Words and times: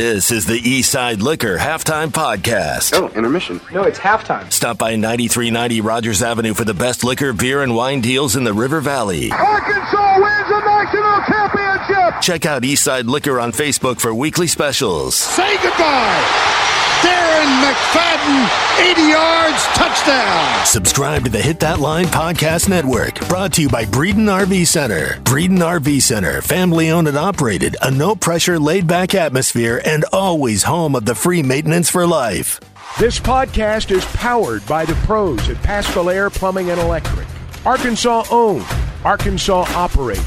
This 0.00 0.30
is 0.30 0.46
the 0.46 0.58
Eastside 0.58 1.20
Liquor 1.20 1.58
Halftime 1.58 2.08
Podcast. 2.08 2.98
Oh, 2.98 3.08
intermission. 3.08 3.60
No, 3.70 3.82
it's 3.82 3.98
halftime. 3.98 4.50
Stop 4.50 4.78
by 4.78 4.96
9390 4.96 5.82
Rogers 5.82 6.22
Avenue 6.22 6.54
for 6.54 6.64
the 6.64 6.72
best 6.72 7.04
liquor, 7.04 7.34
beer, 7.34 7.62
and 7.62 7.76
wine 7.76 8.00
deals 8.00 8.34
in 8.34 8.44
the 8.44 8.54
River 8.54 8.80
Valley. 8.80 9.30
Arkansas 9.30 10.14
wins 10.18 10.48
the 10.48 10.60
national 10.64 11.20
championship. 11.26 12.22
Check 12.22 12.46
out 12.46 12.62
Eastside 12.62 13.10
Liquor 13.10 13.38
on 13.38 13.52
Facebook 13.52 14.00
for 14.00 14.14
weekly 14.14 14.46
specials. 14.46 15.16
Say 15.16 15.56
goodbye. 15.62 16.69
Darren 17.02 17.62
McFadden, 17.62 18.90
80 18.90 19.02
yards, 19.08 19.62
touchdown. 19.76 20.66
Subscribe 20.66 21.24
to 21.24 21.30
the 21.30 21.40
Hit 21.40 21.60
That 21.60 21.80
Line 21.80 22.06
Podcast 22.06 22.68
Network, 22.68 23.26
brought 23.28 23.54
to 23.54 23.62
you 23.62 23.68
by 23.68 23.84
Breeden 23.84 24.26
RV 24.26 24.66
Center. 24.66 25.18
Breeden 25.22 25.58
RV 25.58 26.02
Center, 26.02 26.42
family 26.42 26.90
owned 26.90 27.08
and 27.08 27.16
operated, 27.16 27.76
a 27.82 27.90
no 27.90 28.14
pressure, 28.14 28.58
laid 28.58 28.86
back 28.86 29.14
atmosphere, 29.14 29.80
and 29.84 30.04
always 30.12 30.64
home 30.64 30.94
of 30.94 31.06
the 31.06 31.14
free 31.14 31.42
maintenance 31.42 31.88
for 31.88 32.06
life. 32.06 32.60
This 32.98 33.18
podcast 33.18 33.90
is 33.90 34.04
powered 34.16 34.66
by 34.66 34.84
the 34.84 34.94
pros 35.06 35.48
at 35.48 35.56
Paschal 35.62 36.10
Air 36.10 36.28
Plumbing 36.28 36.70
and 36.70 36.80
Electric. 36.80 37.26
Arkansas 37.64 38.24
owned, 38.30 38.66
Arkansas 39.04 39.64
operated. 39.74 40.24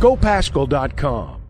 GoPaschal.com. 0.00 1.40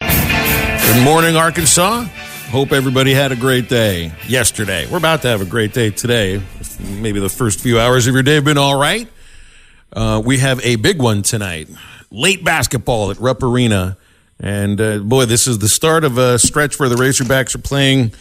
Good 0.00 1.04
morning, 1.04 1.36
Arkansas. 1.36 2.06
Hope 2.50 2.70
everybody 2.70 3.12
had 3.12 3.32
a 3.32 3.36
great 3.36 3.68
day 3.68 4.12
yesterday. 4.28 4.86
We're 4.86 4.98
about 4.98 5.22
to 5.22 5.28
have 5.28 5.42
a 5.42 5.44
great 5.44 5.74
day 5.74 5.90
today. 5.90 6.40
Maybe 6.78 7.18
the 7.18 7.28
first 7.28 7.58
few 7.58 7.80
hours 7.80 8.06
of 8.06 8.14
your 8.14 8.22
day 8.22 8.36
have 8.36 8.44
been 8.44 8.56
all 8.56 8.78
right. 8.78 9.08
Uh, 9.92 10.22
we 10.24 10.38
have 10.38 10.64
a 10.64 10.76
big 10.76 11.02
one 11.02 11.22
tonight. 11.22 11.68
Late 12.12 12.44
basketball 12.44 13.10
at 13.10 13.18
Rupp 13.18 13.42
Arena. 13.42 13.98
And 14.38 14.80
uh, 14.80 14.98
boy, 15.00 15.26
this 15.26 15.48
is 15.48 15.58
the 15.58 15.68
start 15.68 16.04
of 16.04 16.18
a 16.18 16.38
stretch 16.38 16.78
where 16.78 16.88
the 16.88 16.94
Razorbacks 16.94 17.56
are 17.56 17.60
playing 17.60 18.12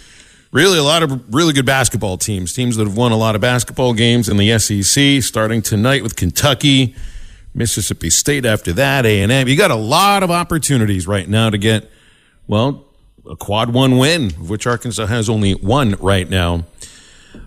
really 0.51 0.79
a 0.79 0.83
lot 0.83 1.03
of 1.03 1.33
really 1.33 1.53
good 1.53 1.67
basketball 1.67 2.17
teams, 2.17 2.51
teams 2.51 2.77
that 2.77 2.87
have 2.87 2.97
won 2.97 3.11
a 3.11 3.17
lot 3.17 3.35
of 3.35 3.41
basketball 3.41 3.93
games 3.93 4.27
in 4.27 4.37
the 4.37 4.57
SEC, 4.57 5.21
starting 5.21 5.61
tonight 5.61 6.01
with 6.01 6.15
Kentucky, 6.15 6.95
Mississippi 7.53 8.09
State 8.09 8.43
after 8.43 8.73
that, 8.73 9.05
A&M. 9.05 9.47
You 9.47 9.55
got 9.55 9.71
a 9.71 9.75
lot 9.75 10.23
of 10.23 10.31
opportunities 10.31 11.07
right 11.07 11.29
now 11.29 11.51
to 11.51 11.59
get, 11.59 11.91
well, 12.47 12.85
a 13.29 13.35
quad 13.35 13.73
one 13.73 13.97
win, 13.97 14.27
of 14.27 14.49
which 14.49 14.67
Arkansas 14.67 15.05
has 15.07 15.29
only 15.29 15.53
one 15.53 15.95
right 15.99 16.29
now. 16.29 16.65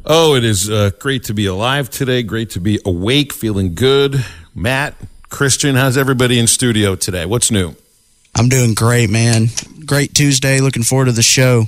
Oh, 0.04 0.34
it 0.34 0.44
is 0.44 0.68
uh, 0.70 0.90
great 0.98 1.24
to 1.24 1.34
be 1.34 1.46
alive 1.46 1.90
today. 1.90 2.22
Great 2.22 2.50
to 2.50 2.60
be 2.60 2.80
awake, 2.84 3.32
feeling 3.32 3.74
good. 3.74 4.24
Matt, 4.54 4.94
Christian, 5.28 5.76
how's 5.76 5.96
everybody 5.96 6.38
in 6.38 6.46
studio 6.46 6.94
today? 6.94 7.26
What's 7.26 7.50
new? 7.50 7.74
I'm 8.34 8.48
doing 8.48 8.74
great, 8.74 9.10
man. 9.10 9.46
Great 9.84 10.14
Tuesday. 10.14 10.60
Looking 10.60 10.82
forward 10.82 11.06
to 11.06 11.12
the 11.12 11.22
show. 11.22 11.64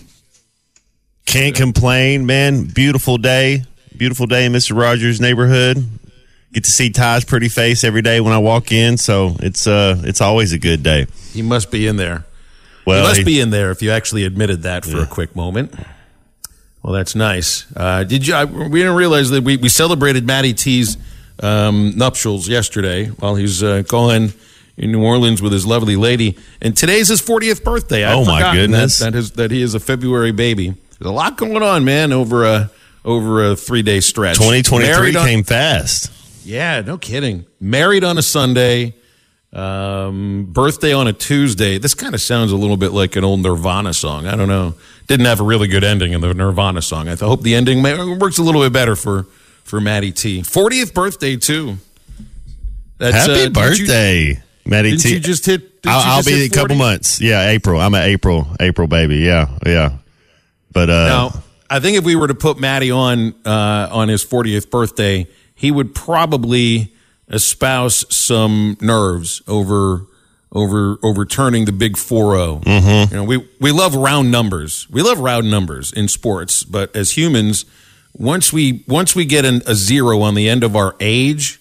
Can't 1.26 1.54
complain, 1.54 2.26
man. 2.26 2.64
Beautiful 2.64 3.18
day. 3.18 3.64
Beautiful 3.96 4.26
day 4.26 4.46
in 4.46 4.52
Mr. 4.52 4.76
Rogers' 4.76 5.20
neighborhood. 5.20 5.84
Get 6.52 6.64
to 6.64 6.70
see 6.70 6.90
Ty's 6.90 7.24
pretty 7.24 7.48
face 7.48 7.84
every 7.84 8.02
day 8.02 8.20
when 8.20 8.32
I 8.32 8.38
walk 8.38 8.72
in, 8.72 8.96
so 8.96 9.36
it's 9.38 9.68
uh 9.68 10.00
it's 10.04 10.20
always 10.20 10.52
a 10.52 10.58
good 10.58 10.82
day. 10.82 11.06
He 11.32 11.42
must 11.42 11.70
be 11.70 11.86
in 11.86 11.96
there. 11.96 12.24
Well, 12.86 13.02
you 13.02 13.08
must 13.08 13.18
he- 13.18 13.24
be 13.24 13.40
in 13.40 13.50
there 13.50 13.70
if 13.70 13.82
you 13.82 13.90
actually 13.90 14.24
admitted 14.24 14.62
that 14.62 14.84
for 14.84 14.98
a 15.00 15.06
quick 15.06 15.36
moment. 15.36 15.74
Well, 16.82 16.94
that's 16.94 17.14
nice. 17.14 17.66
Uh, 17.76 18.04
did 18.04 18.26
you? 18.26 18.34
I, 18.34 18.44
we 18.46 18.78
didn't 18.80 18.96
realize 18.96 19.30
that 19.30 19.44
we, 19.44 19.58
we 19.58 19.68
celebrated 19.68 20.26
Matty 20.26 20.54
T's 20.54 20.96
um, 21.42 21.92
nuptials 21.96 22.48
yesterday 22.48 23.06
while 23.08 23.34
he's 23.34 23.62
uh, 23.62 23.82
gone 23.82 24.30
in 24.78 24.92
New 24.92 25.04
Orleans 25.04 25.42
with 25.42 25.52
his 25.52 25.66
lovely 25.66 25.96
lady, 25.96 26.38
and 26.62 26.74
today's 26.74 27.08
his 27.08 27.20
40th 27.20 27.62
birthday. 27.64 28.02
I'd 28.02 28.14
Oh, 28.14 28.24
my 28.24 28.54
goodness. 28.54 28.98
that, 29.00 29.12
that, 29.12 29.18
is, 29.18 29.32
that 29.32 29.50
he 29.50 29.60
is 29.60 29.74
a 29.74 29.80
February 29.80 30.32
baby. 30.32 30.70
There's 30.70 31.10
a 31.10 31.12
lot 31.12 31.36
going 31.36 31.62
on, 31.62 31.84
man, 31.84 32.12
over 32.12 32.44
a 32.46 32.70
over 33.04 33.50
a 33.50 33.56
three 33.56 33.82
day 33.82 34.00
stretch. 34.00 34.36
2023 34.36 35.16
on- 35.16 35.26
came 35.26 35.44
fast. 35.44 36.10
yeah, 36.46 36.80
no 36.80 36.96
kidding. 36.96 37.44
Married 37.60 38.04
on 38.04 38.16
a 38.16 38.22
Sunday, 38.22 38.94
um, 39.52 40.46
birthday 40.50 40.92
on 40.92 41.08
a 41.08 41.12
Tuesday. 41.12 41.78
This 41.78 41.94
kind 41.94 42.14
of 42.14 42.20
sounds 42.20 42.52
a 42.52 42.56
little 42.56 42.76
bit 42.76 42.92
like 42.92 43.16
an 43.16 43.24
old 43.24 43.40
Nirvana 43.40 43.92
song. 43.92 44.26
I 44.26 44.36
don't 44.36 44.48
know. 44.48 44.74
Didn't 45.08 45.26
have 45.26 45.40
a 45.40 45.44
really 45.44 45.68
good 45.68 45.82
ending 45.84 46.12
in 46.12 46.20
the 46.20 46.32
Nirvana 46.32 46.82
song. 46.82 47.08
I 47.08 47.16
hope 47.16 47.42
the 47.42 47.54
ending 47.54 47.82
works 47.82 48.38
a 48.38 48.42
little 48.42 48.62
bit 48.62 48.72
better 48.72 48.94
for 48.96 49.24
for 49.64 49.80
Matty 49.80 50.12
T. 50.12 50.42
40th 50.42 50.94
birthday 50.94 51.36
too. 51.36 51.76
That's, 52.98 53.26
Happy 53.26 53.32
uh, 53.32 53.44
you- 53.44 53.50
birthday, 53.50 54.42
Matty 54.66 54.90
didn't 54.90 55.02
T. 55.02 55.12
You 55.14 55.20
just 55.20 55.46
hit. 55.46 55.62
I'll, 55.86 55.98
you 56.04 56.10
I'll 56.10 56.16
just 56.18 56.28
be 56.28 56.34
hit 56.42 56.52
a 56.52 56.54
couple 56.54 56.76
months. 56.76 57.20
Yeah, 57.20 57.48
April. 57.48 57.80
I'm 57.80 57.94
an 57.94 58.02
April 58.02 58.46
April 58.60 58.86
baby. 58.86 59.16
Yeah, 59.18 59.48
yeah. 59.64 59.96
But 60.72 60.90
uh, 60.90 61.08
Now, 61.08 61.42
I 61.68 61.80
think 61.80 61.96
if 61.96 62.04
we 62.04 62.14
were 62.14 62.28
to 62.28 62.34
put 62.34 62.58
Maddie 62.60 62.90
on 62.90 63.34
uh, 63.44 63.88
on 63.90 64.08
his 64.08 64.24
40th 64.24 64.70
birthday, 64.70 65.26
he 65.54 65.70
would 65.70 65.94
probably 65.94 66.92
espouse 67.30 68.04
some 68.14 68.76
nerves 68.80 69.42
over 69.46 70.06
over 70.52 70.98
overturning 71.02 71.64
the 71.64 71.72
big 71.72 71.94
4-0. 71.94 72.64
Mm-hmm. 72.64 73.14
You 73.14 73.20
know, 73.20 73.24
we 73.24 73.48
we 73.60 73.72
love 73.72 73.94
round 73.94 74.30
numbers. 74.30 74.88
We 74.90 75.02
love 75.02 75.20
round 75.20 75.50
numbers 75.50 75.92
in 75.92 76.08
sports, 76.08 76.64
but 76.64 76.94
as 76.94 77.16
humans, 77.16 77.64
once 78.12 78.52
we 78.52 78.84
once 78.88 79.14
we 79.14 79.24
get 79.24 79.44
an, 79.44 79.62
a 79.66 79.74
zero 79.74 80.20
on 80.22 80.34
the 80.34 80.48
end 80.48 80.64
of 80.64 80.74
our 80.74 80.96
age, 80.98 81.60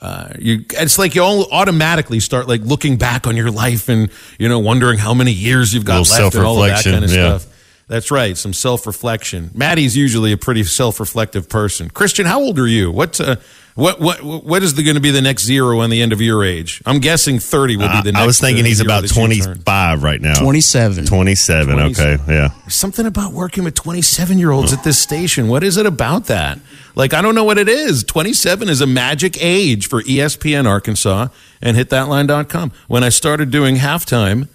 uh, 0.00 0.32
you, 0.38 0.64
it's 0.70 0.98
like 0.98 1.14
you 1.14 1.22
all 1.22 1.52
automatically 1.52 2.20
start 2.20 2.48
like 2.48 2.62
looking 2.62 2.96
back 2.96 3.26
on 3.26 3.36
your 3.36 3.50
life 3.50 3.88
and 3.88 4.10
you 4.38 4.48
know 4.48 4.60
wondering 4.60 4.98
how 4.98 5.12
many 5.12 5.32
years 5.32 5.74
you've 5.74 5.84
got 5.84 6.08
left 6.08 6.34
and 6.34 6.44
all 6.44 6.62
of 6.62 6.68
that 6.68 6.84
kind 6.84 7.04
of 7.04 7.10
yeah. 7.10 7.38
stuff. 7.38 7.56
That's 7.88 8.12
right, 8.12 8.36
some 8.36 8.52
self 8.52 8.86
reflection. 8.86 9.50
Maddie's 9.52 9.96
usually 9.96 10.30
a 10.30 10.36
pretty 10.36 10.62
self 10.62 11.00
reflective 11.00 11.48
person. 11.48 11.90
Christian, 11.90 12.24
how 12.24 12.40
old 12.40 12.56
are 12.60 12.68
you? 12.68 12.92
What 12.92 13.20
uh, 13.20 13.36
what 13.74 14.00
what 14.00 14.22
what 14.22 14.62
is 14.62 14.72
going 14.72 14.94
to 14.94 15.00
be 15.00 15.10
the 15.10 15.22
next 15.22 15.44
zero 15.44 15.80
on 15.80 15.90
the 15.90 16.02
end 16.02 16.12
of 16.12 16.20
your 16.20 16.44
age? 16.44 16.82
I'm 16.86 16.98
guessing 16.98 17.38
thirty 17.38 17.76
will 17.76 17.88
be 17.88 18.02
the 18.02 18.12
next. 18.12 18.22
I 18.22 18.26
was 18.26 18.40
thinking 18.40 18.64
uh, 18.64 18.68
he's 18.68 18.80
about 18.80 19.02
that 19.02 19.14
you 19.14 19.14
turn. 19.14 19.54
25 19.60 20.02
right 20.02 20.20
now. 20.20 20.34
27. 20.40 21.06
27. 21.06 21.74
Okay, 21.78 21.92
27. 21.92 22.34
yeah. 22.34 22.50
Something 22.68 23.06
about 23.06 23.32
working 23.32 23.64
with 23.64 23.74
27 23.74 24.38
year 24.38 24.50
olds 24.50 24.72
at 24.72 24.84
this 24.84 24.98
station. 24.98 25.48
What 25.48 25.62
is 25.62 25.76
it 25.76 25.86
about 25.86 26.26
that? 26.26 26.58
Like, 26.94 27.14
I 27.14 27.22
don't 27.22 27.34
know 27.34 27.44
what 27.44 27.58
it 27.58 27.68
is. 27.68 28.02
27 28.04 28.68
is 28.68 28.80
a 28.80 28.86
magic 28.86 29.42
age 29.42 29.88
for 29.88 30.02
ESPN 30.02 30.66
Arkansas 30.66 31.28
and 31.62 31.76
hitthatline.com. 31.76 32.72
When 32.88 33.04
I 33.04 33.08
started 33.08 33.50
doing 33.50 33.76
halftime, 33.76 34.48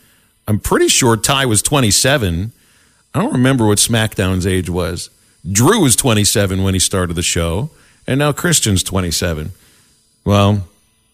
I'm 0.47 0.59
pretty 0.59 0.90
sure 0.90 1.16
Ty 1.18 1.46
was 1.46 1.62
27. 1.62 2.52
I 3.14 3.20
don't 3.20 3.32
remember 3.32 3.66
what 3.66 3.78
SmackDown's 3.78 4.46
age 4.46 4.70
was. 4.70 5.09
Drew 5.50 5.82
was 5.82 5.96
27 5.96 6.64
when 6.64 6.74
he 6.74 6.80
started 6.80 7.14
the 7.14 7.24
show, 7.24 7.70
and 8.07 8.19
now 8.19 8.31
Christian's 8.31 8.83
27. 8.83 9.51
Well, 10.23 10.67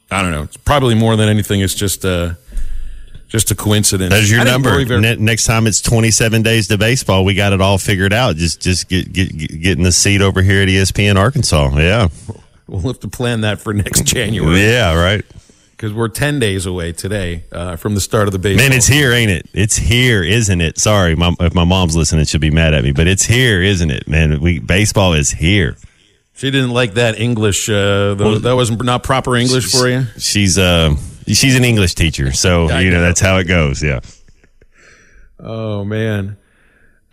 I 0.09 0.21
don't 0.21 0.31
know. 0.31 0.43
It's 0.43 0.57
probably 0.57 0.95
more 0.95 1.15
than 1.15 1.29
anything. 1.29 1.61
It's 1.61 1.73
just 1.75 2.03
uh, 2.05 2.33
just 3.29 3.51
a 3.51 3.55
coincidence. 3.55 4.11
That's 4.13 4.29
your 4.29 4.43
number. 4.43 4.83
very- 4.85 4.99
Ne- 5.01 5.15
next 5.15 5.45
time 5.45 5.67
it's 5.67 5.81
27 5.81 6.41
days 6.41 6.67
to 6.67 6.77
baseball, 6.77 7.23
we 7.25 7.33
got 7.33 7.53
it 7.53 7.61
all 7.61 7.77
figured 7.77 8.13
out. 8.13 8.35
Just 8.35 8.61
just 8.61 8.89
get, 8.89 9.11
get, 9.11 9.35
get 9.37 9.61
getting 9.61 9.83
the 9.83 9.91
seat 9.91 10.21
over 10.21 10.41
here 10.41 10.61
at 10.61 10.67
ESPN 10.67 11.15
Arkansas. 11.17 11.71
Yeah. 11.77 12.09
We'll 12.67 12.81
have 12.81 12.99
to 13.01 13.07
plan 13.09 13.41
that 13.41 13.59
for 13.59 13.73
next 13.73 14.05
January 14.05 14.61
Yeah, 14.61 14.93
right. 14.95 15.25
because 15.71 15.91
we're 15.93 16.07
10 16.07 16.39
days 16.39 16.65
away 16.65 16.93
today 16.93 17.43
uh, 17.51 17.75
from 17.75 17.95
the 17.95 18.01
start 18.01 18.27
of 18.29 18.31
the 18.31 18.39
baseball. 18.39 18.69
Man, 18.69 18.77
it's 18.77 18.87
here, 18.87 19.11
ain't 19.11 19.29
it? 19.31 19.45
It's 19.53 19.75
here, 19.75 20.23
isn't 20.23 20.61
it? 20.61 20.77
Sorry, 20.79 21.15
mom, 21.15 21.35
if 21.41 21.53
my 21.53 21.65
mom's 21.65 21.97
listening, 21.97 22.23
she'll 22.25 22.39
be 22.39 22.49
mad 22.51 22.73
at 22.73 22.85
me, 22.85 22.93
but 22.93 23.07
it's 23.07 23.25
here, 23.25 23.61
isn't 23.61 23.91
it? 23.91 24.07
Man, 24.07 24.39
we 24.39 24.59
baseball 24.59 25.11
is 25.13 25.31
here. 25.31 25.75
She 26.41 26.49
didn't 26.49 26.71
like 26.71 26.95
that 26.95 27.19
English. 27.19 27.69
Uh, 27.69 28.15
the, 28.15 28.39
that 28.41 28.55
wasn't 28.55 28.83
not 28.83 29.03
proper 29.03 29.35
English 29.35 29.71
for 29.71 29.87
you. 29.87 30.07
She's 30.17 30.57
uh 30.57 30.95
she's 31.27 31.55
an 31.55 31.63
English 31.63 31.93
teacher, 31.93 32.31
so 32.31 32.67
I 32.67 32.79
you 32.79 32.89
know 32.89 32.95
know. 32.95 33.03
that's 33.03 33.19
how 33.19 33.37
it 33.37 33.43
goes. 33.43 33.83
Yeah. 33.83 33.99
Oh 35.39 35.85
man, 35.85 36.37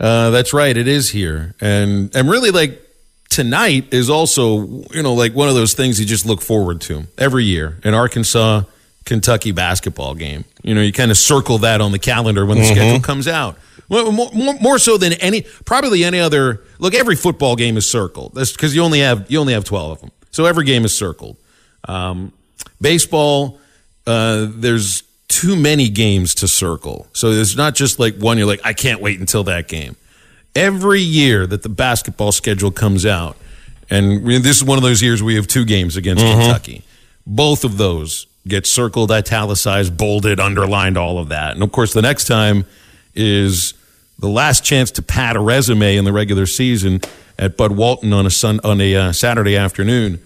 uh, 0.01 0.31
that's 0.31 0.55
right. 0.55 0.75
It 0.75 0.89
is 0.89 1.11
here, 1.11 1.55
and 1.61 2.11
and 2.17 2.31
really 2.31 2.51
like 2.53 2.81
tonight 3.29 3.93
is 3.93 4.09
also 4.09 4.67
you 4.95 5.03
know 5.03 5.13
like 5.13 5.35
one 5.35 5.51
of 5.51 5.55
those 5.55 5.75
things 5.75 6.01
you 6.01 6.07
just 6.07 6.25
look 6.25 6.41
forward 6.41 6.81
to 6.81 7.03
every 7.19 7.45
year. 7.45 7.79
in 7.85 7.93
Arkansas 7.93 8.63
Kentucky 9.09 9.53
basketball 9.53 10.15
game. 10.15 10.45
You 10.63 10.75
know, 10.75 10.83
you 10.83 10.93
kind 10.93 11.11
of 11.11 11.17
circle 11.17 11.59
that 11.59 11.81
on 11.81 11.93
the 11.93 11.99
calendar 11.99 12.45
when 12.45 12.59
the 12.59 12.65
schedule 12.65 13.01
comes 13.01 13.27
out. 13.27 13.59
More, 13.89 14.13
more, 14.13 14.55
more 14.61 14.79
so 14.79 14.99
than 14.99 15.15
any, 15.15 15.47
probably 15.65 16.05
any 16.05 16.21
other. 16.21 16.63
Look, 16.79 16.95
every 16.95 17.17
football 17.17 17.57
game 17.57 17.79
is 17.79 17.91
circled. 17.91 18.35
That's 18.35 18.53
because 18.53 18.77
you 18.77 18.83
only 18.83 19.01
have 19.01 19.31
you 19.31 19.41
only 19.41 19.55
have 19.55 19.65
twelve 19.65 19.93
of 19.93 20.01
them, 20.03 20.11
so 20.31 20.45
every 20.45 20.67
game 20.67 20.85
is 20.85 20.97
circled. 20.97 21.39
Um, 21.89 22.33
baseball, 22.83 23.59
uh, 24.07 24.47
there's 24.51 25.05
too 25.29 25.57
many 25.57 25.89
games 25.89 26.35
to 26.37 26.49
circle, 26.49 27.07
so 27.15 27.35
there's 27.35 27.57
not 27.57 27.75
just 27.75 27.99
like 27.99 28.17
one. 28.17 28.37
You're 28.37 28.47
like, 28.47 28.61
I 28.63 28.75
can't 28.75 29.01
wait 29.01 29.19
until 29.21 29.43
that 29.45 29.69
game. 29.69 29.97
Every 30.55 31.01
year 31.01 31.47
that 31.47 31.63
the 31.63 31.71
basketball 31.71 32.33
schedule 32.33 32.71
comes 32.71 33.07
out, 33.07 33.39
and 33.89 34.27
this 34.27 34.59
is 34.59 34.65
one 34.65 34.77
of 34.77 34.85
those 34.85 35.01
years 35.01 35.23
we 35.23 35.37
have 35.37 35.47
two 35.47 35.65
games 35.65 35.97
against 35.97 36.23
Kentucky. 36.23 36.83
Both 37.27 37.65
of 37.65 37.79
those 37.79 38.27
get 38.49 38.67
circled, 38.67 39.11
italicized, 39.11 39.97
bolded, 39.97 40.41
underlined, 40.41 40.97
all 40.97 41.19
of 41.19 41.29
that. 41.29 41.55
And 41.55 41.63
of 41.63 41.73
course, 41.73 41.93
the 41.93 42.03
next 42.03 42.27
time 42.27 42.65
is 43.15 43.75
the 44.19 44.29
last 44.29 44.65
chance 44.65 44.91
to 44.93 45.03
pad 45.03 45.37
a 45.37 45.41
resume 45.41 45.97
in 45.97 46.05
the 46.05 46.13
regular 46.13 46.47
season 46.47 47.01
at 47.39 47.57
Bud 47.57 47.73
Walton 47.73 48.13
on 48.13 48.27
a 48.27 48.31
sun 48.31 48.61
on 48.65 48.81
a 48.81 48.95
uh, 48.97 49.13
Saturday 49.13 49.57
afternoon. 49.57 50.21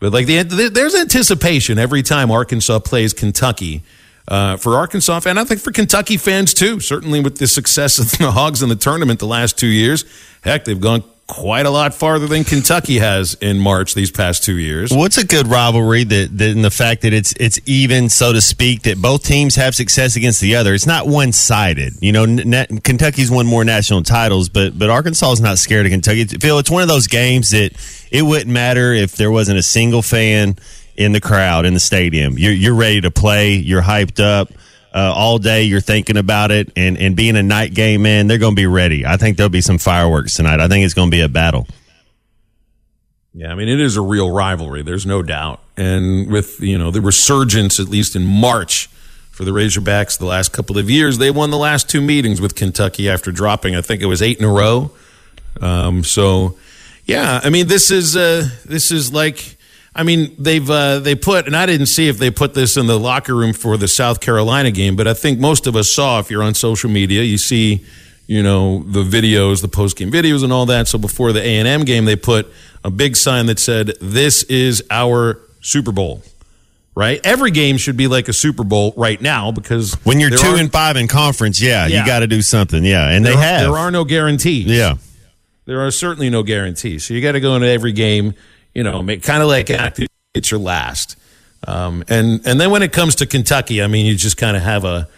But 0.00 0.12
like 0.12 0.26
the, 0.26 0.42
there's 0.42 0.94
anticipation 0.94 1.78
every 1.78 2.02
time 2.02 2.30
Arkansas 2.30 2.80
plays 2.80 3.12
Kentucky. 3.12 3.82
Uh, 4.28 4.56
for 4.56 4.74
Arkansas 4.74 5.20
fan, 5.20 5.38
I 5.38 5.44
think 5.44 5.60
for 5.60 5.70
Kentucky 5.70 6.16
fans 6.16 6.52
too. 6.52 6.80
Certainly 6.80 7.20
with 7.20 7.38
the 7.38 7.46
success 7.46 7.98
of 7.98 8.10
the 8.18 8.32
Hogs 8.32 8.62
in 8.62 8.68
the 8.68 8.76
tournament 8.76 9.20
the 9.20 9.26
last 9.26 9.56
two 9.56 9.68
years, 9.68 10.04
heck, 10.42 10.64
they've 10.64 10.80
gone 10.80 11.04
quite 11.26 11.66
a 11.66 11.70
lot 11.70 11.92
farther 11.92 12.26
than 12.26 12.44
Kentucky 12.44 12.98
has 12.98 13.34
in 13.34 13.58
March 13.58 13.94
these 13.94 14.10
past 14.10 14.44
two 14.44 14.58
years. 14.58 14.92
What's 14.92 15.18
a 15.18 15.26
good 15.26 15.48
rivalry 15.48 16.04
that, 16.04 16.38
that 16.38 16.50
in 16.50 16.62
the 16.62 16.70
fact 16.70 17.02
that 17.02 17.12
it's 17.12 17.32
it's 17.38 17.58
even, 17.66 18.08
so 18.08 18.32
to 18.32 18.40
speak, 18.40 18.82
that 18.82 19.00
both 19.00 19.24
teams 19.24 19.56
have 19.56 19.74
success 19.74 20.16
against 20.16 20.40
the 20.40 20.56
other. 20.56 20.74
It's 20.74 20.86
not 20.86 21.06
one 21.06 21.32
sided. 21.32 21.94
You 22.00 22.12
know, 22.12 22.26
Kentucky's 22.82 23.30
won 23.30 23.46
more 23.46 23.64
national 23.64 24.02
titles, 24.02 24.48
but 24.48 24.78
but 24.78 24.90
Arkansas 24.90 25.32
is 25.32 25.40
not 25.40 25.58
scared 25.58 25.86
of 25.86 25.92
Kentucky. 25.92 26.24
Phil, 26.26 26.58
it's 26.58 26.70
one 26.70 26.82
of 26.82 26.88
those 26.88 27.08
games 27.08 27.50
that 27.50 27.72
it 28.10 28.22
wouldn't 28.22 28.50
matter 28.50 28.92
if 28.92 29.16
there 29.16 29.30
wasn't 29.30 29.58
a 29.58 29.62
single 29.62 30.02
fan 30.02 30.56
in 30.96 31.12
the 31.12 31.20
crowd 31.20 31.66
in 31.66 31.74
the 31.74 31.80
stadium. 31.80 32.38
You're 32.38 32.52
you're 32.52 32.74
ready 32.74 33.00
to 33.00 33.10
play. 33.10 33.54
You're 33.54 33.82
hyped 33.82 34.22
up 34.22 34.50
uh, 34.96 35.12
all 35.14 35.36
day. 35.36 35.64
You're 35.64 35.82
thinking 35.82 36.16
about 36.16 36.50
it, 36.50 36.72
and 36.74 36.96
and 36.96 37.14
being 37.14 37.36
a 37.36 37.42
night 37.42 37.74
game, 37.74 38.02
man, 38.02 38.26
they're 38.26 38.38
going 38.38 38.54
to 38.54 38.60
be 38.60 38.66
ready. 38.66 39.04
I 39.04 39.18
think 39.18 39.36
there'll 39.36 39.50
be 39.50 39.60
some 39.60 39.78
fireworks 39.78 40.34
tonight. 40.34 40.58
I 40.58 40.68
think 40.68 40.84
it's 40.84 40.94
going 40.94 41.10
to 41.10 41.16
be 41.16 41.20
a 41.20 41.28
battle. 41.28 41.66
Yeah, 43.34 43.52
I 43.52 43.54
mean 43.54 43.68
it 43.68 43.78
is 43.78 43.96
a 43.96 44.00
real 44.00 44.30
rivalry. 44.30 44.82
There's 44.82 45.04
no 45.04 45.22
doubt, 45.22 45.60
and 45.76 46.32
with 46.32 46.58
you 46.60 46.78
know 46.78 46.90
the 46.90 47.02
resurgence, 47.02 47.78
at 47.78 47.88
least 47.88 48.16
in 48.16 48.24
March, 48.24 48.86
for 49.30 49.44
the 49.44 49.50
Razorbacks 49.50 50.18
the 50.18 50.24
last 50.24 50.54
couple 50.54 50.78
of 50.78 50.88
years, 50.88 51.18
they 51.18 51.30
won 51.30 51.50
the 51.50 51.58
last 51.58 51.90
two 51.90 52.00
meetings 52.00 52.40
with 52.40 52.54
Kentucky 52.54 53.10
after 53.10 53.30
dropping. 53.30 53.76
I 53.76 53.82
think 53.82 54.00
it 54.00 54.06
was 54.06 54.22
eight 54.22 54.38
in 54.38 54.46
a 54.46 54.50
row. 54.50 54.92
Um, 55.60 56.04
so, 56.04 56.56
yeah, 57.04 57.40
I 57.44 57.50
mean 57.50 57.66
this 57.66 57.90
is 57.90 58.16
uh, 58.16 58.48
this 58.64 58.90
is 58.90 59.12
like 59.12 59.55
I 59.96 60.02
mean, 60.02 60.34
they've 60.38 60.68
uh, 60.68 60.98
they 60.98 61.14
put, 61.14 61.46
and 61.46 61.56
I 61.56 61.64
didn't 61.64 61.86
see 61.86 62.08
if 62.08 62.18
they 62.18 62.30
put 62.30 62.52
this 62.52 62.76
in 62.76 62.86
the 62.86 62.98
locker 62.98 63.34
room 63.34 63.54
for 63.54 63.78
the 63.78 63.88
South 63.88 64.20
Carolina 64.20 64.70
game, 64.70 64.94
but 64.94 65.08
I 65.08 65.14
think 65.14 65.38
most 65.38 65.66
of 65.66 65.74
us 65.74 65.92
saw. 65.92 66.20
If 66.20 66.30
you're 66.30 66.42
on 66.42 66.54
social 66.54 66.90
media, 66.90 67.22
you 67.22 67.38
see, 67.38 67.84
you 68.26 68.42
know, 68.42 68.82
the 68.82 69.02
videos, 69.02 69.62
the 69.62 69.68
post 69.68 69.96
game 69.96 70.12
videos, 70.12 70.44
and 70.44 70.52
all 70.52 70.66
that. 70.66 70.86
So 70.86 70.98
before 70.98 71.32
the 71.32 71.40
A 71.40 71.58
and 71.58 71.66
M 71.66 71.84
game, 71.84 72.04
they 72.04 72.14
put 72.14 72.52
a 72.84 72.90
big 72.90 73.16
sign 73.16 73.46
that 73.46 73.58
said, 73.58 73.94
"This 74.00 74.42
is 74.44 74.82
our 74.90 75.40
Super 75.62 75.92
Bowl." 75.92 76.22
Right, 76.94 77.20
every 77.24 77.50
game 77.50 77.76
should 77.76 77.98
be 77.98 78.06
like 78.06 78.28
a 78.28 78.32
Super 78.32 78.64
Bowl 78.64 78.94
right 78.96 79.20
now 79.20 79.52
because 79.52 79.94
when 80.04 80.18
you're 80.18 80.30
two 80.30 80.46
are, 80.48 80.56
and 80.56 80.72
five 80.72 80.96
in 80.96 81.08
conference, 81.08 81.60
yeah, 81.60 81.86
yeah. 81.86 82.00
you 82.00 82.06
got 82.06 82.20
to 82.20 82.26
do 82.26 82.40
something, 82.40 82.84
yeah, 82.84 83.10
and 83.10 83.24
there 83.24 83.34
they 83.34 83.40
have. 83.40 83.60
There 83.62 83.76
are 83.76 83.90
no 83.90 84.04
guarantees. 84.04 84.64
Yeah, 84.66 84.96
there 85.66 85.84
are 85.84 85.90
certainly 85.90 86.30
no 86.30 86.42
guarantees. 86.42 87.04
So 87.04 87.12
you 87.12 87.20
got 87.20 87.32
to 87.32 87.40
go 87.40 87.54
into 87.54 87.68
every 87.68 87.92
game 87.92 88.34
you 88.76 88.82
know, 88.82 89.02
kind 89.20 89.42
of 89.42 89.48
like 89.48 89.70
it's 90.34 90.50
your 90.50 90.60
last. 90.60 91.16
Um, 91.66 92.04
and 92.08 92.46
and 92.46 92.60
then 92.60 92.70
when 92.70 92.82
it 92.82 92.92
comes 92.92 93.14
to 93.16 93.26
Kentucky, 93.26 93.82
I 93.82 93.86
mean, 93.86 94.04
you 94.04 94.14
just 94.14 94.36
kind 94.36 94.54
of 94.54 94.62
have 94.62 94.84
a, 94.84 95.08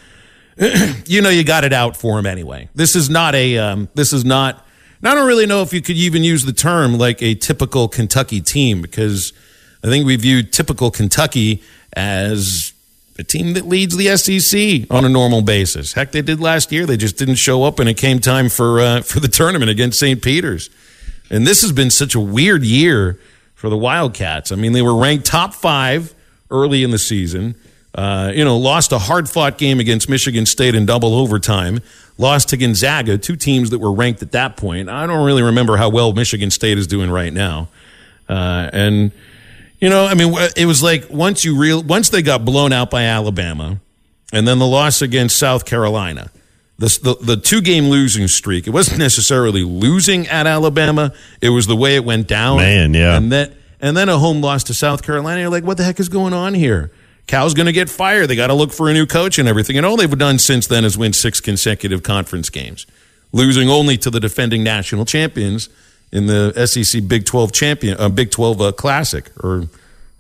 you 1.06 1.20
know, 1.20 1.28
you 1.28 1.43
got 1.43 1.64
it 1.64 1.72
out 1.72 1.96
for 1.96 2.20
him 2.20 2.25
anyway. 2.25 2.69
This 2.76 2.94
is 2.94 3.10
not 3.10 3.34
a, 3.34 3.58
um, 3.58 3.88
this 3.94 4.12
is 4.12 4.25
not. 4.25 4.64
I 5.02 5.14
don't 5.14 5.26
really 5.26 5.46
know 5.46 5.62
if 5.62 5.72
you 5.72 5.81
could 5.81 5.96
even 5.96 6.22
use 6.22 6.44
the 6.44 6.52
term 6.52 6.99
like 6.99 7.20
a 7.20 7.34
typical 7.34 7.88
Kentucky 7.88 8.40
team 8.40 8.81
because 8.81 9.32
I 9.82 9.88
think 9.88 10.06
we 10.06 10.14
view 10.14 10.44
typical 10.44 10.93
Kentucky 10.93 11.62
as 11.94 12.72
a 13.19 13.25
team 13.25 13.55
that 13.55 13.66
leads 13.66 13.96
the 13.96 14.16
SEC 14.16 14.88
on 14.90 15.05
a 15.05 15.08
normal 15.08 15.43
basis. 15.43 15.94
Heck, 15.94 16.12
they 16.12 16.22
did 16.22 16.40
last 16.40 16.70
year. 16.70 16.87
They 16.87 16.96
just 16.96 17.16
didn't 17.16 17.37
show 17.37 17.64
up, 17.64 17.81
and 17.81 17.88
it 17.88 17.94
came 17.94 18.20
time 18.20 18.49
for 18.50 18.81
uh, 18.81 19.02
for 19.02 19.19
the 19.19 19.28
tournament 19.28 19.69
against 19.69 19.99
St. 19.99 20.22
Peter's. 20.22 20.70
And 21.28 21.44
this 21.44 21.62
has 21.62 21.72
been 21.72 21.90
such 21.90 22.14
a 22.14 22.20
weird 22.20 22.62
year 22.62 23.19
for 23.58 23.69
the 23.69 23.76
Wildcats. 23.76 24.52
I 24.52 24.55
mean, 24.55 24.72
they 24.72 24.82
were 24.82 24.94
ranked 24.94 25.26
top 25.26 25.52
five 25.52 26.14
early 26.49 26.84
in 26.84 26.93
the 26.93 26.99
season. 26.99 27.56
Uh, 27.93 28.31
you 28.32 28.44
know, 28.44 28.56
lost 28.56 28.93
a 28.93 28.99
hard 28.99 29.28
fought 29.28 29.58
game 29.58 29.81
against 29.81 30.08
Michigan 30.08 30.46
State 30.46 30.76
in 30.76 30.87
double 30.87 31.12
overtime. 31.12 31.81
Lost 32.19 32.50
to 32.50 32.56
Gonzaga, 32.56 33.19
two 33.19 33.34
teams 33.34 33.70
that 33.70 33.81
were 33.81 33.90
ranked 33.90 34.22
at 34.22 34.31
that 34.31 34.56
point. 34.56 34.88
I 34.88 35.08
don't 35.08 35.26
really 35.26 35.43
remember 35.43 35.76
how 35.76 35.88
well 35.88 36.12
Michigan 36.12 36.52
State 36.52 36.78
is 36.78 36.87
doing 36.87 37.10
right 37.10 37.32
now. 37.32 37.66
Uh, 38.28 38.70
and 38.72 39.10
you 39.81 39.90
know, 39.90 40.06
I 40.06 40.14
mean, 40.14 40.32
it 40.56 40.66
was 40.66 40.81
like 40.81 41.10
once 41.10 41.44
you 41.44 41.58
real 41.58 41.82
once 41.82 42.10
they 42.10 42.22
got 42.22 42.44
blown 42.44 42.72
out 42.72 42.90
by 42.90 43.05
Alabama, 43.05 43.81
and 44.32 44.46
then 44.46 44.60
the 44.60 44.66
loss 44.66 45.02
against 45.02 45.37
South 45.37 45.64
Carolina 45.64 46.31
the, 46.79 46.99
the, 47.03 47.35
the 47.35 47.37
two 47.37 47.61
game 47.61 47.85
losing 47.85 48.29
streak. 48.29 48.67
It 48.67 48.71
wasn't 48.71 48.99
necessarily 48.99 49.65
losing 49.65 50.29
at 50.29 50.47
Alabama. 50.47 51.13
It 51.41 51.51
was 51.51 51.67
the 51.67 51.77
way 51.77 51.97
it 51.97 52.05
went 52.05 52.29
down. 52.29 52.59
Man, 52.59 52.95
yeah. 52.95 53.17
And 53.17 53.33
then 53.33 53.55
and 53.81 53.97
then 53.97 54.09
a 54.09 54.19
home 54.19 54.41
loss 54.41 54.65
to 54.65 54.75
South 54.75 55.03
Carolina. 55.03 55.41
You're 55.41 55.51
like, 55.51 55.65
what 55.65 55.77
the 55.77 55.85
heck 55.85 56.01
is 56.01 56.09
going 56.09 56.33
on 56.33 56.55
here? 56.55 56.91
Cal's 57.27 57.55
going 57.55 57.67
to 57.67 57.73
get 57.73 57.91
fired. 57.91 58.29
They 58.29 58.37
got 58.37 58.47
to 58.47 58.55
look 58.55 58.73
for 58.73 58.89
a 58.89 58.93
new 58.93 59.07
coach 59.07 59.39
and 59.39 59.47
everything. 59.47 59.77
And 59.77 59.85
all 59.85 59.97
they've 59.97 60.19
done 60.19 60.39
since 60.39 60.67
then 60.67 60.85
is 60.85 60.97
win 60.97 61.13
six 61.13 61.41
consecutive 61.41 62.03
conference 62.03 62.49
games, 62.49 62.87
losing 63.33 63.69
only 63.69 63.99
to 63.99 64.11
the 64.11 64.19
defending 64.19 64.65
national 64.65 65.05
champions 65.05 65.69
in 66.11 66.27
the 66.27 66.67
SEC 66.67 67.07
Big 67.07 67.27
Twelve 67.27 67.53
champion, 67.53 67.99
uh, 68.01 68.09
Big 68.09 68.31
Twelve 68.31 68.61
uh, 68.61 68.73
Classic, 68.73 69.31
or 69.45 69.69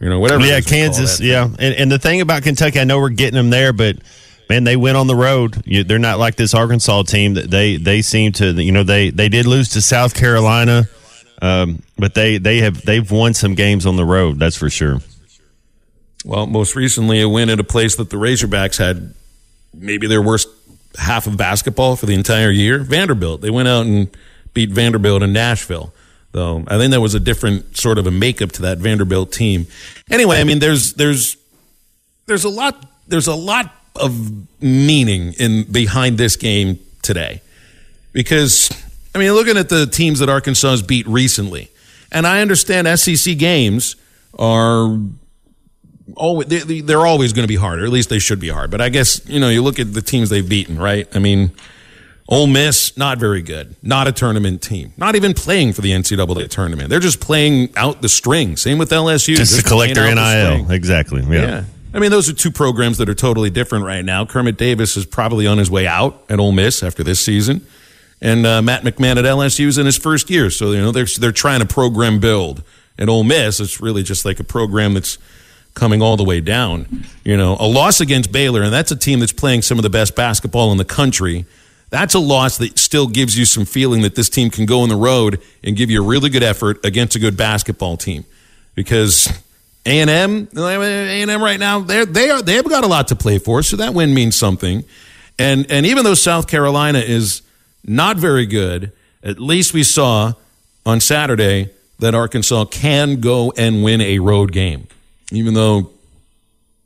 you 0.00 0.08
know 0.08 0.20
whatever. 0.20 0.44
Yeah, 0.44 0.60
Kansas. 0.60 1.18
Yeah, 1.20 1.44
and, 1.44 1.74
and 1.74 1.90
the 1.90 1.98
thing 1.98 2.20
about 2.20 2.42
Kentucky, 2.42 2.78
I 2.78 2.84
know 2.84 2.98
we're 2.98 3.08
getting 3.08 3.36
them 3.36 3.50
there, 3.50 3.72
but 3.72 3.96
man, 4.48 4.64
they 4.64 4.76
went 4.76 4.96
on 4.96 5.06
the 5.06 5.16
road. 5.16 5.54
they're 5.86 5.98
not 5.98 6.18
like 6.18 6.36
this 6.36 6.54
Arkansas 6.54 7.02
team 7.04 7.34
that 7.34 7.50
they 7.50 7.76
they 7.76 8.02
seem 8.02 8.32
to 8.32 8.52
you 8.52 8.72
know 8.72 8.82
they 8.82 9.10
they 9.10 9.28
did 9.28 9.46
lose 9.46 9.70
to 9.70 9.80
South 9.80 10.14
Carolina, 10.14 10.88
um, 11.42 11.82
but 11.96 12.14
they 12.14 12.38
they 12.38 12.58
have 12.58 12.82
they've 12.82 13.10
won 13.10 13.34
some 13.34 13.54
games 13.54 13.86
on 13.86 13.96
the 13.96 14.04
road. 14.04 14.38
That's 14.38 14.56
for 14.56 14.70
sure. 14.70 14.98
Well, 16.24 16.46
most 16.46 16.74
recently 16.74 17.20
a 17.20 17.28
win 17.28 17.48
at 17.48 17.60
a 17.60 17.64
place 17.64 17.96
that 17.96 18.10
the 18.10 18.16
Razorbacks 18.16 18.78
had 18.78 19.14
maybe 19.72 20.06
their 20.06 20.22
worst 20.22 20.48
half 20.98 21.26
of 21.26 21.36
basketball 21.36 21.96
for 21.96 22.06
the 22.06 22.14
entire 22.14 22.50
year. 22.50 22.80
Vanderbilt. 22.80 23.40
They 23.40 23.50
went 23.50 23.68
out 23.68 23.86
and 23.86 24.08
beat 24.52 24.70
Vanderbilt 24.70 25.22
in 25.22 25.32
Nashville. 25.32 25.92
Though 26.32 26.64
I 26.68 26.76
think 26.76 26.90
that 26.90 27.00
was 27.00 27.14
a 27.14 27.20
different 27.20 27.76
sort 27.76 27.98
of 27.98 28.06
a 28.06 28.10
makeup 28.10 28.52
to 28.52 28.62
that 28.62 28.78
Vanderbilt 28.78 29.32
team. 29.32 29.66
Anyway, 30.10 30.40
I 30.40 30.44
mean, 30.44 30.58
there's 30.58 30.94
there's 30.94 31.36
there's 32.26 32.44
a 32.44 32.50
lot 32.50 32.84
there's 33.06 33.28
a 33.28 33.34
lot 33.34 33.72
of 33.98 34.62
meaning 34.62 35.34
in 35.34 35.64
behind 35.70 36.18
this 36.18 36.36
game 36.36 36.78
today. 37.02 37.42
Because 38.12 38.70
I 39.14 39.18
mean, 39.18 39.32
looking 39.32 39.56
at 39.56 39.68
the 39.68 39.86
teams 39.86 40.20
that 40.20 40.28
Arkansas 40.28 40.70
has 40.70 40.82
beat 40.82 41.06
recently, 41.06 41.70
and 42.10 42.26
I 42.26 42.40
understand 42.40 42.86
SEC 42.98 43.36
games 43.38 43.96
are 44.38 44.98
always 46.16 46.46
they're 46.84 47.06
always 47.06 47.32
going 47.32 47.44
to 47.44 47.48
be 47.48 47.56
hard, 47.56 47.80
or 47.80 47.84
at 47.84 47.90
least 47.90 48.08
they 48.08 48.18
should 48.18 48.40
be 48.40 48.48
hard. 48.48 48.70
But 48.70 48.80
I 48.80 48.88
guess 48.88 49.26
you 49.28 49.40
know 49.40 49.48
you 49.48 49.62
look 49.62 49.78
at 49.78 49.92
the 49.94 50.02
teams 50.02 50.30
they've 50.30 50.48
beaten, 50.48 50.78
right? 50.78 51.08
I 51.14 51.18
mean, 51.18 51.52
Ole 52.28 52.46
Miss 52.46 52.96
not 52.96 53.18
very 53.18 53.42
good, 53.42 53.76
not 53.82 54.06
a 54.06 54.12
tournament 54.12 54.62
team, 54.62 54.92
not 54.96 55.16
even 55.16 55.34
playing 55.34 55.72
for 55.72 55.80
the 55.80 55.92
NCAA 55.92 56.48
tournament. 56.48 56.90
They're 56.90 57.00
just 57.00 57.20
playing 57.20 57.70
out 57.76 58.02
the 58.02 58.08
string. 58.08 58.56
Same 58.56 58.78
with 58.78 58.90
LSU, 58.90 59.36
just, 59.36 59.52
just 59.52 59.56
to 59.56 59.68
collect 59.68 59.94
their 59.94 60.14
NIL. 60.14 60.70
Exactly. 60.70 61.22
Yeah. 61.22 61.40
yeah. 61.40 61.64
I 61.98 62.00
mean, 62.00 62.12
those 62.12 62.28
are 62.28 62.32
two 62.32 62.52
programs 62.52 62.98
that 62.98 63.08
are 63.08 63.14
totally 63.14 63.50
different 63.50 63.84
right 63.84 64.04
now. 64.04 64.24
Kermit 64.24 64.56
Davis 64.56 64.96
is 64.96 65.04
probably 65.04 65.48
on 65.48 65.58
his 65.58 65.68
way 65.68 65.84
out 65.84 66.22
at 66.28 66.38
Ole 66.38 66.52
Miss 66.52 66.84
after 66.84 67.02
this 67.02 67.18
season, 67.18 67.66
and 68.20 68.46
uh, 68.46 68.62
Matt 68.62 68.84
McMahon 68.84 69.16
at 69.16 69.24
LSU 69.24 69.66
is 69.66 69.78
in 69.78 69.86
his 69.86 69.98
first 69.98 70.30
year. 70.30 70.48
So 70.48 70.70
you 70.70 70.80
know 70.80 70.92
they're 70.92 71.08
they're 71.18 71.32
trying 71.32 71.58
to 71.58 71.66
program 71.66 72.20
build. 72.20 72.62
At 73.00 73.08
Ole 73.08 73.24
Miss, 73.24 73.58
it's 73.58 73.80
really 73.80 74.04
just 74.04 74.24
like 74.24 74.38
a 74.38 74.44
program 74.44 74.94
that's 74.94 75.18
coming 75.74 76.00
all 76.00 76.16
the 76.16 76.22
way 76.22 76.40
down. 76.40 77.04
You 77.24 77.36
know, 77.36 77.56
a 77.58 77.66
loss 77.66 78.00
against 78.00 78.30
Baylor, 78.30 78.62
and 78.62 78.72
that's 78.72 78.92
a 78.92 78.96
team 78.96 79.18
that's 79.18 79.32
playing 79.32 79.62
some 79.62 79.76
of 79.76 79.82
the 79.82 79.90
best 79.90 80.14
basketball 80.14 80.70
in 80.70 80.78
the 80.78 80.84
country. 80.84 81.46
That's 81.90 82.14
a 82.14 82.20
loss 82.20 82.58
that 82.58 82.78
still 82.78 83.08
gives 83.08 83.36
you 83.36 83.44
some 83.44 83.64
feeling 83.64 84.02
that 84.02 84.14
this 84.14 84.28
team 84.28 84.50
can 84.50 84.66
go 84.66 84.82
on 84.82 84.88
the 84.88 84.94
road 84.94 85.42
and 85.64 85.76
give 85.76 85.90
you 85.90 86.00
a 86.00 86.06
really 86.06 86.30
good 86.30 86.44
effort 86.44 86.78
against 86.84 87.16
a 87.16 87.18
good 87.18 87.36
basketball 87.36 87.96
team. 87.96 88.24
Because 88.76 89.32
a 89.88 90.00
and 90.00 90.10
M, 90.10 90.48
A 90.56 91.22
and 91.22 91.30
M 91.30 91.42
right 91.42 91.58
now, 91.58 91.80
they 91.80 92.04
they 92.04 92.30
are 92.30 92.42
they've 92.42 92.64
got 92.64 92.84
a 92.84 92.86
lot 92.86 93.08
to 93.08 93.16
play 93.16 93.38
for, 93.38 93.62
so 93.62 93.76
that 93.76 93.94
win 93.94 94.14
means 94.14 94.36
something. 94.36 94.84
And 95.38 95.70
and 95.70 95.86
even 95.86 96.04
though 96.04 96.14
South 96.14 96.46
Carolina 96.46 96.98
is 96.98 97.42
not 97.84 98.16
very 98.16 98.46
good, 98.46 98.92
at 99.22 99.38
least 99.38 99.72
we 99.72 99.82
saw 99.82 100.34
on 100.84 101.00
Saturday 101.00 101.70
that 101.98 102.14
Arkansas 102.14 102.66
can 102.66 103.20
go 103.20 103.52
and 103.56 103.82
win 103.82 104.00
a 104.00 104.18
road 104.18 104.52
game, 104.52 104.86
even 105.32 105.54
though 105.54 105.90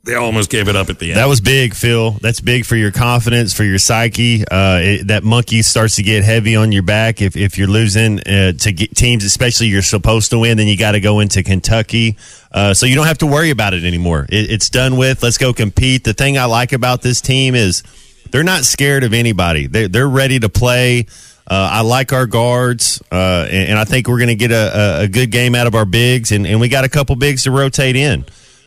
they 0.05 0.15
almost 0.15 0.49
gave 0.49 0.67
it 0.67 0.75
up 0.75 0.89
at 0.89 0.99
the 0.99 1.11
end. 1.11 1.17
That 1.17 1.29
was 1.29 1.39
big, 1.39 1.73
Phil. 1.73 2.11
That's 2.11 2.41
big 2.41 2.65
for 2.65 2.75
your 2.75 2.91
confidence, 2.91 3.53
for 3.53 3.63
your 3.63 3.77
psyche. 3.77 4.43
Uh, 4.45 4.79
it, 4.81 5.07
that 5.07 5.23
monkey 5.23 5.61
starts 5.61 5.95
to 5.95 6.03
get 6.03 6.25
heavy 6.25 6.57
on 6.57 6.73
your 6.73 6.83
back 6.83 7.21
if, 7.21 7.37
if 7.37 7.57
you're 7.57 7.69
losing 7.69 8.19
uh, 8.19 8.51
to 8.51 8.73
teams, 8.73 9.23
especially 9.23 9.67
you're 9.67 9.81
supposed 9.81 10.31
to 10.31 10.39
win. 10.39 10.57
Then 10.57 10.67
you 10.67 10.77
got 10.77 10.91
to 10.91 10.99
go 10.99 11.21
into 11.21 11.41
Kentucky, 11.41 12.17
uh, 12.51 12.73
so 12.73 12.85
you 12.85 12.95
don't 12.95 13.07
have 13.07 13.19
to 13.19 13.27
worry 13.27 13.49
about 13.49 13.73
it 13.73 13.85
anymore. 13.85 14.25
It, 14.27 14.51
it's 14.51 14.69
done 14.69 14.97
with. 14.97 15.23
Let's 15.23 15.37
go 15.37 15.53
compete. 15.53 16.03
The 16.03 16.13
thing 16.13 16.37
I 16.37 16.45
like 16.45 16.73
about 16.73 17.01
this 17.01 17.21
team 17.21 17.55
is 17.55 17.81
they're 18.29 18.43
not 18.43 18.65
scared 18.65 19.05
of 19.05 19.13
anybody. 19.13 19.67
They, 19.67 19.87
they're 19.87 20.09
ready 20.09 20.37
to 20.39 20.49
play. 20.49 21.07
Uh, 21.47 21.69
I 21.71 21.81
like 21.81 22.11
our 22.11 22.25
guards, 22.25 23.01
uh, 23.09 23.47
and, 23.49 23.69
and, 23.69 23.79
I 23.79 23.83
think 23.83 24.07
we're 24.07 24.17
going 24.17 24.29
to 24.29 24.35
get 24.35 24.51
a, 24.51 25.01
a, 25.01 25.07
good 25.09 25.29
game 25.29 25.55
out 25.55 25.67
of 25.67 25.75
our 25.75 25.83
bigs, 25.83 26.31
and, 26.31 26.47
and 26.47 26.61
we 26.61 26.69
got 26.69 26.85
a 26.85 26.89
couple 26.89 27.17
bigs 27.17 27.43
to 27.43 27.51
rotate 27.51 27.97
in. 27.97 28.23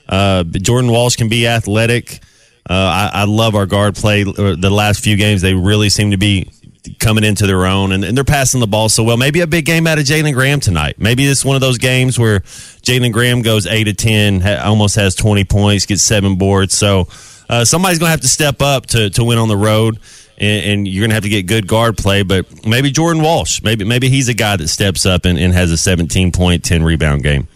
Uh, 0.09 0.45
Jordan 0.45 0.91
Walsh 0.91 1.17
can 1.17 1.29
be 1.29 1.47
athletic. 1.47 2.21
Uh, 2.69 3.11
I, 3.13 3.21
I, 3.21 3.25
love 3.25 3.55
our 3.55 3.67
guard 3.67 3.95
play. 3.95 4.23
Uh, 4.23 4.57
the 4.59 4.71
last 4.71 5.03
few 5.03 5.17
games, 5.17 5.41
they 5.41 5.55
really 5.55 5.89
seem 5.89 6.11
to 6.11 6.17
be 6.17 6.51
coming 6.99 7.23
into 7.23 7.47
their 7.47 7.65
own, 7.65 7.93
and, 7.93 8.05
and 8.05 8.17
they're 8.17 8.25
passing 8.25 8.61
the 8.61 8.67
ball 8.67 8.89
so 8.89 9.05
well. 9.05 9.17
Maybe 9.17 9.41
a 9.41 9.47
big 9.47 9.65
game 9.65 9.87
out 9.87 9.99
of 9.99 10.05
Jalen 10.05 10.35
Graham 10.35 10.59
tonight. 10.61 10.97
Maybe 10.99 11.25
it's 11.25 11.45
one 11.45 11.55
of 11.55 11.61
those 11.61 11.79
games 11.79 12.19
where 12.19 12.41
Jalen 12.41 13.13
Graham 13.13 13.43
goes 13.43 13.67
eight 13.67 13.85
to 13.85 13.95
ten, 13.95 14.41
ha- 14.41 14.63
almost 14.65 14.97
has 14.97 15.15
twenty 15.15 15.45
points, 15.45 15.87
gets 15.87 16.03
seven 16.03 16.37
boards. 16.37 16.77
So 16.77 17.09
uh, 17.49 17.65
somebody's 17.65 17.99
going 17.99 18.09
to 18.09 18.13
have 18.13 18.21
to 18.23 18.29
step 18.29 18.61
up 18.63 18.87
to 18.87 19.11
to 19.11 19.25
win 19.25 19.39
on 19.39 19.49
the 19.49 19.57
road 19.57 20.01
and, 20.39 20.65
and 20.65 20.89
you're 20.89 21.03
going 21.03 21.11
to 21.11 21.15
have 21.15 21.23
to 21.23 21.29
get 21.29 21.47
good 21.47 21.67
guard 21.67 21.97
play. 21.97 22.23
But 22.23 22.67
maybe 22.67 22.91
Jordan 22.91 23.23
Walsh, 23.23 23.63
maybe 23.63 23.85
maybe 23.85 24.09
he's 24.09 24.29
a 24.29 24.35
guy 24.35 24.57
that 24.57 24.69
steps 24.69 25.07
up 25.07 25.25
and, 25.25 25.39
and 25.39 25.53
has 25.53 25.71
a 25.71 25.79
17 25.79 26.33
point, 26.33 26.65
10 26.65 26.83
rebound 26.83 27.23
game. 27.23 27.49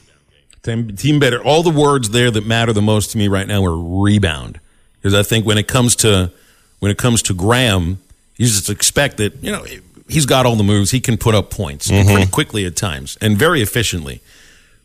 Team 0.63 1.19
better. 1.19 1.43
All 1.43 1.63
the 1.63 1.71
words 1.71 2.11
there 2.11 2.31
that 2.31 2.47
matter 2.47 2.73
the 2.73 2.83
most 2.83 3.13
to 3.13 3.19
me 3.19 3.29
right 3.29 3.47
now 3.47 3.65
are 3.65 4.03
rebound, 4.03 4.61
because 4.97 5.15
I 5.15 5.23
think 5.23 5.47
when 5.47 5.57
it 5.57 5.67
comes 5.67 5.97
to 5.97 6.31
when 6.81 6.91
it 6.91 6.99
comes 6.99 7.23
to 7.23 7.35
Graham, 7.35 7.99
you 8.37 8.47
just 8.47 8.69
expect 8.69 9.17
that 9.19 9.43
you 9.43 9.51
know 9.51 9.65
he's 10.09 10.27
got 10.27 10.45
all 10.45 10.57
the 10.57 10.63
moves. 10.63 10.91
He 10.91 11.01
can 11.01 11.17
put 11.17 11.35
up 11.35 11.51
points 11.51 11.91
mm-hmm. 11.91 12.13
pretty 12.13 12.31
quickly 12.31 12.67
at 12.67 12.77
times 12.77 13.17
and 13.21 13.39
very 13.39 13.63
efficiently. 13.63 14.21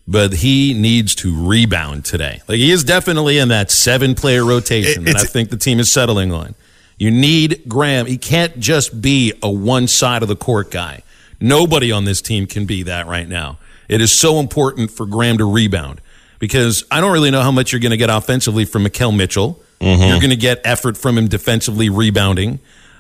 But 0.08 0.34
he 0.34 0.76
needs 0.76 1.16
to 1.16 1.48
rebound 1.48 2.06
today. 2.06 2.42
Like 2.48 2.58
he 2.58 2.72
is 2.72 2.84
definitely 2.84 3.40
in 3.40 3.48
that 3.48 3.72
seven 3.72 4.14
player 4.14 4.46
rotation 4.46 5.02
it, 5.02 5.14
that 5.14 5.16
I 5.18 5.24
think 5.24 5.50
the 5.50 5.58
team 5.58 5.80
is 5.80 5.92
settling 5.92 6.32
on. 6.32 6.54
You 6.98 7.10
need 7.10 7.64
Graham. 7.68 8.06
He 8.06 8.18
can't 8.18 8.60
just 8.60 9.02
be 9.02 9.34
a 9.42 9.50
one 9.50 9.88
side 9.88 10.22
of 10.22 10.30
the 10.30 10.36
court 10.36 10.70
guy. 10.70 11.02
Nobody 11.42 11.92
on 11.92 12.06
this 12.06 12.22
team 12.22 12.46
can 12.46 12.66
be 12.66 12.84
that 12.84 13.08
right 13.08 13.28
now. 13.28 13.58
It 13.88 14.02
is 14.02 14.12
so 14.12 14.40
important 14.40 14.92
for 14.92 15.06
Graham 15.06 15.38
to 15.38 15.52
rebound 15.52 16.02
because 16.40 16.84
I 16.92 17.02
don't 17.02 17.12
really 17.12 17.32
know 17.32 17.42
how 17.42 17.52
much 17.52 17.72
you're 17.72 17.82
going 17.82 17.92
to 17.92 17.98
get 17.98 18.10
offensively 18.10 18.66
from 18.66 18.86
Makhel 18.86 19.16
Mitchell. 19.16 19.62
Mm-hmm. 19.80 20.04
You're 20.04 20.20
going 20.20 20.30
to 20.30 20.36
get 20.36 20.62
effort 20.64 20.98
from 20.98 21.18
him 21.18 21.28
defensively 21.28 21.90
rebounding. 21.90 22.60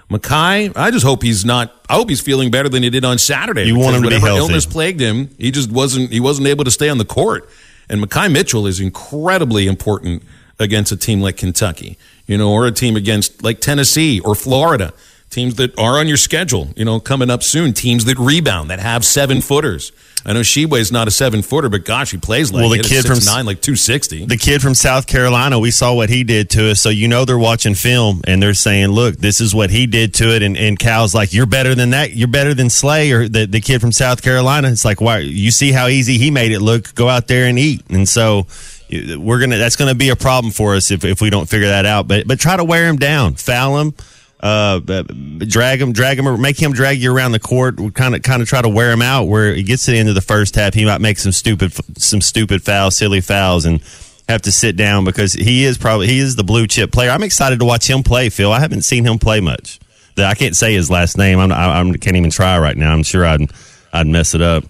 Makhi, 0.09 0.75
I 0.75 0.91
just 0.91 1.05
hope 1.05 1.23
he's 1.23 1.43
not. 1.43 1.73
I 1.89 1.95
hope 1.95 2.09
he's 2.09 2.21
feeling 2.21 2.51
better 2.51 2.69
than 2.69 2.83
he 2.83 2.91
did 2.91 3.03
on 3.03 3.17
Saturday. 3.17 3.63
You 3.63 3.79
want 3.79 3.95
him 3.95 4.03
to 4.03 4.09
be 4.09 4.19
healthy. 4.19 4.37
illness 4.37 4.65
plagued 4.67 5.01
him, 5.01 5.29
he 5.39 5.49
just 5.49 5.71
wasn't. 5.71 6.11
He 6.11 6.19
wasn't 6.19 6.47
able 6.47 6.63
to 6.63 6.71
stay 6.71 6.89
on 6.89 6.99
the 6.99 7.05
court. 7.05 7.49
And 7.89 8.03
Makhi 8.03 8.31
Mitchell 8.31 8.67
is 8.67 8.79
incredibly 8.79 9.65
important 9.65 10.21
against 10.59 10.91
a 10.91 10.97
team 10.97 11.21
like 11.21 11.37
Kentucky 11.37 11.97
you 12.27 12.37
know, 12.37 12.51
or 12.51 12.65
a 12.65 12.71
team 12.71 12.95
against 12.95 13.43
like 13.43 13.59
Tennessee 13.59 14.19
or 14.19 14.35
Florida, 14.35 14.93
teams 15.35 15.55
that 15.55 15.77
are 15.77 15.99
on 15.99 16.07
your 16.07 16.17
schedule, 16.17 16.69
you 16.75 16.85
know, 16.85 16.99
coming 16.99 17.29
up 17.29 17.43
soon, 17.43 17.73
teams 17.73 18.05
that 18.05 18.17
rebound, 18.17 18.69
that 18.69 18.79
have 18.79 19.05
seven 19.05 19.41
footers. 19.41 19.91
I 20.27 20.33
know 20.33 20.39
is 20.39 20.91
not 20.91 21.07
a 21.07 21.11
seven 21.11 21.43
footer, 21.43 21.69
but 21.69 21.85
gosh, 21.85 22.09
he 22.09 22.17
plays 22.17 22.51
like 22.51 22.61
well, 22.61 22.69
the 22.71 22.79
kid 22.79 23.05
from 23.05 23.19
nine, 23.25 23.45
like 23.45 23.61
two 23.61 23.75
sixty. 23.75 24.25
The 24.25 24.37
kid 24.37 24.59
from 24.59 24.73
South 24.73 25.05
Carolina, 25.05 25.59
we 25.59 25.69
saw 25.69 25.93
what 25.93 26.09
he 26.09 26.23
did 26.23 26.49
to 26.51 26.71
us, 26.71 26.81
so 26.81 26.89
you 26.89 27.07
know 27.07 27.25
they're 27.25 27.37
watching 27.37 27.75
film 27.75 28.21
and 28.25 28.41
they're 28.41 28.55
saying, 28.55 28.87
"Look, 28.87 29.17
this 29.17 29.39
is 29.39 29.53
what 29.53 29.69
he 29.69 29.85
did 29.85 30.15
to 30.15 30.35
it." 30.35 30.41
And, 30.41 30.57
and 30.57 30.79
Cal's 30.79 31.13
like, 31.13 31.31
"You're 31.31 31.45
better 31.45 31.75
than 31.75 31.91
that. 31.91 32.15
You're 32.15 32.27
better 32.27 32.55
than 32.55 32.71
Slay 32.71 33.11
or 33.11 33.29
the 33.29 33.45
the 33.45 33.61
kid 33.61 33.81
from 33.81 33.91
South 33.91 34.23
Carolina." 34.23 34.69
It's 34.69 34.83
like, 34.83 34.99
why? 34.99 35.19
You 35.19 35.51
see 35.51 35.71
how 35.71 35.87
easy 35.87 36.17
he 36.17 36.31
made 36.31 36.51
it 36.51 36.59
look? 36.59 36.95
Go 36.95 37.07
out 37.07 37.27
there 37.27 37.45
and 37.45 37.59
eat. 37.59 37.83
And 37.91 38.09
so 38.09 38.47
we're 38.89 39.39
gonna 39.39 39.57
that's 39.57 39.75
gonna 39.75 39.93
be 39.93 40.09
a 40.09 40.15
problem 40.15 40.51
for 40.51 40.73
us 40.73 40.89
if, 40.89 41.05
if 41.05 41.21
we 41.21 41.29
don't 41.29 41.47
figure 41.47 41.67
that 41.67 41.85
out. 41.85 42.07
But 42.07 42.27
but 42.27 42.39
try 42.39 42.57
to 42.57 42.63
wear 42.63 42.87
him 42.87 42.97
down, 42.97 43.35
foul 43.35 43.79
him, 43.79 43.93
uh, 44.39 44.79
drag 44.79 45.81
him, 45.81 45.93
drag 45.93 46.19
him, 46.19 46.27
or 46.27 46.37
make 46.37 46.61
him 46.61 46.73
drag 46.73 46.99
you 47.01 47.15
around 47.15 47.31
the 47.31 47.39
court. 47.39 47.77
Kind 47.93 48.15
of 48.15 48.21
kind 48.21 48.41
of 48.41 48.47
try 48.47 48.61
to 48.61 48.69
wear 48.69 48.91
him 48.91 49.01
out. 49.01 49.23
Where 49.23 49.53
he 49.53 49.63
gets 49.63 49.85
to 49.85 49.91
the 49.91 49.97
end 49.97 50.09
of 50.09 50.15
the 50.15 50.21
first 50.21 50.55
half, 50.55 50.73
he 50.73 50.85
might 50.85 51.01
make 51.01 51.17
some 51.17 51.31
stupid 51.31 51.73
some 51.97 52.21
stupid 52.21 52.61
fouls, 52.61 52.97
silly 52.97 53.21
fouls, 53.21 53.65
and 53.65 53.81
have 54.27 54.41
to 54.43 54.51
sit 54.51 54.75
down 54.75 55.05
because 55.05 55.33
he 55.33 55.63
is 55.63 55.77
probably 55.77 56.07
he 56.07 56.19
is 56.19 56.35
the 56.35 56.43
blue 56.43 56.67
chip 56.67 56.91
player. 56.91 57.09
I'm 57.09 57.23
excited 57.23 57.59
to 57.59 57.65
watch 57.65 57.89
him 57.89 58.03
play. 58.03 58.29
Phil, 58.29 58.51
I 58.51 58.59
haven't 58.59 58.83
seen 58.83 59.05
him 59.05 59.19
play 59.19 59.39
much. 59.39 59.79
I 60.17 60.33
can't 60.35 60.55
say 60.55 60.73
his 60.73 60.89
last 60.89 61.17
name. 61.17 61.39
I'm, 61.39 61.51
I, 61.51 61.79
I 61.79 61.83
can't 61.97 62.15
even 62.15 62.29
try 62.29 62.57
right 62.57 62.77
now. 62.77 62.93
I'm 62.93 63.03
sure 63.03 63.25
I'd 63.25 63.51
I'd 63.91 64.07
mess 64.07 64.33
it 64.35 64.41
up. 64.41 64.63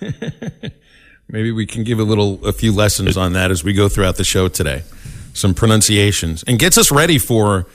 Maybe 1.28 1.50
we 1.50 1.66
can 1.66 1.82
give 1.82 1.98
a 1.98 2.04
little, 2.04 2.44
a 2.46 2.52
few 2.52 2.72
lessons 2.72 3.16
on 3.16 3.32
that 3.32 3.50
as 3.50 3.64
we 3.64 3.72
go 3.72 3.88
throughout 3.88 4.16
the 4.16 4.24
show 4.24 4.46
today. 4.48 4.84
Some 5.32 5.54
pronunciations 5.54 6.44
and 6.44 6.58
gets 6.58 6.78
us 6.78 6.90
ready 6.90 7.18
for. 7.18 7.66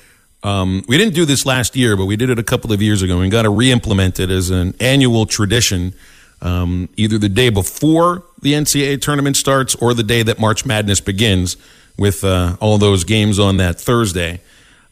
Um, 0.44 0.84
we 0.88 0.98
didn't 0.98 1.14
do 1.14 1.26
this 1.26 1.46
last 1.46 1.76
year, 1.76 1.96
but 1.96 2.06
we 2.06 2.16
did 2.16 2.30
it 2.30 2.40
a 2.40 2.44
couple 2.44 2.72
of 2.72 2.82
years 2.82 3.02
ago. 3.02 3.20
We 3.20 3.30
got 3.30 3.44
to 3.44 3.50
re-implement 3.50 4.20
it 4.20 4.30
as 4.30 4.50
an 4.50 4.74
annual 4.80 5.26
tradition, 5.26 5.94
um, 6.42 6.90
either 6.98 7.18
the 7.18 7.30
day 7.30 7.50
before 7.50 8.24
the 8.42 8.54
NCAA 8.54 9.02
tournament 9.02 9.38
starts 9.38 9.76
or 9.76 9.94
the 9.94 10.04
day 10.04 10.24
that 10.24 10.40
March 10.40 10.66
Madness 10.66 11.00
begins, 11.00 11.58
with 11.98 12.24
uh, 12.24 12.58
all 12.60 12.78
those 12.78 13.04
games 13.04 13.38
on 13.38 13.58
that 13.58 13.80
Thursday. 13.80 14.42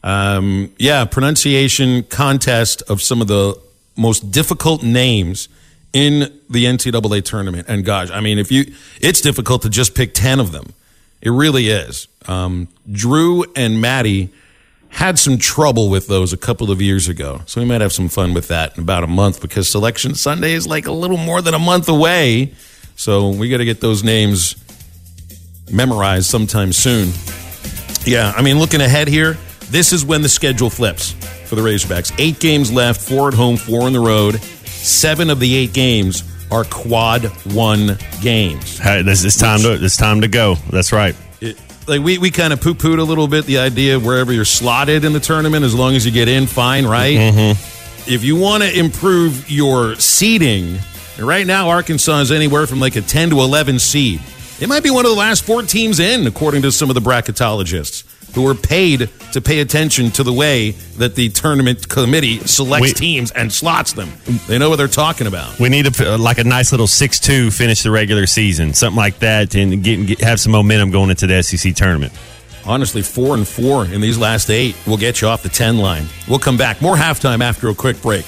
Um, 0.04 0.72
yeah, 0.78 1.06
pronunciation 1.06 2.04
contest 2.04 2.84
of 2.84 3.02
some 3.02 3.22
of 3.22 3.28
the 3.28 3.60
most 3.96 4.32
difficult 4.32 4.84
names 4.84 5.50
in 5.92 6.40
the 6.50 6.66
NCAA 6.66 7.24
tournament. 7.26 7.68
And 7.68 7.84
gosh, 7.84 8.12
I 8.12 8.20
mean, 8.20 8.38
if 8.38 8.52
you, 8.52 8.74
it's 9.02 9.22
difficult 9.22 9.64
to 9.64 9.70
just 9.70 9.96
pick 9.96 10.14
10 10.14 10.40
of 10.40 10.52
them. 10.52 10.74
It 11.22 11.32
really 11.32 11.70
is. 11.70 12.08
Um, 12.28 12.68
Drew 12.90 13.44
and 13.56 13.82
Maddie 13.82 14.30
had 14.90 15.18
some 15.18 15.38
trouble 15.38 15.90
with 15.90 16.08
those 16.08 16.34
a 16.34 16.38
couple 16.38 16.72
of 16.72 16.82
years 16.82 17.08
ago. 17.08 17.42
So 17.46 17.62
we 17.62 17.68
might 17.68 17.82
have 17.82 17.94
some 17.94 18.10
fun 18.10 18.34
with 18.34 18.48
that 18.50 18.78
in 18.78 18.84
about 18.84 19.04
a 19.04 19.08
month 19.08 19.42
because 19.42 19.70
Selection 19.70 20.16
Sunday 20.16 20.54
is 20.54 20.68
like 20.68 20.88
a 20.88 20.92
little 20.92 21.18
more 21.18 21.42
than 21.42 21.54
a 21.54 21.60
month 21.60 21.88
away. 21.88 22.54
So 22.96 23.30
we 23.30 23.50
got 23.50 23.58
to 23.58 23.66
get 23.66 23.82
those 23.82 24.04
names 24.04 24.56
memorized 25.72 26.26
sometime 26.26 26.74
soon. 26.74 27.14
Yeah, 28.06 28.34
I 28.36 28.42
mean, 28.42 28.60
looking 28.60 28.82
ahead 28.82 29.08
here, 29.08 29.38
this 29.70 29.94
is 29.94 30.04
when 30.04 30.22
the 30.22 30.30
schedule 30.30 30.70
flips 30.70 31.12
for 31.48 31.56
the 31.56 31.62
Razorbacks. 31.62 32.14
Eight 32.18 32.40
games 32.40 32.72
left, 32.72 33.02
four 33.02 33.28
at 33.28 33.34
home, 33.34 33.58
four 33.58 33.84
on 33.84 33.94
the 33.94 34.00
road. 34.00 34.42
Seven 34.66 35.30
of 35.30 35.40
the 35.40 35.56
eight 35.56 35.74
games 35.74 36.24
are 36.52 36.64
quad 36.64 37.26
one 37.54 37.98
games. 38.22 38.80
Hey, 38.80 39.02
this 39.04 39.24
is 39.24 39.36
time 39.36 39.60
to 39.60 39.74
it's 39.74 39.98
time 39.98 40.22
to 40.22 40.28
go. 40.28 40.56
That's 40.72 40.92
right. 40.92 41.16
It, 41.42 41.58
like 41.90 42.02
we, 42.02 42.18
we 42.18 42.32
kind 42.32 42.54
of 42.54 42.62
poo 42.62 42.76
pooed 42.76 43.00
a 43.00 43.04
little 43.04 43.28
bit 43.28 43.46
the 43.46 43.58
idea 43.58 43.96
of 43.96 44.06
wherever 44.06 44.32
you're 44.32 44.46
slotted 44.46 45.04
in 45.04 45.14
the 45.14 45.20
tournament, 45.20 45.66
as 45.66 45.76
long 45.76 45.96
as 45.96 46.06
you 46.06 46.12
get 46.12 46.28
in, 46.28 46.48
fine, 46.48 46.86
right? 46.86 47.18
Mm-hmm. 47.18 48.12
If 48.12 48.24
you 48.24 48.38
want 48.38 48.64
to 48.64 48.78
improve 48.78 49.50
your 49.50 49.96
seeding, 49.96 50.80
right 51.20 51.46
now 51.46 51.70
Arkansas 51.70 52.20
is 52.20 52.32
anywhere 52.32 52.68
from 52.68 52.80
like 52.80 52.96
a 52.96 53.02
10 53.02 53.32
to 53.32 53.40
11 53.40 53.80
seed. 53.80 54.22
It 54.60 54.70
might 54.70 54.84
be 54.84 54.90
one 54.90 55.06
of 55.06 55.12
the 55.12 55.18
last 55.18 55.44
four 55.44 55.62
teams 55.64 56.00
in, 56.00 56.28
according 56.28 56.62
to 56.64 56.72
some 56.72 56.90
of 56.90 56.94
the 56.94 57.02
bracketologists 57.02 58.04
who 58.34 58.48
are 58.48 58.56
paid 58.56 59.10
to 59.32 59.42
pay 59.42 59.60
attention 59.60 60.12
to 60.12 60.24
the 60.24 60.34
way 60.34 60.72
that 60.98 61.16
the 61.16 61.30
tournament 61.30 61.88
committee 61.88 62.40
selects 62.40 62.90
we, 62.90 62.94
teams 62.94 63.32
and 63.32 63.52
slots 63.52 63.94
them. 63.94 64.10
They 64.48 64.58
know 64.58 64.70
what 64.70 64.78
they're 64.78 64.88
talking 64.88 65.28
about. 65.28 65.60
We 65.60 65.70
need 65.70 65.88
a, 65.88 66.14
uh, 66.14 66.18
like 66.18 66.38
a 66.38 66.44
nice 66.44 66.72
little 66.72 66.88
six-two 66.88 67.52
finish 67.52 67.84
the 67.84 67.92
regular 67.92 68.26
season, 68.26 68.74
something 68.74 68.98
like 68.98 69.20
that, 69.20 69.56
and 69.56 69.84
get, 69.84 70.06
get, 70.06 70.22
have 70.22 70.40
some 70.40 70.52
momentum 70.52 70.92
going 70.92 71.10
into 71.10 71.28
the 71.28 71.42
SEC 71.44 71.76
tournament. 71.76 72.14
Honestly, 72.66 73.02
four 73.02 73.36
and 73.36 73.48
four 73.48 73.86
in 73.86 74.02
these 74.02 74.18
last 74.18 74.50
eight 74.50 74.76
will 74.86 74.98
get 74.98 75.22
you 75.22 75.28
off 75.28 75.44
the 75.44 75.50
ten 75.50 75.78
line. 75.78 76.06
We'll 76.28 76.40
come 76.40 76.58
back 76.58 76.82
more 76.82 76.96
halftime 76.96 77.42
after 77.42 77.70
a 77.70 77.76
quick 77.76 78.02
break. 78.02 78.26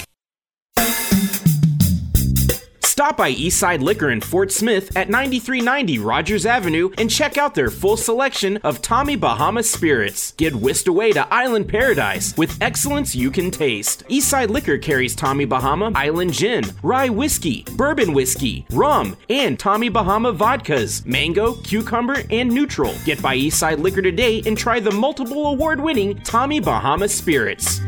Stop 2.91 3.15
by 3.15 3.31
Eastside 3.33 3.79
Liquor 3.79 4.09
in 4.09 4.19
Fort 4.19 4.51
Smith 4.51 4.97
at 4.97 5.09
9390 5.09 5.99
Rogers 5.99 6.45
Avenue 6.45 6.89
and 6.97 7.09
check 7.09 7.37
out 7.37 7.55
their 7.55 7.69
full 7.69 7.95
selection 7.95 8.57
of 8.65 8.81
Tommy 8.81 9.15
Bahama 9.15 9.63
spirits. 9.63 10.33
Get 10.33 10.53
whisked 10.53 10.89
away 10.89 11.13
to 11.13 11.25
Island 11.33 11.69
Paradise 11.69 12.35
with 12.35 12.61
excellence 12.61 13.15
you 13.15 13.31
can 13.31 13.49
taste. 13.49 14.03
Eastside 14.09 14.49
Liquor 14.49 14.77
carries 14.77 15.15
Tommy 15.15 15.45
Bahama 15.45 15.93
Island 15.95 16.33
Gin, 16.33 16.65
Rye 16.83 17.07
Whiskey, 17.07 17.63
Bourbon 17.77 18.11
Whiskey, 18.11 18.65
Rum, 18.71 19.15
and 19.29 19.57
Tommy 19.57 19.87
Bahama 19.87 20.33
vodkas, 20.33 21.05
mango, 21.05 21.53
cucumber, 21.61 22.23
and 22.29 22.51
neutral. 22.51 22.93
Get 23.05 23.21
by 23.21 23.37
Eastside 23.37 23.79
Liquor 23.79 24.01
today 24.01 24.43
and 24.45 24.57
try 24.57 24.81
the 24.81 24.91
multiple 24.91 25.47
award 25.47 25.79
winning 25.79 26.19
Tommy 26.23 26.59
Bahama 26.59 27.07
spirits. 27.07 27.79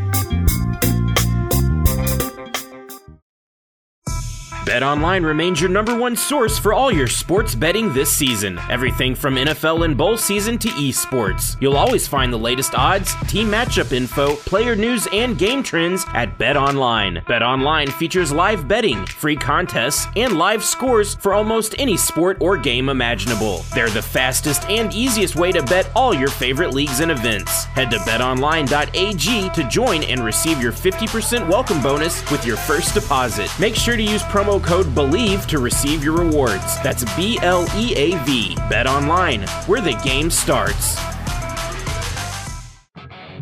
BetOnline 4.64 5.26
remains 5.26 5.60
your 5.60 5.70
number 5.70 5.94
one 5.94 6.16
source 6.16 6.58
for 6.58 6.74
all 6.74 6.90
your 6.90 7.06
sports 7.06 7.54
betting 7.54 7.92
this 7.94 8.10
season. 8.10 8.58
Everything 8.70 9.14
from 9.14 9.36
NFL 9.36 9.84
and 9.84 9.98
bowl 9.98 10.16
season 10.16 10.58
to 10.60 10.70
esports. 10.70 11.58
You'll 11.60 11.76
always 11.76 12.08
find 12.08 12.32
the 12.32 12.38
latest 12.38 12.74
odds, 12.74 13.14
team 13.28 13.50
matchup 13.50 13.92
info, 13.92 14.38
player 14.38 14.74
news, 14.74 15.06
and 15.12 15.38
game 15.38 15.64
trends 15.64 16.06
at 16.14 16.38
BetOnline. 16.40 17.26
BetOnline 17.26 17.92
features 17.92 18.32
live 18.32 18.66
betting, 18.66 19.06
free 19.06 19.36
contests, 19.36 20.08
and 20.16 20.38
live 20.38 20.64
scores 20.64 21.16
for 21.16 21.34
almost 21.34 21.76
any 21.78 21.98
sport 21.98 22.38
or 22.40 22.56
game 22.56 22.88
imaginable. 22.88 23.66
They're 23.76 23.90
the 23.90 24.02
fastest 24.02 24.64
and 24.70 24.94
easiest 24.94 25.36
way 25.36 25.52
to 25.52 25.62
bet 25.64 25.92
all 25.94 26.14
your 26.14 26.30
favorite 26.30 26.74
leagues 26.74 27.02
and 27.02 27.12
events. 27.12 27.66
Head 27.66 27.92
to 27.92 27.98
betonline.ag 27.98 29.50
to 29.50 29.70
join 29.70 30.04
and 30.04 30.24
receive 30.24 30.62
your 30.62 30.72
50% 30.72 31.50
welcome 31.50 31.82
bonus 31.82 32.32
with 32.32 32.46
your 32.46 32.56
first 32.56 32.94
deposit. 32.94 33.52
Make 33.60 33.76
sure 33.76 33.98
to 33.98 34.02
use 34.02 34.24
promo 34.24 34.53
code 34.60 34.88
BLEAV 34.88 35.46
to 35.48 35.60
receive 35.60 36.04
your 36.04 36.18
rewards. 36.18 36.82
That's 36.82 37.04
B 37.16 37.40
L 37.42 37.66
E 37.76 37.94
A 37.96 38.18
V. 38.24 38.56
Bet 38.70 38.88
online, 38.88 39.42
where 39.68 39.82
the 39.82 39.94
game 40.04 40.30
starts. 40.30 40.98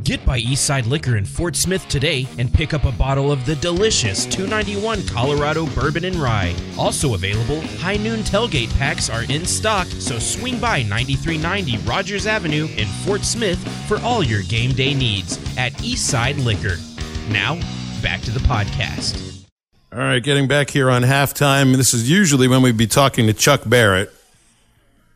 Get 0.04 0.26
by 0.26 0.42
Eastside 0.42 0.88
Liquor 0.88 1.16
in 1.16 1.26
Fort 1.26 1.56
Smith 1.56 1.88
today 1.88 2.28
and 2.40 2.52
pick 2.52 2.74
up 2.74 2.86
a 2.86 2.92
bottle 2.92 3.32
of 3.32 3.46
the 3.46 3.56
delicious 3.56 4.26
291 4.26 5.08
Colorado 5.08 5.68
Bourbon 5.68 6.06
and 6.06 6.16
Rye. 6.16 6.56
Also 6.78 7.14
available, 7.14 7.62
High 7.78 7.98
Noon 7.98 8.22
Tailgate 8.22 8.76
packs 8.80 9.10
are 9.10 9.24
in 9.32 9.46
stock, 9.46 9.88
so 9.88 10.18
swing 10.18 10.60
by 10.60 10.82
9390 10.84 11.78
Rogers 11.88 12.26
Avenue 12.26 12.68
in 12.78 12.88
Fort 13.06 13.24
Smith 13.24 13.60
for 13.88 14.00
all 14.00 14.24
your 14.24 14.42
game 14.44 14.72
day 14.72 14.94
needs 14.94 15.38
at 15.58 15.74
Eastside 15.74 16.44
Liquor. 16.44 16.78
Now, 17.32 17.56
back 18.02 18.22
to 18.22 18.32
the 18.32 18.40
podcast. 18.40 19.41
All 19.94 20.00
right, 20.00 20.24
getting 20.24 20.48
back 20.48 20.70
here 20.70 20.90
on 20.90 21.02
halftime. 21.02 21.76
This 21.76 21.94
is 21.94 22.10
usually 22.10 22.48
when 22.48 22.62
we'd 22.62 22.78
be 22.78 22.88
talking 22.88 23.28
to 23.28 23.34
Chuck 23.34 23.64
Barrett. 23.66 24.10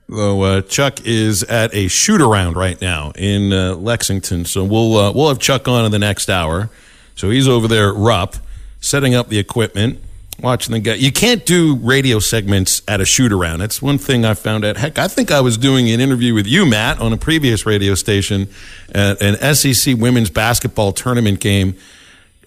Though 0.09 0.41
uh, 0.41 0.61
Chuck 0.63 1.05
is 1.05 1.43
at 1.43 1.73
a 1.73 1.87
shoot 1.87 2.19
around 2.19 2.57
right 2.57 2.79
now 2.81 3.13
in 3.15 3.53
uh, 3.53 3.75
Lexington, 3.75 4.43
so 4.43 4.65
we'll 4.65 4.97
uh, 4.97 5.11
we'll 5.13 5.29
have 5.29 5.39
Chuck 5.39 5.69
on 5.69 5.85
in 5.85 5.93
the 5.93 5.99
next 5.99 6.29
hour. 6.29 6.69
So 7.15 7.29
he's 7.29 7.47
over 7.47 7.69
there 7.69 7.93
Rupp, 7.93 8.35
setting 8.81 9.15
up 9.15 9.29
the 9.29 9.39
equipment, 9.39 10.01
watching 10.41 10.73
the 10.73 10.81
guy. 10.81 10.95
You 10.95 11.13
can't 11.13 11.45
do 11.45 11.77
radio 11.77 12.19
segments 12.19 12.81
at 12.85 12.99
a 12.99 13.05
shoot 13.05 13.31
around. 13.31 13.59
That's 13.59 13.81
one 13.81 13.97
thing 13.97 14.25
I 14.25 14.33
found 14.33 14.65
out. 14.65 14.75
Heck, 14.75 14.99
I 14.99 15.07
think 15.07 15.31
I 15.31 15.39
was 15.39 15.57
doing 15.57 15.89
an 15.89 16.01
interview 16.01 16.33
with 16.33 16.47
you, 16.47 16.65
Matt, 16.65 16.99
on 16.99 17.13
a 17.13 17.17
previous 17.17 17.65
radio 17.65 17.95
station 17.95 18.49
at 18.93 19.21
an 19.21 19.55
SEC 19.55 19.95
women's 19.97 20.29
basketball 20.29 20.91
tournament 20.91 21.39
game. 21.39 21.77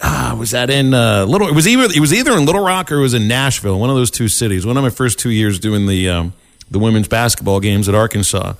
Ah, 0.00 0.36
was 0.38 0.52
that 0.52 0.70
in 0.70 0.94
uh, 0.94 1.24
Little? 1.24 1.48
It 1.48 1.54
was 1.54 1.66
either 1.66 1.84
it 1.84 2.00
was 2.00 2.12
either 2.12 2.32
in 2.32 2.46
Little 2.46 2.62
Rock 2.62 2.92
or 2.92 2.98
it 2.98 3.02
was 3.02 3.14
in 3.14 3.26
Nashville, 3.26 3.78
one 3.80 3.90
of 3.90 3.96
those 3.96 4.10
two 4.10 4.28
cities. 4.28 4.64
One 4.64 4.76
of 4.76 4.82
my 4.82 4.90
first 4.90 5.18
two 5.18 5.30
years 5.30 5.58
doing 5.58 5.86
the 5.86 6.08
um, 6.08 6.32
the 6.70 6.78
women's 6.78 7.08
basketball 7.08 7.58
games 7.60 7.88
at 7.88 7.94
Arkansas, 7.94 8.54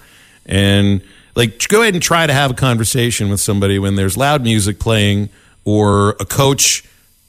and 0.47 1.01
like 1.37 1.67
go 1.69 1.83
ahead 1.83 1.95
and 1.95 2.03
try 2.03 2.27
to 2.27 2.33
have 2.33 2.51
a 2.51 2.55
conversation 2.55 3.29
with 3.29 3.41
somebody 3.41 3.79
when 3.79 3.95
there's 3.95 4.17
loud 4.17 4.43
music 4.43 4.81
playing 4.81 5.29
or 5.65 6.11
a 6.19 6.25
coach, 6.25 6.85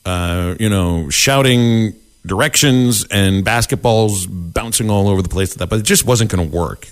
uh, 0.06 0.56
you 0.60 0.70
know, 0.70 1.10
shouting 1.10 1.94
directions 2.26 3.06
and 3.12 3.46
basketballs 3.46 4.26
bouncing 4.28 4.90
all 4.90 5.08
over 5.08 5.22
the 5.22 5.30
place. 5.30 5.54
That, 5.54 5.70
but 5.70 5.80
it 5.80 5.86
just 5.86 6.04
wasn't 6.04 6.32
going 6.32 6.50
to 6.50 6.56
work. 6.56 6.90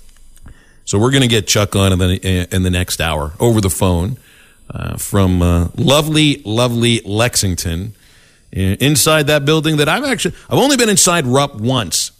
So 0.86 1.00
we're 1.00 1.12
going 1.12 1.24
to 1.24 1.28
get 1.28 1.48
Chuck 1.48 1.76
on 1.76 1.94
in 1.94 2.00
the 2.00 2.56
in 2.56 2.62
the 2.62 2.70
next 2.70 3.02
hour 3.02 3.34
over 3.40 3.60
the 3.60 3.72
phone 3.72 4.18
uh, 4.70 4.98
from 4.98 5.42
uh, 5.42 5.70
lovely, 5.76 6.42
lovely 6.46 7.02
Lexington. 7.02 7.94
Inside 8.52 9.28
that 9.28 9.44
building 9.44 9.78
that 9.78 9.90
I've 9.90 10.06
actually 10.06 10.34
I've 10.50 10.58
only 10.58 10.78
been 10.78 10.88
inside 10.88 11.28
Rupp 11.28 11.56
once, 11.56 12.12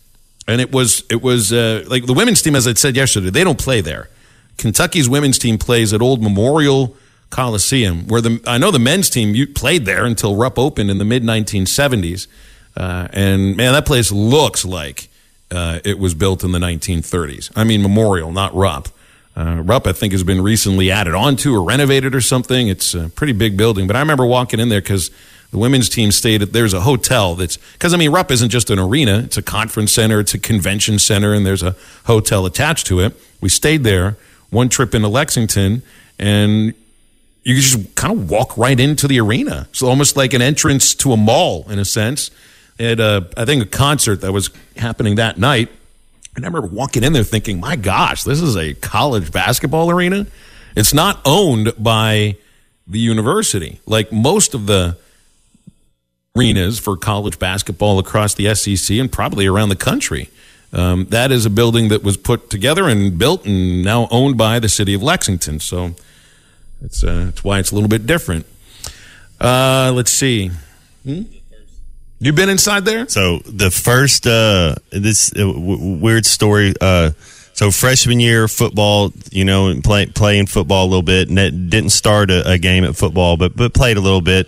and 0.46 0.60
it 0.60 0.74
was 0.74 1.04
it 1.10 1.22
was 1.22 1.54
uh, 1.54 1.86
like 1.88 2.06
the 2.06 2.14
women's 2.14 2.42
team, 2.42 2.54
as 2.54 2.68
I 2.68 2.74
said 2.74 2.98
yesterday, 2.98 3.30
they 3.30 3.46
don't 3.46 3.58
play 3.58 3.80
there. 3.80 4.10
Kentucky's 4.58 5.08
women's 5.08 5.40
team 5.40 5.58
plays 5.58 5.94
at 5.94 6.02
Old 6.02 6.22
Memorial 6.22 6.98
Coliseum, 7.30 8.08
where 8.08 8.22
the 8.22 8.42
I 8.46 8.58
know 8.58 8.72
the 8.72 8.80
men's 8.80 9.10
team 9.10 9.36
played 9.54 9.86
there 9.86 10.06
until 10.06 10.36
Rupp 10.36 10.60
opened 10.60 10.92
in 10.92 10.98
the 10.98 11.06
mid 11.06 11.24
1970s, 11.24 12.28
uh, 12.76 13.08
and 13.12 13.56
man, 13.56 13.74
that 13.74 13.86
place 13.86 14.12
looks 14.12 14.66
like 14.66 15.08
uh, 15.52 15.80
it 15.86 15.98
was 15.98 16.14
built 16.14 16.44
in 16.44 16.52
the 16.52 16.60
1930s. 16.60 17.52
I 17.56 17.64
mean, 17.64 17.82
Memorial, 17.82 18.32
not 18.32 18.54
Rupp. 18.54 18.90
Uh, 19.38 19.62
Rupp, 19.62 19.86
I 19.86 19.94
think, 19.94 20.14
has 20.14 20.24
been 20.24 20.42
recently 20.42 20.90
added 20.90 21.14
onto 21.14 21.54
or 21.54 21.62
renovated 21.62 22.16
or 22.16 22.22
something. 22.22 22.70
It's 22.70 22.96
a 22.96 23.10
pretty 23.10 23.34
big 23.34 23.56
building. 23.56 23.86
But 23.86 23.96
I 23.96 24.00
remember 24.00 24.26
walking 24.26 24.60
in 24.60 24.70
there 24.70 24.82
because 24.82 25.12
the 25.52 25.60
women's 25.60 25.90
team 25.90 26.12
stayed 26.12 26.42
at, 26.42 26.54
there's 26.54 26.74
a 26.74 26.82
hotel 26.82 27.36
that's, 27.36 27.58
because 27.74 27.94
I 27.94 27.98
mean, 27.98 28.12
Rupp 28.12 28.32
isn't 28.32 28.50
just 28.50 28.72
an 28.72 28.80
arena, 28.80 29.20
it's 29.20 29.38
a 29.38 29.44
conference 29.44 29.92
center, 29.92 30.20
it's 30.20 30.34
a 30.34 30.40
convention 30.40 30.98
center, 30.98 31.36
and 31.36 31.46
there's 31.46 31.62
a 31.62 31.76
hotel 32.06 32.48
attached 32.48 32.88
to 32.88 33.00
it. 33.00 33.14
We 33.40 33.50
stayed 33.50 33.84
there 33.84 34.18
one 34.50 34.70
trip 34.70 34.96
into 34.96 35.08
Lexington, 35.08 35.84
and 36.18 36.74
you 37.44 37.56
just 37.56 37.94
kind 37.96 38.20
of 38.20 38.32
walk 38.32 38.58
right 38.58 38.80
into 38.80 39.08
the 39.08 39.20
arena. 39.20 39.68
It's 39.70 39.84
almost 39.84 40.18
like 40.18 40.34
an 40.34 40.42
entrance 40.42 40.96
to 40.96 41.14
a 41.14 41.18
mall 41.18 41.70
in 41.70 41.78
a 41.78 41.86
sense. 41.86 42.32
Had, 42.80 43.00
a, 43.00 43.30
I 43.38 43.46
think, 43.46 43.62
a 43.62 43.68
concert 43.68 44.22
that 44.22 44.32
was 44.32 44.50
happening 44.78 45.16
that 45.16 45.38
night 45.38 45.70
and 46.38 46.46
I 46.46 46.50
remember 46.50 46.68
walking 46.68 47.04
in 47.04 47.14
there 47.14 47.24
thinking, 47.24 47.60
my 47.60 47.76
gosh, 47.76 48.24
this 48.24 48.42
is 48.42 48.56
a 48.56 48.76
college 48.76 49.32
basketball 49.32 49.90
arena. 49.90 50.28
It's 50.76 50.94
not 50.94 51.20
owned 51.26 51.74
by 51.80 52.38
the 52.86 53.00
university. 53.00 53.80
Like 53.88 54.12
most 54.12 54.54
of 54.54 54.68
the 54.68 54.98
arenas 56.36 56.78
for 56.78 56.96
college 56.96 57.40
basketball 57.40 57.98
across 57.98 58.36
the 58.36 58.54
SEC 58.54 58.98
and 58.98 59.12
probably 59.12 59.48
around 59.48 59.70
the 59.70 59.76
country. 59.76 60.30
Um, 60.72 61.06
that 61.06 61.32
is 61.32 61.48
a 61.48 61.50
building 61.50 61.88
that 61.88 62.04
was 62.04 62.18
put 62.18 62.52
together 62.52 62.88
and 62.88 63.18
built 63.18 63.48
and 63.48 63.84
now 63.84 64.08
owned 64.12 64.38
by 64.38 64.60
the 64.60 64.70
city 64.70 64.94
of 64.94 65.02
Lexington. 65.02 65.60
So 65.60 65.96
it's, 66.84 67.04
uh, 67.04 67.26
that's 67.26 67.44
why 67.44 67.58
it's 67.58 67.72
a 67.72 67.74
little 67.74 67.90
bit 67.90 68.06
different. 68.06 68.46
Uh, 69.42 69.92
let's 69.96 70.12
see. 70.12 70.52
Hmm? 71.04 71.24
You 72.20 72.34
been 72.34 72.50
inside 72.50 72.84
there? 72.84 73.08
So 73.08 73.40
the 73.46 73.70
first 73.70 74.26
uh, 74.26 74.76
this 74.90 75.32
uh, 75.34 75.40
w- 75.40 75.98
weird 75.98 76.26
story. 76.26 76.74
Uh, 76.82 77.12
so 77.54 77.70
freshman 77.70 78.20
year 78.20 78.48
football, 78.48 79.12
you 79.32 79.46
know, 79.46 79.74
playing 79.84 80.48
football 80.48 80.86
a 80.86 80.90
little 80.90 81.04
bit, 81.04 81.30
and 81.30 81.38
it 81.38 81.70
didn't 81.70 81.92
start 81.92 82.32
a, 82.32 82.52
a, 82.52 82.58
game 82.58 82.84
at 82.84 82.96
football, 82.96 83.38
but 83.38 83.56
but 83.56 83.74
played 83.74 83.98
a 83.98 84.02
little 84.02 84.22
bit. 84.22 84.48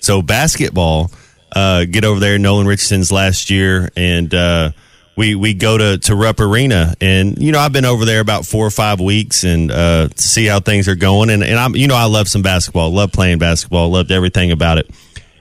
So 0.00 0.22
basketball, 0.22 1.10
uh, 1.52 1.86
get 1.86 2.04
over 2.04 2.20
there. 2.20 2.38
Nolan 2.38 2.68
Richardson's 2.68 3.10
last 3.10 3.50
year, 3.50 3.90
and 3.96 4.32
uh, 4.32 4.70
we 5.16 5.34
we 5.34 5.54
go 5.54 5.76
to 5.76 5.98
to 5.98 6.14
Rupp 6.14 6.38
Arena, 6.38 6.94
and 7.00 7.36
you 7.42 7.50
know 7.50 7.58
I've 7.58 7.72
been 7.72 7.84
over 7.84 8.04
there 8.04 8.20
about 8.20 8.46
four 8.46 8.64
or 8.64 8.70
five 8.70 9.00
weeks, 9.00 9.42
and 9.42 9.72
uh, 9.72 10.08
see 10.14 10.46
how 10.46 10.60
things 10.60 10.86
are 10.86 10.94
going, 10.94 11.30
and 11.30 11.42
and 11.42 11.58
I'm 11.58 11.74
you 11.74 11.88
know 11.88 11.96
I 11.96 12.04
love 12.04 12.28
some 12.28 12.42
basketball, 12.42 12.90
love 12.92 13.10
playing 13.10 13.38
basketball, 13.38 13.90
loved 13.90 14.12
everything 14.12 14.52
about 14.52 14.78
it 14.78 14.88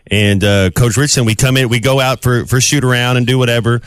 and 0.09 0.43
uh, 0.43 0.69
Coach 0.71 0.97
Richardson, 0.97 1.25
we 1.25 1.35
come 1.35 1.57
in, 1.57 1.69
we 1.69 1.79
go 1.79 1.99
out 1.99 2.21
for 2.21 2.45
for 2.45 2.61
shoot 2.61 2.83
around 2.83 3.17
and 3.17 3.27
do 3.27 3.37
whatever, 3.37 3.81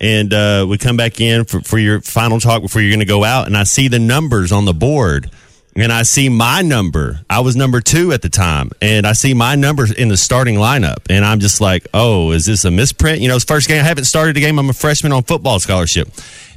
and 0.00 0.32
uh, 0.32 0.66
we 0.68 0.78
come 0.78 0.96
back 0.96 1.20
in 1.20 1.44
for, 1.44 1.60
for 1.60 1.78
your 1.78 2.00
final 2.00 2.40
talk 2.40 2.62
before 2.62 2.82
you're 2.82 2.90
going 2.90 3.00
to 3.00 3.06
go 3.06 3.24
out, 3.24 3.46
and 3.46 3.56
I 3.56 3.64
see 3.64 3.88
the 3.88 3.98
numbers 3.98 4.52
on 4.52 4.64
the 4.64 4.74
board. 4.74 5.30
And 5.78 5.92
I 5.92 6.04
see 6.04 6.30
my 6.30 6.62
number. 6.62 7.20
I 7.28 7.40
was 7.40 7.54
number 7.54 7.82
two 7.82 8.10
at 8.12 8.22
the 8.22 8.30
time, 8.30 8.70
and 8.80 9.06
I 9.06 9.12
see 9.12 9.34
my 9.34 9.56
numbers 9.56 9.90
in 9.92 10.08
the 10.08 10.16
starting 10.16 10.54
lineup, 10.54 11.00
and 11.10 11.22
I'm 11.22 11.38
just 11.38 11.60
like, 11.60 11.86
"Oh, 11.92 12.30
is 12.30 12.46
this 12.46 12.64
a 12.64 12.70
misprint?" 12.70 13.20
You 13.20 13.28
know, 13.28 13.36
it's 13.36 13.44
first 13.44 13.68
game. 13.68 13.80
I 13.80 13.86
haven't 13.86 14.04
started 14.04 14.38
a 14.38 14.40
game. 14.40 14.58
I'm 14.58 14.70
a 14.70 14.72
freshman 14.72 15.12
on 15.12 15.22
football 15.24 15.60
scholarship, 15.60 16.08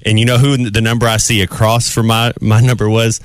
and 0.05 0.17
you 0.17 0.23
know 0.23 0.37
who 0.37 0.69
the 0.69 0.79
number 0.79 1.05
I 1.05 1.17
see 1.17 1.41
across 1.41 1.89
for 1.89 2.01
my 2.01 2.31
my 2.39 2.61
number 2.61 2.89
was 2.89 3.19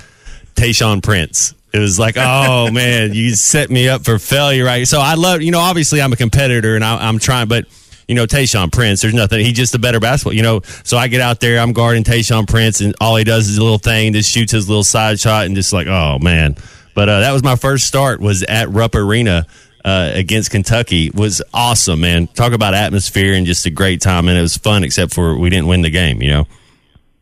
Tayshaun 0.57 1.01
Prince. 1.01 1.55
It 1.75 1.81
was 1.81 1.99
like, 1.99 2.17
oh 2.17 2.71
man, 2.73 3.15
you 3.15 3.35
set 3.35 3.69
me 3.69 3.89
up 3.89 4.05
for 4.05 4.21
failure, 4.21 4.65
right? 4.65 4.87
So 4.87 5.01
I 5.01 5.15
love, 5.15 5.43
you 5.43 5.51
know, 5.51 5.59
obviously 5.59 6.01
I'm 6.01 6.13
a 6.13 6.17
competitor 6.17 6.77
and 6.77 6.85
I, 6.85 7.09
am 7.09 7.19
trying, 7.19 7.49
but 7.49 7.67
you 8.07 8.15
know, 8.15 8.27
Tayshaun 8.27 8.71
Prince, 8.71 9.03
there's 9.03 9.15
nothing. 9.15 9.45
He's 9.45 9.57
just 9.57 9.75
a 9.75 9.79
better 9.79 9.99
basketball, 9.99 10.35
you 10.35 10.43
know. 10.43 10.61
So 10.85 10.97
I 10.97 11.09
get 11.09 11.21
out 11.21 11.41
there, 11.41 11.59
I'm 11.59 11.73
guarding 11.73 12.05
Tayshaun 12.05 12.47
Prince, 12.47 12.81
and 12.81 12.95
all 13.01 13.17
he 13.17 13.25
does 13.25 13.49
is 13.49 13.59
a 13.59 13.63
little 13.63 13.79
thing, 13.79 14.13
just 14.13 14.31
shoots 14.31 14.53
his 14.53 14.69
little 14.69 14.85
side 14.85 15.19
shot, 15.19 15.47
and 15.47 15.57
just 15.57 15.73
like, 15.73 15.89
oh 15.89 16.19
man. 16.21 16.57
But 16.95 17.09
uh, 17.09 17.21
that 17.21 17.33
was 17.33 17.43
my 17.43 17.57
first 17.57 17.89
start 17.89 18.21
was 18.21 18.45
at 18.45 18.69
Rupp 18.71 18.95
Arena. 18.95 19.47
Uh, 19.85 20.13
against 20.15 20.51
Kentucky 20.51 21.11
was 21.11 21.43
awesome, 21.53 22.01
man. 22.01 22.27
Talk 22.29 22.55
about 22.55 22.73
atmosphere 22.73 23.35
and 23.35 23.45
just 23.45 23.67
a 23.67 23.71
great 23.71 24.01
time, 24.01 24.29
and 24.29 24.39
it 24.39 24.41
was 24.41 24.57
fun. 24.57 24.83
Except 24.83 25.13
for 25.13 25.37
we 25.37 25.51
didn't 25.51 25.67
win 25.67 25.83
the 25.83 25.91
game, 25.91 26.23
you 26.23 26.31
know. 26.31 26.47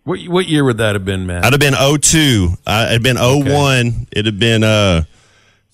What 0.05 0.21
what 0.25 0.49
year 0.49 0.65
would 0.65 0.79
that 0.79 0.95
have 0.95 1.05
been, 1.05 1.27
Matt? 1.27 1.45
I'd 1.45 1.53
have 1.53 1.61
been 1.61 1.75
02. 1.75 2.55
I, 2.67 2.88
it'd 2.88 3.03
been 3.03 3.17
01. 3.17 3.47
Okay. 3.47 4.07
It'd 4.12 4.27
have 4.27 4.38
been 4.38 4.65
uh 4.65 5.05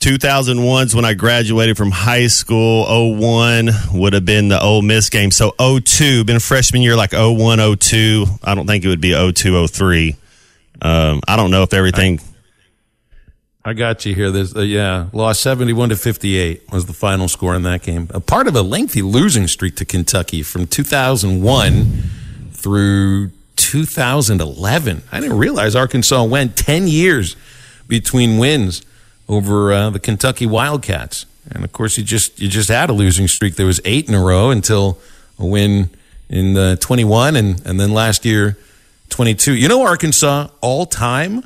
2001's 0.01 0.95
when 0.95 1.05
I 1.05 1.15
graduated 1.15 1.77
from 1.77 1.91
high 1.91 2.29
school. 2.29 2.85
01 3.19 3.71
would 3.95 4.13
have 4.13 4.25
been 4.25 4.49
the 4.49 4.61
Ole 4.61 4.83
Miss 4.83 5.11
game. 5.11 5.31
So 5.31 5.55
02, 5.59 6.25
been 6.25 6.37
a 6.37 6.41
freshman 6.41 6.83
year 6.83 6.95
like 6.95 7.13
01, 7.13 7.77
02. 7.79 8.27
I 8.45 8.55
don't 8.55 8.67
think 8.67 8.85
it 8.85 8.89
would 8.89 9.01
be 9.01 9.13
02, 9.33 9.67
03. 9.67 10.17
Um, 10.81 11.21
I 11.27 11.35
don't 11.35 11.51
know 11.51 11.65
if 11.65 11.75
everything. 11.75 12.21
I, 13.65 13.71
I 13.71 13.73
got 13.73 14.07
you 14.07 14.15
here. 14.15 14.31
There's, 14.31 14.55
uh, 14.55 14.61
yeah, 14.61 15.09
lost 15.13 15.43
71 15.43 15.89
to 15.89 15.97
58 15.97 16.71
was 16.71 16.87
the 16.87 16.93
final 16.93 17.27
score 17.27 17.57
in 17.57 17.63
that 17.65 17.83
game. 17.83 18.09
A 18.15 18.21
part 18.21 18.47
of 18.47 18.55
a 18.55 18.63
lengthy 18.63 19.03
losing 19.03 19.49
streak 19.49 19.75
to 19.77 19.85
Kentucky 19.85 20.45
from 20.45 20.69
2001 20.69 22.03
through 22.53 23.33
2011. 23.59 25.03
I 25.13 25.21
didn't 25.21 25.37
realize 25.37 25.75
Arkansas 25.77 26.25
went 26.25 26.57
10 26.57 26.89
years 26.89 27.37
between 27.87 28.39
wins 28.39 28.83
over 29.29 29.73
uh, 29.73 29.91
the 29.91 29.99
Kentucky 29.99 30.47
Wildcats. 30.47 31.27
And 31.51 31.65
of 31.65 31.73
course, 31.73 31.99
you 31.99 32.05
just 32.05 32.41
you 32.41 32.49
just 32.49 32.69
had 32.69 32.91
a 32.91 32.93
losing 32.93 33.27
streak. 33.27 33.57
There 33.57 33.67
was 33.67 33.81
eight 33.85 34.09
in 34.09 34.15
a 34.15 34.23
row 34.23 34.51
until 34.51 34.99
a 35.39 35.47
win 35.47 35.91
in 36.29 36.57
uh, 36.57 36.77
21, 36.77 37.37
and 37.37 37.67
and 37.67 37.81
then 37.81 37.93
last 37.93 38.25
year 38.25 38.59
22. 39.09 39.55
You 39.55 39.69
know, 39.69 39.83
Arkansas 39.83 40.49
all 40.61 40.85
time 40.85 41.45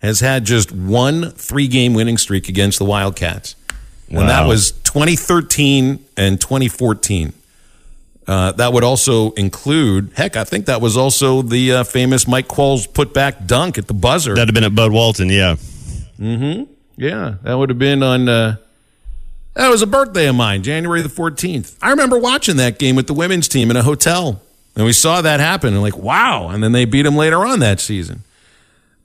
has 0.00 0.20
had 0.20 0.44
just 0.44 0.72
one 0.72 1.30
three 1.32 1.68
game 1.68 1.94
winning 1.94 2.16
streak 2.16 2.48
against 2.48 2.78
the 2.78 2.84
Wildcats. 2.84 3.54
And 4.08 4.28
that 4.28 4.46
was 4.46 4.72
2013 4.72 6.04
and 6.16 6.40
2014. 6.40 7.32
Uh, 8.26 8.52
that 8.52 8.72
would 8.72 8.84
also 8.84 9.32
include, 9.32 10.12
heck, 10.14 10.36
I 10.36 10.44
think 10.44 10.66
that 10.66 10.80
was 10.80 10.96
also 10.96 11.42
the 11.42 11.72
uh, 11.72 11.84
famous 11.84 12.26
Mike 12.26 12.48
Qualls 12.48 12.88
putback 12.88 13.46
dunk 13.46 13.76
at 13.76 13.86
the 13.86 13.94
buzzer. 13.94 14.34
That'd 14.34 14.48
have 14.48 14.54
been 14.54 14.64
at 14.64 14.74
Bud 14.74 14.92
Walton, 14.92 15.28
yeah. 15.28 15.56
Mm-hmm. 16.18 16.72
Yeah, 16.96 17.34
that 17.42 17.54
would 17.54 17.68
have 17.68 17.78
been 17.78 18.02
on. 18.02 18.28
Uh, 18.28 18.56
that 19.54 19.68
was 19.68 19.82
a 19.82 19.86
birthday 19.86 20.26
of 20.26 20.34
mine, 20.34 20.62
January 20.62 21.02
the 21.02 21.08
14th. 21.08 21.76
I 21.82 21.90
remember 21.90 22.18
watching 22.18 22.56
that 22.56 22.78
game 22.78 22.96
with 22.96 23.06
the 23.06 23.14
women's 23.14 23.46
team 23.46 23.70
in 23.70 23.76
a 23.76 23.82
hotel. 23.82 24.40
And 24.76 24.84
we 24.84 24.92
saw 24.92 25.20
that 25.20 25.38
happen 25.38 25.72
and 25.72 25.82
like, 25.82 25.96
wow. 25.96 26.48
And 26.48 26.62
then 26.62 26.72
they 26.72 26.84
beat 26.84 27.02
them 27.02 27.16
later 27.16 27.46
on 27.46 27.60
that 27.60 27.78
season. 27.78 28.24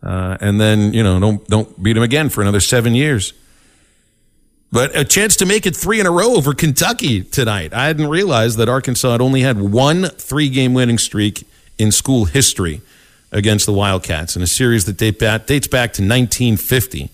Uh, 0.02 0.38
and 0.42 0.60
then, 0.60 0.94
you 0.94 1.04
know, 1.04 1.20
don't, 1.20 1.48
don't 1.48 1.84
beat 1.84 1.94
them 1.94 2.04
again 2.04 2.30
for 2.30 2.42
another 2.42 2.60
seven 2.60 2.96
years. 2.96 3.34
But 4.72 4.96
a 4.96 5.04
chance 5.04 5.36
to 5.38 5.46
make 5.46 5.66
it 5.66 5.76
three 5.76 6.00
in 6.00 6.06
a 6.06 6.12
row 6.12 6.36
over 6.36 6.54
Kentucky 6.54 7.24
tonight. 7.24 7.74
I 7.74 7.88
hadn't 7.88 8.08
realized 8.08 8.58
that 8.60 8.70
Arkansas 8.70 9.12
had 9.12 9.22
only 9.22 9.42
had 9.42 9.60
one 9.60 10.06
three 10.06 10.50
game 10.50 10.74
winning 10.74 11.00
streak 11.00 11.48
in 11.80 11.92
school 11.92 12.26
history 12.26 12.82
against 13.32 13.66
the 13.66 13.74
Wildcats 13.74 14.36
in 14.36 14.42
a 14.42 14.48
series 14.48 14.86
that 14.86 14.98
date 14.98 15.18
back, 15.20 15.48
dates 15.48 15.68
back 15.68 15.94
to 15.94 16.02
1950. 16.02 17.10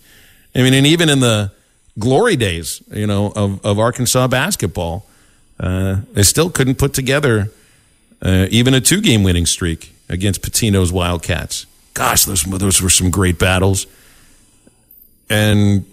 I 0.54 0.60
mean, 0.60 0.74
and 0.74 0.86
even 0.86 1.10
in 1.10 1.20
the 1.20 1.52
glory 1.98 2.36
days, 2.36 2.82
you 2.92 3.08
know, 3.08 3.32
of, 3.36 3.66
of 3.66 3.80
Arkansas 3.80 4.28
basketball, 4.28 5.06
uh, 5.60 6.02
they 6.14 6.24
still 6.24 6.50
couldn't 6.50 6.76
put 6.76 6.94
together 6.94 7.52
uh, 8.22 8.48
even 8.50 8.74
a 8.74 8.82
two 8.82 9.02
game 9.02 9.24
winning 9.24 9.46
streak 9.46 9.94
against 10.10 10.42
Pitino's 10.42 10.92
Wildcats. 10.92 11.66
Gosh, 11.94 12.26
those, 12.26 12.44
those 12.44 12.82
were 12.82 12.90
some 12.90 13.10
great 13.10 13.40
battles. 13.40 13.88
And 15.30 15.86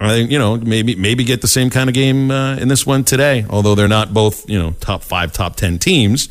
I 0.00 0.10
think, 0.10 0.30
you 0.30 0.38
know, 0.38 0.56
maybe 0.56 0.94
maybe 0.94 1.24
get 1.24 1.40
the 1.40 1.48
same 1.48 1.70
kind 1.70 1.90
of 1.90 1.94
game 1.94 2.30
uh, 2.30 2.56
in 2.56 2.68
this 2.68 2.86
one 2.86 3.02
today, 3.02 3.44
although 3.50 3.74
they're 3.74 3.88
not 3.88 4.14
both, 4.14 4.48
you 4.48 4.58
know, 4.58 4.72
top 4.72 5.02
five, 5.02 5.32
top 5.32 5.56
10 5.56 5.78
teams. 5.78 6.28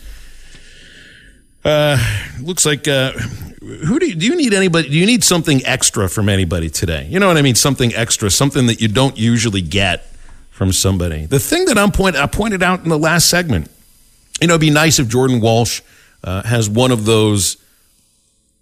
Uh, 1.65 1.97
looks 2.41 2.65
like, 2.65 2.87
uh, 2.87 3.11
who 3.11 3.99
do 3.99 4.07
you, 4.07 4.15
do 4.15 4.25
you 4.25 4.37
need 4.37 4.53
anybody? 4.53 4.87
Do 4.87 4.95
you 4.95 5.05
need 5.05 5.23
something 5.23 5.65
extra 5.65 6.07
from 6.07 6.29
anybody 6.29 6.69
today? 6.69 7.07
You 7.09 7.19
know 7.19 7.27
what 7.27 7.35
I 7.35 7.41
mean? 7.41 7.55
Something 7.55 7.93
extra, 7.93 8.29
something 8.29 8.67
that 8.67 8.79
you 8.79 8.87
don't 8.87 9.17
usually 9.17 9.61
get 9.61 10.05
from 10.51 10.71
somebody. 10.71 11.25
The 11.25 11.39
thing 11.39 11.65
that 11.65 11.77
I'm 11.77 11.91
point, 11.91 12.15
I 12.15 12.25
pointed 12.25 12.63
out 12.63 12.83
in 12.83 12.89
the 12.89 12.97
last 12.97 13.29
segment, 13.29 13.69
you 14.39 14.47
know, 14.47 14.53
it'd 14.53 14.61
be 14.61 14.69
nice 14.69 14.97
if 14.97 15.09
Jordan 15.09 15.41
Walsh 15.41 15.81
uh, 16.23 16.43
has 16.43 16.69
one 16.69 16.91
of 16.91 17.03
those 17.03 17.57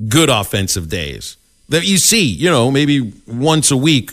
good 0.07 0.29
offensive 0.29 0.89
days 0.89 1.37
that 1.69 1.85
you 1.85 1.97
see, 1.97 2.25
you 2.25 2.49
know, 2.49 2.71
maybe 2.71 3.13
once 3.27 3.71
a 3.71 3.77
week, 3.77 4.11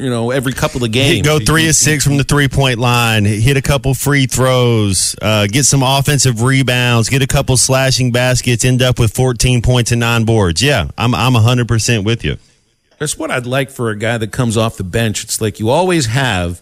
you 0.00 0.10
know, 0.10 0.30
every 0.30 0.52
couple 0.52 0.82
of 0.82 0.90
games. 0.92 1.26
Go 1.26 1.38
three 1.38 1.68
of 1.68 1.74
six 1.74 2.04
from 2.04 2.16
the 2.16 2.24
three 2.24 2.48
point 2.48 2.78
line, 2.78 3.24
hit 3.24 3.56
a 3.56 3.62
couple 3.62 3.94
free 3.94 4.26
throws, 4.26 5.14
uh, 5.20 5.46
get 5.46 5.64
some 5.64 5.82
offensive 5.82 6.42
rebounds, 6.42 7.08
get 7.08 7.22
a 7.22 7.26
couple 7.26 7.56
slashing 7.56 8.10
baskets, 8.10 8.64
end 8.64 8.82
up 8.82 8.98
with 8.98 9.14
14 9.14 9.62
points 9.62 9.92
and 9.92 10.00
nine 10.00 10.24
boards. 10.24 10.62
Yeah, 10.62 10.88
I'm, 10.96 11.14
I'm 11.14 11.34
100% 11.34 12.04
with 12.04 12.24
you. 12.24 12.36
That's 12.98 13.16
what 13.16 13.30
I'd 13.30 13.46
like 13.46 13.70
for 13.70 13.90
a 13.90 13.96
guy 13.96 14.18
that 14.18 14.32
comes 14.32 14.56
off 14.56 14.76
the 14.76 14.84
bench. 14.84 15.24
It's 15.24 15.40
like 15.40 15.60
you 15.60 15.70
always 15.70 16.06
have 16.06 16.60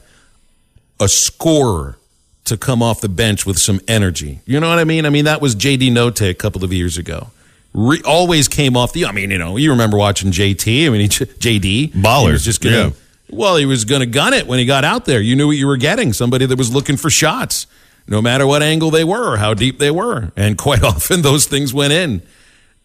a 1.01 1.09
scorer 1.09 1.99
to 2.45 2.57
come 2.57 2.83
off 2.83 3.01
the 3.01 3.09
bench 3.09 3.45
with 3.45 3.59
some 3.59 3.81
energy. 3.87 4.41
You 4.47 4.59
know 4.61 4.69
what 4.69 4.79
I 4.79 4.85
mean? 4.85 5.05
I 5.05 5.11
mean, 5.11 5.27
that 5.27 5.41
was 5.41 5.55
JD 5.55 5.91
Notae 5.91 6.31
a 6.31 6.35
couple 6.35 6.65
of 6.65 6.73
years 6.73 6.97
ago. 6.97 7.29
Re- 7.75 8.03
always 8.05 8.49
came 8.49 8.77
off 8.77 8.93
the, 8.93 9.05
I 9.07 9.13
mean, 9.13 9.31
you 9.31 9.39
know, 9.39 9.57
you 9.57 9.71
remember 9.71 9.97
watching 9.99 10.31
JT. 10.33 10.87
I 10.87 10.91
mean, 10.91 11.03
he, 11.03 11.09
JD. 11.09 11.93
Baller, 11.93 12.27
He 12.27 12.33
was 12.33 12.45
just 12.45 12.63
gonna, 12.63 12.77
yeah. 12.77 12.91
Well, 13.31 13.57
he 13.57 13.67
was 13.67 13.85
going 13.85 14.01
to 14.01 14.07
gun 14.07 14.33
it 14.33 14.47
when 14.47 14.59
he 14.59 14.65
got 14.65 14.85
out 14.85 15.05
there. 15.05 15.21
You 15.21 15.37
knew 15.37 15.49
what 15.49 15.57
you 15.57 15.67
were 15.67 15.77
getting 15.77 16.13
somebody 16.13 16.47
that 16.47 16.59
was 16.59 16.73
looking 16.73 16.97
for 16.97 17.11
shots, 17.11 17.67
no 18.07 18.23
matter 18.23 18.47
what 18.47 18.63
angle 18.63 18.91
they 18.91 19.05
were 19.05 19.33
or 19.33 19.37
how 19.37 19.55
deep 19.55 19.79
they 19.79 19.91
were. 19.91 20.33
And 20.37 20.57
quite 20.59 20.83
often 20.83 21.23
those 21.23 21.47
things 21.47 21.75
went 21.75 21.93
in. 21.93 22.23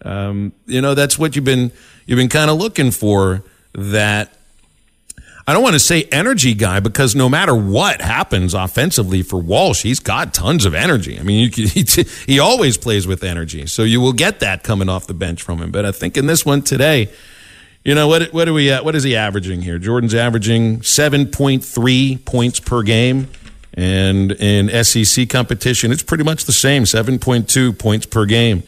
Um, 0.03 0.51
you 0.65 0.81
know, 0.81 0.95
that's 0.95 1.17
what 1.17 1.35
you've 1.35 1.45
been 1.45 1.71
you've 2.05 2.17
been 2.17 2.29
kind 2.29 2.51
of 2.51 2.57
looking 2.57 2.91
for. 2.91 3.43
That 3.73 4.33
I 5.47 5.53
don't 5.53 5.63
want 5.63 5.73
to 5.73 5.79
say 5.79 6.03
energy 6.11 6.53
guy 6.53 6.79
because 6.79 7.15
no 7.15 7.27
matter 7.27 7.55
what 7.55 8.01
happens 8.01 8.53
offensively 8.53 9.23
for 9.23 9.37
Walsh, 9.39 9.81
he's 9.81 9.99
got 9.99 10.33
tons 10.33 10.65
of 10.65 10.73
energy. 10.73 11.19
I 11.19 11.23
mean, 11.23 11.51
he, 11.53 11.85
he 12.25 12.39
always 12.39 12.77
plays 12.77 13.07
with 13.07 13.23
energy, 13.23 13.65
so 13.65 13.83
you 13.83 13.99
will 13.99 14.13
get 14.13 14.39
that 14.41 14.63
coming 14.63 14.89
off 14.89 15.07
the 15.07 15.13
bench 15.13 15.41
from 15.41 15.59
him. 15.59 15.71
But 15.71 15.85
I 15.85 15.91
think 15.91 16.17
in 16.17 16.27
this 16.27 16.45
one 16.45 16.61
today, 16.61 17.09
you 17.83 17.95
know 17.95 18.07
what? 18.07 18.33
What 18.33 18.47
are 18.47 18.53
we? 18.53 18.71
At? 18.71 18.85
What 18.85 18.95
is 18.95 19.03
he 19.03 19.15
averaging 19.15 19.61
here? 19.61 19.77
Jordan's 19.77 20.15
averaging 20.15 20.81
seven 20.83 21.27
point 21.27 21.65
three 21.65 22.17
points 22.23 22.59
per 22.59 22.81
game, 22.81 23.27
and 23.73 24.31
in 24.31 24.83
SEC 24.83 25.27
competition, 25.29 25.91
it's 25.91 26.03
pretty 26.03 26.23
much 26.23 26.45
the 26.45 26.53
same: 26.53 26.85
seven 26.85 27.19
point 27.19 27.49
two 27.49 27.73
points 27.73 28.05
per 28.05 28.25
game. 28.25 28.63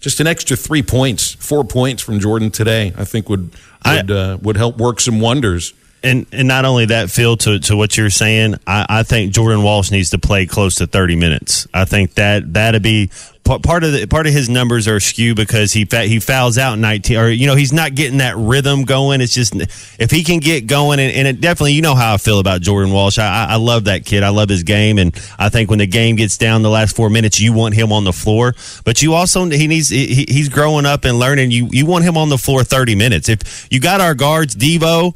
Just 0.00 0.20
an 0.20 0.26
extra 0.26 0.56
three 0.56 0.82
points, 0.82 1.34
four 1.34 1.64
points 1.64 2.02
from 2.02 2.20
Jordan 2.20 2.50
today, 2.50 2.92
I 2.96 3.04
think 3.04 3.28
would 3.28 3.52
would 3.86 4.10
uh, 4.10 4.38
would 4.42 4.56
help 4.56 4.76
work 4.76 5.00
some 5.00 5.20
wonders. 5.20 5.72
And 6.02 6.26
and 6.32 6.48
not 6.48 6.64
only 6.64 6.86
that, 6.86 7.10
Phil, 7.10 7.36
to, 7.38 7.58
to 7.60 7.76
what 7.76 7.96
you're 7.96 8.08
saying, 8.10 8.54
I, 8.66 8.86
I 8.88 9.02
think 9.02 9.32
Jordan 9.32 9.62
Walsh 9.62 9.90
needs 9.90 10.10
to 10.10 10.18
play 10.18 10.46
close 10.46 10.76
to 10.76 10.86
30 10.86 11.16
minutes. 11.16 11.68
I 11.74 11.84
think 11.84 12.14
that 12.14 12.54
that'd 12.54 12.82
be 12.82 13.10
part 13.44 13.84
of 13.84 13.92
the 13.92 14.06
part 14.06 14.26
of 14.26 14.32
his 14.32 14.48
numbers 14.48 14.86
are 14.86 15.00
skewed 15.00 15.36
because 15.36 15.72
he 15.72 15.86
he 15.90 16.20
fouls 16.20 16.58
out 16.58 16.78
19 16.78 17.16
or 17.16 17.28
you 17.28 17.46
know 17.46 17.56
he's 17.56 17.72
not 17.72 17.94
getting 17.94 18.18
that 18.18 18.36
rhythm 18.36 18.84
going. 18.84 19.20
It's 19.20 19.34
just 19.34 19.54
if 19.98 20.10
he 20.10 20.22
can 20.22 20.38
get 20.38 20.66
going 20.66 21.00
and, 21.00 21.12
and 21.12 21.28
it 21.28 21.40
definitely 21.40 21.72
you 21.72 21.82
know 21.82 21.94
how 21.94 22.14
I 22.14 22.16
feel 22.16 22.38
about 22.38 22.60
Jordan 22.60 22.92
Walsh. 22.92 23.18
I, 23.18 23.46
I 23.50 23.56
love 23.56 23.84
that 23.84 24.04
kid. 24.04 24.22
I 24.22 24.28
love 24.28 24.48
his 24.48 24.62
game 24.62 24.98
and 24.98 25.14
I 25.38 25.48
think 25.48 25.70
when 25.70 25.78
the 25.78 25.86
game 25.86 26.16
gets 26.16 26.38
down 26.38 26.62
the 26.62 26.70
last 26.70 26.94
four 26.94 27.10
minutes, 27.10 27.40
you 27.40 27.52
want 27.52 27.74
him 27.74 27.92
on 27.92 28.04
the 28.04 28.12
floor. 28.12 28.54
But 28.84 29.02
you 29.02 29.14
also 29.14 29.44
he 29.46 29.66
needs 29.66 29.88
he, 29.88 30.26
he's 30.28 30.48
growing 30.48 30.86
up 30.86 31.04
and 31.04 31.18
learning. 31.18 31.50
You 31.50 31.68
you 31.70 31.86
want 31.86 32.04
him 32.04 32.16
on 32.16 32.28
the 32.28 32.38
floor 32.38 32.62
30 32.62 32.94
minutes. 32.94 33.28
If 33.28 33.68
you 33.70 33.80
got 33.80 34.00
our 34.00 34.14
guards, 34.14 34.54
Devo 34.54 35.14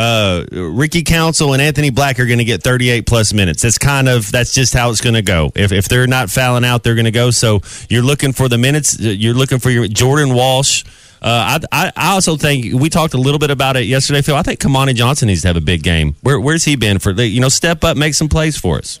uh, 0.00 0.46
Ricky 0.50 1.02
Council 1.02 1.52
and 1.52 1.60
Anthony 1.60 1.90
Black 1.90 2.18
are 2.18 2.24
going 2.24 2.38
to 2.38 2.44
get 2.44 2.62
38 2.62 3.06
plus 3.06 3.34
minutes. 3.34 3.60
That's 3.62 3.76
kind 3.76 4.08
of 4.08 4.32
that's 4.32 4.54
just 4.54 4.72
how 4.72 4.88
it's 4.90 5.02
going 5.02 5.14
to 5.14 5.22
go. 5.22 5.52
If 5.54 5.72
if 5.72 5.88
they're 5.88 6.06
not 6.06 6.30
fouling 6.30 6.64
out, 6.64 6.82
they're 6.82 6.94
going 6.94 7.04
to 7.04 7.10
go. 7.10 7.30
So 7.30 7.60
you're 7.90 8.02
looking 8.02 8.32
for 8.32 8.48
the 8.48 8.56
minutes. 8.56 8.98
You're 8.98 9.34
looking 9.34 9.58
for 9.58 9.68
your 9.68 9.88
Jordan 9.88 10.34
Walsh. 10.34 10.84
Uh, 11.20 11.60
I, 11.70 11.84
I 11.86 11.92
I 11.96 12.12
also 12.12 12.36
think 12.36 12.72
we 12.72 12.88
talked 12.88 13.12
a 13.12 13.18
little 13.18 13.38
bit 13.38 13.50
about 13.50 13.76
it 13.76 13.84
yesterday, 13.84 14.22
Phil. 14.22 14.36
I 14.36 14.42
think 14.42 14.58
Kamani 14.58 14.94
Johnson 14.94 15.28
needs 15.28 15.42
to 15.42 15.48
have 15.48 15.58
a 15.58 15.60
big 15.60 15.82
game. 15.82 16.16
Where 16.22 16.40
where's 16.40 16.64
he 16.64 16.76
been 16.76 16.98
for? 16.98 17.12
the 17.12 17.26
You 17.26 17.40
know, 17.40 17.50
step 17.50 17.84
up, 17.84 17.98
make 17.98 18.14
some 18.14 18.30
plays 18.30 18.56
for 18.56 18.78
us. 18.78 19.00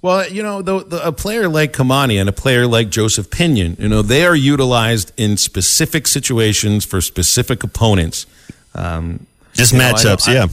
Well, 0.00 0.30
you 0.30 0.42
know, 0.44 0.62
the, 0.62 0.84
the, 0.84 1.06
a 1.08 1.12
player 1.12 1.48
like 1.48 1.72
Kamani 1.72 2.20
and 2.20 2.28
a 2.28 2.32
player 2.32 2.68
like 2.68 2.88
Joseph 2.88 3.30
Pinion, 3.30 3.76
you 3.80 3.88
know, 3.88 4.00
they 4.00 4.24
are 4.24 4.36
utilized 4.36 5.12
in 5.16 5.36
specific 5.36 6.06
situations 6.06 6.84
for 6.84 7.00
specific 7.00 7.64
opponents. 7.64 8.24
Um, 8.76 9.26
Just 9.58 9.72
You 9.72 9.78
know, 9.80 9.92
matchups, 9.92 10.28
I- 10.28 10.34
yeah. 10.34 10.46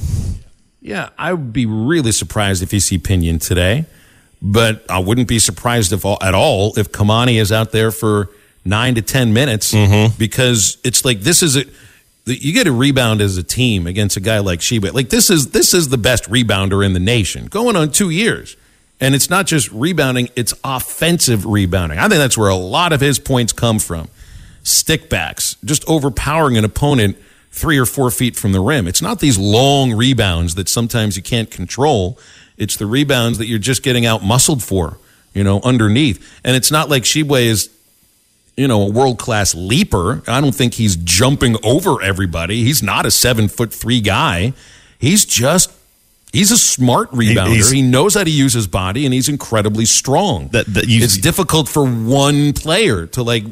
Yeah, 0.81 1.09
I 1.17 1.33
would 1.33 1.51
be 1.51 1.65
really 1.65 2.11
surprised 2.11 2.61
if 2.61 2.71
you 2.71 2.79
see 2.79 2.99
Pinion 2.99 3.39
today, 3.39 3.85
but 4.39 4.85
I 4.87 4.99
wouldn't 4.99 5.27
be 5.27 5.39
surprised 5.39 5.91
if 5.91 6.05
all, 6.05 6.19
at 6.21 6.35
all 6.35 6.77
if 6.77 6.91
Kamani 6.91 7.41
is 7.41 7.51
out 7.51 7.71
there 7.71 7.89
for 7.89 8.29
nine 8.63 8.93
to 8.93 9.01
ten 9.01 9.33
minutes 9.33 9.73
mm-hmm. 9.73 10.15
because 10.19 10.77
it's 10.83 11.03
like 11.03 11.21
this 11.21 11.41
is 11.41 11.57
a 11.57 11.65
you 12.27 12.53
get 12.53 12.67
a 12.67 12.71
rebound 12.71 13.21
as 13.21 13.37
a 13.37 13.43
team 13.43 13.87
against 13.87 14.15
a 14.15 14.19
guy 14.19 14.39
like 14.39 14.59
Tshiebwe. 14.59 14.93
Like 14.93 15.09
this 15.09 15.31
is 15.31 15.51
this 15.51 15.73
is 15.73 15.89
the 15.89 15.97
best 15.97 16.25
rebounder 16.25 16.85
in 16.85 16.93
the 16.93 16.99
nation, 16.99 17.47
going 17.47 17.75
on 17.75 17.91
two 17.91 18.11
years, 18.11 18.55
and 18.99 19.15
it's 19.15 19.29
not 19.29 19.47
just 19.47 19.71
rebounding; 19.71 20.29
it's 20.35 20.53
offensive 20.63 21.47
rebounding. 21.47 21.97
I 21.97 22.03
think 22.03 22.19
that's 22.19 22.37
where 22.37 22.49
a 22.49 22.55
lot 22.55 22.93
of 22.93 23.01
his 23.01 23.17
points 23.17 23.53
come 23.53 23.79
from 23.79 24.07
stickbacks, 24.63 25.55
just 25.63 25.83
overpowering 25.87 26.57
an 26.57 26.65
opponent 26.65 27.17
three 27.55 27.77
or 27.77 27.85
four 27.85 28.11
feet 28.11 28.35
from 28.35 28.51
the 28.51 28.59
rim. 28.59 28.85
It's 28.87 29.01
not 29.01 29.19
these 29.21 29.37
long 29.37 29.93
rebounds 29.93 30.55
that 30.55 30.67
sometimes 30.67 31.15
you 31.15 31.23
can't 31.23 31.49
control. 31.49 32.19
It's 32.57 32.75
the 32.75 32.85
rebounds 32.85 33.37
that 33.37 33.47
you're 33.47 33.59
just 33.59 33.81
getting 33.81 34.05
out 34.05 34.23
muscled 34.23 34.61
for, 34.61 34.97
you 35.33 35.43
know, 35.43 35.61
underneath. 35.63 36.19
And 36.43 36.55
it's 36.55 36.69
not 36.69 36.89
like 36.89 37.03
Tshiebwe 37.03 37.45
is 37.45 37.69
you 38.57 38.69
know, 38.69 38.83
a 38.83 38.89
world 38.89 39.19
class 39.19 39.53
leaper. 39.53 40.21
I 40.27 40.39
don't 40.39 40.55
think 40.55 40.75
he's 40.75 40.95
jumping 40.95 41.57
over 41.61 42.01
everybody. 42.01 42.63
He's 42.63 42.81
not 42.81 43.05
a 43.05 43.11
seven 43.11 43.49
foot 43.49 43.73
three 43.73 43.99
guy. 43.99 44.53
He's 44.97 45.25
just 45.25 45.71
he's 46.31 46.51
a 46.51 46.57
smart 46.57 47.11
rebounder. 47.11 47.47
he's- 47.53 47.69
he 47.71 47.81
knows 47.81 48.13
how 48.13 48.23
to 48.23 48.29
use 48.29 48.53
his 48.53 48.67
body, 48.67 49.03
and 49.05 49.13
he's 49.13 49.27
incredibly 49.27 49.83
strong. 49.85 50.47
That- 50.53 50.73
that 50.73 50.87
you- 50.87 51.03
it's 51.03 51.17
difficult 51.17 51.67
for 51.67 51.85
one 51.85 52.53
player 52.53 53.05
to 53.07 53.23
like 53.23 53.43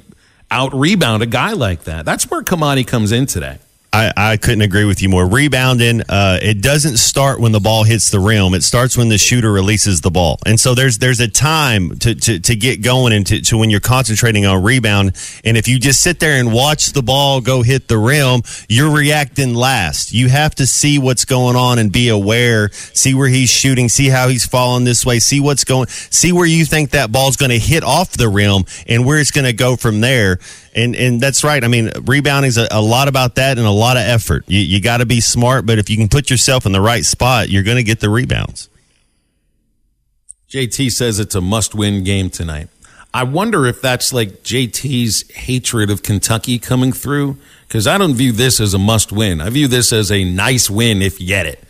out 0.49 0.73
rebound 0.73 1.21
a 1.21 1.25
guy 1.25 1.51
like 1.51 1.83
that. 1.83 2.05
That's 2.05 2.29
where 2.31 2.41
Kamani 2.41 2.87
comes 2.87 3.11
in 3.11 3.25
today. 3.25 3.57
I, 3.93 4.11
I 4.17 4.37
couldn't 4.37 4.61
agree 4.61 4.85
with 4.85 5.03
you 5.03 5.09
more. 5.09 5.27
Rebounding, 5.27 6.01
uh, 6.09 6.39
it 6.41 6.63
doesn't 6.63 6.97
start 6.97 7.39
when 7.39 7.51
the 7.51 7.59
ball 7.59 7.83
hits 7.83 8.09
the 8.09 8.19
rim. 8.19 8.55
It 8.55 8.63
starts 8.63 8.97
when 8.97 9.09
the 9.09 9.19
shooter 9.19 9.51
releases 9.51 10.01
the 10.01 10.09
ball. 10.09 10.39
And 10.47 10.59
so 10.59 10.73
there's 10.73 10.97
there's 10.97 11.19
a 11.19 11.27
time 11.27 11.99
to, 11.99 12.15
to, 12.15 12.39
to 12.39 12.55
get 12.55 12.81
going 12.81 13.13
and 13.13 13.25
to, 13.27 13.39
to 13.41 13.57
when 13.57 13.69
you're 13.69 13.79
concentrating 13.79 14.47
on 14.47 14.63
rebound. 14.63 15.15
And 15.45 15.57
if 15.57 15.67
you 15.67 15.77
just 15.77 16.01
sit 16.01 16.19
there 16.19 16.39
and 16.39 16.51
watch 16.51 16.93
the 16.93 17.03
ball 17.03 17.39
go 17.39 17.61
hit 17.61 17.87
the 17.87 17.99
rim, 17.99 18.41
you're 18.67 18.91
reacting 18.91 19.53
last. 19.53 20.11
You 20.11 20.27
have 20.27 20.55
to 20.55 20.65
see 20.65 20.97
what's 20.97 21.25
going 21.25 21.55
on 21.55 21.77
and 21.77 21.91
be 21.91 22.09
aware, 22.09 22.69
see 22.71 23.13
where 23.13 23.29
he's 23.29 23.51
shooting, 23.51 23.89
see 23.89 24.09
how 24.09 24.27
he's 24.27 24.45
falling 24.45 24.85
this 24.85 25.05
way, 25.05 25.19
see 25.19 25.39
what's 25.39 25.65
going, 25.65 25.87
see 25.87 26.31
where 26.31 26.47
you 26.47 26.65
think 26.65 26.91
that 26.91 27.11
ball's 27.11 27.37
going 27.37 27.51
to 27.51 27.59
hit 27.59 27.83
off 27.83 28.13
the 28.13 28.27
rim 28.27 28.65
and 28.87 29.05
where 29.05 29.19
it's 29.19 29.31
going 29.31 29.45
to 29.45 29.53
go 29.53 29.75
from 29.75 30.01
there. 30.01 30.39
And 30.75 30.95
and 30.95 31.21
that's 31.21 31.43
right. 31.43 31.63
I 31.63 31.67
mean, 31.67 31.91
rebounding 32.01 32.49
is 32.49 32.57
a, 32.57 32.67
a 32.71 32.81
lot 32.81 33.07
about 33.07 33.35
that 33.35 33.59
and 33.59 33.67
a 33.67 33.71
lot 33.71 33.82
of 33.91 34.03
effort. 34.03 34.45
You, 34.47 34.59
you 34.59 34.81
got 34.81 34.97
to 34.97 35.05
be 35.05 35.21
smart, 35.21 35.65
but 35.65 35.79
if 35.79 35.89
you 35.89 35.97
can 35.97 36.09
put 36.09 36.29
yourself 36.29 36.65
in 36.65 36.71
the 36.71 36.81
right 36.81 37.05
spot, 37.05 37.49
you're 37.49 37.63
going 37.63 37.77
to 37.77 37.83
get 37.83 37.99
the 37.99 38.09
rebounds. 38.09 38.69
JT 40.49 40.91
says 40.91 41.19
it's 41.19 41.35
a 41.35 41.41
must 41.41 41.73
win 41.73 42.03
game 42.03 42.29
tonight. 42.29 42.69
I 43.13 43.23
wonder 43.23 43.65
if 43.67 43.81
that's 43.81 44.11
like 44.11 44.43
JT's 44.43 45.29
hatred 45.31 45.91
of 45.91 46.01
Kentucky 46.01 46.57
coming 46.57 46.91
through 46.91 47.37
because 47.67 47.85
I 47.85 47.97
don't 47.97 48.15
view 48.15 48.31
this 48.31 48.59
as 48.59 48.73
a 48.73 48.79
must 48.79 49.11
win. 49.11 49.39
I 49.39 49.49
view 49.49 49.67
this 49.67 49.93
as 49.93 50.11
a 50.11 50.23
nice 50.23 50.69
win 50.69 51.01
if 51.01 51.21
you 51.21 51.27
get 51.27 51.45
it. 51.45 51.63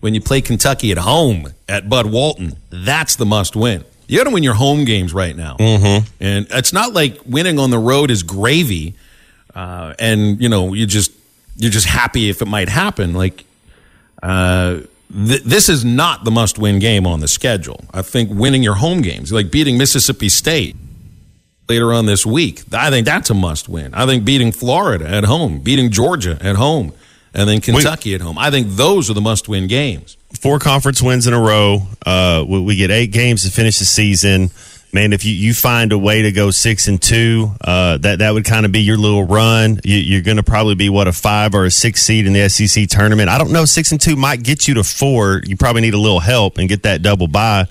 When 0.00 0.14
you 0.14 0.20
play 0.20 0.40
Kentucky 0.40 0.90
at 0.92 0.98
home 0.98 1.52
at 1.68 1.88
Bud 1.88 2.06
Walton, 2.06 2.56
that's 2.70 3.16
the 3.16 3.26
must 3.26 3.54
win. 3.56 3.84
You 4.08 4.18
got 4.18 4.24
to 4.24 4.30
win 4.30 4.42
your 4.42 4.54
home 4.54 4.84
games 4.84 5.12
right 5.12 5.36
now. 5.36 5.56
Mm-hmm. 5.56 6.06
And 6.20 6.46
it's 6.50 6.72
not 6.72 6.92
like 6.94 7.20
winning 7.26 7.58
on 7.58 7.70
the 7.70 7.78
road 7.78 8.10
is 8.10 8.22
gravy. 8.22 8.94
Uh, 9.54 9.94
and, 9.98 10.40
you 10.40 10.48
know, 10.48 10.74
you 10.74 10.86
just, 10.86 11.12
you're 11.58 11.70
just 11.70 11.86
happy 11.86 12.30
if 12.30 12.40
it 12.40 12.46
might 12.48 12.68
happen. 12.68 13.12
Like, 13.12 13.44
uh, 14.22 14.80
th- 15.12 15.42
this 15.42 15.68
is 15.68 15.84
not 15.84 16.24
the 16.24 16.30
must 16.30 16.58
win 16.58 16.78
game 16.78 17.06
on 17.06 17.20
the 17.20 17.28
schedule. 17.28 17.84
I 17.92 18.02
think 18.02 18.30
winning 18.32 18.62
your 18.62 18.74
home 18.74 19.02
games, 19.02 19.32
like 19.32 19.50
beating 19.50 19.76
Mississippi 19.76 20.28
State 20.28 20.76
later 21.68 21.92
on 21.92 22.06
this 22.06 22.24
week, 22.24 22.62
I 22.72 22.90
think 22.90 23.04
that's 23.04 23.28
a 23.30 23.34
must 23.34 23.68
win. 23.68 23.92
I 23.92 24.06
think 24.06 24.24
beating 24.24 24.52
Florida 24.52 25.08
at 25.08 25.24
home, 25.24 25.58
beating 25.58 25.90
Georgia 25.90 26.38
at 26.40 26.56
home, 26.56 26.92
and 27.34 27.48
then 27.48 27.60
Kentucky 27.60 28.14
at 28.14 28.20
home. 28.20 28.38
I 28.38 28.50
think 28.50 28.68
those 28.70 29.10
are 29.10 29.14
the 29.14 29.20
must 29.20 29.48
win 29.48 29.66
games. 29.66 30.16
Four 30.40 30.58
conference 30.58 31.02
wins 31.02 31.26
in 31.26 31.34
a 31.34 31.40
row. 31.40 31.82
Uh, 32.04 32.44
we, 32.48 32.60
we 32.60 32.76
get 32.76 32.90
eight 32.90 33.12
games 33.12 33.44
to 33.44 33.50
finish 33.50 33.78
the 33.78 33.84
season. 33.84 34.50
Man, 34.90 35.12
if 35.12 35.24
you, 35.24 35.34
you 35.34 35.52
find 35.52 35.92
a 35.92 35.98
way 35.98 36.22
to 36.22 36.32
go 36.32 36.50
six 36.50 36.88
and 36.88 37.00
two, 37.00 37.50
uh, 37.60 37.98
that 37.98 38.20
that 38.20 38.32
would 38.32 38.46
kind 38.46 38.64
of 38.64 38.72
be 38.72 38.80
your 38.80 38.96
little 38.96 39.22
run. 39.22 39.80
You, 39.84 39.98
you're 39.98 40.22
going 40.22 40.38
to 40.38 40.42
probably 40.42 40.76
be 40.76 40.88
what 40.88 41.06
a 41.06 41.12
five 41.12 41.54
or 41.54 41.66
a 41.66 41.70
six 41.70 42.00
seed 42.00 42.26
in 42.26 42.32
the 42.32 42.48
SEC 42.48 42.88
tournament. 42.88 43.28
I 43.28 43.36
don't 43.36 43.52
know. 43.52 43.66
Six 43.66 43.92
and 43.92 44.00
two 44.00 44.16
might 44.16 44.42
get 44.42 44.66
you 44.66 44.74
to 44.74 44.84
four. 44.84 45.42
You 45.44 45.58
probably 45.58 45.82
need 45.82 45.94
a 45.94 45.98
little 45.98 46.20
help 46.20 46.56
and 46.56 46.68
get 46.70 46.84
that 46.84 47.02
double 47.02 47.28
bye. 47.28 47.66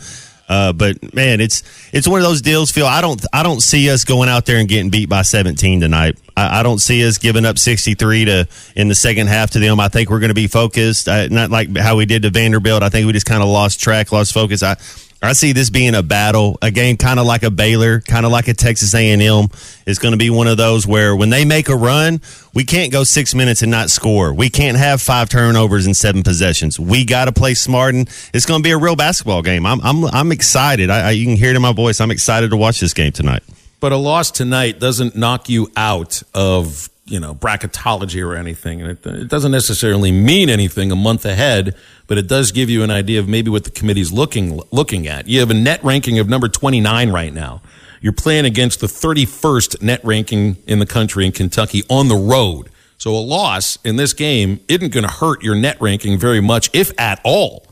Uh, 0.47 0.71
but 0.71 1.13
man, 1.13 1.41
it's 1.41 1.63
it's 1.91 2.07
one 2.07 2.19
of 2.19 2.23
those 2.23 2.41
deals. 2.41 2.71
Phil, 2.71 2.85
I 2.85 3.01
don't 3.01 3.21
I 3.33 3.43
don't 3.43 3.61
see 3.61 3.89
us 3.89 4.05
going 4.05 4.29
out 4.29 4.45
there 4.45 4.57
and 4.57 4.69
getting 4.69 4.89
beat 4.89 5.09
by 5.09 5.23
17 5.23 5.81
tonight. 5.81 6.17
I, 6.37 6.59
I 6.59 6.63
don't 6.63 6.79
see 6.79 7.05
us 7.05 7.17
giving 7.17 7.45
up 7.45 7.57
63 7.57 8.25
to 8.25 8.47
in 8.75 8.87
the 8.87 8.95
second 8.95 9.27
half 9.27 9.51
to 9.51 9.59
them. 9.59 9.79
I 9.79 9.89
think 9.89 10.09
we're 10.09 10.19
going 10.19 10.29
to 10.29 10.35
be 10.35 10.47
focused, 10.47 11.09
uh, 11.09 11.27
not 11.27 11.51
like 11.51 11.75
how 11.75 11.97
we 11.97 12.05
did 12.05 12.21
to 12.21 12.29
Vanderbilt. 12.29 12.81
I 12.81 12.89
think 12.89 13.07
we 13.07 13.13
just 13.13 13.25
kind 13.25 13.43
of 13.43 13.49
lost 13.49 13.81
track, 13.81 14.11
lost 14.11 14.33
focus. 14.33 14.63
I 14.63 14.77
I 15.21 15.33
see 15.33 15.51
this 15.51 15.71
being 15.71 15.95
a 15.95 16.03
battle, 16.03 16.57
a 16.61 16.69
game 16.69 16.95
kind 16.95 17.19
of 17.19 17.25
like 17.25 17.41
a 17.41 17.49
Baylor, 17.49 18.01
kind 18.01 18.25
of 18.25 18.31
like 18.31 18.47
a 18.47 18.53
Texas 18.53 18.93
A&M. 18.93 19.47
It's 19.87 19.97
going 19.97 20.11
to 20.11 20.17
be 20.17 20.29
one 20.29 20.47
of 20.47 20.57
those 20.57 20.85
where 20.85 21.15
when 21.15 21.31
they 21.31 21.43
make 21.43 21.69
a 21.69 21.75
run, 21.75 22.21
we 22.53 22.63
can't 22.63 22.91
go 22.91 23.03
six 23.03 23.33
minutes 23.33 23.63
and 23.63 23.71
not 23.71 23.89
score. 23.89 24.31
We 24.31 24.49
can't 24.49 24.77
have 24.77 25.01
five 25.01 25.29
turnovers 25.29 25.87
and 25.87 25.97
seven 25.97 26.21
possessions. 26.21 26.79
We 26.79 27.03
got 27.03 27.25
to 27.25 27.31
play 27.31 27.55
smart, 27.55 27.95
and 27.95 28.07
it's 28.33 28.45
going 28.45 28.61
to 28.61 28.63
be 28.63 28.71
a 28.71 28.77
real 28.77 28.95
basketball 28.95 29.41
game. 29.41 29.65
I'm 29.65 29.81
I'm 29.81 30.05
I'm 30.05 30.31
excited. 30.31 30.89
I, 30.91 31.07
I, 31.07 31.11
you 31.11 31.25
can 31.25 31.35
hear 31.35 31.49
it 31.49 31.55
in 31.55 31.61
my 31.61 31.73
voice. 31.73 31.99
I'm 31.99 32.11
excited 32.11 32.51
to 32.51 32.57
watch 32.57 32.79
this 32.79 32.93
game 32.93 33.11
tonight. 33.11 33.43
But 33.79 33.91
a 33.91 33.97
loss 33.97 34.31
tonight 34.31 34.79
doesn't 34.79 35.15
knock 35.15 35.49
you 35.49 35.71
out 35.75 36.21
of 36.33 36.89
you 37.07 37.19
know 37.19 37.33
bracketology 37.33 38.25
or 38.25 38.35
anything, 38.35 38.81
and 38.81 38.91
it, 38.91 39.05
it 39.05 39.27
doesn't 39.27 39.51
necessarily 39.51 40.11
mean 40.11 40.49
anything 40.49 40.91
a 40.91 40.95
month 40.95 41.25
ahead. 41.25 41.75
But 42.07 42.17
it 42.17 42.27
does 42.27 42.51
give 42.51 42.69
you 42.69 42.83
an 42.83 42.91
idea 42.91 43.19
of 43.19 43.27
maybe 43.27 43.49
what 43.49 43.63
the 43.63 43.71
committee's 43.71 44.11
looking 44.11 44.61
looking 44.71 45.07
at. 45.07 45.27
You 45.27 45.39
have 45.39 45.49
a 45.49 45.55
net 45.55 45.83
ranking 45.83 46.19
of 46.19 46.29
number 46.29 46.47
29 46.47 47.09
right 47.11 47.33
now. 47.33 47.61
You're 48.01 48.13
playing 48.13 48.45
against 48.45 48.79
the 48.79 48.87
31st 48.87 49.81
net 49.81 50.01
ranking 50.03 50.57
in 50.67 50.79
the 50.79 50.85
country 50.85 51.25
in 51.25 51.31
Kentucky 51.31 51.83
on 51.89 52.07
the 52.07 52.15
road. 52.15 52.69
So 52.97 53.11
a 53.11 53.19
loss 53.19 53.77
in 53.83 53.95
this 53.95 54.13
game 54.13 54.59
isn't 54.67 54.91
going 54.91 55.05
to 55.05 55.11
hurt 55.11 55.43
your 55.43 55.55
net 55.55 55.77
ranking 55.79 56.17
very 56.17 56.41
much, 56.41 56.69
if 56.73 56.97
at 56.99 57.19
all. 57.23 57.65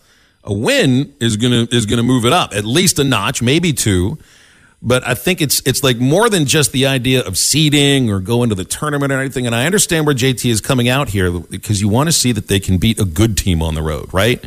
A 0.43 0.53
win 0.53 1.15
is 1.19 1.37
going 1.37 1.67
to 1.67 1.75
is 1.75 1.85
going 1.85 1.97
to 1.97 2.03
move 2.03 2.25
it 2.25 2.33
up 2.33 2.53
at 2.53 2.65
least 2.65 2.99
a 2.99 3.03
notch, 3.03 3.41
maybe 3.41 3.73
two. 3.73 4.17
But 4.87 5.05
I 5.05 5.15
think 5.15 5.41
it's 5.41 5.63
it's 5.65 5.83
like 5.83 5.97
more 5.97 6.29
than 6.29 6.45
just 6.45 6.71
the 6.71 6.85
idea 6.85 7.25
of 7.25 7.39
seeding 7.39 8.11
or 8.11 8.19
going 8.19 8.49
to 8.49 8.55
the 8.55 8.63
tournament 8.63 9.11
or 9.11 9.19
anything. 9.19 9.47
And 9.47 9.55
I 9.55 9.65
understand 9.65 10.05
where 10.05 10.13
JT 10.13 10.47
is 10.47 10.61
coming 10.61 10.87
out 10.87 11.09
here 11.09 11.39
because 11.39 11.81
you 11.81 11.89
want 11.89 12.07
to 12.07 12.11
see 12.11 12.31
that 12.31 12.47
they 12.47 12.59
can 12.59 12.77
beat 12.77 12.99
a 12.99 13.05
good 13.05 13.35
team 13.35 13.63
on 13.63 13.73
the 13.73 13.81
road, 13.81 14.13
right? 14.13 14.45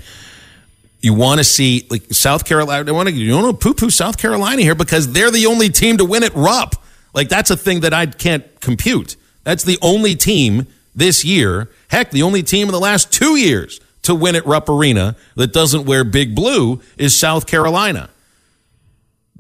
You 1.01 1.13
want 1.13 1.39
to 1.39 1.45
see 1.45 1.89
like 1.91 2.05
South 2.13 2.45
Carolina. 2.45 2.89
I 2.89 2.95
want 2.95 3.09
to 3.09 3.15
you 3.17 3.29
don't 3.29 3.43
know 3.43 3.53
poo 3.53 3.75
poo 3.75 3.91
South 3.91 4.17
Carolina 4.17 4.63
here 4.63 4.77
because 4.77 5.13
they're 5.13 5.33
the 5.33 5.47
only 5.47 5.71
team 5.71 5.97
to 5.97 6.05
win 6.05 6.23
at 6.23 6.35
Rupp. 6.37 6.77
Like 7.13 7.29
that's 7.29 7.51
a 7.51 7.57
thing 7.57 7.81
that 7.81 7.93
I 7.93 8.07
can't 8.07 8.45
compute. 8.61 9.17
That's 9.43 9.65
the 9.65 9.79
only 9.83 10.15
team 10.15 10.69
this 10.95 11.25
year. 11.25 11.69
Heck, 11.89 12.13
the 12.13 12.23
only 12.23 12.45
team 12.45 12.69
in 12.69 12.73
the 12.73 12.81
last 12.81 13.13
two 13.13 13.35
years 13.35 13.81
to 14.03 14.15
win 14.15 14.37
at 14.37 14.47
Rupp 14.47 14.69
Arena 14.69 15.17
that 15.35 15.53
doesn't 15.53 15.85
wear 15.85 16.05
big 16.05 16.37
blue 16.37 16.81
is 16.97 17.19
South 17.19 17.49
Carolina. 17.49 18.09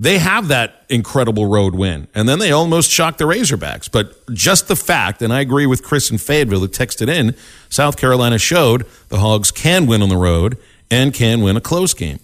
They 0.00 0.18
have 0.18 0.48
that 0.48 0.84
incredible 0.88 1.46
road 1.46 1.74
win, 1.74 2.06
and 2.14 2.28
then 2.28 2.38
they 2.38 2.52
almost 2.52 2.88
shocked 2.88 3.18
the 3.18 3.24
Razorbacks. 3.24 3.90
But 3.90 4.32
just 4.32 4.68
the 4.68 4.76
fact, 4.76 5.22
and 5.22 5.32
I 5.32 5.40
agree 5.40 5.66
with 5.66 5.82
Chris 5.82 6.10
in 6.10 6.18
Fayetteville 6.18 6.60
who 6.60 6.68
texted 6.68 7.08
in, 7.08 7.34
South 7.68 7.96
Carolina 7.96 8.38
showed 8.38 8.86
the 9.08 9.18
Hogs 9.18 9.50
can 9.50 9.86
win 9.86 10.00
on 10.00 10.08
the 10.08 10.16
road 10.16 10.56
and 10.88 11.12
can 11.12 11.42
win 11.42 11.56
a 11.56 11.60
close 11.60 11.94
game. 11.94 12.20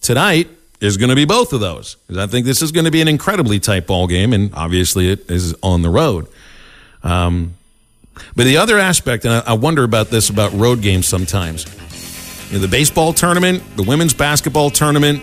Tonight 0.00 0.48
is 0.80 0.96
going 0.96 1.10
to 1.10 1.16
be 1.16 1.24
both 1.24 1.52
of 1.52 1.60
those 1.60 1.96
I 2.16 2.26
think 2.28 2.46
this 2.46 2.62
is 2.62 2.70
going 2.70 2.84
to 2.84 2.90
be 2.90 3.00
an 3.00 3.08
incredibly 3.08 3.60
tight 3.60 3.86
ball 3.86 4.06
game, 4.06 4.32
and 4.32 4.54
obviously 4.54 5.10
it 5.10 5.30
is 5.30 5.54
on 5.62 5.82
the 5.82 5.90
road. 5.90 6.28
Um, 7.02 7.54
but 8.34 8.44
the 8.44 8.56
other 8.56 8.78
aspect, 8.78 9.24
and 9.24 9.42
I 9.46 9.52
wonder 9.52 9.84
about 9.84 10.08
this 10.08 10.30
about 10.30 10.52
road 10.54 10.80
games 10.80 11.06
sometimes. 11.06 11.66
You 12.50 12.54
know, 12.54 12.60
the 12.60 12.68
baseball 12.68 13.12
tournament, 13.12 13.62
the 13.76 13.82
women's 13.82 14.14
basketball 14.14 14.70
tournament, 14.70 15.22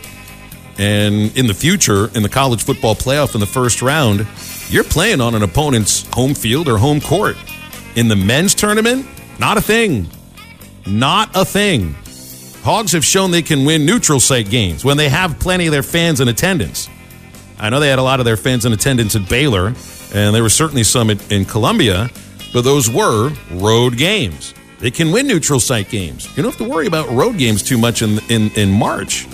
and 0.78 1.36
in 1.38 1.48
the 1.48 1.54
future, 1.54 2.10
in 2.16 2.24
the 2.24 2.30
college 2.30 2.64
football 2.64 2.96
playoff 2.96 3.34
in 3.34 3.40
the 3.40 3.48
first 3.48 3.82
round, 3.82 4.28
you're 4.70 4.84
playing 4.84 5.22
on 5.22 5.36
an 5.36 5.44
opponent's 5.44 6.06
home 6.14 6.34
field 6.34 6.68
or 6.68 6.78
home 6.78 7.00
court. 7.00 7.38
In 7.96 8.08
the 8.08 8.16
men's 8.16 8.54
tournament, 8.54 9.08
not 9.40 9.58
a 9.58 9.62
thing. 9.62 10.08
Not 10.86 11.30
a 11.34 11.46
thing. 11.46 11.96
Hogs 12.64 12.92
have 12.94 13.06
shown 13.06 13.32
they 13.32 13.42
can 13.42 13.64
win 13.64 13.86
neutral 13.86 14.20
site 14.20 14.50
games 14.50 14.84
when 14.84 14.98
they 14.98 15.08
have 15.10 15.40
plenty 15.40 15.68
of 15.68 15.72
their 15.72 15.84
fans 15.84 16.20
in 16.20 16.28
attendance. 16.28 16.90
I 17.58 17.70
know 17.70 17.80
they 17.80 17.90
had 17.90 18.00
a 18.00 18.04
lot 18.04 18.20
of 18.20 18.26
their 18.26 18.38
fans 18.38 18.66
in 18.66 18.74
attendance 18.74 19.16
at 19.16 19.30
Baylor, 19.30 19.68
and 20.14 20.36
there 20.36 20.44
were 20.44 20.50
certainly 20.50 20.84
some 20.84 21.10
in, 21.10 21.20
in 21.30 21.46
Columbia, 21.46 22.10
but 22.54 22.64
those 22.64 22.90
were 22.90 23.32
road 23.52 23.98
games. 23.98 24.54
They 24.80 24.92
can 24.92 25.12
win 25.12 25.28
neutral 25.28 25.60
site 25.60 25.90
games. 25.90 26.26
You 26.36 26.44
don't 26.44 26.52
have 26.52 26.66
to 26.66 26.70
worry 26.70 26.88
about 26.88 27.10
road 27.10 27.38
games 27.38 27.64
too 27.64 27.78
much 27.78 28.02
in, 28.02 28.20
in, 28.30 28.52
in 28.52 28.72
March. 28.72 29.26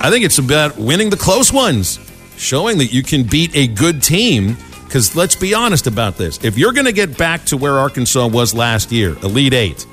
I 0.00 0.10
think 0.10 0.24
it's 0.24 0.38
about 0.38 0.76
winning 0.76 1.10
the 1.10 1.16
close 1.16 1.52
ones, 1.52 1.98
showing 2.36 2.78
that 2.78 2.92
you 2.92 3.02
can 3.02 3.24
beat 3.24 3.54
a 3.56 3.66
good 3.66 4.02
team. 4.02 4.56
Because 4.84 5.14
let's 5.14 5.36
be 5.36 5.52
honest 5.52 5.86
about 5.86 6.16
this. 6.16 6.42
If 6.42 6.56
you're 6.56 6.72
going 6.72 6.86
to 6.86 6.92
get 6.92 7.18
back 7.18 7.44
to 7.46 7.58
where 7.58 7.78
Arkansas 7.78 8.26
was 8.28 8.54
last 8.54 8.90
year, 8.90 9.18
Elite 9.22 9.52
Eight, 9.52 9.86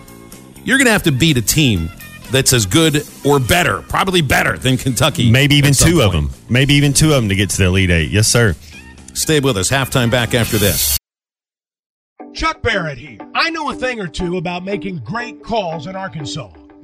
you're 0.63 0.77
going 0.77 0.85
to 0.85 0.91
have 0.91 1.03
to 1.03 1.11
beat 1.11 1.35
a 1.35 1.41
team 1.41 1.89
that's 2.31 2.53
as 2.53 2.65
good 2.65 3.05
or 3.25 3.39
better, 3.39 3.81
probably 3.81 4.21
better 4.21 4.57
than 4.57 4.77
Kentucky. 4.77 5.29
Maybe 5.29 5.55
even 5.55 5.71
at 5.71 5.75
some 5.75 5.91
two 5.91 6.01
of 6.01 6.11
them. 6.13 6.29
Maybe 6.49 6.75
even 6.75 6.93
two 6.93 7.07
of 7.07 7.15
them 7.15 7.29
to 7.29 7.35
get 7.35 7.49
to 7.49 7.57
the 7.57 7.65
Elite 7.65 7.89
Eight. 7.89 8.09
Yes, 8.09 8.27
sir. 8.27 8.55
Stay 9.13 9.39
with 9.39 9.57
us. 9.57 9.69
Halftime 9.69 10.09
back 10.09 10.33
after 10.33 10.57
this. 10.57 10.97
Chuck 12.33 12.61
Barrett 12.61 12.97
here. 12.97 13.19
I 13.33 13.49
know 13.49 13.69
a 13.69 13.75
thing 13.75 13.99
or 13.99 14.07
two 14.07 14.37
about 14.37 14.63
making 14.63 14.99
great 14.99 15.43
calls 15.43 15.87
in 15.87 15.95
Arkansas. 15.95 16.51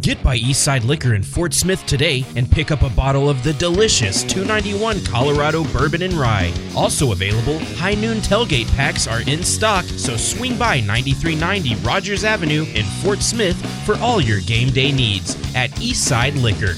Get 0.00 0.22
by 0.22 0.38
Eastside 0.38 0.84
Liquor 0.84 1.14
in 1.14 1.22
Fort 1.22 1.54
Smith 1.54 1.84
today 1.86 2.24
and 2.36 2.50
pick 2.50 2.70
up 2.70 2.82
a 2.82 2.90
bottle 2.90 3.30
of 3.30 3.42
the 3.42 3.52
delicious 3.54 4.22
291 4.24 5.04
Colorado 5.04 5.64
Bourbon 5.64 6.02
and 6.02 6.14
Rye. 6.14 6.52
Also 6.76 7.12
available, 7.12 7.58
High 7.76 7.94
Noon 7.94 8.18
tailgate 8.18 8.68
packs 8.76 9.06
are 9.06 9.22
in 9.22 9.42
stock, 9.42 9.84
so 9.84 10.16
swing 10.16 10.58
by 10.58 10.80
9390 10.80 11.76
Rogers 11.86 12.24
Avenue 12.24 12.64
in 12.74 12.84
Fort 13.02 13.20
Smith 13.20 13.56
for 13.86 13.96
all 13.96 14.20
your 14.20 14.40
game 14.40 14.70
day 14.70 14.92
needs 14.92 15.34
at 15.54 15.70
Eastside 15.72 16.40
Liquor. 16.42 16.74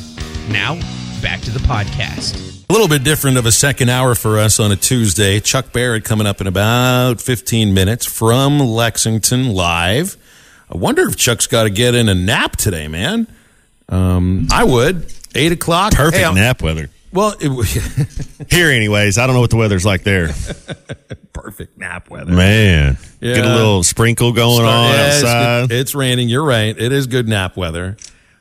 Now, 0.50 0.74
back 1.20 1.40
to 1.42 1.50
the 1.50 1.60
podcast. 1.60 2.44
A 2.70 2.72
little 2.72 2.88
bit 2.88 3.02
different 3.02 3.38
of 3.38 3.46
a 3.46 3.52
second 3.52 3.88
hour 3.88 4.14
for 4.14 4.38
us 4.38 4.60
on 4.60 4.72
a 4.72 4.76
Tuesday. 4.76 5.40
Chuck 5.40 5.72
Barrett 5.72 6.04
coming 6.04 6.26
up 6.26 6.40
in 6.40 6.46
about 6.46 7.20
15 7.20 7.72
minutes 7.72 8.04
from 8.04 8.58
Lexington 8.60 9.54
live. 9.54 10.18
I 10.70 10.76
wonder 10.76 11.08
if 11.08 11.16
Chuck's 11.16 11.46
got 11.46 11.64
to 11.64 11.70
get 11.70 11.94
in 11.94 12.08
a 12.08 12.14
nap 12.14 12.56
today, 12.56 12.88
man. 12.88 13.26
Um, 13.88 14.48
I 14.52 14.64
would. 14.64 15.12
Eight 15.34 15.52
o'clock. 15.52 15.92
Perfect 15.92 16.22
Hey, 16.22 16.34
nap 16.34 16.62
weather. 16.62 16.90
Well, 17.12 17.34
it, 17.40 18.48
Here, 18.52 18.70
anyways. 18.70 19.16
I 19.16 19.26
don't 19.26 19.34
know 19.34 19.40
what 19.40 19.50
the 19.50 19.56
weather's 19.56 19.86
like 19.86 20.02
there. 20.02 20.28
perfect 21.32 21.78
nap 21.78 22.10
weather. 22.10 22.32
Man. 22.32 22.98
Yeah. 23.20 23.34
Get 23.34 23.44
a 23.46 23.54
little 23.54 23.82
sprinkle 23.82 24.32
going 24.32 24.66
on 24.66 24.92
Yeah, 24.92 25.06
outside. 25.06 25.68
good. 25.68 25.76
It's, 25.78 25.94
raining. 25.94 26.28
You're 26.28 26.44
right. 26.44 26.78
It 26.78 26.92
is 26.92 27.06
good 27.06 27.26
nap 27.28 27.56
weather, 27.56 27.96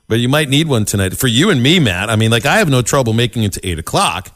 but 0.10 0.20
you 0.20 0.28
might 0.28 0.50
need 0.50 0.68
one 0.68 0.84
tonight. 0.86 1.16
For 1.18 1.28
you 1.28 1.50
and 1.50 1.64
me, 1.64 1.80
Matt. 1.80 2.10
I 2.10 2.16
mean, 2.18 2.30
like 2.32 2.46
I 2.46 2.58
have 2.58 2.70
no 2.70 2.82
trouble 2.82 3.14
making 3.14 3.44
it 3.44 3.54
to 3.54 3.66
eight 3.68 3.80
o'clock. 3.80 4.32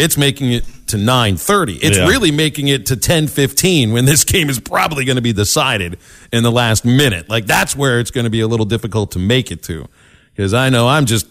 It's 0.00 0.16
making 0.16 0.52
it 0.52 0.64
to 0.88 0.96
nine 0.98 1.36
thirty. 1.36 1.74
It's 1.76 1.96
Yeah. 1.98 2.06
really 2.08 2.30
making 2.32 2.68
it 2.68 2.86
to 2.86 2.96
ten 2.96 3.28
fifteen 3.28 3.92
when 3.92 4.04
this 4.06 4.24
game 4.24 4.50
is 4.50 4.58
probably 4.58 5.04
going 5.04 5.16
to 5.16 5.22
be 5.22 5.32
decided 5.32 5.98
in 6.32 6.42
the 6.42 6.50
last 6.50 6.84
minute. 6.84 7.28
Like 7.28 7.46
that's 7.46 7.76
where 7.76 8.00
it's 8.00 8.10
going 8.10 8.24
to 8.24 8.30
be 8.30 8.40
a 8.40 8.48
little 8.48 8.66
difficult 8.66 9.12
to 9.12 9.18
make 9.18 9.50
it 9.52 9.62
to, 9.64 9.86
because 10.34 10.54
I 10.54 10.68
know 10.70 10.88
I'm 10.88 11.06
just. 11.06 11.26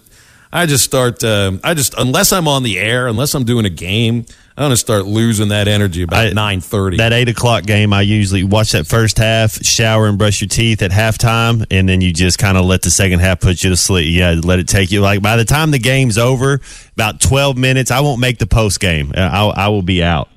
I 0.51 0.65
just 0.65 0.83
start. 0.83 1.23
Uh, 1.23 1.59
I 1.63 1.75
just 1.75 1.93
unless 1.95 2.33
I'm 2.33 2.47
on 2.47 2.63
the 2.63 2.79
air, 2.79 3.07
unless 3.07 3.35
I'm 3.35 3.43
doing 3.43 3.65
a 3.65 3.69
game, 3.69 4.25
I'm 4.59 4.71
to 4.71 4.77
start 4.77 5.05
losing 5.05 5.47
that 5.49 5.69
energy 5.69 6.01
about 6.01 6.33
nine 6.33 6.59
thirty. 6.59 6.97
That 6.97 7.13
eight 7.13 7.29
o'clock 7.29 7.63
game, 7.63 7.93
I 7.93 8.01
usually 8.01 8.43
watch 8.43 8.73
that 8.73 8.87
first 8.87 9.17
half, 9.17 9.53
shower 9.63 10.07
and 10.07 10.17
brush 10.17 10.41
your 10.41 10.49
teeth 10.49 10.81
at 10.81 10.91
halftime, 10.91 11.65
and 11.71 11.87
then 11.87 12.01
you 12.01 12.11
just 12.11 12.39
kind 12.39 12.57
of 12.57 12.65
let 12.65 12.81
the 12.81 12.89
second 12.89 13.19
half 13.19 13.39
put 13.39 13.63
you 13.63 13.69
to 13.69 13.77
sleep. 13.77 14.07
Yeah, 14.09 14.35
let 14.43 14.59
it 14.59 14.67
take 14.67 14.91
you. 14.91 14.99
Like 14.99 15.21
by 15.21 15.37
the 15.37 15.45
time 15.45 15.71
the 15.71 15.79
game's 15.79 16.17
over, 16.17 16.59
about 16.91 17.21
twelve 17.21 17.57
minutes, 17.57 17.89
I 17.89 18.01
won't 18.01 18.19
make 18.19 18.37
the 18.37 18.47
post 18.47 18.81
game. 18.81 19.13
Uh, 19.15 19.21
I, 19.21 19.65
I 19.65 19.67
will 19.69 19.81
be 19.81 20.03
out. 20.03 20.27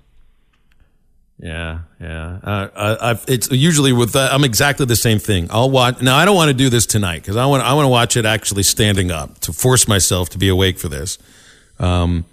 Yeah, 1.40 1.80
yeah. 2.00 2.38
Uh, 2.44 2.68
I, 2.76 3.10
I've, 3.10 3.24
it's 3.26 3.50
usually 3.50 3.92
with 3.92 4.14
uh, 4.14 4.28
I'm 4.30 4.44
exactly 4.44 4.86
the 4.86 4.94
same 4.94 5.18
thing. 5.18 5.48
I'll 5.50 5.68
watch. 5.68 6.00
Now 6.00 6.16
I 6.16 6.24
don't 6.24 6.36
want 6.36 6.48
to 6.48 6.54
do 6.54 6.68
this 6.68 6.86
tonight 6.86 7.22
because 7.22 7.34
I 7.36 7.46
want 7.46 7.64
I 7.64 7.74
want 7.74 7.86
to 7.86 7.90
watch 7.90 8.16
it 8.16 8.24
actually 8.24 8.62
standing 8.62 9.10
up 9.10 9.40
to 9.40 9.52
force 9.52 9.88
myself 9.88 10.28
to 10.30 10.38
be 10.38 10.48
awake 10.48 10.78
for 10.78 10.88
this. 10.88 11.18
Um, 11.80 12.24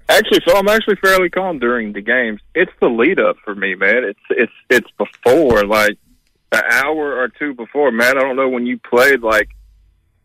Actually, 0.08 0.40
so 0.46 0.56
I'm 0.56 0.68
actually 0.68 0.96
fairly 0.96 1.30
calm 1.30 1.58
during 1.58 1.92
the 1.92 2.02
games. 2.02 2.40
It's 2.54 2.72
the 2.80 2.88
lead 2.88 3.18
up 3.18 3.36
for 3.44 3.54
me, 3.54 3.74
man. 3.74 4.04
It's 4.04 4.20
it's 4.30 4.52
it's 4.68 4.90
before, 4.98 5.64
like 5.64 5.96
an 6.52 6.62
hour 6.70 7.16
or 7.18 7.28
two 7.28 7.54
before, 7.54 7.90
man. 7.90 8.18
I 8.18 8.20
don't 8.20 8.36
know 8.36 8.48
when 8.48 8.66
you 8.66 8.78
played. 8.78 9.22
Like, 9.22 9.48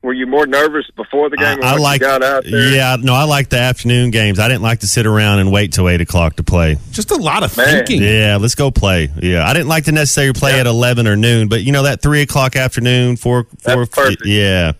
were 0.01 0.11
you 0.11 0.27
more 0.27 0.45
nervous 0.45 0.89
before 0.95 1.29
the 1.29 1.37
game? 1.37 1.59
I, 1.63 1.73
I 1.73 1.77
like. 1.77 2.01
you 2.01 2.07
got 2.07 2.21
out 2.21 2.43
there? 2.43 2.73
Yeah, 2.73 2.97
no, 2.99 3.13
I 3.13 3.23
like 3.23 3.49
the 3.49 3.59
afternoon 3.59 4.11
games. 4.11 4.37
I 4.37 4.49
didn't 4.49 4.63
like 4.63 4.79
to 4.79 4.87
sit 4.87 5.05
around 5.05 5.39
and 5.39 5.51
wait 5.51 5.71
till 5.71 5.87
eight 5.87 6.01
o'clock 6.01 6.35
to 6.37 6.43
play. 6.43 6.77
Just 6.91 7.11
a 7.11 7.17
lot 7.17 7.43
of 7.43 7.55
Man. 7.55 7.67
thinking. 7.67 8.01
Yeah, 8.03 8.37
let's 8.39 8.55
go 8.55 8.71
play. 8.71 9.09
Yeah, 9.21 9.47
I 9.47 9.53
didn't 9.53 9.69
like 9.69 9.85
to 9.85 9.93
necessarily 9.93 10.33
play 10.33 10.59
at 10.59 10.67
eleven 10.67 11.07
or 11.07 11.15
noon, 11.15 11.47
but 11.47 11.63
you 11.63 11.71
know 11.71 11.83
that 11.83 12.01
three 12.01 12.21
o'clock 12.21 12.57
afternoon, 12.57 13.15
four, 13.15 13.45
four. 13.59 13.85
That's 13.85 13.95
perfect. 13.95 14.25
Yeah, 14.25 14.73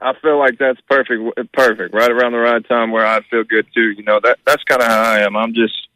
I 0.00 0.14
feel 0.20 0.38
like 0.38 0.58
that's 0.58 0.80
perfect. 0.82 1.52
Perfect, 1.52 1.94
right 1.94 2.10
around 2.10 2.32
the 2.32 2.38
right 2.38 2.66
time 2.68 2.90
where 2.92 3.06
I 3.06 3.20
feel 3.22 3.44
good 3.44 3.66
too. 3.74 3.90
You 3.90 4.04
know 4.04 4.20
that 4.22 4.38
that's 4.46 4.62
kind 4.64 4.80
of 4.80 4.88
how 4.88 5.02
I 5.02 5.20
am. 5.20 5.36
I'm 5.36 5.54
just, 5.54 5.88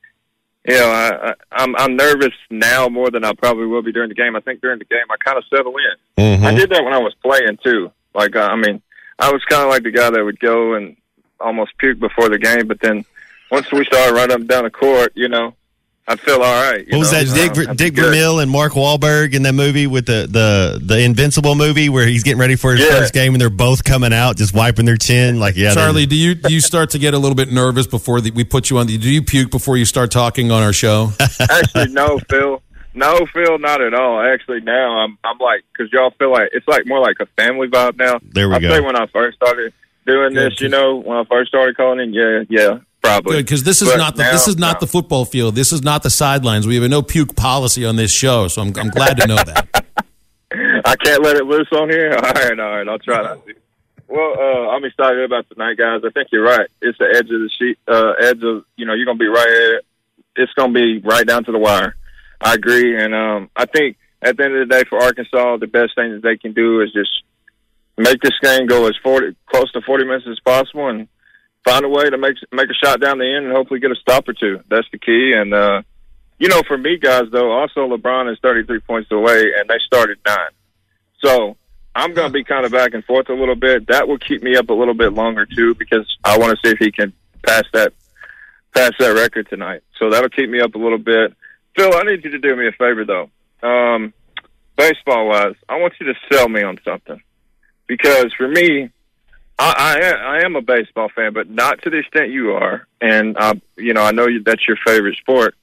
you 0.67 0.75
know, 0.75 0.91
I, 0.91 1.31
I 1.31 1.35
I'm 1.53 1.77
I'm 1.77 1.97
nervous 1.97 2.35
now 2.51 2.89
more 2.89 3.11
than 3.11 3.25
I 3.25 3.33
probably 3.33 3.67
will 3.67 3.83
be 3.83 3.93
during 3.93 4.09
the 4.09 4.15
game. 4.15 4.35
I 4.35 4.41
think 4.41 4.61
during 4.61 4.79
the 4.79 4.85
game 4.85 5.05
I 5.11 5.17
kind 5.25 5.39
of 5.39 5.45
settle 5.49 5.75
in. 5.77 6.23
Mm-hmm. 6.25 6.47
I 6.47 6.55
did 6.55 6.71
that 6.71 6.85
when 6.85 6.93
I 6.93 6.99
was 6.99 7.15
playing 7.23 7.59
too. 7.63 7.93
Like 8.15 8.35
I 8.37 8.57
mean, 8.57 8.83
I 9.19 9.31
was 9.31 9.45
kind 9.45 9.63
of 9.63 9.69
like 9.69 9.85
the 9.85 9.93
guy 9.93 10.11
that 10.11 10.25
would 10.25 10.41
go 10.41 10.75
and 10.75 10.97
almost 11.41 11.77
puke 11.79 11.99
before 11.99 12.29
the 12.29 12.39
game, 12.39 12.67
but 12.67 12.81
then 12.81 13.05
once 13.51 13.71
we 13.71 13.85
started 13.85 14.15
running 14.15 14.33
up 14.33 14.41
and 14.41 14.49
down 14.49 14.65
the 14.65 14.71
court, 14.71 15.13
you 15.15 15.29
know, 15.29 15.55
I'd 16.13 16.21
feel 16.21 16.35
all 16.43 16.71
right. 16.73 16.81
you 16.87 16.93
What 16.93 16.99
was 16.99 17.13
know? 17.13 17.23
that? 17.25 17.55
Dick, 17.55 17.69
Uh, 17.69 17.75
Dick. 17.75 17.95
Vermeil 17.95 18.39
and 18.41 18.51
Mark 18.51 18.73
Wahlberg 18.75 19.35
in 19.35 19.43
that 19.45 19.55
movie 19.55 19.87
with 19.87 20.07
the, 20.07 20.27
the 20.31 20.81
the 20.85 21.01
Invincible 21.01 21.55
movie 21.55 21.89
where 21.89 22.07
he's 22.07 22.23
getting 22.23 22.39
ready 22.41 22.57
for 22.57 22.73
his 22.73 22.81
Yeah. 22.81 22.99
first 22.99 23.15
game 23.15 23.35
and 23.35 23.41
they're 23.41 23.51
both 23.51 23.85
coming 23.85 24.13
out 24.13 24.37
just 24.37 24.55
wiping 24.55 24.85
their 24.85 24.97
chin 24.97 25.41
like 25.41 25.57
yeah. 25.57 25.73
Charlie, 25.75 26.07
do 26.07 26.17
you 26.17 26.35
do 26.35 26.53
you 26.53 26.61
start 26.61 26.91
to 26.91 26.99
get 26.99 27.15
a 27.15 27.19
little 27.19 27.35
bit 27.37 27.51
nervous 27.51 27.87
before 27.87 28.21
the, 28.21 28.31
we 28.31 28.45
put 28.45 28.71
you 28.71 28.79
on? 28.79 28.87
The, 28.87 28.99
do 28.99 29.11
you 29.11 29.23
puke 29.23 29.51
before 29.51 29.77
you 29.77 29.85
start 29.85 30.11
talking 30.11 30.51
on 30.51 30.63
our 30.63 30.73
show? 30.73 31.13
Actually, 31.41 31.89
no, 31.93 32.19
Phil. 32.31 32.63
No, 32.95 33.25
Phil, 33.33 33.59
not 33.59 33.81
at 33.81 33.95
all. 33.95 34.21
Actually, 34.21 34.61
now 34.61 34.99
I'm 34.99 35.17
I'm 35.25 35.39
like 35.39 35.65
because 35.73 35.91
y'all 35.93 36.11
feel 36.19 36.31
like 36.31 36.51
it's 36.53 36.69
like 36.69 36.87
more 36.87 37.01
like 37.01 37.17
a 37.21 37.27
family 37.41 37.69
vibe 37.69 37.97
now. 37.97 38.21
There 38.23 38.49
we 38.51 38.57
I 38.57 38.59
go. 38.61 38.69
say 38.71 38.81
when 38.81 38.97
I 38.97 39.07
first 39.07 39.37
started 39.37 39.73
doing 40.07 40.35
Good, 40.35 40.53
this, 40.53 40.61
you 40.61 40.69
know, 40.69 40.97
when 40.97 41.17
I 41.17 41.25
first 41.25 41.49
started 41.49 41.75
calling 41.77 42.01
in, 42.01 42.13
yeah, 42.13 42.43
yeah, 42.51 42.79
probably. 43.03 43.37
Good, 43.37 43.47
because 43.47 43.63
this 43.65 43.83
is 43.83 43.89
But 43.89 43.99
not 43.99 44.17
the 44.17 44.23
now, 44.23 44.33
this 44.33 44.49
is 44.49 44.59
not 44.59 44.75
no. 44.77 44.81
the 44.81 44.87
football 44.87 45.25
field. 45.25 45.55
This 45.55 45.73
is 45.73 45.83
not 45.83 46.03
the 46.03 46.11
sidelines. 46.11 46.67
We 46.67 46.75
have 46.77 46.85
a 46.85 46.89
no 46.89 47.03
puke 47.03 47.37
policy 47.37 47.85
on 47.85 47.97
this 47.97 48.13
show, 48.13 48.49
so 48.49 48.63
I'm 48.63 48.73
I'm 48.77 48.89
glad 48.91 49.19
to 49.19 49.27
know 49.27 49.37
that. 49.37 49.85
I 50.85 50.97
can't 50.97 51.23
let 51.23 51.37
it 51.37 51.45
loose 51.45 51.69
on 51.73 51.89
here. 51.89 52.13
All 52.15 52.21
right, 52.21 52.59
all 52.59 52.77
right, 52.77 52.89
I'll 52.89 52.99
try 52.99 53.23
not 53.23 53.47
to. 53.47 53.55
Well, 54.09 54.35
uh, 54.39 54.69
I'm 54.71 54.85
excited 54.85 55.23
about 55.25 55.49
tonight, 55.49 55.79
guys. 55.79 56.03
I 56.05 56.11
think 56.11 56.29
you're 56.33 56.45
right. 56.45 56.69
It's 56.83 56.99
the 56.99 57.07
edge 57.07 57.31
of 57.31 57.41
the 57.41 57.51
sheet, 57.59 57.79
uh, 57.89 58.13
edge 58.21 58.43
of 58.43 58.65
you 58.77 58.85
know, 58.85 58.93
you're 58.93 59.07
gonna 59.07 59.19
be 59.19 59.27
right 59.27 59.49
here. 59.49 59.81
It's 60.37 60.53
gonna 60.53 60.73
be 60.73 60.99
right 60.99 61.27
down 61.27 61.45
to 61.45 61.53
the 61.53 61.59
wire. 61.59 61.97
I 62.41 62.55
agree, 62.55 63.03
and 63.03 63.15
um, 63.15 63.51
I 63.57 63.65
think 63.65 63.97
at 64.21 64.37
the 64.37 64.45
end 64.45 64.55
of 64.55 64.69
the 64.69 64.75
day, 64.75 64.83
for 64.89 65.03
Arkansas, 65.03 65.57
the 65.59 65.67
best 65.67 65.95
thing 65.95 66.13
that 66.13 66.23
they 66.23 66.37
can 66.37 66.53
do 66.53 66.83
is 66.83 66.93
just 66.93 67.23
make 67.97 68.21
this 68.21 68.39
game 68.43 68.67
go 68.67 68.87
as 68.87 68.97
forty 69.03 69.35
close 69.47 69.71
to 69.73 69.81
40 69.81 70.05
minutes 70.05 70.27
as 70.29 70.41
possible, 70.41 70.89
and 70.89 71.09
find 71.65 71.85
a 71.85 71.89
way 71.89 72.11
to 72.11 72.19
make 72.19 72.37
make 72.53 72.69
a 72.71 72.75
shot 72.75 73.01
down 73.01 73.19
the 73.19 73.27
end, 73.27 73.47
and 73.47 73.55
hopefully 73.55 73.81
get 73.81 73.91
a 73.91 73.97
stop 73.97 74.29
or 74.29 74.33
two. 74.33 74.61
That's 74.69 74.87
the 74.91 74.99
key, 74.99 75.33
and 75.35 75.53
uh, 75.55 75.83
you 76.39 76.49
know, 76.49 76.63
for 76.67 76.77
me, 76.77 76.99
guys, 76.99 77.25
though, 77.31 77.53
also 77.53 77.87
LeBron 77.89 78.31
is 78.33 78.39
33 78.43 78.81
points 78.81 79.13
away, 79.13 79.53
and 79.59 79.69
they 79.69 79.79
started 79.87 80.19
nine. 80.27 80.51
So 81.25 81.57
I'm 81.95 82.15
going 82.15 82.27
to 82.27 82.33
be 82.33 82.43
kind 82.43 82.65
of 82.67 82.73
back 82.73 82.95
and 82.95 83.05
forth 83.05 83.29
a 83.29 83.35
little 83.35 83.55
bit. 83.55 83.87
That 83.87 84.09
will 84.09 84.19
keep 84.19 84.43
me 84.43 84.57
up 84.57 84.69
a 84.71 84.75
little 84.75 84.95
bit 84.95 85.13
longer 85.13 85.47
too, 85.47 85.75
because 85.77 86.05
I 86.25 86.39
want 86.39 86.59
to 86.59 86.67
see 86.67 86.73
if 86.73 86.79
he 86.79 86.91
can 86.91 87.13
pass 87.47 87.63
that 87.73 87.93
pass 88.75 88.91
that 88.99 89.15
record 89.15 89.49
tonight. 89.51 89.83
So 89.99 90.11
that'll 90.11 90.31
keep 90.31 90.51
me 90.51 90.61
up 90.61 90.75
a 90.75 90.79
little 90.79 90.99
bit. 90.99 91.35
Phil, 91.77 91.95
I 91.95 92.03
need 92.03 92.25
you 92.25 92.31
to 92.31 92.39
do 92.39 92.57
me 92.57 92.67
a 92.67 92.73
favor 92.73 93.05
though. 93.05 93.31
um, 93.63 94.13
baseball 94.77 95.29
wise, 95.29 95.55
I 95.69 95.79
want 95.79 95.95
you 96.01 96.07
to 96.07 96.15
sell 96.33 96.49
me 96.49 96.63
on 96.63 96.81
something 96.85 97.23
because 97.87 98.33
for 98.33 98.49
me, 98.49 98.91
I, 99.59 99.75
I 99.79 100.39
I 100.39 100.45
am 100.45 100.57
a 100.57 100.63
baseball 100.63 101.09
fan, 101.15 101.33
but 101.33 101.49
not 101.49 101.83
to 101.83 101.91
the 101.91 101.99
extent 101.99 102.31
you 102.31 102.53
are. 102.53 102.87
And 103.01 103.37
uh, 103.37 103.55
you 103.77 103.95
know, 103.95 104.03
I 104.03 104.13
know 104.13 104.27
you, 104.27 104.43
that's 104.43 104.67
your 104.67 104.79
favorite 104.85 105.17
sport. 105.19 105.55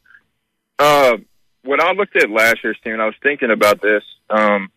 Uh, 0.78 1.18
when 1.64 1.82
I 1.82 1.92
looked 1.92 2.16
at 2.16 2.30
last 2.30 2.64
year's 2.64 2.78
team, 2.84 3.00
I 3.02 3.06
was 3.06 3.16
thinking 3.22 3.52
about 3.52 3.82
this, 3.82 4.04
um, 4.30 4.72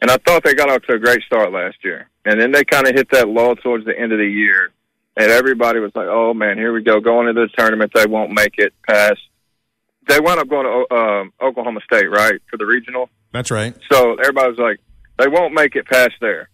and 0.00 0.10
I 0.10 0.16
thought 0.16 0.42
they 0.42 0.54
got 0.54 0.70
off 0.70 0.82
to 0.82 0.94
a 0.94 0.98
great 0.98 1.22
start 1.24 1.52
last 1.52 1.76
year, 1.84 2.08
and 2.24 2.40
then 2.40 2.52
they 2.52 2.64
kind 2.64 2.86
of 2.86 2.94
hit 2.94 3.10
that 3.10 3.28
lull 3.28 3.56
towards 3.56 3.84
the 3.84 3.98
end 3.98 4.12
of 4.12 4.18
the 4.18 4.26
year, 4.26 4.70
and 5.16 5.30
everybody 5.30 5.80
was 5.80 5.92
like, 5.94 6.08
"Oh 6.08 6.32
man, 6.32 6.56
here 6.56 6.72
we 6.72 6.82
go, 6.82 7.00
going 7.00 7.28
into 7.28 7.42
the 7.42 7.48
tournament, 7.48 7.92
they 7.94 8.06
won't 8.06 8.32
make 8.32 8.54
it 8.58 8.72
past." 8.88 9.20
They 10.06 10.20
wound 10.20 10.40
up 10.40 10.48
going 10.48 10.64
to 10.64 10.94
um, 10.94 11.32
Oklahoma 11.38 11.80
State, 11.84 12.10
right, 12.10 12.40
for 12.50 12.56
the 12.56 12.64
regional. 12.64 13.10
That's 13.30 13.50
right. 13.50 13.76
So 13.92 14.14
everybody 14.14 14.48
was 14.48 14.58
like, 14.58 14.80
they 15.18 15.28
won't 15.28 15.52
make 15.52 15.76
it 15.76 15.86
past 15.86 16.14
there. 16.22 16.48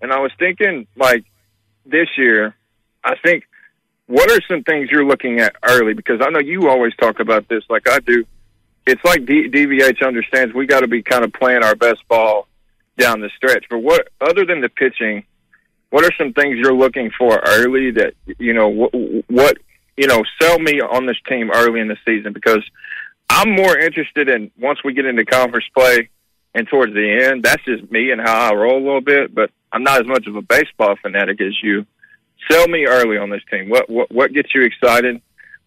And 0.00 0.12
I 0.12 0.20
was 0.20 0.32
thinking, 0.38 0.86
like, 0.96 1.24
this 1.84 2.08
year, 2.16 2.54
I 3.02 3.16
think, 3.22 3.44
what 4.06 4.30
are 4.30 4.40
some 4.48 4.62
things 4.62 4.90
you're 4.90 5.04
looking 5.04 5.40
at 5.40 5.56
early? 5.62 5.94
Because 5.94 6.20
I 6.20 6.30
know 6.30 6.38
you 6.38 6.68
always 6.68 6.94
talk 6.96 7.20
about 7.20 7.48
this, 7.48 7.64
like 7.68 7.88
I 7.88 8.00
do. 8.00 8.24
It's 8.86 9.04
like 9.04 9.26
D- 9.26 9.50
DVH 9.50 10.06
understands 10.06 10.54
we 10.54 10.66
got 10.66 10.80
to 10.80 10.88
be 10.88 11.02
kind 11.02 11.24
of 11.24 11.32
playing 11.32 11.62
our 11.62 11.74
best 11.74 12.06
ball 12.08 12.48
down 12.96 13.20
the 13.20 13.30
stretch. 13.36 13.66
But 13.68 13.78
what, 13.78 14.08
other 14.20 14.46
than 14.46 14.62
the 14.62 14.70
pitching, 14.70 15.24
what 15.90 16.04
are 16.04 16.14
some 16.16 16.32
things 16.32 16.58
you're 16.58 16.74
looking 16.74 17.10
for 17.10 17.38
early 17.46 17.90
that 17.92 18.14
you 18.38 18.52
know 18.52 18.68
what, 18.68 18.94
what 19.28 19.58
you 19.96 20.06
know 20.06 20.22
sell 20.40 20.58
me 20.58 20.80
on 20.80 21.06
this 21.06 21.16
team 21.28 21.50
early 21.52 21.80
in 21.80 21.88
the 21.88 21.96
season 22.04 22.32
because 22.32 22.62
I'm 23.30 23.54
more 23.54 23.76
interested 23.76 24.28
in 24.28 24.50
once 24.58 24.82
we 24.84 24.92
get 24.92 25.06
into 25.06 25.24
conference 25.24 25.66
play 25.74 26.10
and 26.54 26.66
towards 26.68 26.94
the 26.94 27.26
end. 27.26 27.42
That's 27.42 27.64
just 27.64 27.90
me 27.90 28.10
and 28.10 28.20
how 28.20 28.50
I 28.50 28.54
roll 28.54 28.78
a 28.78 28.84
little 28.84 29.00
bit, 29.00 29.34
but 29.34 29.50
I'm 29.72 29.82
not 29.82 30.00
as 30.00 30.06
much 30.06 30.26
of 30.26 30.36
a 30.36 30.42
baseball 30.42 30.96
fanatic 31.00 31.40
as 31.40 31.54
you. 31.62 31.86
Sell 32.50 32.68
me 32.68 32.86
early 32.86 33.18
on 33.18 33.30
this 33.30 33.42
team. 33.50 33.68
What 33.68 33.90
what 33.90 34.10
what 34.10 34.32
gets 34.32 34.54
you 34.54 34.62
excited, 34.62 35.20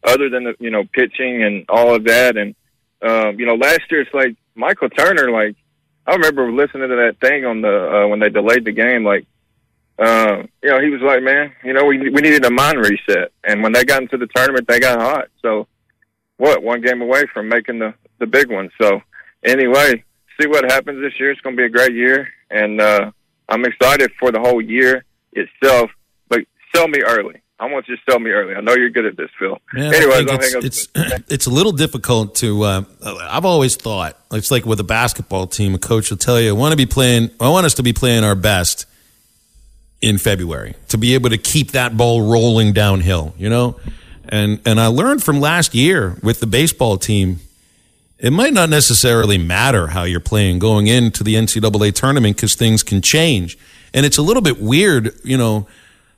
other 0.03 0.29
than 0.29 0.45
the 0.45 0.55
you 0.59 0.71
know 0.71 0.83
pitching 0.93 1.43
and 1.43 1.65
all 1.69 1.93
of 1.93 2.05
that? 2.05 2.37
And 2.37 2.55
um, 3.01 3.39
you 3.39 3.45
know, 3.45 3.55
last 3.55 3.81
year 3.89 4.01
it's 4.01 4.13
like 4.13 4.35
Michael 4.55 4.89
Turner. 4.89 5.29
Like 5.31 5.55
I 6.07 6.13
remember 6.13 6.51
listening 6.51 6.89
to 6.89 6.95
that 6.95 7.17
thing 7.19 7.45
on 7.45 7.61
the 7.61 8.03
uh, 8.03 8.07
when 8.07 8.19
they 8.19 8.29
delayed 8.29 8.65
the 8.65 8.71
game. 8.71 9.03
Like 9.03 9.25
uh, 9.99 10.43
you 10.63 10.69
know, 10.69 10.81
he 10.81 10.89
was 10.89 11.01
like, 11.01 11.21
man, 11.21 11.53
you 11.63 11.73
know, 11.73 11.85
we 11.85 11.97
we 12.09 12.21
needed 12.21 12.45
a 12.45 12.49
mind 12.49 12.79
reset. 12.79 13.31
And 13.43 13.61
when 13.61 13.73
they 13.73 13.83
got 13.83 14.01
into 14.01 14.17
the 14.17 14.27
tournament, 14.27 14.67
they 14.67 14.79
got 14.79 14.99
hot. 14.99 15.27
So 15.41 15.67
what? 16.37 16.63
One 16.63 16.81
game 16.81 17.01
away 17.01 17.25
from 17.33 17.49
making 17.49 17.79
the 17.79 17.93
the 18.17 18.25
big 18.25 18.49
one. 18.49 18.71
So 18.81 19.01
anyway, 19.43 20.03
see 20.39 20.47
what 20.47 20.69
happens 20.71 21.01
this 21.01 21.19
year. 21.19 21.31
It's 21.31 21.41
going 21.41 21.55
to 21.55 21.59
be 21.59 21.65
a 21.65 21.69
great 21.69 21.93
year, 21.93 22.27
and 22.49 22.79
uh, 22.81 23.11
I'm 23.49 23.65
excited 23.65 24.11
for 24.19 24.31
the 24.31 24.39
whole 24.39 24.61
year 24.61 25.03
itself. 25.33 25.91
But 26.29 26.41
sell 26.75 26.87
me 26.87 27.01
early. 27.01 27.41
I 27.59 27.65
want 27.71 27.87
you 27.87 27.95
to 27.95 28.01
sell 28.09 28.19
me 28.19 28.31
early. 28.31 28.55
I 28.55 28.61
know 28.61 28.73
you're 28.73 28.89
good 28.89 29.05
at 29.05 29.17
this, 29.17 29.29
Phil. 29.37 29.55
Yeah, 29.75 29.91
Anyways, 29.95 30.27
I 30.27 30.31
hang 30.31 30.55
up. 30.55 30.63
it's 30.63 30.87
it's, 30.95 31.23
it's 31.31 31.45
a 31.45 31.51
little 31.51 31.71
difficult 31.71 32.33
to. 32.35 32.63
Uh, 32.63 32.83
I've 33.03 33.45
always 33.45 33.75
thought 33.75 34.17
it's 34.31 34.49
like 34.49 34.65
with 34.65 34.79
a 34.79 34.83
basketball 34.83 35.45
team. 35.45 35.75
A 35.75 35.77
coach 35.77 36.09
will 36.09 36.17
tell 36.17 36.41
you, 36.41 36.49
"I 36.49 36.53
want 36.53 36.71
to 36.71 36.77
be 36.77 36.87
playing. 36.87 37.29
I 37.39 37.49
want 37.49 37.67
us 37.67 37.75
to 37.75 37.83
be 37.83 37.93
playing 37.93 38.23
our 38.23 38.33
best 38.35 38.87
in 40.01 40.17
February 40.17 40.73
to 40.87 40.97
be 40.97 41.13
able 41.13 41.29
to 41.29 41.37
keep 41.37 41.71
that 41.71 41.95
ball 41.95 42.23
rolling 42.23 42.73
downhill." 42.73 43.35
You 43.37 43.49
know, 43.49 43.79
and 44.27 44.59
and 44.65 44.79
I 44.79 44.87
learned 44.87 45.23
from 45.23 45.39
last 45.39 45.75
year 45.75 46.17
with 46.23 46.39
the 46.39 46.47
baseball 46.47 46.97
team. 46.97 47.41
It 48.21 48.31
might 48.31 48.53
not 48.53 48.69
necessarily 48.69 49.37
matter 49.37 49.87
how 49.87 50.03
you're 50.03 50.19
playing 50.19 50.59
going 50.59 50.87
into 50.87 51.23
the 51.23 51.35
NCAA 51.35 51.93
tournament 51.93 52.37
because 52.37 52.55
things 52.55 52.83
can 52.83 53.01
change, 53.01 53.57
and 53.93 54.05
it's 54.05 54.17
a 54.17 54.21
little 54.21 54.43
bit 54.43 54.61
weird, 54.61 55.13
you 55.23 55.37
know 55.37 55.67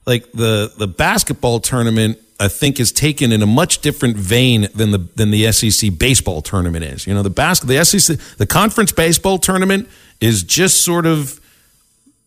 like 0.06 0.32
the 0.32 0.72
the 0.78 0.88
basketball 0.88 1.60
tournament 1.60 2.20
I 2.40 2.48
think 2.48 2.80
is 2.80 2.92
taken 2.92 3.32
in 3.32 3.42
a 3.42 3.46
much 3.46 3.80
different 3.80 4.18
vein 4.18 4.68
than 4.76 4.92
the 4.92 4.98
than 5.16 5.32
the 5.32 5.52
SEC 5.52 5.98
baseball 5.98 6.42
tournament 6.42 6.84
is. 6.84 7.08
You 7.08 7.14
know, 7.14 7.24
the 7.24 7.30
basket 7.30 7.68
the 7.68 7.84
SEC 7.84 8.18
the 8.38 8.46
conference 8.46 8.92
baseball 8.92 9.38
tournament 9.38 9.88
is 10.20 10.44
just 10.44 10.82
sort 10.82 11.06
of 11.06 11.40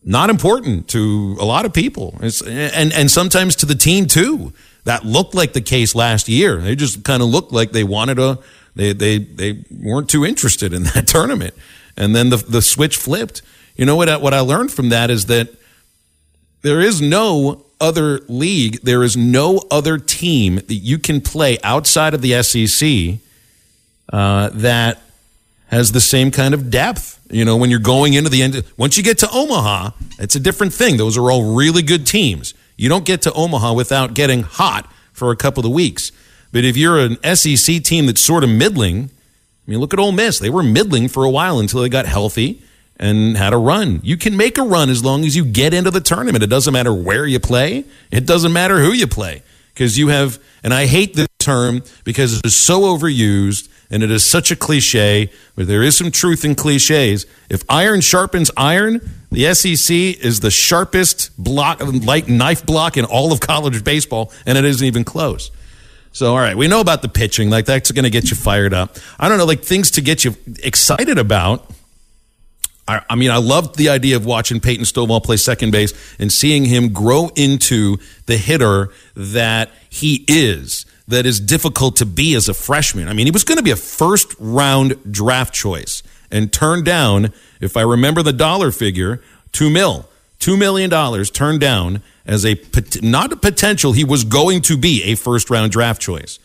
not 0.03 0.29
important 0.29 0.87
to 0.89 1.37
a 1.39 1.45
lot 1.45 1.65
of 1.65 1.73
people. 1.73 2.17
It's, 2.21 2.41
and 2.41 2.93
and 2.93 3.11
sometimes 3.11 3.55
to 3.57 3.65
the 3.65 3.75
team 3.75 4.07
too. 4.07 4.53
That 4.85 5.03
looked 5.03 5.35
like 5.35 5.51
the 5.51 5.59
case 5.59 5.95
last 5.95 6.29
year. 6.29 6.61
They 6.61 6.73
just 6.73 7.03
kind 7.03 7.21
of 7.21 7.27
looked 7.27 7.51
like 7.51 7.73
they 7.73 7.83
wanted 7.83 8.19
a 8.19 8.39
they 8.77 8.93
they 8.93 9.17
they 9.17 9.63
weren't 9.71 10.09
too 10.09 10.25
interested 10.25 10.73
in 10.73 10.83
that 10.95 11.07
tournament. 11.07 11.53
And 11.95 12.15
then 12.15 12.29
the 12.29 12.37
the 12.37 12.61
switch 12.61 12.95
flipped. 12.95 13.41
You 13.75 13.85
know 13.85 13.95
what 13.95 14.09
I, 14.09 14.17
what 14.17 14.33
I 14.33 14.39
learned 14.39 14.71
from 14.71 14.89
that 14.89 15.09
is 15.11 15.27
that 15.27 15.49
there 16.61 16.81
is 16.81 16.99
no 17.01 17.65
other 17.79 18.19
league, 18.27 18.81
there 18.81 19.03
is 19.03 19.15
no 19.15 19.61
other 19.69 19.97
team 19.99 20.55
that 20.55 20.73
you 20.73 20.97
can 20.97 21.21
play 21.21 21.59
outside 21.63 22.13
of 22.13 22.21
the 22.21 22.41
SEC 22.41 23.19
uh, 24.11 24.49
that 24.53 25.01
has 25.67 25.91
the 25.91 26.01
same 26.01 26.31
kind 26.31 26.53
of 26.53 26.71
depth. 26.71 27.19
You 27.29 27.45
know, 27.45 27.57
when 27.57 27.69
you're 27.69 27.79
going 27.79 28.13
into 28.13 28.29
the 28.29 28.41
end, 28.41 28.63
once 28.77 28.97
you 28.97 29.03
get 29.03 29.19
to 29.19 29.29
Omaha, 29.31 29.91
it's 30.17 30.35
a 30.35 30.39
different 30.39 30.73
thing. 30.73 30.97
Those 30.97 31.17
are 31.17 31.29
all 31.29 31.55
really 31.55 31.83
good 31.83 32.07
teams. 32.07 32.53
You 32.77 32.89
don't 32.89 33.05
get 33.05 33.21
to 33.23 33.33
Omaha 33.33 33.73
without 33.73 34.13
getting 34.13 34.43
hot 34.43 34.91
for 35.13 35.31
a 35.31 35.35
couple 35.35 35.65
of 35.65 35.71
weeks. 35.71 36.11
But 36.57 36.65
if 36.65 36.75
you're 36.75 36.97
an 36.97 37.35
SEC 37.35 37.83
team 37.83 38.07
that's 38.07 38.19
sort 38.19 38.43
of 38.43 38.49
middling, 38.49 39.11
I 39.67 39.69
mean, 39.69 39.79
look 39.79 39.93
at 39.93 39.99
Ole 39.99 40.11
Miss. 40.11 40.39
They 40.39 40.49
were 40.49 40.63
middling 40.63 41.07
for 41.07 41.23
a 41.23 41.29
while 41.29 41.59
until 41.59 41.81
they 41.81 41.87
got 41.87 42.07
healthy 42.07 42.63
and 42.99 43.37
had 43.37 43.53
a 43.53 43.57
run. 43.57 43.99
You 44.01 44.17
can 44.17 44.35
make 44.35 44.57
a 44.57 44.63
run 44.63 44.89
as 44.89 45.05
long 45.05 45.23
as 45.23 45.35
you 45.35 45.45
get 45.45 45.71
into 45.71 45.91
the 45.91 46.01
tournament. 46.01 46.43
It 46.43 46.49
doesn't 46.49 46.73
matter 46.73 46.91
where 46.91 47.27
you 47.27 47.39
play. 47.39 47.85
It 48.09 48.25
doesn't 48.25 48.51
matter 48.51 48.79
who 48.79 48.91
you 48.91 49.05
play 49.05 49.43
because 49.71 49.99
you 49.99 50.07
have, 50.07 50.39
and 50.63 50.73
I 50.73 50.87
hate 50.87 51.13
this 51.13 51.27
term 51.37 51.83
because 52.03 52.39
it 52.39 52.45
is 52.47 52.55
so 52.55 52.81
overused 52.81 53.69
and 53.91 54.01
it 54.01 54.09
is 54.09 54.25
such 54.25 54.49
a 54.49 54.55
cliche, 54.55 55.29
but 55.55 55.67
there 55.67 55.83
is 55.83 55.95
some 55.95 56.09
truth 56.09 56.43
in 56.43 56.55
cliches. 56.55 57.27
If 57.51 57.61
iron 57.69 58.01
sharpens 58.01 58.49
iron, 58.57 59.07
the 59.31 59.53
SEC 59.53 59.95
is 59.95 60.39
the 60.39 60.49
sharpest 60.49 61.37
block, 61.37 61.81
light 61.83 62.27
knife 62.27 62.65
block 62.65 62.97
in 62.97 63.05
all 63.05 63.31
of 63.31 63.41
college 63.41 63.83
baseball, 63.83 64.31
and 64.47 64.57
it 64.57 64.65
isn't 64.65 64.87
even 64.87 65.03
close. 65.03 65.51
So, 66.17 66.31
all 66.31 66.39
right, 66.39 66.57
we 66.57 66.67
know 66.67 66.81
about 66.81 67.03
the 67.03 67.09
pitching. 67.09 67.51
Like, 67.51 67.65
that's 67.65 67.91
going 67.91 68.05
to 68.05 68.09
get 68.09 68.31
you 68.31 68.35
fired 68.35 68.73
up. 68.73 68.97
I 69.19 69.29
don't 69.29 69.37
know, 69.37 69.45
like 69.45 69.61
things 69.61 69.91
to 69.91 70.01
get 70.01 70.25
you 70.25 70.35
excited 70.63 71.19
about. 71.19 71.69
I, 72.87 73.03
I 73.07 73.13
mean, 73.13 73.29
I 73.29 73.37
loved 73.37 73.77
the 73.77 73.89
idea 73.89 74.15
of 74.15 74.25
watching 74.25 74.59
Peyton 74.59 74.85
Stovall 74.85 75.23
play 75.23 75.37
second 75.37 75.69
base 75.69 75.93
and 76.17 76.33
seeing 76.33 76.65
him 76.65 76.91
grow 76.91 77.29
into 77.35 77.97
the 78.25 78.35
hitter 78.35 78.89
that 79.15 79.69
he 79.91 80.25
is, 80.27 80.87
that 81.07 81.27
is 81.27 81.39
difficult 81.39 81.97
to 81.97 82.05
be 82.07 82.33
as 82.33 82.49
a 82.49 82.55
freshman. 82.55 83.09
I 83.09 83.13
mean, 83.13 83.27
he 83.27 83.31
was 83.31 83.43
going 83.43 83.59
to 83.59 83.63
be 83.63 83.69
a 83.69 83.75
first 83.75 84.33
round 84.39 84.95
draft 85.13 85.53
choice 85.53 86.01
and 86.31 86.51
turned 86.51 86.83
down, 86.83 87.31
if 87.61 87.77
I 87.77 87.81
remember 87.81 88.23
the 88.23 88.33
dollar 88.33 88.71
figure, 88.71 89.21
two 89.51 89.69
mil. 89.69 90.09
$2 90.39 90.57
million 90.57 90.89
turned 91.25 91.59
down 91.59 92.01
as 92.25 92.45
a 92.45 92.59
not 93.01 93.31
a 93.31 93.35
potential, 93.37 93.93
he 93.93 94.03
was 94.03 94.23
going 94.23 94.61
to 94.61 94.77
be 94.77 95.03
a 95.03 95.15
first 95.15 95.49
round 95.49 95.71
draft 95.71 96.01
choice. 96.01 96.39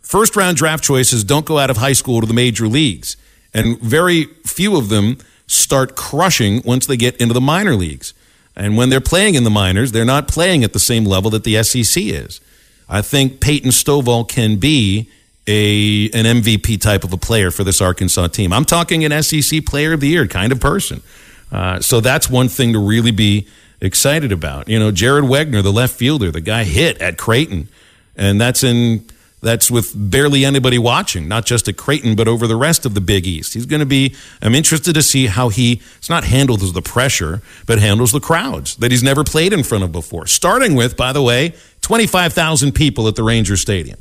First 0.00 0.36
round 0.36 0.56
draft 0.56 0.82
choices 0.82 1.22
don't 1.22 1.44
go 1.44 1.58
out 1.58 1.70
of 1.70 1.76
high 1.76 1.92
school 1.92 2.20
to 2.20 2.26
the 2.26 2.34
major 2.34 2.66
leagues, 2.66 3.16
and 3.52 3.78
very 3.80 4.24
few 4.46 4.76
of 4.76 4.88
them 4.88 5.18
start 5.46 5.96
crushing 5.96 6.62
once 6.64 6.86
they 6.86 6.96
get 6.96 7.16
into 7.16 7.34
the 7.34 7.40
minor 7.40 7.74
leagues. 7.74 8.14
And 8.56 8.76
when 8.76 8.88
they're 8.88 9.00
playing 9.00 9.34
in 9.34 9.44
the 9.44 9.50
minors, 9.50 9.92
they're 9.92 10.04
not 10.04 10.26
playing 10.26 10.64
at 10.64 10.72
the 10.72 10.78
same 10.80 11.04
level 11.04 11.30
that 11.30 11.44
the 11.44 11.62
SEC 11.62 12.02
is. 12.02 12.40
I 12.88 13.02
think 13.02 13.40
Peyton 13.40 13.70
Stovall 13.70 14.26
can 14.26 14.56
be 14.56 15.10
a 15.46 16.06
an 16.10 16.24
MVP 16.42 16.80
type 16.80 17.04
of 17.04 17.12
a 17.12 17.16
player 17.16 17.50
for 17.50 17.64
this 17.64 17.80
Arkansas 17.80 18.28
team. 18.28 18.52
I'm 18.52 18.64
talking 18.64 19.04
an 19.04 19.22
SEC 19.22 19.64
Player 19.64 19.92
of 19.92 20.00
the 20.00 20.08
Year 20.08 20.26
kind 20.26 20.52
of 20.52 20.60
person. 20.60 21.02
Uh, 21.50 21.80
so 21.80 22.00
that's 22.00 22.28
one 22.28 22.48
thing 22.48 22.72
to 22.72 22.78
really 22.78 23.10
be 23.10 23.46
excited 23.80 24.32
about. 24.32 24.68
You 24.68 24.78
know, 24.78 24.90
Jared 24.90 25.24
Wegner, 25.24 25.62
the 25.62 25.72
left 25.72 25.94
fielder, 25.94 26.30
the 26.30 26.40
guy 26.40 26.64
hit 26.64 27.00
at 27.00 27.16
Creighton, 27.16 27.68
and 28.16 28.40
that's 28.40 28.62
in 28.62 29.06
that's 29.40 29.70
with 29.70 29.92
barely 29.94 30.44
anybody 30.44 30.78
watching, 30.78 31.28
not 31.28 31.46
just 31.46 31.68
at 31.68 31.76
Creighton, 31.76 32.16
but 32.16 32.26
over 32.26 32.48
the 32.48 32.56
rest 32.56 32.84
of 32.84 32.94
the 32.94 33.00
Big 33.00 33.24
East. 33.24 33.54
He's 33.54 33.66
going 33.66 33.80
to 33.80 33.86
be. 33.86 34.16
I'm 34.42 34.54
interested 34.54 34.94
to 34.94 35.02
see 35.02 35.26
how 35.26 35.48
he. 35.48 35.80
It's 35.96 36.10
not 36.10 36.24
handles 36.24 36.72
the 36.72 36.82
pressure, 36.82 37.40
but 37.66 37.78
handles 37.78 38.12
the 38.12 38.20
crowds 38.20 38.76
that 38.76 38.90
he's 38.90 39.02
never 39.02 39.22
played 39.22 39.52
in 39.52 39.62
front 39.62 39.84
of 39.84 39.92
before. 39.92 40.26
Starting 40.26 40.74
with, 40.74 40.96
by 40.96 41.12
the 41.12 41.22
way, 41.22 41.54
twenty 41.80 42.06
five 42.06 42.32
thousand 42.32 42.72
people 42.72 43.06
at 43.06 43.14
the 43.14 43.22
Rangers 43.22 43.60
Stadium 43.60 43.98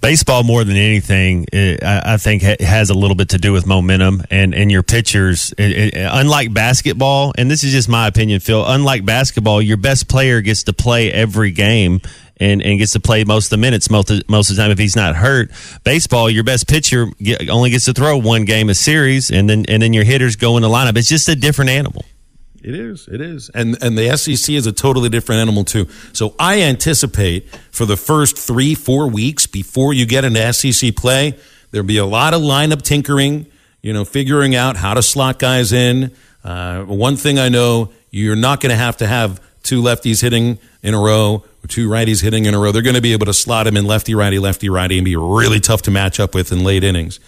baseball 0.00 0.42
more 0.42 0.64
than 0.64 0.76
anything, 0.76 1.46
I, 1.52 2.16
think 2.18 2.42
ha- 2.42 2.56
has 2.60 2.90
a 2.90 2.94
little 2.94 3.16
bit 3.16 3.30
to 3.30 3.38
do 3.38 3.52
with 3.52 3.66
momentum 3.66 4.22
and 4.30 4.54
and 4.54 4.70
your 4.70 4.82
pitchers. 4.82 5.52
It, 5.58 5.94
it, 5.94 6.08
unlike 6.10 6.52
basketball, 6.52 7.32
and 7.36 7.50
this 7.50 7.64
is 7.64 7.72
just 7.72 7.88
my 7.88 8.06
opinion, 8.06 8.40
Phil. 8.40 8.64
Unlike 8.66 9.04
basketball, 9.04 9.62
your 9.62 9.76
best 9.76 10.08
player 10.08 10.40
gets 10.40 10.64
to 10.64 10.72
play 10.72 11.12
every 11.12 11.50
game, 11.50 12.00
and, 12.38 12.62
and 12.62 12.78
gets 12.78 12.92
to 12.92 13.00
play 13.00 13.24
most 13.24 13.46
of 13.46 13.50
the 13.50 13.56
minutes 13.58 13.90
most 13.90 14.10
of, 14.10 14.28
most 14.28 14.50
of 14.50 14.56
the 14.56 14.62
time 14.62 14.70
if 14.70 14.78
he's 14.78 14.96
not 14.96 15.16
hurt. 15.16 15.50
Baseball, 15.84 16.28
your 16.28 16.44
best 16.44 16.68
pitcher 16.68 17.06
only 17.48 17.70
gets 17.70 17.84
to 17.86 17.92
throw 17.92 18.18
one 18.18 18.44
game 18.44 18.68
a 18.68 18.74
series, 18.74 19.30
and 19.30 19.48
then 19.48 19.64
and 19.68 19.82
then 19.82 19.92
your 19.92 20.04
hitters 20.04 20.36
go 20.36 20.56
in 20.56 20.62
the 20.62 20.68
lineup. 20.68 20.96
It's 20.96 21.08
just 21.08 21.28
a 21.28 21.36
different 21.36 21.70
animal. 21.70 22.04
It 22.64 22.74
is. 22.74 23.08
It 23.08 23.20
is. 23.20 23.50
And 23.50 23.76
and 23.82 23.96
the 23.98 24.16
SEC 24.16 24.54
is 24.54 24.66
a 24.66 24.72
totally 24.72 25.10
different 25.10 25.42
animal 25.42 25.64
too. 25.64 25.86
So 26.14 26.34
I 26.38 26.62
anticipate 26.62 27.46
for 27.70 27.84
the 27.84 27.96
first 27.96 28.38
three 28.38 28.74
four 28.74 29.06
weeks 29.06 29.46
before 29.46 29.92
you 29.92 30.06
get 30.06 30.24
into 30.24 30.52
SEC 30.52 30.96
play, 30.96 31.36
there'll 31.70 31.86
be 31.86 31.98
a 31.98 32.06
lot 32.06 32.32
of 32.32 32.40
lineup 32.40 32.80
tinkering. 32.80 33.46
You 33.82 33.92
know, 33.92 34.06
figuring 34.06 34.54
out 34.54 34.78
how 34.78 34.94
to 34.94 35.02
slot 35.02 35.38
guys 35.38 35.74
in. 35.74 36.12
Uh, 36.42 36.84
one 36.84 37.16
thing 37.16 37.38
I 37.38 37.50
know, 37.50 37.92
you're 38.10 38.34
not 38.34 38.62
going 38.62 38.70
to 38.70 38.76
have 38.76 38.96
to 38.98 39.06
have 39.06 39.42
two 39.62 39.82
lefties 39.82 40.22
hitting 40.22 40.58
in 40.82 40.94
a 40.94 40.98
row 40.98 41.44
or 41.62 41.68
two 41.68 41.90
righties 41.90 42.22
hitting 42.22 42.46
in 42.46 42.54
a 42.54 42.58
row. 42.58 42.72
They're 42.72 42.80
going 42.80 42.96
to 42.96 43.02
be 43.02 43.12
able 43.12 43.26
to 43.26 43.34
slot 43.34 43.66
them 43.66 43.76
in 43.76 43.84
lefty 43.84 44.14
righty 44.14 44.38
lefty 44.38 44.70
righty 44.70 44.96
and 44.96 45.04
be 45.04 45.16
really 45.16 45.60
tough 45.60 45.82
to 45.82 45.90
match 45.90 46.18
up 46.18 46.34
with 46.34 46.50
in 46.50 46.64
late 46.64 46.82
innings. 46.82 47.20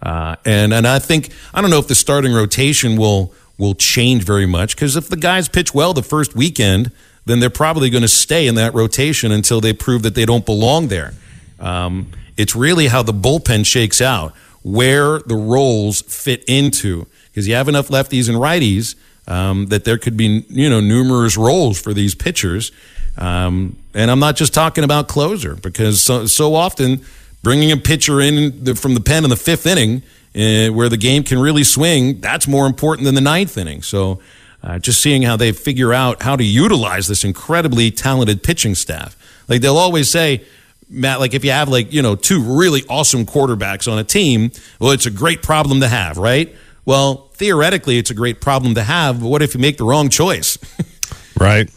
Uh, 0.00 0.36
and 0.46 0.72
and 0.72 0.86
I 0.86 0.98
think 0.98 1.30
I 1.52 1.60
don't 1.60 1.68
know 1.68 1.78
if 1.78 1.88
the 1.88 1.94
starting 1.94 2.32
rotation 2.32 2.96
will 2.96 3.34
will 3.58 3.74
change 3.74 4.24
very 4.24 4.46
much 4.46 4.76
because 4.76 4.96
if 4.96 5.08
the 5.08 5.16
guys 5.16 5.48
pitch 5.48 5.74
well 5.74 5.92
the 5.92 6.02
first 6.02 6.34
weekend, 6.34 6.92
then 7.26 7.40
they're 7.40 7.50
probably 7.50 7.90
going 7.90 8.02
to 8.02 8.08
stay 8.08 8.46
in 8.46 8.54
that 8.54 8.72
rotation 8.72 9.32
until 9.32 9.60
they 9.60 9.72
prove 9.72 10.02
that 10.02 10.14
they 10.14 10.24
don't 10.24 10.46
belong 10.46 10.88
there. 10.88 11.12
Um, 11.60 12.12
it's 12.36 12.54
really 12.54 12.86
how 12.86 13.02
the 13.02 13.12
bullpen 13.12 13.66
shakes 13.66 14.00
out, 14.00 14.32
where 14.62 15.18
the 15.18 15.34
roles 15.34 16.02
fit 16.02 16.44
into, 16.46 17.06
because 17.26 17.48
you 17.48 17.54
have 17.54 17.68
enough 17.68 17.88
lefties 17.88 18.28
and 18.28 18.38
righties 18.38 18.94
um, 19.26 19.66
that 19.66 19.84
there 19.84 19.98
could 19.98 20.16
be 20.16 20.44
you 20.48 20.70
know 20.70 20.80
numerous 20.80 21.36
roles 21.36 21.80
for 21.80 21.92
these 21.92 22.14
pitchers. 22.14 22.72
Um, 23.18 23.76
and 23.94 24.10
I'm 24.10 24.20
not 24.20 24.36
just 24.36 24.54
talking 24.54 24.84
about 24.84 25.08
closer 25.08 25.56
because 25.56 26.00
so, 26.00 26.26
so 26.26 26.54
often 26.54 27.04
bringing 27.42 27.72
a 27.72 27.76
pitcher 27.76 28.20
in 28.20 28.64
the, 28.64 28.74
from 28.76 28.94
the 28.94 29.00
pen 29.00 29.24
in 29.24 29.30
the 29.30 29.36
fifth 29.36 29.66
inning 29.66 30.02
uh, 30.38 30.72
where 30.72 30.88
the 30.88 30.96
game 30.96 31.24
can 31.24 31.38
really 31.38 31.64
swing, 31.64 32.20
that's 32.20 32.46
more 32.46 32.66
important 32.66 33.04
than 33.04 33.14
the 33.14 33.20
ninth 33.20 33.58
inning. 33.58 33.82
So 33.82 34.20
uh, 34.62 34.78
just 34.78 35.00
seeing 35.00 35.22
how 35.22 35.36
they 35.36 35.52
figure 35.52 35.92
out 35.92 36.22
how 36.22 36.36
to 36.36 36.44
utilize 36.44 37.08
this 37.08 37.24
incredibly 37.24 37.90
talented 37.90 38.42
pitching 38.42 38.74
staff. 38.74 39.16
Like 39.48 39.62
they'll 39.62 39.76
always 39.76 40.10
say, 40.10 40.44
Matt, 40.88 41.20
like 41.20 41.34
if 41.34 41.44
you 41.44 41.50
have 41.50 41.68
like, 41.68 41.92
you 41.92 42.02
know, 42.02 42.14
two 42.14 42.40
really 42.40 42.82
awesome 42.88 43.26
quarterbacks 43.26 43.90
on 43.90 43.98
a 43.98 44.04
team, 44.04 44.52
well, 44.78 44.92
it's 44.92 45.06
a 45.06 45.10
great 45.10 45.42
problem 45.42 45.80
to 45.80 45.88
have, 45.88 46.18
right? 46.18 46.54
Well, 46.84 47.28
theoretically, 47.34 47.98
it's 47.98 48.10
a 48.10 48.14
great 48.14 48.40
problem 48.40 48.74
to 48.74 48.82
have, 48.82 49.20
but 49.20 49.28
what 49.28 49.42
if 49.42 49.54
you 49.54 49.60
make 49.60 49.76
the 49.76 49.84
wrong 49.84 50.08
choice? 50.08 50.56
right. 51.40 51.70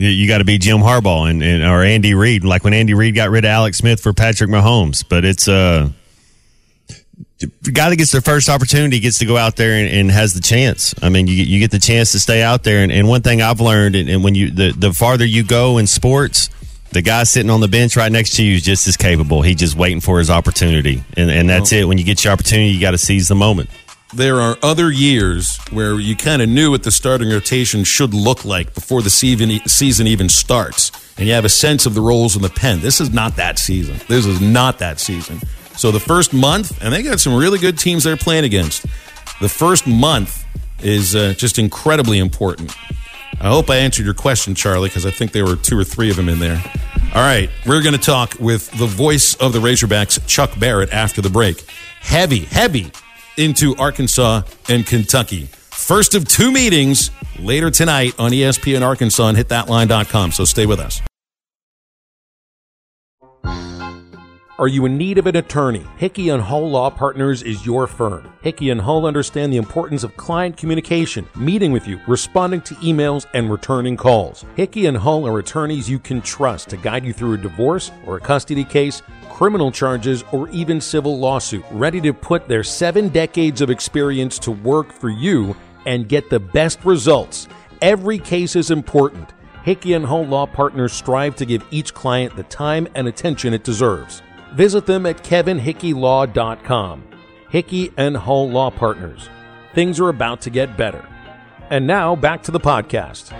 You, 0.00 0.28
got 0.28 0.38
to 0.38 0.44
be 0.44 0.58
Jim 0.58 0.78
Harbaugh 0.78 1.28
and, 1.28 1.42
and 1.42 1.64
or 1.64 1.82
Andy 1.82 2.14
Reid, 2.14 2.44
like 2.44 2.62
when 2.62 2.72
Andy 2.72 2.94
Reid 2.94 3.16
got 3.16 3.30
rid 3.30 3.44
of 3.44 3.48
Alex 3.48 3.78
Smith 3.78 4.00
for 4.00 4.12
Patrick 4.12 4.48
Mahomes. 4.48 5.04
But 5.08 5.24
it's 5.24 5.48
uh 5.48 5.90
the 7.38 7.70
guy 7.70 7.88
that 7.88 7.96
gets 7.96 8.10
their 8.10 8.20
first 8.20 8.48
opportunity 8.48 8.98
gets 8.98 9.18
to 9.18 9.26
go 9.26 9.36
out 9.36 9.56
there 9.56 9.72
and, 9.72 9.88
and, 9.88 10.10
has 10.10 10.34
the 10.34 10.40
chance. 10.40 10.94
I 11.00 11.08
mean, 11.08 11.28
you 11.28 11.34
you 11.34 11.60
get 11.60 11.70
the 11.70 11.78
chance 11.78 12.12
to 12.12 12.18
stay 12.18 12.42
out 12.42 12.64
there. 12.64 12.82
And, 12.82 12.90
and 12.90 13.08
one 13.08 13.22
thing 13.22 13.42
I've 13.42 13.60
learned, 13.60 13.94
and, 13.94 14.08
and, 14.08 14.24
when 14.24 14.34
you 14.34 14.50
the, 14.50 14.72
the 14.72 14.92
farther 14.92 15.24
you 15.24 15.44
go 15.44 15.78
in 15.78 15.86
sports, 15.86 16.50
the 16.90 17.02
guy 17.02 17.22
sitting 17.22 17.50
on 17.50 17.60
the 17.60 17.68
bench 17.68 17.96
right 17.96 18.10
next 18.10 18.34
to 18.36 18.44
you 18.44 18.56
is 18.56 18.62
just 18.62 18.88
as 18.88 18.96
capable. 18.96 19.42
He's 19.42 19.56
just 19.56 19.76
waiting 19.76 20.00
for 20.00 20.18
his 20.18 20.30
opportunity, 20.30 21.04
and 21.16 21.30
and 21.30 21.48
that's 21.48 21.72
it. 21.72 21.86
When 21.86 21.96
you 21.98 22.04
get 22.04 22.24
your 22.24 22.32
opportunity, 22.32 22.70
you 22.70 22.80
got 22.80 22.92
to 22.92 22.98
seize 22.98 23.28
the 23.28 23.36
moment. 23.36 23.70
There 24.14 24.40
are 24.40 24.56
other 24.62 24.90
years 24.90 25.58
where 25.70 26.00
you 26.00 26.16
kind 26.16 26.40
of 26.40 26.48
knew 26.48 26.70
what 26.70 26.82
the 26.82 26.90
starting 26.90 27.28
rotation 27.28 27.84
should 27.84 28.14
look 28.14 28.44
like 28.44 28.74
before 28.74 29.02
the 29.02 29.10
season 29.10 29.60
season 29.68 30.08
even 30.08 30.28
starts, 30.28 30.90
and 31.16 31.28
you 31.28 31.34
have 31.34 31.44
a 31.44 31.50
sense 31.50 31.86
of 31.86 31.94
the 31.94 32.00
roles 32.00 32.34
in 32.34 32.42
the 32.42 32.48
pen. 32.48 32.80
This 32.80 33.00
is 33.00 33.12
not 33.12 33.36
that 33.36 33.60
season. 33.60 34.00
This 34.08 34.26
is 34.26 34.40
not 34.40 34.80
that 34.80 34.98
season. 34.98 35.40
So 35.78 35.92
the 35.92 36.00
first 36.00 36.34
month, 36.34 36.82
and 36.82 36.92
they 36.92 37.04
got 37.04 37.20
some 37.20 37.36
really 37.36 37.58
good 37.60 37.78
teams 37.78 38.02
they're 38.02 38.16
playing 38.16 38.44
against. 38.44 38.84
The 39.40 39.48
first 39.48 39.86
month 39.86 40.44
is 40.82 41.14
uh, 41.14 41.34
just 41.36 41.56
incredibly 41.56 42.18
important. 42.18 42.74
I 43.40 43.48
hope 43.48 43.70
I 43.70 43.76
answered 43.76 44.04
your 44.04 44.14
question, 44.14 44.56
Charlie, 44.56 44.88
because 44.88 45.06
I 45.06 45.12
think 45.12 45.30
there 45.30 45.44
were 45.44 45.54
two 45.54 45.78
or 45.78 45.84
three 45.84 46.10
of 46.10 46.16
them 46.16 46.28
in 46.28 46.40
there. 46.40 46.60
All 47.14 47.22
right, 47.22 47.48
we're 47.64 47.80
going 47.80 47.94
to 47.94 48.00
talk 48.00 48.34
with 48.40 48.68
the 48.72 48.86
voice 48.86 49.36
of 49.36 49.52
the 49.52 49.60
Razorbacks, 49.60 50.26
Chuck 50.26 50.50
Barrett, 50.58 50.92
after 50.92 51.22
the 51.22 51.30
break. 51.30 51.64
Heavy, 52.00 52.40
heavy 52.40 52.90
into 53.36 53.76
Arkansas 53.76 54.42
and 54.68 54.84
Kentucky. 54.84 55.46
First 55.52 56.16
of 56.16 56.26
two 56.26 56.50
meetings 56.50 57.12
later 57.38 57.70
tonight 57.70 58.14
on 58.18 58.32
ESPN 58.32 58.84
Arkansas 58.84 59.28
and 59.28 59.38
hitthatline.com. 59.38 60.32
So 60.32 60.44
stay 60.44 60.66
with 60.66 60.80
us. 60.80 61.00
Are 64.60 64.66
you 64.66 64.86
in 64.86 64.98
need 64.98 65.18
of 65.18 65.28
an 65.28 65.36
attorney? 65.36 65.86
Hickey 65.98 66.30
and 66.30 66.42
Hull 66.42 66.68
Law 66.68 66.90
Partners 66.90 67.44
is 67.44 67.64
your 67.64 67.86
firm. 67.86 68.28
Hickey 68.42 68.70
and 68.70 68.80
Hull 68.80 69.06
understand 69.06 69.52
the 69.52 69.56
importance 69.56 70.02
of 70.02 70.16
client 70.16 70.56
communication, 70.56 71.28
meeting 71.36 71.70
with 71.70 71.86
you, 71.86 72.00
responding 72.08 72.62
to 72.62 72.74
emails, 72.76 73.24
and 73.34 73.52
returning 73.52 73.96
calls. 73.96 74.44
Hickey 74.56 74.86
and 74.86 74.96
Hull 74.96 75.28
are 75.28 75.38
attorneys 75.38 75.88
you 75.88 76.00
can 76.00 76.20
trust 76.20 76.70
to 76.70 76.76
guide 76.76 77.04
you 77.04 77.12
through 77.12 77.34
a 77.34 77.38
divorce 77.38 77.92
or 78.04 78.16
a 78.16 78.20
custody 78.20 78.64
case, 78.64 79.00
criminal 79.30 79.70
charges, 79.70 80.24
or 80.32 80.48
even 80.48 80.80
civil 80.80 81.16
lawsuit, 81.16 81.64
ready 81.70 82.00
to 82.00 82.12
put 82.12 82.48
their 82.48 82.64
seven 82.64 83.10
decades 83.10 83.60
of 83.60 83.70
experience 83.70 84.40
to 84.40 84.50
work 84.50 84.92
for 84.92 85.08
you 85.08 85.54
and 85.86 86.08
get 86.08 86.30
the 86.30 86.40
best 86.40 86.84
results. 86.84 87.46
Every 87.80 88.18
case 88.18 88.56
is 88.56 88.72
important. 88.72 89.34
Hickey 89.62 89.92
and 89.92 90.04
Hull 90.04 90.26
Law 90.26 90.46
Partners 90.46 90.92
strive 90.92 91.36
to 91.36 91.46
give 91.46 91.64
each 91.70 91.94
client 91.94 92.34
the 92.34 92.42
time 92.42 92.88
and 92.96 93.06
attention 93.06 93.54
it 93.54 93.62
deserves. 93.62 94.20
Visit 94.54 94.86
them 94.86 95.06
at 95.06 95.22
kevinhickeylaw.com. 95.22 97.04
Hickey 97.50 97.92
and 97.96 98.16
Hull 98.16 98.50
Law 98.50 98.70
Partners. 98.70 99.28
Things 99.74 100.00
are 100.00 100.08
about 100.08 100.42
to 100.42 100.50
get 100.50 100.76
better. 100.76 101.06
And 101.70 101.86
now 101.86 102.16
back 102.16 102.42
to 102.44 102.50
the 102.50 102.60
podcast. 102.60 103.32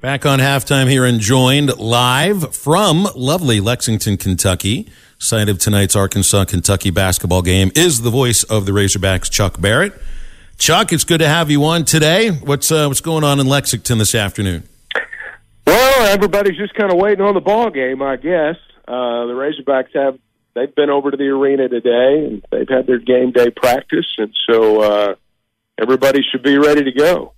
Back 0.00 0.26
on 0.26 0.38
halftime 0.38 0.90
here 0.90 1.06
and 1.06 1.18
joined 1.18 1.78
live 1.78 2.54
from 2.54 3.08
lovely 3.14 3.60
Lexington, 3.60 4.18
Kentucky. 4.18 4.90
Site 5.18 5.48
of 5.48 5.58
tonight's 5.58 5.96
Arkansas 5.96 6.44
Kentucky 6.44 6.90
basketball 6.90 7.40
game 7.40 7.70
is 7.74 8.02
the 8.02 8.10
voice 8.10 8.42
of 8.42 8.66
the 8.66 8.72
Razorbacks, 8.72 9.30
Chuck 9.30 9.58
Barrett. 9.58 9.94
Chuck, 10.58 10.92
it's 10.92 11.04
good 11.04 11.18
to 11.18 11.28
have 11.28 11.50
you 11.50 11.64
on 11.64 11.86
today. 11.86 12.30
What's 12.30 12.70
uh, 12.70 12.86
what's 12.86 13.00
going 13.00 13.24
on 13.24 13.40
in 13.40 13.46
Lexington 13.46 13.96
this 13.96 14.14
afternoon? 14.14 14.68
Well, 15.66 16.06
everybody's 16.08 16.58
just 16.58 16.74
kind 16.74 16.92
of 16.92 16.98
waiting 16.98 17.24
on 17.24 17.32
the 17.32 17.40
ball 17.40 17.70
game, 17.70 18.02
I 18.02 18.16
guess. 18.16 18.56
Uh, 18.86 19.26
the 19.26 19.32
Razorbacks 19.32 19.94
have 19.94 20.18
they've 20.54 20.74
been 20.74 20.90
over 20.90 21.10
to 21.10 21.16
the 21.16 21.28
arena 21.28 21.68
today 21.68 22.26
and 22.26 22.44
they've 22.50 22.68
had 22.68 22.86
their 22.86 22.98
game 22.98 23.32
day 23.32 23.50
practice, 23.50 24.06
and 24.18 24.34
so 24.48 24.80
uh, 24.82 25.14
everybody 25.80 26.20
should 26.30 26.42
be 26.42 26.58
ready 26.58 26.84
to 26.84 26.92
go. 26.92 27.32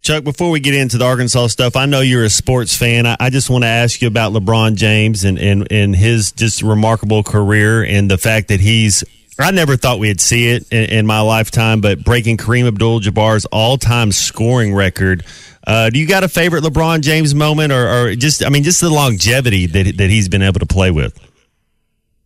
Chuck, 0.00 0.22
before 0.22 0.50
we 0.50 0.60
get 0.60 0.74
into 0.74 0.96
the 0.96 1.04
Arkansas 1.04 1.48
stuff, 1.48 1.74
I 1.74 1.86
know 1.86 2.00
you're 2.00 2.24
a 2.24 2.30
sports 2.30 2.76
fan. 2.76 3.04
I, 3.04 3.16
I 3.18 3.30
just 3.30 3.50
want 3.50 3.64
to 3.64 3.68
ask 3.68 4.00
you 4.00 4.08
about 4.08 4.32
LeBron 4.32 4.76
James 4.76 5.24
and, 5.24 5.38
and, 5.38 5.66
and 5.72 5.94
his 5.94 6.30
just 6.30 6.62
remarkable 6.62 7.24
career 7.24 7.82
and 7.82 8.08
the 8.08 8.18
fact 8.18 8.48
that 8.48 8.60
he's 8.60 9.02
I 9.40 9.52
never 9.52 9.76
thought 9.76 10.00
we'd 10.00 10.20
see 10.20 10.48
it 10.48 10.66
in, 10.72 10.84
in 10.90 11.06
my 11.06 11.20
lifetime, 11.20 11.80
but 11.80 12.02
breaking 12.02 12.38
Kareem 12.38 12.66
Abdul 12.66 13.00
Jabbar's 13.00 13.44
all 13.46 13.78
time 13.78 14.10
scoring 14.10 14.74
record 14.74 15.24
uh, 15.66 15.90
do 15.90 15.98
you 15.98 16.06
got 16.06 16.24
a 16.24 16.28
favorite 16.28 16.64
LeBron 16.64 17.00
James 17.00 17.34
moment, 17.34 17.72
or, 17.72 17.88
or, 17.88 18.14
just 18.14 18.44
I 18.44 18.48
mean, 18.48 18.62
just 18.62 18.80
the 18.80 18.90
longevity 18.90 19.66
that 19.66 19.96
that 19.96 20.10
he's 20.10 20.28
been 20.28 20.42
able 20.42 20.60
to 20.60 20.66
play 20.66 20.90
with? 20.90 21.18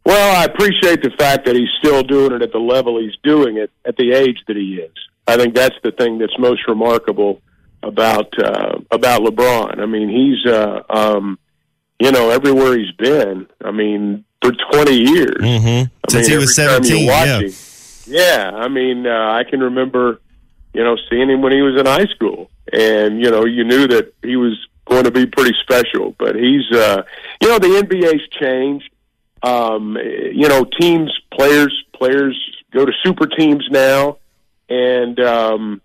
Well, 0.04 0.36
I 0.36 0.44
appreciate 0.44 1.02
the 1.02 1.10
fact 1.10 1.46
that 1.46 1.54
he's 1.54 1.68
still 1.78 2.02
doing 2.02 2.32
it 2.32 2.42
at 2.42 2.52
the 2.52 2.58
level 2.58 3.00
he's 3.00 3.16
doing 3.22 3.56
it 3.56 3.70
at 3.84 3.96
the 3.96 4.12
age 4.12 4.38
that 4.48 4.56
he 4.56 4.76
is. 4.76 4.92
I 5.26 5.36
think 5.36 5.54
that's 5.54 5.76
the 5.84 5.92
thing 5.92 6.18
that's 6.18 6.36
most 6.38 6.66
remarkable 6.66 7.40
about 7.82 8.36
uh, 8.38 8.78
about 8.90 9.22
LeBron. 9.22 9.80
I 9.80 9.86
mean, 9.86 10.08
he's 10.08 10.52
uh, 10.52 10.82
um, 10.90 11.38
you 12.00 12.10
know 12.10 12.30
everywhere 12.30 12.76
he's 12.76 12.92
been. 12.92 13.46
I 13.64 13.70
mean, 13.70 14.24
for 14.42 14.52
twenty 14.70 14.96
years 14.96 15.36
mm-hmm. 15.40 15.92
since 16.08 16.28
mean, 16.28 16.30
he 16.30 16.36
was 16.36 16.54
seventeen. 16.54 17.06
Yeah. 17.06 17.38
Him, 17.40 17.52
yeah, 18.06 18.50
I 18.52 18.68
mean, 18.68 19.06
uh, 19.06 19.32
I 19.32 19.44
can 19.48 19.60
remember 19.60 20.20
you 20.72 20.82
know 20.82 20.96
seeing 21.10 21.30
him 21.30 21.42
when 21.42 21.52
he 21.52 21.62
was 21.62 21.78
in 21.78 21.86
high 21.86 22.06
school 22.06 22.50
and 22.72 23.20
you 23.20 23.30
know 23.30 23.44
you 23.44 23.64
knew 23.64 23.86
that 23.88 24.12
he 24.22 24.36
was 24.36 24.56
going 24.84 25.04
to 25.04 25.10
be 25.10 25.26
pretty 25.26 25.54
special. 25.62 26.14
But 26.18 26.36
he's, 26.36 26.70
uh, 26.72 27.02
you 27.40 27.48
know, 27.48 27.58
the 27.58 27.68
NBA's 27.68 28.28
changed. 28.28 28.88
Um, 29.42 29.96
you 29.96 30.48
know, 30.48 30.64
teams, 30.80 31.12
players, 31.32 31.84
players 31.94 32.38
go 32.72 32.86
to 32.86 32.92
super 33.02 33.26
teams 33.26 33.66
now, 33.70 34.18
and 34.68 35.18
um, 35.18 35.82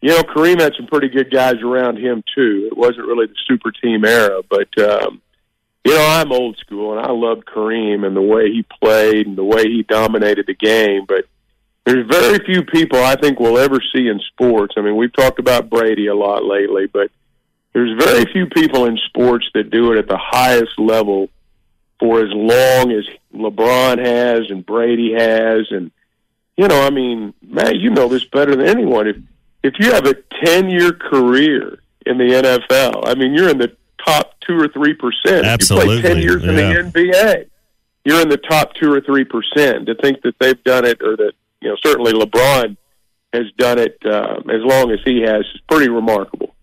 you 0.00 0.10
know, 0.10 0.22
Kareem 0.22 0.60
had 0.60 0.74
some 0.76 0.86
pretty 0.86 1.08
good 1.08 1.32
guys 1.32 1.56
around 1.62 1.98
him 1.98 2.22
too. 2.34 2.68
It 2.70 2.76
wasn't 2.76 3.06
really 3.06 3.26
the 3.26 3.34
super 3.48 3.72
team 3.72 4.04
era, 4.04 4.40
but 4.48 4.68
um, 4.78 5.20
you 5.84 5.94
know, 5.94 6.06
I'm 6.06 6.30
old 6.30 6.58
school, 6.58 6.96
and 6.96 7.04
I 7.04 7.10
loved 7.10 7.44
Kareem 7.44 8.06
and 8.06 8.14
the 8.14 8.22
way 8.22 8.52
he 8.52 8.64
played 8.80 9.26
and 9.26 9.36
the 9.36 9.44
way 9.44 9.64
he 9.64 9.82
dominated 9.82 10.46
the 10.46 10.54
game, 10.54 11.06
but 11.08 11.24
there's 11.86 12.06
very 12.08 12.44
few 12.44 12.64
people 12.64 12.98
I 12.98 13.14
think 13.14 13.38
we'll 13.38 13.58
ever 13.58 13.80
see 13.94 14.08
in 14.08 14.20
sports. 14.32 14.74
I 14.76 14.80
mean, 14.80 14.96
we've 14.96 15.12
talked 15.12 15.38
about 15.38 15.70
Brady 15.70 16.08
a 16.08 16.14
lot 16.16 16.44
lately, 16.44 16.86
but 16.86 17.12
there's 17.72 17.96
very 18.02 18.24
few 18.32 18.46
people 18.46 18.86
in 18.86 18.98
sports 19.06 19.46
that 19.54 19.70
do 19.70 19.92
it 19.92 19.98
at 19.98 20.08
the 20.08 20.18
highest 20.18 20.78
level 20.78 21.30
for 22.00 22.20
as 22.20 22.30
long 22.32 22.90
as 22.90 23.04
LeBron 23.32 24.04
has 24.04 24.50
and 24.50 24.66
Brady 24.66 25.12
has, 25.12 25.68
and 25.70 25.92
you 26.56 26.66
know, 26.66 26.82
I 26.82 26.90
mean, 26.90 27.34
Matt, 27.40 27.76
you 27.76 27.90
know 27.90 28.08
this 28.08 28.24
better 28.24 28.56
than 28.56 28.66
anyone. 28.66 29.06
If 29.06 29.16
if 29.62 29.74
you 29.78 29.92
have 29.92 30.06
a 30.06 30.14
ten 30.44 30.68
year 30.68 30.92
career 30.92 31.78
in 32.04 32.18
the 32.18 32.24
NFL, 32.24 33.08
I 33.08 33.14
mean, 33.14 33.32
you're 33.32 33.48
in 33.48 33.58
the 33.58 33.76
top 34.04 34.34
two 34.40 34.58
or 34.58 34.68
three 34.68 34.94
percent. 34.94 35.46
Absolutely, 35.46 35.96
you 35.96 36.00
play 36.00 36.10
ten 36.14 36.22
years 36.22 36.42
yeah. 36.42 36.50
in 36.50 36.56
the 36.56 36.90
NBA, 36.90 37.48
you're 38.04 38.22
in 38.22 38.28
the 38.28 38.38
top 38.38 38.74
two 38.74 38.92
or 38.92 39.00
three 39.00 39.24
percent. 39.24 39.86
To 39.86 39.94
think 39.94 40.22
that 40.22 40.34
they've 40.40 40.62
done 40.64 40.84
it, 40.84 41.00
or 41.00 41.16
that 41.16 41.32
you 41.60 41.68
know, 41.68 41.76
certainly 41.84 42.12
LeBron 42.12 42.76
has 43.32 43.44
done 43.58 43.78
it 43.78 43.98
uh, 44.04 44.40
as 44.48 44.62
long 44.62 44.90
as 44.90 44.98
he 45.04 45.22
has, 45.22 45.40
is 45.54 45.60
pretty 45.68 45.88
remarkable. 45.88 46.54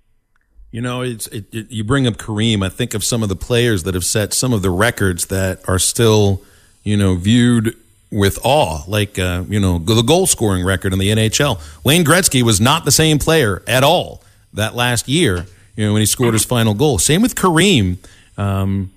You 0.72 0.82
know, 0.82 1.02
it's 1.02 1.28
it, 1.28 1.46
it, 1.54 1.72
you 1.72 1.84
bring 1.84 2.08
up 2.08 2.16
Kareem. 2.16 2.66
I 2.66 2.70
think 2.70 2.94
of 2.94 3.04
some 3.04 3.22
of 3.22 3.30
the 3.30 3.36
players 3.36 3.84
that 3.84 3.94
have 3.94 4.06
set 4.06 4.34
some 4.34 4.54
of 4.54 4.64
the 4.64 4.72
records 4.72 5.28
that 5.28 5.68
are 5.68 5.78
still, 5.78 6.42
you 6.84 6.98
know, 6.98 7.16
viewed 7.16 7.76
with 8.14 8.40
awe, 8.44 8.84
like 8.88 9.20
uh, 9.20 9.44
you 9.50 9.60
know 9.60 9.80
the 9.80 10.02
goal 10.02 10.26
scoring 10.26 10.64
record 10.64 10.94
in 10.94 11.00
the 11.00 11.10
NHL. 11.10 11.60
Wayne 11.84 12.06
Gretzky 12.06 12.44
was 12.44 12.62
not 12.62 12.86
the 12.86 12.92
same 12.92 13.20
player 13.20 13.62
at 13.68 13.84
all 13.84 14.24
that 14.54 14.76
last 14.76 15.10
year. 15.10 15.46
You 15.76 15.88
know 15.88 15.94
when 15.94 16.02
he 16.02 16.06
scored 16.06 16.34
his 16.34 16.46
final 16.46 16.74
goal. 16.74 17.00
Same 17.00 17.22
with 17.22 17.36
Kareem. 17.36 17.98
Um, 18.38 18.92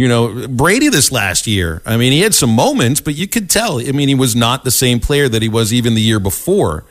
you 0.00 0.08
know 0.08 0.48
Brady 0.48 0.88
this 0.88 1.12
last 1.12 1.46
year. 1.46 1.82
I 1.84 1.98
mean 1.98 2.12
he 2.12 2.20
had 2.20 2.34
some 2.34 2.50
moments, 2.50 3.00
but 3.00 3.14
you 3.14 3.28
could 3.28 3.50
tell. 3.50 3.78
I 3.78 3.92
mean 3.92 4.08
he 4.08 4.14
was 4.14 4.34
not 4.34 4.64
the 4.64 4.70
same 4.70 4.98
player 4.98 5.28
that 5.28 5.42
he 5.42 5.48
was 5.48 5.72
even 5.72 5.94
the 5.94 6.00
year 6.00 6.18
before. 6.18 6.84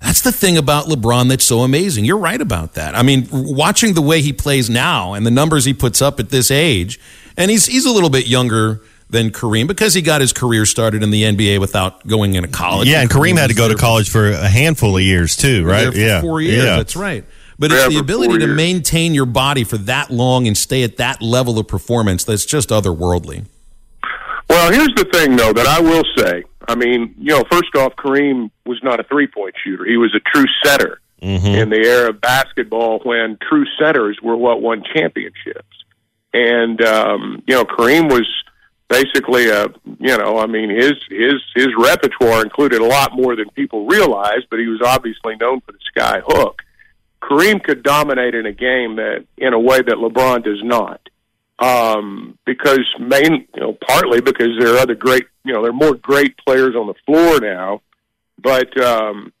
That's 0.00 0.20
the 0.20 0.32
thing 0.32 0.56
about 0.56 0.86
LeBron 0.86 1.28
that's 1.28 1.44
so 1.44 1.60
amazing. 1.60 2.04
You're 2.04 2.18
right 2.18 2.40
about 2.40 2.74
that. 2.74 2.96
I 2.96 3.02
mean, 3.02 3.28
watching 3.30 3.94
the 3.94 4.02
way 4.02 4.20
he 4.20 4.32
plays 4.32 4.68
now 4.68 5.14
and 5.14 5.24
the 5.24 5.30
numbers 5.30 5.64
he 5.64 5.74
puts 5.74 6.02
up 6.02 6.18
at 6.18 6.30
this 6.30 6.50
age, 6.50 7.00
and 7.36 7.50
he's 7.50 7.66
he's 7.66 7.84
a 7.84 7.90
little 7.90 8.10
bit 8.10 8.26
younger 8.26 8.80
than 9.10 9.30
Kareem 9.30 9.66
because 9.66 9.94
he 9.94 10.02
got 10.02 10.20
his 10.20 10.32
career 10.32 10.64
started 10.64 11.02
in 11.02 11.10
the 11.10 11.24
NBA 11.24 11.60
without 11.60 12.06
going 12.06 12.34
into 12.34 12.48
college. 12.48 12.88
Yeah, 12.88 13.02
and 13.02 13.10
Kareem 13.10 13.36
had 13.36 13.50
to 13.50 13.56
go 13.56 13.68
to 13.68 13.74
college 13.74 14.08
for 14.08 14.30
a 14.30 14.48
handful 14.48 14.96
of 14.96 15.02
years 15.02 15.36
too, 15.36 15.64
right? 15.64 15.94
yeah, 15.94 16.20
four 16.20 16.40
years. 16.40 16.64
Yeah. 16.64 16.76
That's 16.76 16.96
right. 16.96 17.24
But 17.62 17.70
it's 17.70 17.94
the 17.94 18.00
ability 18.00 18.38
to 18.38 18.46
years. 18.46 18.56
maintain 18.56 19.14
your 19.14 19.24
body 19.24 19.62
for 19.62 19.78
that 19.78 20.10
long 20.10 20.48
and 20.48 20.58
stay 20.58 20.82
at 20.82 20.96
that 20.96 21.22
level 21.22 21.60
of 21.60 21.68
performance 21.68 22.24
that's 22.24 22.44
just 22.44 22.70
otherworldly. 22.70 23.44
Well, 24.50 24.72
here's 24.72 24.92
the 24.96 25.08
thing, 25.12 25.36
though, 25.36 25.52
that 25.52 25.68
I 25.68 25.80
will 25.80 26.02
say. 26.16 26.42
I 26.66 26.74
mean, 26.74 27.14
you 27.18 27.28
know, 27.28 27.44
first 27.48 27.76
off, 27.76 27.94
Kareem 27.94 28.50
was 28.66 28.82
not 28.82 28.98
a 28.98 29.04
three 29.04 29.28
point 29.28 29.54
shooter. 29.62 29.84
He 29.84 29.96
was 29.96 30.12
a 30.12 30.18
true 30.34 30.46
center 30.64 31.00
in 31.20 31.70
the 31.70 31.76
era 31.76 32.08
of 32.08 32.20
basketball 32.20 32.98
when 33.04 33.38
true 33.40 33.64
centers 33.78 34.18
were 34.20 34.36
what 34.36 34.60
won 34.60 34.82
championships. 34.92 35.84
And, 36.34 36.82
um, 36.82 37.44
you 37.46 37.54
know, 37.54 37.64
Kareem 37.64 38.10
was 38.10 38.28
basically 38.88 39.50
a, 39.50 39.66
you 40.00 40.18
know, 40.18 40.38
I 40.38 40.46
mean, 40.46 40.68
his, 40.68 40.94
his, 41.08 41.34
his 41.54 41.68
repertoire 41.78 42.42
included 42.42 42.80
a 42.80 42.86
lot 42.86 43.14
more 43.14 43.36
than 43.36 43.50
people 43.50 43.86
realized, 43.86 44.48
but 44.50 44.58
he 44.58 44.66
was 44.66 44.80
obviously 44.84 45.36
known 45.36 45.60
for 45.60 45.70
the 45.70 45.78
sky 45.94 46.22
hook. 46.26 46.61
Kareem 47.22 47.62
could 47.62 47.82
dominate 47.82 48.34
in 48.34 48.46
a 48.46 48.52
game 48.52 48.96
that, 48.96 49.24
in 49.38 49.52
a 49.52 49.60
way 49.60 49.78
that 49.78 49.96
LeBron 49.96 50.44
does 50.44 50.60
not 50.62 51.00
um, 51.62 52.36
because 52.44 52.84
main, 52.98 53.46
you 53.54 53.60
know, 53.60 53.78
partly 53.86 54.20
because 54.20 54.48
there 54.58 54.74
are 54.74 54.78
other 54.78 54.96
great, 54.96 55.26
you 55.44 55.52
know, 55.52 55.62
there 55.62 55.70
are 55.70 55.74
more 55.74 55.94
great 55.94 56.36
players 56.38 56.74
on 56.74 56.88
the 56.88 56.94
floor 57.06 57.40
now. 57.40 57.82
But 58.38 58.78
um, 58.82 59.32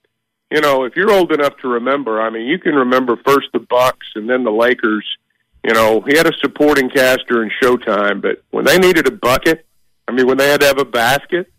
you 0.50 0.60
know, 0.60 0.84
if 0.84 0.94
you're 0.96 1.10
old 1.10 1.32
enough 1.32 1.56
to 1.58 1.68
remember, 1.68 2.20
I 2.20 2.30
mean, 2.30 2.46
you 2.46 2.58
can 2.58 2.74
remember 2.74 3.16
first 3.26 3.48
the 3.52 3.58
Bucks 3.58 4.06
and 4.14 4.28
then 4.28 4.44
the 4.44 4.52
Lakers. 4.52 5.04
You 5.64 5.74
know, 5.74 6.00
he 6.00 6.16
had 6.16 6.26
a 6.26 6.36
supporting 6.38 6.90
cast 6.90 7.20
during 7.28 7.50
Showtime, 7.62 8.20
but 8.20 8.42
when 8.50 8.64
they 8.64 8.78
needed 8.78 9.06
a 9.06 9.12
bucket, 9.12 9.64
I 10.08 10.12
mean, 10.12 10.26
when 10.26 10.36
they 10.36 10.48
had 10.48 10.60
to 10.60 10.66
have 10.66 10.80
a 10.80 10.84
basket, 10.84 11.52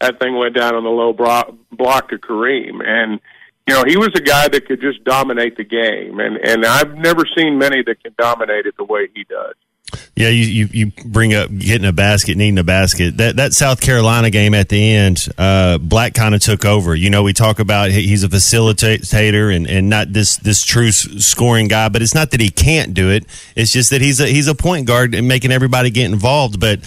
that 0.00 0.20
thing 0.20 0.36
went 0.36 0.54
down 0.54 0.76
on 0.76 0.84
the 0.84 0.90
low 0.90 1.12
bro- 1.12 1.58
block 1.72 2.10
to 2.10 2.18
Kareem, 2.18 2.80
and 2.84 3.20
you 3.68 3.74
know, 3.74 3.84
he 3.86 3.98
was 3.98 4.08
a 4.16 4.20
guy 4.20 4.48
that 4.48 4.66
could 4.66 4.80
just 4.80 5.04
dominate 5.04 5.58
the 5.58 5.64
game, 5.64 6.20
and 6.20 6.38
and 6.38 6.64
I've 6.64 6.96
never 6.96 7.24
seen 7.36 7.58
many 7.58 7.82
that 7.82 8.02
can 8.02 8.14
dominate 8.16 8.64
it 8.64 8.74
the 8.78 8.84
way 8.84 9.08
he 9.14 9.24
does. 9.24 9.54
Yeah, 10.16 10.28
you, 10.30 10.44
you, 10.44 10.68
you 10.72 10.92
bring 11.04 11.34
up 11.34 11.50
getting 11.56 11.86
a 11.86 11.92
basket, 11.92 12.36
needing 12.36 12.58
a 12.58 12.64
basket. 12.64 13.18
That 13.18 13.36
that 13.36 13.52
South 13.52 13.82
Carolina 13.82 14.30
game 14.30 14.54
at 14.54 14.70
the 14.70 14.92
end, 14.94 15.28
uh, 15.36 15.76
Black 15.76 16.14
kind 16.14 16.34
of 16.34 16.40
took 16.40 16.64
over. 16.64 16.94
You 16.94 17.10
know, 17.10 17.22
we 17.22 17.34
talk 17.34 17.58
about 17.58 17.90
he's 17.90 18.24
a 18.24 18.28
facilitator 18.28 19.54
and, 19.54 19.66
and 19.68 19.90
not 19.90 20.14
this 20.14 20.38
this 20.38 20.64
true 20.64 20.90
scoring 20.90 21.68
guy, 21.68 21.90
but 21.90 22.00
it's 22.00 22.14
not 22.14 22.30
that 22.30 22.40
he 22.40 22.48
can't 22.48 22.94
do 22.94 23.10
it. 23.10 23.26
It's 23.54 23.70
just 23.70 23.90
that 23.90 24.00
he's 24.00 24.18
a 24.18 24.26
he's 24.26 24.48
a 24.48 24.54
point 24.54 24.86
guard 24.86 25.14
and 25.14 25.28
making 25.28 25.52
everybody 25.52 25.90
get 25.90 26.10
involved. 26.10 26.58
But 26.58 26.80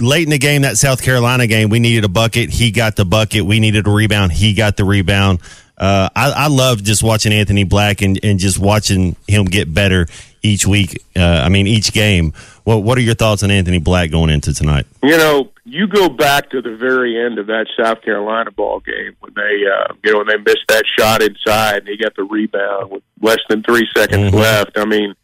late 0.00 0.22
in 0.22 0.30
the 0.30 0.38
game, 0.38 0.62
that 0.62 0.76
South 0.76 1.02
Carolina 1.02 1.48
game, 1.48 1.70
we 1.70 1.80
needed 1.80 2.04
a 2.04 2.08
bucket. 2.08 2.50
He 2.50 2.70
got 2.70 2.94
the 2.94 3.04
bucket. 3.04 3.44
We 3.44 3.58
needed 3.58 3.88
a 3.88 3.90
rebound. 3.90 4.30
He 4.30 4.54
got 4.54 4.76
the 4.76 4.84
rebound. 4.84 5.40
Uh, 5.84 6.08
I, 6.16 6.30
I 6.30 6.46
love 6.48 6.82
just 6.82 7.02
watching 7.02 7.32
Anthony 7.32 7.64
Black 7.64 8.00
and, 8.00 8.18
and 8.22 8.38
just 8.38 8.58
watching 8.58 9.16
him 9.28 9.44
get 9.44 9.72
better 9.72 10.06
each 10.42 10.66
week. 10.66 11.02
Uh, 11.14 11.20
I 11.44 11.48
mean, 11.50 11.66
each 11.66 11.92
game. 11.92 12.32
What 12.64 12.82
What 12.82 12.96
are 12.96 13.02
your 13.02 13.14
thoughts 13.14 13.42
on 13.42 13.50
Anthony 13.50 13.78
Black 13.78 14.10
going 14.10 14.30
into 14.30 14.54
tonight? 14.54 14.86
You 15.02 15.18
know, 15.18 15.50
you 15.66 15.86
go 15.86 16.08
back 16.08 16.48
to 16.50 16.62
the 16.62 16.74
very 16.74 17.22
end 17.22 17.38
of 17.38 17.48
that 17.48 17.66
South 17.78 18.00
Carolina 18.00 18.50
ball 18.50 18.80
game 18.80 19.14
when 19.20 19.34
they, 19.34 19.64
uh, 19.66 19.92
you 20.02 20.12
know, 20.12 20.18
when 20.18 20.28
they 20.28 20.38
missed 20.38 20.64
that 20.68 20.84
shot 20.98 21.22
inside 21.22 21.78
and 21.80 21.88
he 21.88 21.98
got 21.98 22.14
the 22.16 22.24
rebound 22.24 22.90
with 22.90 23.02
less 23.20 23.40
than 23.50 23.62
three 23.62 23.86
seconds 23.94 24.32
Mhm. 24.32 24.38
left. 24.40 24.78
I 24.78 24.86
mean, 24.86 25.14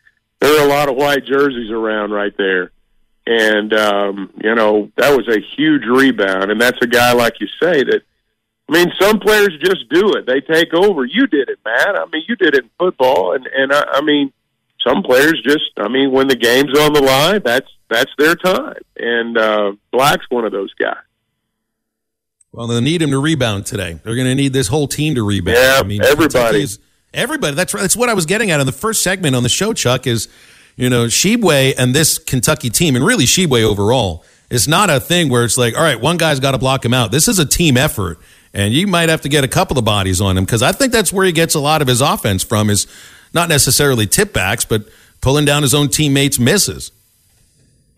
there 0.40 0.61
are 0.61 0.66
a 0.66 0.68
lot 0.68 0.90
of 0.90 0.96
white 0.96 1.24
jerseys 1.24 1.70
around 1.70 2.11
right 2.11 2.34
there, 2.36 2.70
and 3.26 3.72
um, 3.72 4.30
you 4.44 4.54
know 4.54 4.90
that 4.96 5.16
was 5.16 5.26
a 5.28 5.40
huge 5.56 5.84
rebound. 5.86 6.50
And 6.50 6.61
that's 6.61 6.78
a 6.82 6.86
guy 6.86 7.12
like 7.12 7.40
you 7.40 7.46
say 7.62 7.82
that. 7.84 8.02
I 8.71 8.73
mean, 8.73 8.93
some 9.01 9.18
players 9.18 9.59
just 9.61 9.89
do 9.91 10.12
it; 10.12 10.27
they 10.27 10.41
take 10.41 10.73
over. 10.73 11.05
You 11.05 11.27
did 11.27 11.49
it, 11.49 11.59
man. 11.64 11.97
I 11.97 12.05
mean, 12.12 12.23
you 12.29 12.37
did 12.37 12.55
it 12.55 12.64
in 12.64 12.71
football, 12.79 13.35
and 13.35 13.47
and 13.47 13.73
I, 13.73 13.85
I 13.95 14.01
mean, 14.01 14.33
some 14.87 15.03
players 15.03 15.41
just 15.47 15.64
i 15.77 15.89
mean 15.89 16.11
when 16.11 16.27
the 16.27 16.35
game's 16.35 16.77
on 16.79 16.93
the 16.95 17.03
line 17.03 17.43
that's 17.45 17.68
that's 17.91 18.11
their 18.16 18.35
time 18.35 18.81
and 18.97 19.37
uh 19.37 19.73
black's 19.93 20.25
one 20.31 20.45
of 20.45 20.53
those 20.53 20.73
guys 20.75 20.97
Well, 22.53 22.66
they'll 22.66 22.81
need 22.81 23.03
him 23.03 23.11
to 23.11 23.21
rebound 23.21 23.66
today. 23.66 24.01
They're 24.03 24.16
going 24.16 24.27
to 24.27 24.35
need 24.35 24.53
this 24.53 24.66
whole 24.68 24.89
team 24.89 25.14
to 25.14 25.23
rebound. 25.23 25.57
Yeah, 25.57 25.79
I 25.79 25.85
mean, 25.85 26.03
everybody. 26.03 26.66
Everybody. 27.14 27.55
That's 27.55 27.73
right. 27.75 27.81
That's 27.83 27.97
what 27.97 28.09
I 28.09 28.14
was 28.14 28.27
getting 28.27 28.51
at 28.51 28.59
in 28.59 28.66
the 28.66 28.73
first 28.73 29.03
segment 29.05 29.37
on 29.37 29.45
the 29.45 29.49
show, 29.49 29.73
Chuck, 29.73 30.07
is, 30.07 30.29
you 30.77 30.91
know, 30.91 31.07
Tshiebwe 31.07 31.75
and 31.79 31.95
this 31.95 32.18
Kentucky 32.18 32.68
team, 32.71 32.97
and 32.97 33.05
really 33.07 33.25
Tshiebwe 33.25 33.62
overall, 33.62 34.25
is 34.51 34.66
not 34.66 34.91
a 34.91 34.99
thing 34.99 35.29
where 35.29 35.45
it's 35.45 35.57
like, 35.57 35.77
all 35.77 35.83
right, 35.83 36.01
one 36.01 36.16
guy's 36.16 36.41
got 36.41 36.53
to 36.53 36.59
block 36.59 36.85
him 36.85 36.93
out. 36.95 37.12
This 37.12 37.29
is 37.29 37.39
a 37.39 37.47
team 37.47 37.77
effort. 37.77 38.18
And 38.53 38.74
you 38.74 38.86
might 38.86 39.09
have 39.09 39.20
to 39.20 39.28
get 39.28 39.44
a 39.44 39.48
couple 39.48 39.78
of 39.78 39.84
bodies 39.84 40.20
on 40.20 40.36
him 40.36 40.44
because 40.44 40.62
I 40.62 40.72
think 40.72 40.92
that's 40.92 41.12
where 41.12 41.24
he 41.24 41.32
gets 41.32 41.55
a 41.55 41.61
lot 41.61 41.82
of 41.82 41.88
his 41.88 42.01
offense 42.01 42.42
from 42.42 42.68
is 42.68 42.86
not 43.32 43.48
necessarily 43.48 44.07
tip 44.07 44.32
backs, 44.32 44.64
but 44.64 44.82
pulling 45.20 45.44
down 45.44 45.62
his 45.62 45.74
own 45.74 45.88
teammates' 45.88 46.38
misses. 46.38 46.90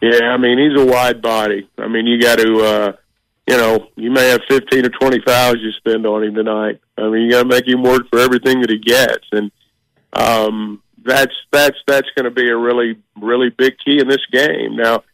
yeah 0.00 0.30
i 0.32 0.36
mean 0.36 0.58
he's 0.58 0.78
a 0.78 0.84
wide 0.84 1.22
body. 1.22 1.68
I 1.78 1.88
mean 1.88 2.06
you 2.06 2.20
got 2.20 2.38
to 2.38 2.60
uh 2.60 2.92
you 3.46 3.56
know 3.56 3.88
you 3.96 4.10
may 4.10 4.28
have 4.28 4.42
15 4.48 4.86
or 4.86 4.88
20 4.88 5.20
fouls 5.20 5.56
you 5.60 5.72
spend 5.72 6.04
on 6.04 6.24
him 6.24 6.34
tonight. 6.34 6.80
I 6.98 7.08
mean 7.08 7.22
you 7.22 7.30
got 7.30 7.42
to 7.44 7.48
make 7.48 7.66
him 7.66 7.82
work 7.82 8.08
for 8.10 8.18
everything 8.18 8.60
that 8.60 8.70
he 8.70 8.78
gets. 8.78 9.26
And 9.32 9.50
um 10.12 10.82
that's 11.04 11.34
that's 11.50 11.78
that's 11.86 12.08
going 12.14 12.24
to 12.24 12.30
be 12.30 12.48
a 12.48 12.56
really 12.56 12.96
really 13.20 13.48
big 13.50 13.78
key 13.84 14.00
in 14.00 14.08
this 14.08 14.24
game. 14.30 14.76
Now 14.76 15.04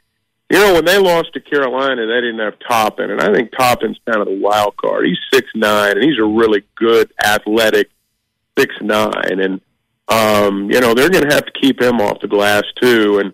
you 0.50 0.58
know 0.58 0.74
when 0.74 0.84
they 0.84 0.98
lost 0.98 1.32
to 1.32 1.40
carolina 1.40 2.06
they 2.06 2.20
didn't 2.20 2.38
have 2.38 2.58
toppin 2.66 3.10
and 3.10 3.20
i 3.20 3.32
think 3.32 3.50
toppin's 3.52 3.98
kind 4.06 4.20
of 4.20 4.26
the 4.26 4.40
wild 4.40 4.76
card 4.76 5.06
he's 5.06 5.18
six 5.32 5.48
nine 5.54 5.92
and 5.92 6.02
he's 6.02 6.18
a 6.18 6.24
really 6.24 6.64
good 6.76 7.10
athletic 7.24 7.90
six 8.58 8.74
nine 8.80 9.40
and 9.40 9.60
um 10.08 10.70
you 10.70 10.80
know 10.80 10.94
they're 10.94 11.10
going 11.10 11.28
to 11.28 11.34
have 11.34 11.44
to 11.44 11.52
keep 11.60 11.80
him 11.80 12.00
off 12.00 12.20
the 12.20 12.28
glass 12.28 12.64
too 12.80 13.18
and 13.18 13.32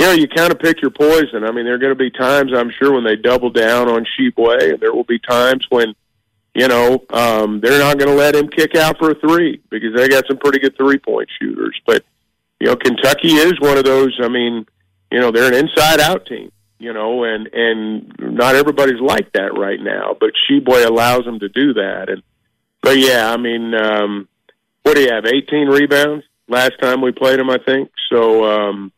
you 0.00 0.06
know, 0.06 0.12
you 0.12 0.28
kind 0.28 0.50
of 0.50 0.58
pick 0.58 0.80
your 0.80 0.90
poison. 0.90 1.44
I 1.44 1.52
mean, 1.52 1.66
there 1.66 1.74
are 1.74 1.78
going 1.78 1.92
to 1.92 1.94
be 1.94 2.10
times, 2.10 2.52
I'm 2.54 2.70
sure, 2.70 2.94
when 2.94 3.04
they 3.04 3.16
double 3.16 3.50
down 3.50 3.86
on 3.90 4.06
Tshiebwe, 4.06 4.72
and 4.72 4.80
there 4.80 4.94
will 4.94 5.04
be 5.04 5.18
times 5.18 5.66
when, 5.68 5.94
you 6.54 6.68
know, 6.68 7.04
um, 7.10 7.60
they're 7.60 7.78
not 7.78 7.98
going 7.98 8.08
to 8.08 8.16
let 8.16 8.34
him 8.34 8.48
kick 8.48 8.74
out 8.74 8.96
for 8.96 9.10
a 9.10 9.14
three 9.16 9.60
because 9.68 9.94
they 9.94 10.08
got 10.08 10.26
some 10.26 10.38
pretty 10.38 10.58
good 10.58 10.74
three 10.78 10.96
point 10.96 11.28
shooters. 11.38 11.78
But, 11.86 12.02
you 12.60 12.68
know, 12.68 12.76
Kentucky 12.76 13.34
is 13.34 13.60
one 13.60 13.76
of 13.76 13.84
those. 13.84 14.18
I 14.22 14.28
mean, 14.28 14.64
you 15.10 15.18
know, 15.18 15.30
they're 15.30 15.52
an 15.52 15.58
inside 15.58 16.00
out 16.00 16.26
team, 16.26 16.52
you 16.78 16.92
know, 16.92 17.24
and, 17.24 17.48
and 17.52 18.14
not 18.18 18.54
everybody's 18.54 19.00
like 19.00 19.32
that 19.32 19.58
right 19.58 19.80
now, 19.80 20.16
but 20.18 20.30
Tshiebwe 20.34 20.86
allows 20.86 21.24
them 21.24 21.38
to 21.40 21.48
do 21.48 21.74
that. 21.74 22.08
And, 22.08 22.22
but 22.82 22.98
yeah, 22.98 23.32
I 23.32 23.36
mean, 23.36 23.74
um, 23.74 24.28
what 24.82 24.96
do 24.96 25.02
you 25.02 25.12
have, 25.12 25.26
18 25.26 25.68
rebounds 25.68 26.24
last 26.48 26.72
time 26.80 27.00
we 27.00 27.12
played 27.12 27.38
him, 27.38 27.50
I 27.50 27.58
think? 27.58 27.90
So, 28.10 28.44
um, 28.44 28.92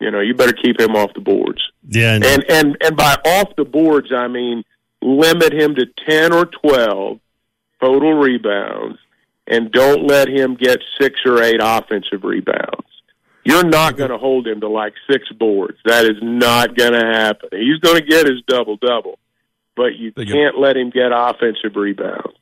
you 0.00 0.10
know, 0.10 0.20
you 0.20 0.34
better 0.34 0.52
keep 0.52 0.78
him 0.78 0.96
off 0.96 1.14
the 1.14 1.20
boards. 1.20 1.62
Yeah, 1.88 2.14
and, 2.14 2.24
And 2.24 2.44
and 2.48 2.76
and 2.80 2.96
by 2.96 3.16
off 3.24 3.56
the 3.56 3.64
boards, 3.64 4.12
I 4.12 4.28
mean 4.28 4.64
limit 5.00 5.52
him 5.52 5.74
to 5.76 5.86
ten 6.06 6.32
or 6.32 6.46
twelve 6.46 7.20
total 7.80 8.14
rebounds, 8.14 8.98
and 9.46 9.70
don't 9.70 10.06
let 10.06 10.28
him 10.28 10.56
get 10.56 10.80
six 11.00 11.20
or 11.24 11.42
eight 11.42 11.60
offensive 11.62 12.24
rebounds. 12.24 12.88
You're 13.44 13.64
not 13.64 13.96
going 13.96 14.10
to 14.10 14.18
hold 14.18 14.46
him 14.46 14.60
to 14.60 14.68
like 14.68 14.94
six 15.10 15.30
boards. 15.32 15.78
That 15.84 16.04
is 16.04 16.16
not 16.22 16.76
going 16.76 16.92
to 16.92 17.04
happen. 17.04 17.50
He's 17.52 17.78
going 17.80 17.96
to 17.96 18.06
get 18.06 18.26
his 18.26 18.42
double 18.46 18.76
double, 18.76 19.18
but 19.76 19.96
you 19.96 20.12
can't 20.12 20.58
let 20.58 20.76
him 20.76 20.90
get 20.90 21.12
offensive 21.12 21.76
rebounds. 21.76 22.36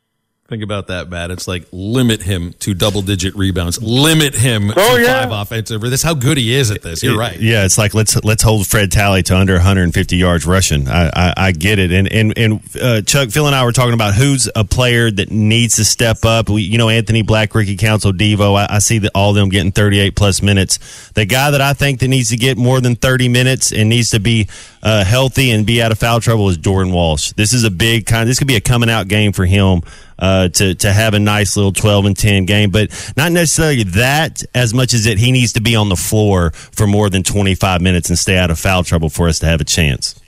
Think 0.53 0.63
about 0.65 0.89
that, 0.89 1.09
Matt. 1.09 1.31
It's 1.31 1.49
like 1.49 1.65
limit 1.73 2.21
him 2.21 2.53
to 2.59 2.75
double 2.75 3.01
digit 3.01 3.35
rebounds. 3.35 3.83
Limit 3.83 4.35
him 4.35 4.71
Oh, 4.77 4.97
to 4.99 5.03
yeah. 5.03 5.23
five 5.23 5.33
offensive. 5.33 5.81
That's 5.81 6.03
how 6.03 6.13
good 6.13 6.37
he 6.37 6.55
is 6.55 6.71
at 6.71 6.83
this. 6.83 7.03
You're 7.03 7.17
right. 7.17 7.41
Yeah, 7.41 7.65
it's 7.65 7.79
like 7.79 7.95
let's 7.95 8.23
let's 8.23 8.43
hold 8.43 8.67
Fred 8.67 8.93
Talley 8.93 9.23
to 9.23 9.35
under 9.35 9.55
150 9.55 10.15
yards 10.15 10.45
rushing. 10.45 10.89
I 10.89 11.07
I, 11.09 11.35
I 11.39 11.53
get 11.53 11.79
it, 11.79 11.91
and 11.91 12.07
and 12.13 12.37
and 12.37 12.61
uh, 12.79 13.01
Chuck, 13.01 13.31
Phil, 13.31 13.47
and 13.47 13.57
I 13.57 13.65
were 13.65 13.73
talking 13.73 13.95
about 13.95 14.13
who's 14.13 14.47
a 14.55 14.63
player 14.63 15.11
that 15.11 15.31
needs 15.31 15.77
to 15.77 15.87
step 15.87 16.23
up. 16.27 16.51
We, 16.51 16.61
you 16.61 16.77
know, 16.77 16.91
Anthony 16.91 17.23
Black, 17.23 17.55
Ricky 17.55 17.79
Council, 17.79 18.13
Devo. 18.13 18.55
I, 18.55 18.75
I 18.75 18.79
see 18.81 18.99
that 18.99 19.13
all 19.15 19.31
of 19.31 19.37
them 19.37 19.49
getting 19.49 19.73
38 19.73 20.15
plus 20.15 20.43
minutes. 20.43 21.11
The 21.13 21.25
guy 21.25 21.51
that 21.51 21.63
I 21.63 21.73
think 21.73 22.01
that 22.01 22.09
needs 22.09 22.29
to 22.29 22.37
get 22.37 22.59
more 22.59 22.83
than 22.83 22.95
30 22.95 23.31
minutes 23.31 23.73
and 23.73 23.89
needs 23.89 24.11
to 24.11 24.21
be 24.21 24.49
uh, 24.83 25.05
healthy 25.05 25.51
and 25.53 25.65
be 25.67 25.81
out 25.81 25.93
of 25.93 25.99
foul 25.99 26.21
trouble 26.21 26.49
is 26.49 26.57
Jordan 26.57 26.93
Walsh. 26.93 27.33
This 27.33 27.53
is 27.53 27.65
a 27.65 27.71
big 27.71 28.07
kind. 28.07 28.29
This 28.29 28.39
could 28.39 28.49
be 28.49 28.57
a 28.57 28.61
coming 28.61 28.91
out 28.91 29.07
game 29.09 29.33
for 29.33 29.45
him 29.47 29.83
uh, 30.19 30.49
to 30.49 30.75
to 30.75 30.93
have 30.93 31.15
a 31.15 31.19
nice 31.21 31.57
little 31.57 31.73
twelve 31.73 32.05
and 32.05 32.17
ten 32.17 32.45
game, 32.47 32.71
but 32.71 32.91
not 33.17 33.31
necessarily 33.33 33.85
that 33.85 34.43
as 34.55 34.75
much 34.75 34.93
as 34.95 35.05
that 35.05 35.19
he 35.19 35.31
needs 35.33 35.53
to 35.55 35.61
be 35.61 35.77
on 35.77 35.89
the 35.89 35.97
floor 35.97 36.51
for 36.51 36.87
more 36.87 37.09
than 37.11 37.23
twenty 37.23 37.55
five 37.55 37.81
minutes 37.81 38.09
and 38.09 38.19
stay 38.19 38.37
out 38.37 38.51
of 38.51 38.59
foul 38.59 38.83
trouble 38.83 39.09
for 39.09 39.29
us 39.29 39.39
to 39.41 39.47
have 39.47 39.61
a 39.61 39.65
chance. 39.65 40.19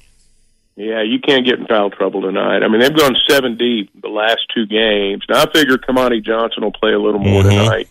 Yeah, 0.76 1.02
you 1.02 1.20
can't 1.20 1.46
get 1.46 1.58
in 1.60 1.66
foul 1.66 1.90
trouble 1.90 2.22
tonight. 2.22 2.64
I 2.64 2.68
mean, 2.68 2.80
they've 2.80 2.96
gone 2.96 3.16
seven 3.28 3.56
deep 3.56 3.90
the 4.02 4.08
last 4.08 4.40
two 4.52 4.66
games. 4.66 5.24
Now 5.28 5.42
I 5.42 5.50
figure 5.52 5.78
Kamani 5.78 6.20
Johnson 6.24 6.64
will 6.64 6.72
play 6.72 6.92
a 6.92 6.98
little 6.98 7.20
more 7.20 7.42
Mhm. 7.42 7.48
tonight. 7.50 7.88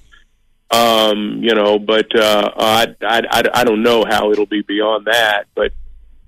Um, 0.72 1.44
you 1.44 1.54
know, 1.54 1.78
but 1.78 2.14
uh, 2.16 2.50
I, 2.58 2.96
I 3.02 3.22
I 3.30 3.44
I 3.54 3.64
don't 3.64 3.84
know 3.84 4.04
how 4.10 4.32
it'll 4.32 4.46
be 4.48 4.64
beyond 4.64 5.06
that. 5.06 5.46
But 5.56 5.72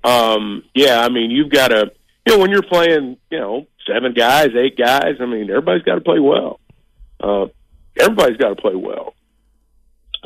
um, 0.05 0.63
yeah, 0.73 0.99
I 0.99 1.09
mean, 1.09 1.31
you've 1.31 1.49
got 1.51 1.69
to 1.69 1.91
you 2.25 2.33
know 2.33 2.39
when 2.39 2.51
you're 2.51 2.61
playing, 2.61 3.17
you 3.31 3.39
know, 3.39 3.67
seven 3.87 4.13
guys, 4.13 4.49
eight 4.55 4.77
guys. 4.77 5.15
I 5.19 5.25
mean, 5.25 5.49
everybody's 5.49 5.83
got 5.83 5.95
to 5.95 6.01
play 6.01 6.19
well. 6.19 6.59
Uh, 7.19 7.47
everybody's 7.99 8.37
got 8.37 8.49
to 8.49 8.55
play 8.55 8.75
well 8.75 9.15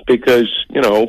because 0.06 0.50
you 0.70 0.82
know 0.82 1.08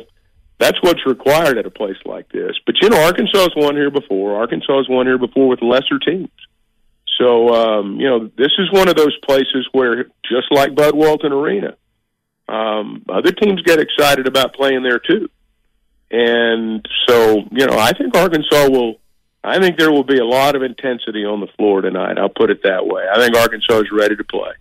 that's 0.59 0.81
what's 0.81 1.05
required 1.05 1.57
at 1.57 1.65
a 1.65 1.71
place 1.71 1.97
like 2.05 2.29
this. 2.29 2.53
But 2.65 2.75
you 2.81 2.89
know, 2.89 3.03
Arkansas 3.03 3.39
has 3.39 3.51
won 3.55 3.75
here 3.75 3.91
before. 3.91 4.37
Arkansas 4.37 4.77
has 4.77 4.89
won 4.89 5.05
here 5.05 5.17
before 5.17 5.47
with 5.47 5.61
lesser 5.61 5.99
teams. 5.99 6.29
So 7.19 7.53
um, 7.53 7.99
you 7.99 8.07
know, 8.07 8.29
this 8.37 8.51
is 8.57 8.71
one 8.71 8.87
of 8.87 8.95
those 8.95 9.17
places 9.25 9.67
where, 9.73 10.05
just 10.29 10.47
like 10.51 10.75
Bud 10.75 10.95
Walton 10.95 11.33
Arena, 11.33 11.75
um, 12.47 13.03
other 13.09 13.31
teams 13.31 13.61
get 13.63 13.79
excited 13.79 14.27
about 14.27 14.53
playing 14.53 14.83
there 14.83 14.99
too. 14.99 15.29
And 16.11 16.85
so, 17.07 17.43
you 17.51 17.65
know, 17.65 17.77
I 17.77 17.93
think 17.93 18.15
Arkansas 18.15 18.69
will. 18.69 18.95
I 19.43 19.59
think 19.59 19.77
there 19.79 19.91
will 19.91 20.03
be 20.03 20.19
a 20.19 20.25
lot 20.25 20.55
of 20.55 20.61
intensity 20.61 21.25
on 21.25 21.39
the 21.39 21.47
floor 21.57 21.81
tonight. 21.81 22.19
I'll 22.19 22.29
put 22.29 22.51
it 22.51 22.61
that 22.63 22.85
way. 22.85 23.07
I 23.11 23.17
think 23.17 23.35
Arkansas 23.35 23.79
is 23.79 23.91
ready 23.91 24.15
to 24.15 24.23
play. 24.23 24.51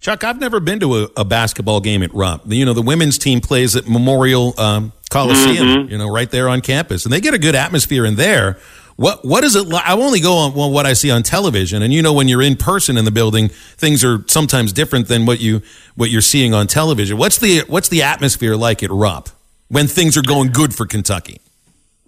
Chuck, 0.00 0.24
I've 0.24 0.40
never 0.40 0.58
been 0.58 0.80
to 0.80 1.04
a, 1.04 1.08
a 1.18 1.24
basketball 1.24 1.80
game 1.80 2.02
at 2.02 2.12
Rupp. 2.12 2.42
You 2.46 2.64
know, 2.64 2.72
the 2.72 2.82
women's 2.82 3.16
team 3.16 3.40
plays 3.40 3.76
at 3.76 3.88
Memorial 3.88 4.58
um, 4.58 4.92
Coliseum, 5.10 5.66
Mhm. 5.86 5.90
you 5.92 5.98
know, 5.98 6.08
right 6.08 6.28
there 6.28 6.48
on 6.48 6.60
campus, 6.62 7.04
and 7.04 7.12
they 7.12 7.20
get 7.20 7.34
a 7.34 7.38
good 7.38 7.54
atmosphere 7.54 8.04
in 8.04 8.16
there. 8.16 8.58
What 8.96 9.24
what 9.24 9.44
is 9.44 9.54
it 9.54 9.68
like? 9.68 9.86
I 9.86 9.92
only 9.94 10.18
go 10.20 10.34
on 10.36 10.54
well, 10.54 10.70
what 10.72 10.84
I 10.84 10.94
see 10.94 11.10
on 11.12 11.22
television, 11.22 11.82
and 11.82 11.92
you 11.92 12.02
know, 12.02 12.12
when 12.12 12.26
you're 12.26 12.42
in 12.42 12.56
person 12.56 12.96
in 12.96 13.04
the 13.04 13.10
building, 13.12 13.48
things 13.48 14.02
are 14.04 14.24
sometimes 14.26 14.72
different 14.72 15.06
than 15.06 15.24
what 15.26 15.38
you 15.40 15.62
what 15.94 16.10
you're 16.10 16.20
seeing 16.20 16.52
on 16.54 16.66
television. 16.66 17.16
What's 17.18 17.38
the 17.38 17.60
what's 17.68 17.88
the 17.88 18.02
atmosphere 18.02 18.56
like 18.56 18.82
at 18.82 18.90
Rupp 18.90 19.28
when 19.72 19.86
things 19.88 20.16
are 20.16 20.22
going 20.22 20.50
good 20.52 20.74
for 20.74 20.84
Kentucky? 20.86 21.40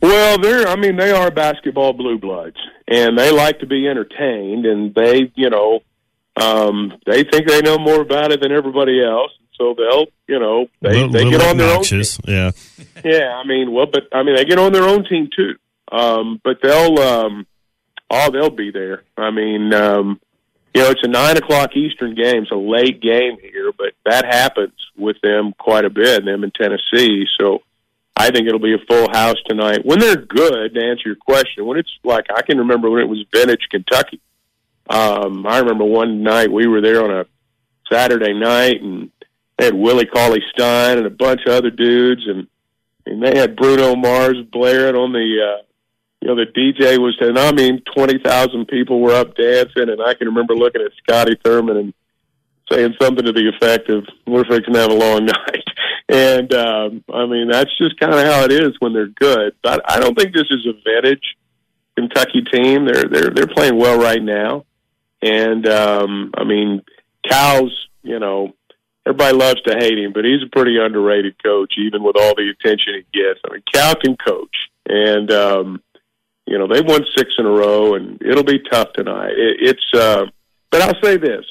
Well, 0.03 0.39
they're, 0.39 0.69
I 0.69 0.77
mean, 0.77 0.97
they 0.97 1.11
are 1.13 1.31
basketball 1.31 1.95
blue 1.95 2.19
bloods, 2.19 2.57
and 2.87 3.17
they 3.19 3.31
like 3.31 3.61
to 3.61 3.67
be 3.67 3.89
entertained, 3.89 4.67
and 4.67 4.95
they, 4.95 5.33
you 5.35 5.49
know, 5.49 5.81
um, 6.37 6.93
they 7.07 7.25
think 7.25 7.49
they 7.49 7.63
know 7.63 7.79
more 7.79 8.03
about 8.03 8.31
it 8.33 8.41
than 8.43 8.53
everybody 8.53 9.03
else. 9.03 9.31
So 9.57 9.75
they'll, 9.79 10.07
you 10.27 10.39
know, 10.39 10.67
they, 10.83 10.91
Little- 10.91 11.11
they 11.11 11.31
get 11.31 11.41
on 11.41 11.57
their 11.57 11.67
own. 11.69 11.73
obnoxious. 11.77 12.19
Yeah. 12.27 12.51
Yeah, 13.05 13.35
I 13.37 13.47
mean, 13.47 13.71
well, 13.73 13.85
but 13.87 14.05
I 14.13 14.23
mean, 14.23 14.35
they 14.35 14.47
get 14.47 14.59
on 14.59 14.73
their 14.73 14.85
own 14.85 15.05
team 15.05 15.29
too. 15.37 15.57
Um, 15.93 16.41
but 16.43 16.57
they'll, 16.63 16.99
um, 16.99 17.47
oh, 18.11 18.31
they'll 18.31 18.49
be 18.49 18.71
there. 18.71 19.03
I 19.19 19.31
mean, 19.31 19.75
um, 19.75 20.21
you 20.75 20.83
know, 20.83 20.91
it's 20.91 21.05
a 21.05 21.09
nine 21.09 21.37
o'clock 21.37 21.77
Eastern 21.77 22.15
game, 22.15 22.43
it's 22.43 22.51
a 22.51 22.57
late 22.57 23.01
game 23.01 23.39
here, 23.41 23.73
but 23.73 23.95
that 24.05 24.25
happens 24.25 24.75
with 24.97 25.17
them 25.23 25.55
quite 25.59 25.85
a 25.85 25.91
bit. 25.91 26.25
Them 26.25 26.43
in 26.43 26.51
Tennessee, 26.51 27.27
so 27.41 27.63
I 28.17 28.31
think 28.31 28.47
it'll 28.47 28.59
be 28.59 28.75
a 28.75 28.87
full 28.89 29.09
house 29.13 29.37
tonight. 29.47 29.85
When 29.85 30.01
they're 30.01 30.17
good, 30.17 30.75
to 30.75 30.85
answer 30.85 31.03
your 31.07 31.17
question, 31.17 31.65
when 31.65 31.79
it's 31.79 31.97
like 32.03 32.27
I 32.35 32.43
can 32.43 32.59
remember 32.59 32.91
when 32.91 33.03
it 33.03 33.09
was 33.09 33.25
vintage 33.33 33.69
Kentucky. 33.71 34.21
Um, 34.91 35.47
I 35.47 35.59
remember 35.59 35.85
one 35.85 36.23
night 36.23 36.53
we 36.53 36.67
were 36.67 36.81
there 36.81 37.03
on 37.03 37.11
a 37.11 37.27
Saturday 37.91 38.35
night, 38.35 38.83
and 38.83 39.11
they 39.57 39.67
had 39.67 39.75
Willie 39.75 40.07
Cauley 40.07 40.43
Stein 40.51 40.99
and 40.99 41.07
a 41.07 41.11
bunch 41.11 41.43
of 41.47 41.53
other 41.53 41.71
dudes, 41.71 42.27
and 42.27 42.49
and 43.07 43.23
they 43.23 43.37
had 43.39 43.57
Bruno 43.57 43.95
Mars 43.95 44.39
blaring 44.51 44.97
on 44.97 45.13
the, 45.13 45.59
uh, 45.59 45.63
you 46.25 46.35
know, 46.35 46.37
the 46.37 46.51
DJ 46.51 46.97
was, 46.97 47.15
and 47.21 47.39
I 47.39 47.53
mean, 47.53 47.83
twenty 47.95 48.17
thousand 48.19 48.69
people 48.69 49.01
were 49.01 49.13
up 49.13 49.37
dancing, 49.37 49.91
and 49.91 50.01
I 50.01 50.15
can 50.15 50.27
remember 50.29 50.55
looking 50.55 50.81
at 50.81 50.91
Scotty 51.03 51.37
Thurman 51.45 51.77
and 51.77 51.95
saying 52.73 52.95
something 52.99 53.27
to 53.27 53.33
the 53.33 53.53
effect 53.55 53.91
of, 53.91 54.07
"We're 54.27 54.47
fixing 54.47 54.73
to 54.73 54.81
have 54.81 54.91
a 54.91 54.95
long 54.95 55.27
night," 55.27 55.65
and 56.09 56.55
um, 56.55 57.05
I 57.13 57.27
mean, 57.27 57.49
that's 57.51 57.77
just 57.77 58.01
kind 58.01 58.15
of 58.15 58.21
how 58.21 58.43
it 58.45 58.53
is 58.53 58.73
when 58.79 58.95
they're 58.95 59.09
good. 59.09 59.55
But 59.63 59.83
I 59.87 60.01
don't 60.01 60.19
think 60.19 60.33
this 60.33 60.51
is 60.51 60.65
a 60.65 60.73
vintage 60.83 61.37
Kentucky 61.95 62.41
team. 62.41 62.87
They're 62.87 63.05
they're 63.05 63.31
they're 63.31 63.47
playing 63.47 63.77
well 63.77 63.99
right 63.99 64.23
now, 64.23 64.65
and 65.21 65.69
um, 65.69 66.33
I 66.39 66.45
mean, 66.45 66.81
Cal's, 67.29 67.87
you 68.03 68.19
know, 68.19 68.55
everybody 69.07 69.37
loves 69.37 69.61
to 69.65 69.75
hate 69.75 69.99
him, 69.99 70.15
but 70.15 70.25
he's 70.25 70.43
a 70.43 70.49
pretty 70.51 70.79
underrated 70.79 71.37
coach, 71.43 71.75
even 71.77 72.03
with 72.03 72.17
all 72.17 72.35
the 72.35 72.49
attention 72.49 72.95
he 72.95 73.21
gets. 73.21 73.41
I 73.47 73.53
mean, 73.53 73.63
Cal 73.71 73.95
can 73.97 74.17
coach, 74.17 74.71
and 74.89 75.31
um, 75.31 75.83
you 76.47 76.59
know 76.59 76.67
they've 76.67 76.85
won 76.85 77.05
six 77.17 77.31
in 77.39 77.47
a 77.47 77.51
row, 77.51 77.95
and 77.95 78.21
it'll 78.23 78.45
be 78.45 78.61
tough 78.71 78.93
tonight. 78.93 79.33
It, 79.33 79.57
it's, 79.61 79.95
uh, 79.95 80.27
but 80.71 80.83
I'll 80.83 81.01
say 81.03 81.17
this: 81.17 81.45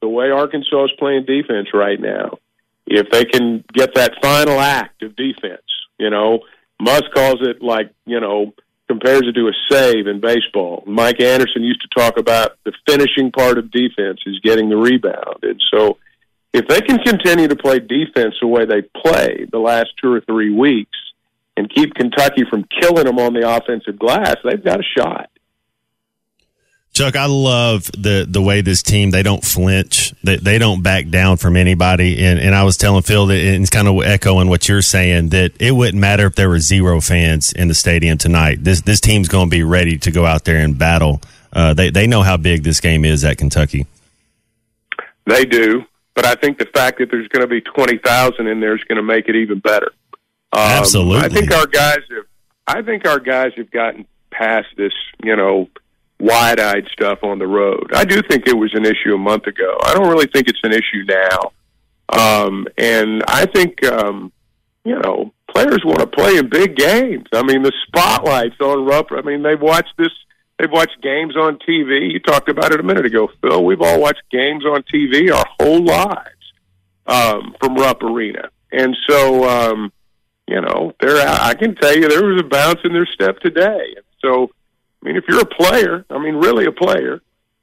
the 0.00 0.08
way 0.08 0.30
Arkansas 0.30 0.84
is 0.84 0.90
playing 0.98 1.24
defense 1.26 1.68
right 1.74 2.00
now, 2.00 2.38
if 2.86 3.10
they 3.10 3.24
can 3.24 3.64
get 3.72 3.94
that 3.94 4.14
final 4.22 4.58
act 4.58 5.02
of 5.02 5.16
defense, 5.16 5.62
you 5.98 6.10
know, 6.10 6.40
Muss 6.80 7.02
calls 7.14 7.40
it 7.42 7.62
like 7.62 7.92
you 8.06 8.20
know 8.20 8.52
compares 8.88 9.22
it 9.24 9.32
to 9.32 9.48
a 9.48 9.52
save 9.70 10.06
in 10.06 10.18
baseball. 10.20 10.82
Mike 10.86 11.20
Anderson 11.20 11.62
used 11.62 11.82
to 11.82 11.88
talk 11.88 12.16
about 12.16 12.56
the 12.64 12.72
finishing 12.86 13.30
part 13.30 13.58
of 13.58 13.70
defense 13.70 14.20
is 14.24 14.40
getting 14.40 14.70
the 14.70 14.76
rebound, 14.76 15.42
and 15.42 15.62
so 15.70 15.98
if 16.54 16.66
they 16.66 16.80
can 16.80 16.98
continue 16.98 17.48
to 17.48 17.56
play 17.56 17.78
defense 17.78 18.34
the 18.40 18.46
way 18.46 18.64
they 18.64 18.82
played 18.82 19.50
the 19.52 19.58
last 19.58 19.90
two 20.00 20.10
or 20.12 20.20
three 20.22 20.50
weeks 20.50 20.96
and 21.58 21.68
keep 21.68 21.94
Kentucky 21.94 22.44
from 22.48 22.64
killing 22.80 23.04
them 23.04 23.18
on 23.18 23.34
the 23.34 23.48
offensive 23.48 23.98
glass, 23.98 24.36
they've 24.44 24.62
got 24.62 24.78
a 24.78 24.84
shot. 24.96 25.28
Chuck, 26.94 27.16
I 27.16 27.26
love 27.26 27.90
the 27.92 28.26
the 28.28 28.40
way 28.40 28.60
this 28.60 28.82
team 28.82 29.10
they 29.10 29.22
don't 29.22 29.44
flinch, 29.44 30.14
they, 30.24 30.36
they 30.36 30.58
don't 30.58 30.82
back 30.82 31.08
down 31.10 31.36
from 31.36 31.56
anybody. 31.56 32.24
And 32.24 32.38
and 32.38 32.54
I 32.54 32.64
was 32.64 32.76
telling 32.76 33.02
Phil 33.02 33.26
that 33.26 33.38
and 33.38 33.62
it's 33.62 33.70
kind 33.70 33.86
of 33.86 34.02
echoing 34.02 34.48
what 34.48 34.68
you're 34.68 34.82
saying 34.82 35.28
that 35.30 35.52
it 35.60 35.72
wouldn't 35.72 36.00
matter 36.00 36.26
if 36.26 36.34
there 36.34 36.48
were 36.48 36.58
zero 36.58 37.00
fans 37.00 37.52
in 37.52 37.68
the 37.68 37.74
stadium 37.74 38.18
tonight. 38.18 38.64
This 38.64 38.80
this 38.80 39.00
team's 39.00 39.28
going 39.28 39.46
to 39.46 39.50
be 39.50 39.62
ready 39.62 39.98
to 39.98 40.10
go 40.10 40.24
out 40.24 40.44
there 40.44 40.58
and 40.58 40.78
battle. 40.78 41.20
Uh, 41.52 41.74
they 41.74 41.90
they 41.90 42.06
know 42.06 42.22
how 42.22 42.36
big 42.36 42.62
this 42.62 42.80
game 42.80 43.04
is 43.04 43.24
at 43.24 43.36
Kentucky. 43.36 43.86
They 45.26 45.44
do, 45.44 45.84
but 46.14 46.24
I 46.24 46.34
think 46.34 46.58
the 46.58 46.66
fact 46.66 46.98
that 46.98 47.10
there's 47.10 47.28
going 47.28 47.42
to 47.42 47.48
be 47.48 47.60
twenty 47.60 47.98
thousand 47.98 48.48
in 48.48 48.60
there 48.60 48.74
is 48.74 48.82
going 48.84 48.96
to 48.96 49.02
make 49.02 49.28
it 49.28 49.36
even 49.36 49.60
better. 49.60 49.92
Um, 50.52 50.60
Absolutely. 50.60 51.18
I 51.20 51.28
think 51.28 51.52
our 51.52 51.66
guys 51.66 52.00
have. 52.10 52.24
I 52.66 52.82
think 52.82 53.06
our 53.06 53.18
guys 53.18 53.52
have 53.56 53.70
gotten 53.70 54.06
past 54.30 54.68
this, 54.76 54.92
you 55.22 55.34
know, 55.36 55.68
wide-eyed 56.20 56.86
stuff 56.92 57.20
on 57.22 57.38
the 57.38 57.46
road. 57.46 57.90
I 57.94 58.04
do 58.04 58.20
think 58.22 58.46
it 58.46 58.56
was 58.56 58.74
an 58.74 58.84
issue 58.84 59.14
a 59.14 59.18
month 59.18 59.46
ago. 59.46 59.78
I 59.82 59.94
don't 59.94 60.08
really 60.08 60.26
think 60.26 60.48
it's 60.48 60.60
an 60.62 60.72
issue 60.72 61.04
now. 61.08 61.52
Um, 62.10 62.66
and 62.76 63.22
I 63.26 63.46
think, 63.46 63.84
um, 63.86 64.32
you 64.84 64.98
know, 64.98 65.32
players 65.48 65.82
want 65.84 66.00
to 66.00 66.06
play 66.06 66.36
in 66.36 66.48
big 66.48 66.76
games. 66.76 67.26
I 67.32 67.42
mean, 67.42 67.62
the 67.62 67.72
spotlight's 67.86 68.60
on 68.60 68.84
Rupp. 68.84 69.12
I 69.12 69.22
mean, 69.22 69.42
they've 69.42 69.60
watched 69.60 69.94
this. 69.96 70.12
They've 70.58 70.70
watched 70.70 71.00
games 71.02 71.36
on 71.36 71.58
TV. 71.58 72.12
You 72.12 72.18
talked 72.20 72.48
about 72.48 72.72
it 72.72 72.80
a 72.80 72.82
minute 72.82 73.06
ago, 73.06 73.28
Phil. 73.40 73.64
We've 73.64 73.80
all 73.80 74.00
watched 74.00 74.22
games 74.30 74.64
on 74.64 74.82
TV 74.82 75.32
our 75.32 75.46
whole 75.60 75.84
lives 75.84 76.52
um, 77.06 77.54
from 77.60 77.76
Rupp 77.76 78.02
Arena, 78.02 78.48
and 78.72 78.96
so 79.08 79.48
um, 79.48 79.92
you 80.48 80.60
know, 80.62 80.94
there. 81.00 81.28
I 81.28 81.54
can 81.54 81.74
tell 81.74 81.94
you, 81.94 82.08
there 82.08 82.24
was 82.24 82.40
a 82.40 82.44
bounce 82.44 82.80
in 82.82 82.92
their 82.92 83.06
step 83.06 83.38
today. 83.40 83.94
So, 84.20 84.50
I 85.02 85.06
mean, 85.06 85.16
if 85.16 85.24
you're 85.28 85.42
a 85.42 85.46
player, 85.46 86.06
I 86.08 86.18
mean, 86.18 86.36
really 86.36 86.64
a 86.64 86.72
player, 86.72 87.20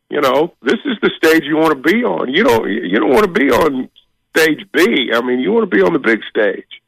you 0.10 0.22
know, 0.22 0.54
this 0.62 0.80
is 0.86 0.98
the 1.02 1.10
stage 1.18 1.44
you 1.44 1.58
want 1.58 1.72
to 1.72 1.94
be 1.94 2.04
on. 2.04 2.32
You 2.32 2.44
don't. 2.44 2.70
You 2.70 3.00
don't 3.00 3.10
want 3.10 3.26
to 3.26 3.32
be 3.32 3.50
on 3.50 3.90
stage 4.36 4.66
B. 4.72 5.10
I 5.14 5.22
mean, 5.22 5.40
you 5.40 5.52
want 5.52 5.70
to 5.70 5.76
be 5.76 5.82
on 5.82 5.94
the 5.94 6.00
big 6.00 6.20
stage. 6.30 6.82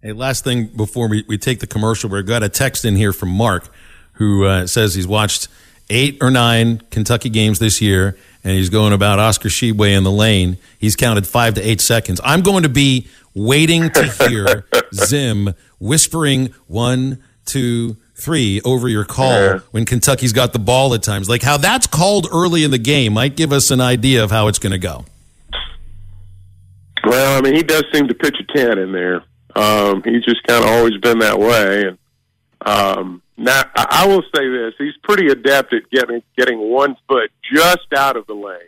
Hey, 0.00 0.12
last 0.12 0.42
thing 0.42 0.66
before 0.66 1.08
we, 1.08 1.24
we 1.28 1.36
take 1.38 1.60
the 1.60 1.66
commercial, 1.66 2.08
we've 2.10 2.26
got 2.26 2.42
a 2.42 2.48
text 2.48 2.84
in 2.84 2.96
here 2.96 3.12
from 3.12 3.28
Mark 3.28 3.68
who 4.14 4.44
uh, 4.46 4.66
says 4.66 4.94
he's 4.94 5.06
watched 5.06 5.48
eight 5.90 6.18
or 6.20 6.30
nine 6.30 6.78
Kentucky 6.90 7.28
games 7.28 7.58
this 7.58 7.80
year 7.80 8.16
and 8.44 8.56
he's 8.56 8.70
going 8.70 8.92
about 8.92 9.18
Oscar 9.18 9.48
Tshiebwe 9.48 9.96
in 9.96 10.02
the 10.02 10.10
lane. 10.10 10.58
He's 10.78 10.96
counted 10.96 11.26
five 11.26 11.54
to 11.54 11.60
eight 11.60 11.80
seconds. 11.80 12.20
I'm 12.24 12.42
going 12.42 12.64
to 12.64 12.68
be 12.68 13.06
waiting 13.34 13.90
to 13.90 14.04
hear 14.04 14.66
Zim 14.94 15.54
whispering 15.78 16.54
one, 16.66 17.22
two, 17.44 17.96
three 18.14 18.60
over 18.64 18.88
your 18.88 19.04
call 19.04 19.58
when 19.70 19.84
Kentucky's 19.84 20.32
got 20.32 20.52
the 20.52 20.58
ball 20.58 20.94
at 20.94 21.02
times. 21.02 21.28
Like 21.28 21.42
how 21.42 21.56
that's 21.56 21.86
called 21.86 22.28
early 22.32 22.64
in 22.64 22.70
the 22.70 22.78
game 22.78 23.14
might 23.14 23.36
give 23.36 23.52
us 23.52 23.70
an 23.70 23.80
idea 23.80 24.22
of 24.22 24.30
how 24.30 24.48
it's 24.48 24.58
going 24.58 24.72
to 24.72 24.78
go. 24.78 25.04
Well, 27.04 27.38
I 27.38 27.40
mean, 27.40 27.54
he 27.54 27.62
does 27.62 27.84
seem 27.92 28.06
to 28.08 28.14
pitch 28.14 28.36
a 28.40 28.56
ten 28.56 28.78
in 28.78 28.92
there. 28.92 29.24
Um, 29.56 30.02
he's 30.04 30.24
just 30.24 30.42
kind 30.44 30.64
of 30.64 30.70
always 30.70 30.96
been 30.98 31.18
that 31.18 31.38
way. 31.38 31.88
And 31.88 31.98
um, 32.64 33.22
now, 33.36 33.62
I 33.74 34.02
I 34.02 34.06
will 34.06 34.22
say 34.34 34.48
this: 34.48 34.74
he's 34.78 34.96
pretty 35.02 35.28
adept 35.28 35.72
at 35.72 35.90
getting 35.90 36.22
getting 36.36 36.58
one 36.58 36.96
foot 37.08 37.30
just 37.52 37.92
out 37.96 38.16
of 38.16 38.26
the 38.26 38.34
lane 38.34 38.60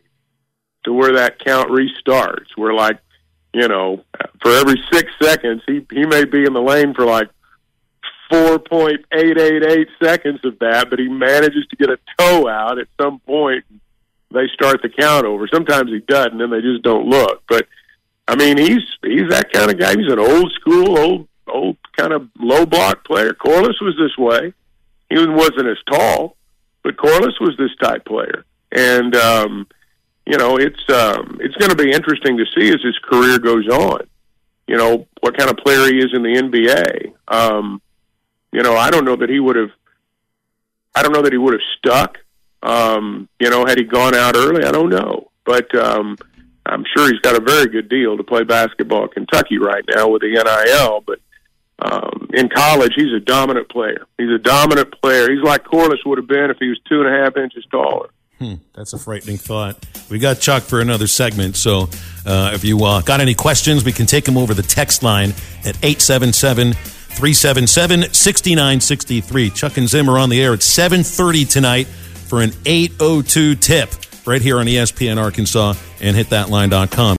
to 0.84 0.92
where 0.92 1.14
that 1.14 1.38
count 1.38 1.70
restarts. 1.70 2.56
Where 2.56 2.74
like, 2.74 2.98
you 3.54 3.68
know, 3.68 4.04
for 4.42 4.50
every 4.50 4.82
six 4.92 5.10
seconds, 5.22 5.62
he 5.66 5.86
he 5.90 6.04
may 6.04 6.24
be 6.24 6.44
in 6.44 6.52
the 6.52 6.60
lane 6.60 6.92
for 6.92 7.04
like 7.04 7.30
four 8.28 8.58
point 8.58 9.04
eight 9.12 9.38
eight 9.38 9.64
eight 9.64 9.88
seconds 10.02 10.40
of 10.44 10.58
that, 10.58 10.90
but 10.90 10.98
he 10.98 11.08
manages 11.08 11.66
to 11.68 11.76
get 11.76 11.88
a 11.88 11.98
toe 12.18 12.48
out 12.48 12.78
at 12.78 12.88
some 13.00 13.20
point. 13.20 13.64
They 14.32 14.48
start 14.52 14.82
the 14.82 14.88
count 14.88 15.24
over. 15.24 15.46
Sometimes 15.46 15.90
he 15.90 16.00
doesn't, 16.00 16.40
and 16.40 16.52
they 16.52 16.60
just 16.60 16.82
don't 16.82 17.08
look. 17.08 17.44
But 17.48 17.66
I 18.26 18.34
mean, 18.34 18.58
he's 18.58 18.82
he's 19.02 19.30
that 19.30 19.52
kind 19.52 19.70
of 19.70 19.78
guy. 19.78 19.94
He's 19.96 20.12
an 20.12 20.18
old 20.18 20.52
school, 20.52 20.98
old 20.98 21.28
old 21.46 21.76
kind 21.96 22.12
of 22.12 22.28
low 22.38 22.66
block 22.66 23.04
player. 23.04 23.32
Corliss 23.34 23.80
was 23.80 23.96
this 23.96 24.18
way. 24.18 24.52
He 25.10 25.26
wasn't 25.26 25.68
as 25.68 25.78
tall, 25.88 26.36
but 26.82 26.96
Corliss 26.96 27.38
was 27.40 27.56
this 27.56 27.74
type 27.80 28.04
player. 28.04 28.44
And 28.72 29.14
um, 29.14 29.68
you 30.26 30.38
know, 30.38 30.56
it's 30.56 30.82
um, 30.90 31.38
it's 31.40 31.54
going 31.56 31.70
to 31.70 31.76
be 31.76 31.90
interesting 31.90 32.38
to 32.38 32.44
see 32.56 32.68
as 32.72 32.80
his 32.82 32.98
career 33.02 33.38
goes 33.38 33.68
on. 33.68 34.00
You 34.66 34.76
know 34.76 35.06
what 35.20 35.36
kind 35.36 35.50
of 35.50 35.58
player 35.58 35.86
he 35.86 35.98
is 35.98 36.12
in 36.14 36.22
the 36.22 36.34
NBA. 36.36 37.12
Um, 37.28 37.82
you 38.52 38.62
know, 38.62 38.76
I 38.76 38.90
don't 38.90 39.04
know 39.04 39.16
that 39.16 39.28
he 39.28 39.40
would 39.40 39.56
have. 39.56 39.70
I 40.94 41.02
don't 41.02 41.12
know 41.12 41.22
that 41.22 41.32
he 41.32 41.38
would 41.38 41.54
have 41.54 41.62
stuck. 41.78 42.18
Um, 42.62 43.28
you 43.38 43.50
know, 43.50 43.66
had 43.66 43.76
he 43.76 43.84
gone 43.84 44.14
out 44.14 44.36
early, 44.36 44.64
I 44.64 44.72
don't 44.72 44.88
know. 44.88 45.30
But 45.44 45.74
um, 45.74 46.16
I'm 46.64 46.84
sure 46.96 47.10
he's 47.10 47.20
got 47.20 47.36
a 47.36 47.44
very 47.44 47.66
good 47.66 47.90
deal 47.90 48.16
to 48.16 48.24
play 48.24 48.44
basketball 48.44 49.04
at 49.04 49.12
Kentucky 49.12 49.58
right 49.58 49.84
now 49.94 50.08
with 50.08 50.22
the 50.22 50.30
NIL. 50.30 51.04
But 51.06 51.20
um, 51.78 52.30
in 52.32 52.48
college, 52.48 52.92
he's 52.96 53.12
a 53.12 53.20
dominant 53.20 53.68
player. 53.68 54.06
He's 54.16 54.30
a 54.30 54.38
dominant 54.38 54.98
player. 55.02 55.30
He's 55.30 55.42
like 55.42 55.64
Corliss 55.64 56.00
would 56.06 56.18
have 56.18 56.28
been 56.28 56.50
if 56.50 56.56
he 56.58 56.68
was 56.68 56.80
two 56.88 57.02
and 57.02 57.14
a 57.14 57.22
half 57.22 57.36
inches 57.36 57.66
taller. 57.70 58.08
Hmm, 58.38 58.54
that's 58.74 58.92
a 58.92 58.98
frightening 58.98 59.36
thought. 59.36 59.86
We 60.10 60.18
got 60.18 60.40
Chuck 60.40 60.64
for 60.64 60.80
another 60.80 61.06
segment, 61.06 61.56
so 61.56 61.88
uh, 62.26 62.50
if 62.52 62.64
you 62.64 62.84
uh, 62.84 63.00
got 63.02 63.20
any 63.20 63.34
questions, 63.34 63.84
we 63.84 63.92
can 63.92 64.06
take 64.06 64.24
them 64.24 64.36
over 64.36 64.54
the 64.54 64.62
text 64.62 65.02
line 65.02 65.30
at 65.64 65.76
877 65.82 66.72
377 66.72 68.12
6963. 68.12 69.50
Chuck 69.50 69.76
and 69.76 69.88
Zim 69.88 70.10
are 70.10 70.18
on 70.18 70.30
the 70.30 70.42
air 70.42 70.52
at 70.52 70.60
7.30 70.60 71.48
tonight 71.48 71.86
for 71.86 72.42
an 72.42 72.52
802 72.66 73.54
tip 73.54 73.90
right 74.26 74.42
here 74.42 74.58
on 74.58 74.66
ESPN 74.66 75.22
Arkansas 75.22 75.74
and 76.00 76.16
hitthatline.com. 76.16 77.16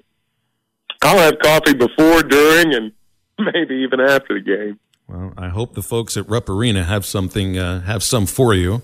I'll 1.03 1.19
have 1.19 1.39
coffee 1.41 1.75
before, 1.75 2.23
during, 2.23 2.73
and 2.75 2.93
maybe 3.53 3.75
even 3.87 4.01
after 4.01 4.33
the 4.33 4.41
game. 4.41 4.81
Well, 5.07 5.35
I 5.37 5.49
hope 5.49 5.75
the 5.75 5.83
folks 5.83 6.17
at 6.17 6.27
Rupp 6.27 6.49
Arena 6.49 6.85
have 6.85 7.05
something, 7.05 7.59
uh, 7.59 7.83
have 7.83 8.03
some 8.03 8.25
for 8.25 8.55
you. 8.55 8.81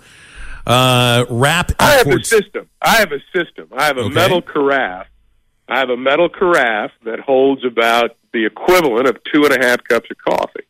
Uh, 0.66 1.24
rap. 1.30 1.72
I 1.78 1.93
have 1.93 2.07
a 2.07 2.22
system. 2.22 2.68
I 2.83 2.97
have 2.97 3.12
a 3.12 3.20
system. 3.35 3.68
I 3.74 3.85
have 3.85 3.97
a 3.97 4.03
Okay. 4.03 4.14
metal 4.14 4.43
carafe. 4.43 5.07
I 5.73 5.79
have 5.79 5.89
a 5.89 5.97
metal 5.97 6.29
carafe 6.29 6.91
that 7.07 7.18
holds 7.18 7.64
about 7.64 8.11
the 8.35 8.45
equivalent 8.45 9.09
of 9.09 9.16
two 9.33 9.47
and 9.47 9.57
a 9.57 9.66
half 9.66 9.83
cups 9.85 10.07
of 10.11 10.18
coffee. 10.18 10.66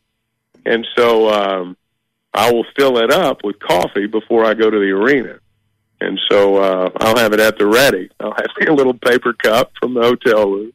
And 0.65 0.87
so 0.95 1.29
um, 1.29 1.75
I 2.33 2.49
will 2.53 2.65
fill 2.77 2.97
it 2.99 3.11
up 3.11 3.43
with 3.43 3.59
coffee 3.59 4.07
before 4.07 4.45
I 4.45 4.53
go 4.53 4.69
to 4.69 4.79
the 4.79 4.91
arena. 4.91 5.39
And 5.99 6.17
so 6.31 6.55
uh, 6.55 6.89
I'll 7.01 7.17
have 7.17 7.33
it 7.33 7.41
at 7.41 7.57
the 7.57 7.67
ready. 7.67 8.11
I'll 8.21 8.31
have 8.31 8.47
a 8.69 8.71
little 8.71 8.93
paper 8.93 9.33
cup 9.33 9.73
from 9.77 9.93
the 9.93 10.03
hotel 10.03 10.49
room, 10.49 10.71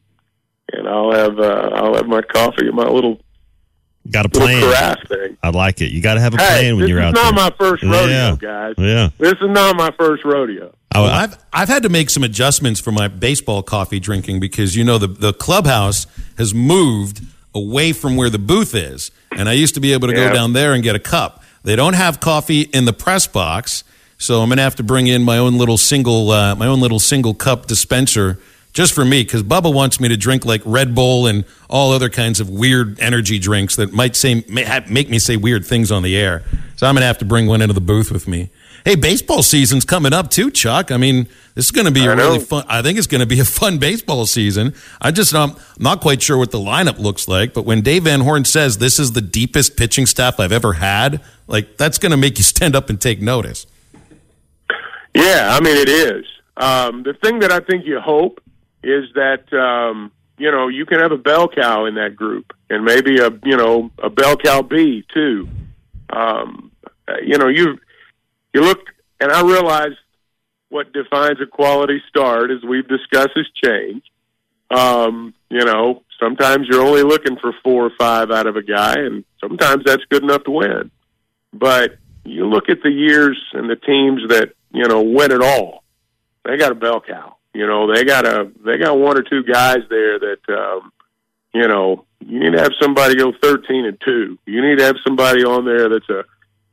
and 0.73 0.87
I'll 0.87 1.11
have 1.11 1.39
uh, 1.39 1.71
I'll 1.73 1.95
have 1.95 2.07
my 2.07 2.21
coffee 2.21 2.67
in 2.67 2.75
my 2.75 2.87
little 2.87 3.19
Got 4.11 4.25
a 4.25 4.29
plan. 4.29 4.63
I 5.43 5.49
like 5.49 5.81
it. 5.81 5.91
You 5.91 6.01
got 6.01 6.15
to 6.15 6.19
have 6.19 6.33
a 6.33 6.37
Hey, 6.37 6.59
plan 6.61 6.77
when 6.77 6.87
you're 6.87 6.99
out 6.99 7.13
there. 7.13 7.23
This 7.23 7.29
is 7.29 7.35
not 7.35 7.51
my 7.51 7.55
first 7.57 7.83
rodeo, 7.83 8.07
Yeah. 8.09 8.35
guys. 8.39 8.75
Yeah. 8.77 9.09
This 9.19 9.33
is 9.33 9.49
not 9.49 9.75
my 9.75 9.91
first 9.97 10.23
rodeo. 10.25 10.73
I, 10.91 10.99
Well, 10.99 11.09
I, 11.09 11.23
I've 11.23 11.37
I've 11.53 11.67
had 11.69 11.83
to 11.83 11.89
make 11.89 12.09
some 12.09 12.23
adjustments 12.23 12.79
for 12.79 12.91
my 12.91 13.07
baseball 13.07 13.61
coffee 13.61 13.99
drinking 13.99 14.39
because 14.39 14.75
you 14.75 14.83
know 14.83 14.97
the 14.97 15.07
the 15.07 15.33
clubhouse 15.33 16.07
has 16.37 16.53
moved 16.53 17.21
away 17.53 17.93
from 17.93 18.15
where 18.15 18.29
the 18.29 18.39
booth 18.39 18.73
is, 18.73 19.11
and 19.31 19.47
I 19.47 19.53
used 19.53 19.75
to 19.75 19.79
be 19.79 19.93
able 19.93 20.07
to 20.07 20.15
Yeah. 20.15 20.29
go 20.29 20.33
down 20.33 20.53
there 20.53 20.73
and 20.73 20.81
get 20.83 20.95
a 20.95 20.99
cup. 20.99 21.43
They 21.63 21.75
don't 21.75 21.93
have 21.93 22.19
coffee 22.19 22.61
in 22.61 22.85
the 22.85 22.93
press 22.93 23.27
box, 23.27 23.83
so 24.17 24.41
I'm 24.41 24.49
gonna 24.49 24.61
have 24.63 24.75
to 24.77 24.83
bring 24.83 25.05
in 25.07 25.23
my 25.23 25.37
own 25.37 25.57
little 25.59 25.77
single 25.77 26.31
uh, 26.31 26.55
my 26.55 26.65
own 26.67 26.79
little 26.79 26.99
single 26.99 27.33
cup 27.35 27.67
dispenser 27.67 28.39
just 28.73 28.93
for 28.93 29.03
me 29.03 29.23
because 29.23 29.43
Bubba 29.43 29.73
wants 29.73 29.99
me 29.99 30.07
to 30.09 30.17
drink 30.17 30.45
like 30.45 30.61
Red 30.65 30.93
Bull 30.95 31.27
and 31.27 31.45
all 31.69 31.91
other 31.91 32.09
kinds 32.09 32.39
of 32.39 32.49
weird 32.49 32.99
energy 32.99 33.39
drinks 33.39 33.75
that 33.77 33.93
might 33.93 34.15
say 34.15 34.43
make 34.47 35.09
me 35.09 35.19
say 35.19 35.37
weird 35.37 35.65
things 35.65 35.91
on 35.91 36.03
the 36.03 36.17
air. 36.17 36.43
So 36.75 36.87
I'm 36.87 36.95
gonna 36.95 37.05
have 37.05 37.17
to 37.19 37.25
bring 37.25 37.47
one 37.47 37.61
into 37.61 37.73
the 37.73 37.81
booth 37.81 38.11
with 38.11 38.27
me. 38.27 38.49
Hey, 38.85 38.95
baseball 38.95 39.43
season's 39.43 39.83
coming 39.83 40.13
up 40.13 40.29
too, 40.29 40.49
Chuck. 40.49 40.91
I 40.91 40.97
mean, 40.97 41.27
this 41.53 41.65
is 41.65 41.71
going 41.71 41.85
to 41.85 41.91
be 41.91 42.05
a 42.05 42.11
I 42.11 42.13
really 42.13 42.37
know. 42.37 42.45
fun. 42.45 42.63
I 42.69 42.81
think 42.81 42.97
it's 42.97 43.07
going 43.07 43.19
to 43.19 43.27
be 43.27 43.39
a 43.41 43.45
fun 43.45 43.77
baseball 43.77 44.25
season. 44.25 44.73
I 45.01 45.11
just 45.11 45.33
um, 45.33 45.51
I'm 45.77 45.83
not 45.83 45.99
quite 45.99 46.21
sure 46.21 46.37
what 46.37 46.51
the 46.51 46.59
lineup 46.59 46.97
looks 46.97 47.27
like, 47.27 47.53
but 47.53 47.65
when 47.65 47.81
Dave 47.81 48.05
Van 48.05 48.21
Horn 48.21 48.45
says 48.45 48.77
this 48.77 48.97
is 48.97 49.11
the 49.11 49.21
deepest 49.21 49.75
pitching 49.75 50.05
staff 50.05 50.39
I've 50.39 50.53
ever 50.53 50.73
had, 50.73 51.21
like 51.47 51.75
that's 51.75 51.97
going 51.97 52.11
to 52.11 52.17
make 52.17 52.37
you 52.37 52.43
stand 52.55 52.73
up 52.75 52.89
and 52.89 52.99
take 53.01 53.21
notice. 53.21 53.67
Yeah, 55.13 55.49
I 55.51 55.59
mean 55.59 55.75
it 55.75 55.89
is. 55.89 56.25
Um, 56.55 57.03
the 57.03 57.13
thing 57.13 57.39
that 57.39 57.51
I 57.51 57.59
think 57.59 57.85
you 57.85 57.99
hope 57.99 58.41
is 58.83 59.05
that 59.15 59.51
um, 59.53 60.11
you 60.37 60.51
know 60.51 60.67
you 60.67 60.85
can 60.85 60.99
have 60.99 61.11
a 61.11 61.17
bell 61.17 61.47
cow 61.47 61.85
in 61.85 61.95
that 61.95 62.15
group, 62.15 62.53
and 62.69 62.85
maybe 62.85 63.19
a 63.19 63.29
you 63.43 63.57
know 63.57 63.91
a 64.01 64.09
bell 64.09 64.37
cow 64.37 64.61
B 64.61 65.05
too. 65.13 65.47
Um, 66.09 66.71
you 67.23 67.37
know 67.37 67.47
you 67.47 67.77
you 68.53 68.61
look, 68.61 68.79
and 69.19 69.31
I 69.31 69.41
realize 69.41 69.93
what 70.69 70.93
defines 70.93 71.41
a 71.41 71.45
quality 71.45 72.01
start, 72.07 72.51
as 72.51 72.63
we've 72.63 72.87
discussed, 72.87 73.31
has 73.35 73.47
changed. 73.63 74.09
Um, 74.71 75.33
you 75.49 75.65
know, 75.65 76.03
sometimes 76.19 76.67
you're 76.69 76.85
only 76.85 77.03
looking 77.03 77.37
for 77.37 77.53
four 77.63 77.85
or 77.85 77.91
five 77.97 78.31
out 78.31 78.47
of 78.47 78.55
a 78.55 78.61
guy, 78.61 78.93
and 78.93 79.23
sometimes 79.41 79.83
that's 79.83 80.03
good 80.05 80.23
enough 80.23 80.43
to 80.43 80.51
win. 80.51 80.91
But 81.53 81.97
you 82.23 82.45
look 82.45 82.69
at 82.69 82.83
the 82.83 82.91
years 82.91 83.39
and 83.53 83.69
the 83.69 83.75
teams 83.75 84.21
that 84.29 84.53
you 84.71 84.87
know 84.87 85.01
win 85.01 85.31
it 85.31 85.41
all. 85.41 85.83
They 86.45 86.57
got 86.57 86.71
a 86.71 86.75
bell 86.75 87.01
cow, 87.01 87.35
You 87.53 87.65
know, 87.67 87.93
they 87.93 88.05
got 88.05 88.25
a 88.25 88.51
they 88.63 88.77
got 88.77 88.97
one 88.97 89.17
or 89.17 89.23
two 89.23 89.43
guys 89.43 89.79
there 89.89 90.19
that 90.19 90.39
um, 90.49 90.91
you 91.53 91.67
know 91.67 92.05
you 92.25 92.39
need 92.39 92.53
to 92.53 92.61
have 92.61 92.71
somebody 92.81 93.15
go 93.15 93.33
thirteen 93.41 93.85
and 93.85 93.99
two. 94.03 94.37
You 94.45 94.61
need 94.61 94.79
to 94.79 94.85
have 94.85 94.97
somebody 95.05 95.43
on 95.43 95.65
there 95.65 95.89
that's 95.89 96.09
a 96.09 96.25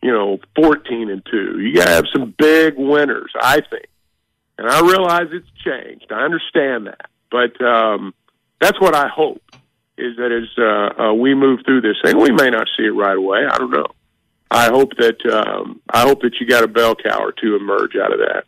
you 0.02 0.12
know 0.12 0.38
fourteen 0.54 1.10
and 1.10 1.24
two. 1.30 1.60
You 1.60 1.74
got 1.74 1.86
to 1.86 1.92
have 1.92 2.04
some 2.12 2.34
big 2.36 2.76
winners, 2.76 3.32
I 3.40 3.60
think. 3.60 3.86
And 4.58 4.68
I 4.68 4.80
realize 4.80 5.28
it's 5.32 5.48
changed. 5.64 6.10
I 6.10 6.24
understand 6.24 6.86
that, 6.86 7.10
but 7.30 7.60
um, 7.62 8.14
that's 8.60 8.80
what 8.80 8.94
I 8.94 9.08
hope 9.08 9.42
is 9.98 10.16
that 10.16 10.30
as 10.30 10.48
uh, 10.58 11.02
uh, 11.02 11.14
we 11.14 11.34
move 11.34 11.60
through 11.64 11.80
this 11.80 11.96
thing, 12.04 12.18
we 12.18 12.30
may 12.30 12.50
not 12.50 12.68
see 12.76 12.84
it 12.84 12.90
right 12.90 13.16
away. 13.16 13.46
I 13.50 13.56
don't 13.56 13.70
know. 13.70 13.86
I 14.50 14.66
hope 14.66 14.92
that 14.98 15.24
um, 15.26 15.80
I 15.90 16.02
hope 16.02 16.22
that 16.22 16.34
you 16.40 16.46
got 16.46 16.64
a 16.64 16.68
bell 16.68 16.94
cow 16.94 17.22
or 17.22 17.32
two 17.32 17.56
emerge 17.56 17.96
out 17.96 18.12
of 18.12 18.18
that. 18.18 18.44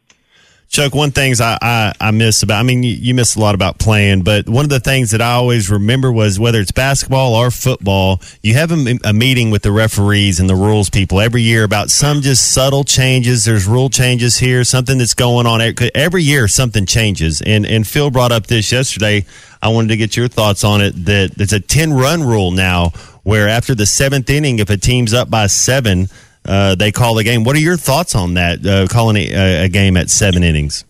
Chuck, 0.69 0.95
one 0.95 1.13
things 1.13 1.41
I, 1.41 1.57
I, 1.63 1.93
I 1.99 2.11
miss 2.11 2.43
about, 2.43 2.61
I 2.61 2.63
mean, 2.63 2.83
you, 2.83 2.93
you 2.93 3.15
miss 3.15 3.37
a 3.37 3.41
lot 3.41 3.55
about 3.55 3.79
playing, 3.79 4.23
but 4.23 4.47
one 4.47 4.67
of 4.67 4.69
the 4.69 4.81
things 4.81 5.13
that 5.13 5.23
I 5.23 5.33
always 5.33 5.71
remember 5.71 6.13
was 6.13 6.39
whether 6.39 6.61
it's 6.61 6.73
basketball 6.73 7.35
or 7.35 7.51
football, 7.51 8.21
you 8.43 8.53
have 8.53 8.71
a, 8.71 8.99
a 9.05 9.15
meeting 9.15 9.51
with 9.51 9.63
the 9.63 9.73
referees 9.73 10.39
and 10.39 10.49
the 10.49 10.55
rules 10.55 10.91
people 10.91 11.21
every 11.21 11.41
year 11.41 11.65
about 11.65 11.89
some 11.89 12.21
just 12.21 12.53
subtle 12.53 12.85
changes. 12.85 13.47
There's 13.47 13.67
rule 13.67 13.89
changes 13.89 14.37
here, 14.37 14.63
something 14.63 14.99
that's 14.99 15.15
going 15.15 15.47
on. 15.47 15.63
Every 15.95 16.23
year, 16.23 16.47
something 16.47 16.85
changes. 16.85 17.41
And, 17.41 17.65
and 17.65 17.87
Phil 17.87 18.11
brought 18.11 18.31
up 18.31 18.47
this 18.47 18.71
yesterday. 18.71 19.25
I 19.63 19.69
wanted 19.69 19.89
to 19.89 19.97
get 19.97 20.19
your 20.19 20.29
thoughts 20.29 20.65
on 20.65 20.83
it 20.83 20.93
that 21.07 21.33
there's 21.35 21.55
a 21.55 21.61
10 21.61 21.95
run 21.95 22.23
rule 22.23 22.51
now 22.51 22.91
where 23.23 23.49
after 23.49 23.75
the 23.75 23.87
seventh 23.87 24.29
inning, 24.29 24.59
if 24.59 24.69
a 24.69 24.77
team's 24.77 25.15
up 25.15 25.31
by 25.31 25.47
seven, 25.47 26.09
uh, 26.49 26.75
they 26.75 26.91
call 26.91 27.15
the 27.15 27.25
game. 27.25 27.45
What 27.45 27.55
are 27.57 27.61
your 27.61 27.77
thoughts 27.77 28.15
on 28.15 28.35
that, 28.35 28.65
uh, 28.67 28.87
calling 28.89 29.17
a, 29.19 29.65
a, 29.65 29.69
game 29.69 29.99
at 29.99 30.09
seven 30.09 30.43
innings? 30.43 30.85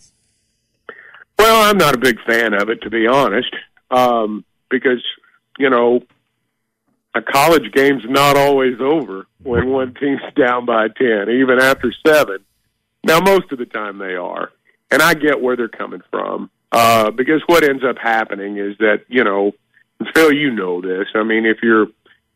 Well, 1.36 1.68
I'm 1.68 1.76
not 1.76 1.96
a 1.96 1.98
big 1.98 2.20
fan 2.24 2.54
of 2.54 2.70
it, 2.70 2.82
to 2.82 2.90
be 2.90 3.08
honest, 3.08 3.52
um, 3.90 4.44
because, 4.70 5.02
you 5.58 5.68
know, 5.68 6.02
a 7.14 7.22
college 7.22 7.72
game's 7.72 8.04
not 8.08 8.36
always 8.36 8.80
over 8.80 9.26
when 9.42 9.68
one 9.68 9.94
team's 9.94 10.20
down 10.36 10.64
by 10.64 10.86
10, 10.88 11.28
even 11.28 11.58
after 11.60 11.92
seven. 12.06 12.38
Now, 13.02 13.18
most 13.18 13.50
of 13.50 13.58
the 13.58 13.66
time 13.66 13.98
they 13.98 14.14
are. 14.14 14.52
And 14.90 15.02
I 15.02 15.14
get 15.14 15.42
where 15.42 15.56
they're 15.56 15.68
coming 15.68 16.02
from. 16.10 16.50
Uh, 16.70 17.10
because 17.10 17.42
what 17.46 17.64
ends 17.64 17.82
up 17.82 17.96
happening 17.98 18.58
is 18.58 18.76
that, 18.78 19.04
you 19.08 19.24
know, 19.24 19.52
Phil, 20.14 20.32
you 20.32 20.52
know 20.52 20.80
this. 20.80 21.08
I 21.14 21.24
mean, 21.24 21.46
if 21.46 21.58
you're 21.62 21.88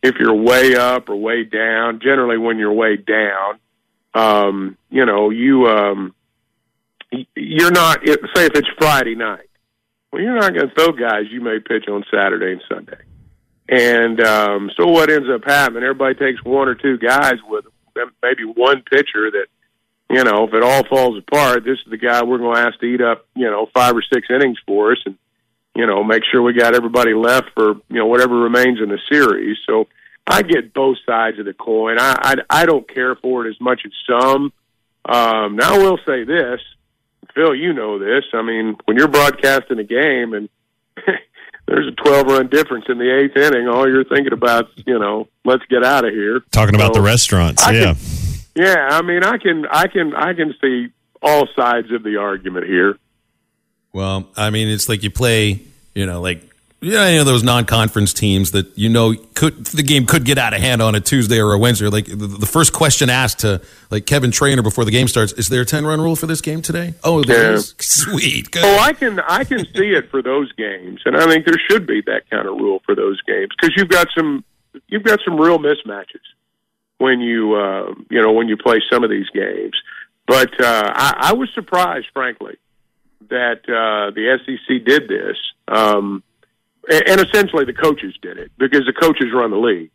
if 0.03 0.17
you're 0.19 0.35
way 0.35 0.75
up 0.75 1.09
or 1.09 1.17
way 1.17 1.45
down, 1.45 2.01
generally 2.01 2.39
when 2.39 2.59
you're 2.59 2.73
way 2.73 2.97
down, 2.97 3.59
um, 4.15 4.77
you 4.91 5.07
know, 5.07 5.31
you 5.31 5.69
um, 5.69 6.15
you're 7.35 7.71
not. 7.71 8.01
Say 8.35 8.47
if 8.47 8.55
it's 8.55 8.69
Friday 8.79 9.15
night, 9.15 9.49
well, 10.13 10.23
you're 10.23 10.39
not 10.39 10.53
going 10.55 10.69
to 10.69 10.75
throw 10.75 10.93
guys 10.93 11.25
you 11.31 11.41
may 11.41 11.59
pitch 11.61 11.89
on 11.89 12.05
Saturday 12.11 12.53
and 12.53 12.63
Sunday. 12.69 13.03
And 13.69 14.21
um, 14.21 14.71
so 14.77 14.87
what 14.89 15.11
ends 15.11 15.29
up 15.33 15.45
happening? 15.45 15.83
Everybody 15.83 16.15
takes 16.15 16.45
one 16.45 16.69
or 16.69 16.75
two 16.75 16.99
guys 16.99 17.37
with 17.49 17.65
them, 17.95 18.13
maybe 18.23 18.45
one 18.45 18.83
pitcher 18.83 19.31
that, 19.31 19.47
you 20.11 20.23
know, 20.25 20.45
if 20.47 20.53
it 20.53 20.63
all 20.63 20.85
falls 20.85 21.17
apart, 21.17 21.65
this 21.65 21.79
is 21.79 21.91
the 21.91 21.97
guy 21.97 22.23
we're 22.23 22.39
going 22.39 22.57
to 22.57 22.61
ask 22.61 22.79
to 22.81 22.87
eat 22.87 23.01
up, 23.01 23.27
you 23.35 23.49
know, 23.49 23.69
five 23.73 23.97
or 23.97 24.03
six 24.13 24.29
innings 24.29 24.59
for 24.67 24.93
us, 24.93 24.99
and 25.07 25.17
you 25.75 25.87
know, 25.87 26.05
make 26.05 26.23
sure 26.31 26.43
we 26.43 26.53
got 26.53 26.75
everybody 26.75 27.15
left 27.15 27.51
for 27.55 27.75
you 27.89 27.99
know 27.99 28.07
whatever 28.07 28.37
remains 28.37 28.81
in 28.81 28.89
the 28.89 28.99
series. 29.11 29.59
So 29.67 29.89
I 30.27 30.43
get 30.43 30.75
both 30.75 30.99
sides 31.07 31.39
of 31.39 31.47
the 31.47 31.55
coin. 31.55 31.99
I 31.99 32.17
I, 32.51 32.63
I 32.63 32.67
don't 32.67 32.87
care 32.87 33.15
for 33.17 33.47
it 33.47 33.51
as 33.51 33.61
much 33.61 33.83
as 33.85 33.93
some. 34.07 34.53
Um, 35.05 35.57
now 35.57 35.75
I 35.75 35.79
will 35.79 35.99
say 36.07 36.25
this, 36.25 36.61
Phil, 37.35 37.55
you 37.55 37.73
know 37.73 37.99
this. 37.99 38.25
I 38.33 38.43
mean, 38.43 38.77
when 38.85 38.97
you're 38.97 39.09
broadcasting 39.09 39.79
a 39.79 39.85
game 39.85 40.35
and 40.35 40.49
there's 41.67 41.89
a 41.89 41.93
12 41.93 42.27
run 42.27 42.49
difference 42.49 42.85
in 42.89 42.99
the 42.99 43.11
eighth 43.11 43.37
inning, 43.37 43.69
all 43.69 43.89
you're 43.89 44.05
thinking 44.05 44.33
about, 44.33 44.69
you 44.87 44.99
know, 44.99 45.29
let's 45.45 45.65
get 45.67 45.85
out 45.85 46.05
of 46.05 46.13
here. 46.13 46.41
Talking 46.51 46.75
about 46.75 46.95
the 46.95 47.01
restaurants, 47.01 47.63
I 47.63 47.73
yeah, 47.73 47.95
can, 47.95 47.97
yeah. 48.55 48.89
I 48.91 49.03
mean, 49.03 49.25
I 49.25 49.39
can, 49.39 49.67
I 49.71 49.87
can, 49.89 50.15
I 50.15 50.35
can 50.35 50.55
see 50.61 50.93
all 51.23 51.49
sides 51.57 51.91
of 51.93 52.03
the 52.03 52.19
argument 52.19 52.67
here. 52.67 52.99
Well, 53.93 54.29
I 54.37 54.51
mean, 54.51 54.69
it's 54.69 54.89
like 54.89 55.03
you 55.03 55.11
play, 55.11 55.61
you 55.95 56.07
know, 56.07 56.21
like 56.21 56.53
yeah, 56.83 57.09
you 57.11 57.19
know 57.19 57.25
those 57.25 57.45
non-conference 57.45 58.13
teams 58.13 58.51
that 58.51 58.77
you 58.77 58.89
know 58.89 59.15
could 59.35 59.67
the 59.67 59.85
game 59.85 60.05
could 60.05 60.25
get 60.25 60.37
out 60.37 60.53
of 60.53 60.61
hand 60.61 60.83
on 60.83 60.97
a 60.97 61.01
Tuesday 61.01 61.39
or 61.41 61.53
a 61.53 61.59
Wednesday. 61.59 61.87
Like 61.87 62.07
the, 62.07 62.27
the 62.27 62.47
first 62.47 62.73
question 62.73 63.09
asked 63.09 63.41
to 63.41 63.63
like 63.91 64.05
Kevin 64.05 64.33
Trainor 64.33 64.63
before 64.63 64.85
the 64.85 64.91
game 64.91 65.07
starts: 65.07 65.33
Is 65.35 65.49
there 65.49 65.61
a 65.61 65.65
ten-run 65.65 66.01
rule 66.01 66.17
for 66.17 66.27
this 66.27 66.41
game 66.41 66.61
today? 66.61 66.95
Oh, 67.05 67.23
there 67.23 67.51
yeah. 67.51 67.57
is. 67.57 67.75
Sweet. 67.79 68.51
Good. 68.51 68.65
Oh, 68.65 68.79
I 68.81 68.95
can 68.95 69.21
I 69.21 69.45
can 69.45 69.65
see 69.77 69.91
it 69.91 70.11
for 70.11 70.23
those 70.23 70.51
games, 70.55 71.03
and 71.05 71.17
I 71.17 71.27
think 71.27 71.47
there 71.47 71.61
should 71.71 71.87
be 71.87 72.03
that 72.07 72.29
kind 72.29 72.49
of 72.49 72.57
rule 72.57 72.83
for 72.85 72.97
those 72.97 73.21
games 73.23 73.51
because 73.57 73.77
you've 73.77 73.89
got 73.89 74.09
some 74.17 74.45
you've 74.89 75.05
got 75.05 75.21
some 75.25 75.39
real 75.41 75.61
mismatches 75.61 76.25
when 76.99 77.21
you 77.21 77.55
uh, 77.55 77.95
you 78.11 78.21
know 78.21 78.33
when 78.33 78.49
you 78.49 78.57
play 78.57 78.83
some 78.91 79.05
of 79.05 79.11
these 79.11 79.29
games. 79.31 79.75
But 80.27 80.61
uh, 80.61 80.93
I, 80.95 81.15
I 81.19 81.33
was 81.35 81.49
surprised, 81.55 82.07
frankly, 82.13 82.57
that 83.31 83.61
uh, 83.69 84.11
the 84.15 84.39
SEC 84.45 84.85
did 84.85 85.09
this. 85.09 85.37
Um, 85.69 86.23
and 86.91 87.21
essentially 87.21 87.65
the 87.65 87.73
coaches 87.73 88.15
did 88.21 88.39
it 88.39 88.51
because 88.59 88.83
the 88.87 88.93
coaches 88.93 89.29
run 89.33 89.51
the 89.51 89.57
league. 89.57 89.91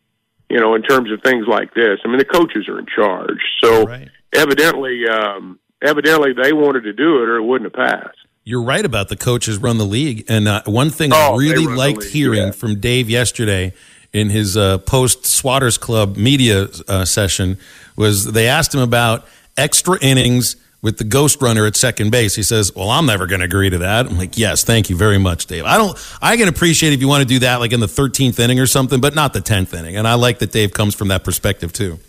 You 0.49 0.59
know, 0.59 0.75
in 0.75 0.81
terms 0.81 1.11
of 1.11 1.21
things 1.23 1.45
like 1.47 1.73
this, 1.73 1.99
I 2.05 2.07
mean, 2.07 2.19
the 2.19 2.25
coaches 2.25 2.69
are 2.69 2.79
in 2.79 2.85
charge. 2.85 3.41
So 3.61 3.83
right. 3.83 4.07
evidently, 4.33 5.03
um, 5.05 5.59
evidently 5.83 6.31
they 6.31 6.53
wanted 6.53 6.83
to 6.83 6.93
do 6.93 7.21
it, 7.21 7.27
or 7.27 7.35
it 7.35 7.43
wouldn't 7.43 7.75
have 7.75 7.85
passed. 7.85 8.17
You're 8.45 8.63
right 8.63 8.85
about 8.85 9.09
the 9.09 9.17
coaches 9.17 9.57
run 9.57 9.77
the 9.77 9.85
league, 9.85 10.23
and 10.29 10.47
uh, 10.47 10.61
one 10.65 10.89
thing 10.89 11.11
oh, 11.13 11.33
I 11.33 11.37
really 11.37 11.67
liked 11.67 12.05
hearing 12.05 12.45
yeah. 12.45 12.51
from 12.51 12.79
Dave 12.79 13.09
yesterday 13.09 13.73
in 14.13 14.29
his 14.29 14.55
uh, 14.55 14.77
post 14.77 15.23
Swatters 15.23 15.77
Club 15.77 16.15
media 16.15 16.69
uh, 16.87 17.03
session 17.03 17.57
was 17.97 18.31
they 18.31 18.47
asked 18.47 18.73
him 18.73 18.79
about 18.79 19.27
extra 19.57 19.97
innings 20.01 20.55
with 20.81 20.97
the 20.97 21.03
ghost 21.03 21.41
runner 21.41 21.65
at 21.65 21.75
second 21.75 22.11
base. 22.11 22.35
He 22.35 22.43
says, 22.43 22.73
"Well, 22.75 22.89
I'm 22.89 23.05
never 23.05 23.27
going 23.27 23.39
to 23.39 23.45
agree 23.45 23.69
to 23.69 23.79
that." 23.79 24.07
I'm 24.07 24.17
like, 24.17 24.37
"Yes, 24.37 24.63
thank 24.63 24.89
you 24.89 24.95
very 24.95 25.17
much, 25.17 25.45
Dave. 25.45 25.65
I 25.65 25.77
don't. 25.77 25.97
I 26.21 26.37
can 26.37 26.47
appreciate 26.47 26.93
if 26.93 27.01
you 27.01 27.07
want 27.07 27.21
to 27.21 27.27
do 27.27 27.39
that, 27.39 27.59
like 27.59 27.73
in 27.73 27.79
the 27.79 27.87
13th 27.87 28.39
inning 28.39 28.59
or 28.59 28.65
something, 28.65 29.01
but 29.01 29.15
not 29.15 29.33
the 29.33 29.41
10th 29.41 29.73
inning." 29.73 29.95
And 29.97 30.07
I 30.07 30.15
like 30.15 30.39
that 30.39 30.51
Dave 30.51 30.73
comes 30.73 30.95
from 30.95 31.07
that 31.09 31.23
perspective 31.23 31.73
too. 31.73 31.99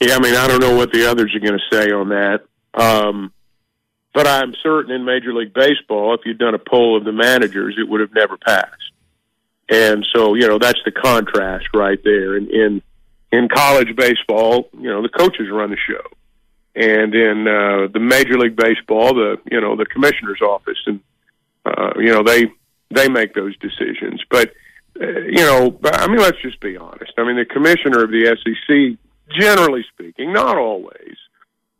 Yeah, 0.00 0.16
I 0.16 0.20
mean, 0.20 0.34
I 0.34 0.46
don't 0.46 0.60
know 0.60 0.76
what 0.76 0.92
the 0.92 1.10
others 1.10 1.34
are 1.34 1.40
going 1.40 1.58
to 1.58 1.76
say 1.76 1.90
on 1.90 2.10
that, 2.10 2.42
um, 2.74 3.32
but 4.12 4.26
I'm 4.26 4.54
certain 4.62 4.92
in 4.92 5.06
Major 5.06 5.32
League 5.32 5.54
Baseball, 5.54 6.14
if 6.14 6.20
you'd 6.26 6.38
done 6.38 6.54
a 6.54 6.58
poll 6.58 6.98
of 6.98 7.04
the 7.04 7.12
managers, 7.12 7.76
it 7.78 7.88
would 7.88 8.00
have 8.00 8.12
never 8.12 8.36
passed. 8.36 8.92
And 9.70 10.06
so, 10.14 10.34
you 10.34 10.46
know, 10.46 10.58
that's 10.58 10.78
the 10.84 10.92
contrast 10.92 11.68
right 11.74 11.98
there. 12.04 12.36
And 12.36 12.48
in 12.50 12.82
in 13.32 13.48
college 13.48 13.96
baseball, 13.96 14.68
you 14.78 14.88
know, 14.88 15.02
the 15.02 15.08
coaches 15.08 15.48
run 15.50 15.70
the 15.70 15.76
show 15.76 16.02
and 16.76 17.14
in 17.14 17.48
uh, 17.48 17.88
the 17.92 18.00
Major 18.00 18.38
League 18.38 18.54
Baseball, 18.54 19.14
the 19.14 19.38
you 19.50 19.60
know 19.60 19.76
the 19.76 19.86
commissioner's 19.86 20.42
office, 20.42 20.78
and 20.86 21.00
uh, 21.64 21.92
you 21.96 22.12
know 22.12 22.22
they 22.22 22.46
they 22.90 23.08
make 23.08 23.34
those 23.34 23.56
decisions. 23.58 24.22
But 24.30 24.52
uh, 25.00 25.20
you 25.20 25.42
know, 25.42 25.78
I 25.84 26.06
mean, 26.06 26.18
let's 26.18 26.40
just 26.42 26.60
be 26.60 26.76
honest. 26.76 27.12
I 27.18 27.24
mean, 27.24 27.36
the 27.36 27.46
commissioner 27.46 28.04
of 28.04 28.10
the 28.10 28.36
SEC, 28.36 28.98
generally 29.38 29.84
speaking, 29.92 30.34
not 30.34 30.58
always, 30.58 31.16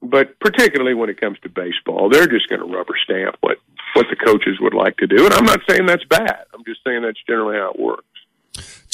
but 0.03 0.39
particularly 0.41 0.95
when 0.95 1.11
it 1.11 1.21
comes 1.21 1.39
to 1.41 1.51
baseball, 1.51 2.09
they're 2.09 2.27
just 2.27 2.49
going 2.49 2.61
to 2.61 2.77
rubber 2.77 2.95
stamp 3.05 3.37
what 3.41 3.59
what 3.95 4.07
the 4.11 4.17
coaches 4.17 4.59
would 4.61 4.75
like 4.75 4.97
to 4.97 5.07
do. 5.07 5.25
And 5.27 5.35
I'm 5.35 5.45
not 5.45 5.61
saying 5.69 5.87
that's 5.87 6.05
bad. 6.05 6.45
I'm 6.55 6.65
just 6.65 6.81
saying 6.85 7.03
that's 7.03 7.23
generally 7.27 7.57
how 7.57 7.73
it 7.73 7.79
works. 7.79 8.05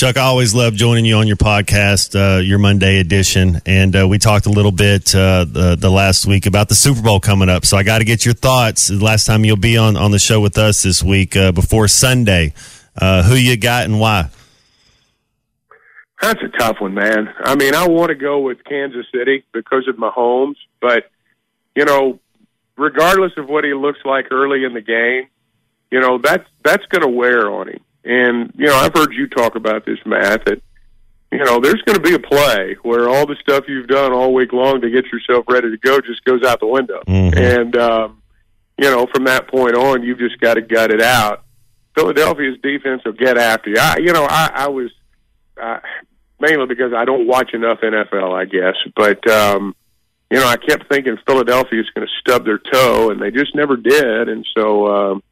Chuck, 0.03 0.17
I 0.17 0.23
always 0.23 0.53
love 0.53 0.75
joining 0.75 1.05
you 1.05 1.15
on 1.15 1.29
your 1.29 1.37
podcast, 1.37 2.17
uh, 2.17 2.41
your 2.41 2.59
Monday 2.59 2.99
edition, 2.99 3.61
and 3.65 3.95
uh, 3.95 4.09
we 4.09 4.19
talked 4.19 4.47
a 4.47 4.51
little 4.51 4.73
bit 4.73 5.15
uh, 5.15 5.45
the, 5.45 5.77
the, 5.79 5.91
last 5.91 6.27
week 6.27 6.47
about 6.47 6.69
the 6.69 6.75
Super 6.75 7.01
Bowl 7.01 7.21
coming 7.21 7.49
up. 7.49 7.65
So 7.65 7.77
I 7.77 7.85
got 7.85 7.99
to 7.99 8.05
get 8.05 8.25
your 8.25 8.35
thoughts. 8.35 8.91
Last 8.91 9.27
time 9.27 9.45
you'll 9.45 9.57
be 9.57 9.77
on 9.77 9.97
on 9.97 10.11
the 10.11 10.19
show 10.19 10.41
with 10.41 10.59
us 10.59 10.83
this 10.83 11.05
week 11.05 11.37
uh, 11.37 11.53
before 11.53 11.87
Sunday, 11.87 12.53
uh, 12.97 13.23
who 13.23 13.37
you 13.37 13.57
got 13.57 13.85
and 13.85 14.01
why? 14.01 14.29
That's 16.21 16.43
a 16.43 16.49
tough 16.59 16.81
one, 16.81 16.95
man. 16.95 17.33
I 17.39 17.55
mean, 17.55 17.77
I 17.77 17.87
want 17.87 18.09
to 18.09 18.17
go 18.17 18.41
with 18.41 18.65
Kansas 18.65 19.07
City 19.15 19.45
because 19.53 19.87
of 19.87 19.95
Mahomes, 19.95 20.57
but 20.81 21.13
you 21.77 21.85
know, 21.85 22.19
regardless 22.77 23.35
of 23.37 23.49
what 23.49 23.63
he 23.63 23.73
looks 23.73 24.01
like 24.05 24.33
early 24.33 24.65
in 24.65 24.75
the 24.75 24.81
game, 24.81 25.29
you 25.93 26.01
know 26.01 26.19
that's 26.19 26.49
that's 26.65 26.87
going 26.87 27.03
to 27.03 27.09
wear 27.09 27.49
on 27.49 27.69
him 27.69 27.85
and, 28.05 28.53
you 28.57 28.67
know, 28.67 28.77
I've 28.77 28.95
heard 28.95 29.13
you 29.13 29.27
talk 29.29 29.55
about 29.55 29.85
this, 29.87 29.99
Matt, 30.05 30.45
that, 30.47 30.63
you 31.31 31.45
know, 31.45 31.61
there's 31.61 31.83
going 31.83 31.97
to 31.97 32.03
be 32.03 32.15
a 32.15 32.19
play 32.19 32.77
where 32.83 33.09
all 33.09 33.27
the 33.27 33.37
stuff 33.41 33.65
you've 33.69 33.89
done 33.89 34.13
all 34.13 34.35
week 34.35 34.53
long 34.53 34.81
to 34.81 34.91
get 34.91 35.07
yourself 35.07 35.45
ready 35.49 35.71
to 35.71 35.79
go 35.79 36.01
just 36.01 36.25
goes 36.25 36.43
out 36.43 36.61
the 36.61 36.67
window. 36.67 37.01
Mm-hmm. 37.07 37.39
And, 37.39 37.77
um, 37.77 38.23
you 38.79 38.91
know, 38.91 39.07
from 39.13 39.25
that 39.25 39.49
point 39.49 39.77
on, 39.77 40.03
you've 40.03 40.19
just 40.19 40.41
got 40.41 40.55
to 40.55 40.63
gut 40.63 40.91
it 40.91 41.01
out. 41.01 41.45
Philadelphia's 41.95 42.59
defense 42.63 43.03
will 43.05 43.13
get 43.13 43.39
after 43.39 43.71
you. 43.71 43.77
I, 43.79 43.97
you 43.99 44.13
know, 44.13 44.27
I, 44.29 44.51
I 44.53 44.69
was 44.69 44.91
uh, 45.61 45.79
mainly 46.41 46.67
because 46.67 46.93
I 46.93 47.05
don't 47.05 47.27
watch 47.27 47.55
enough 47.55 47.81
NFL, 47.81 48.35
I 48.35 48.45
guess. 48.45 48.75
But 48.97 49.27
um, 49.31 49.75
you 50.31 50.39
know, 50.39 50.47
I 50.47 50.57
kept 50.57 50.89
thinking 50.89 51.19
Philadelphia 51.27 51.81
is 51.81 51.91
going 51.91 52.07
to 52.07 52.13
stub 52.21 52.45
their 52.45 52.59
toe, 52.59 53.11
and 53.11 53.21
they 53.21 53.31
just 53.31 53.55
never 53.55 53.77
did. 53.77 54.29
And 54.29 54.47
so, 54.57 54.87
um, 54.87 55.23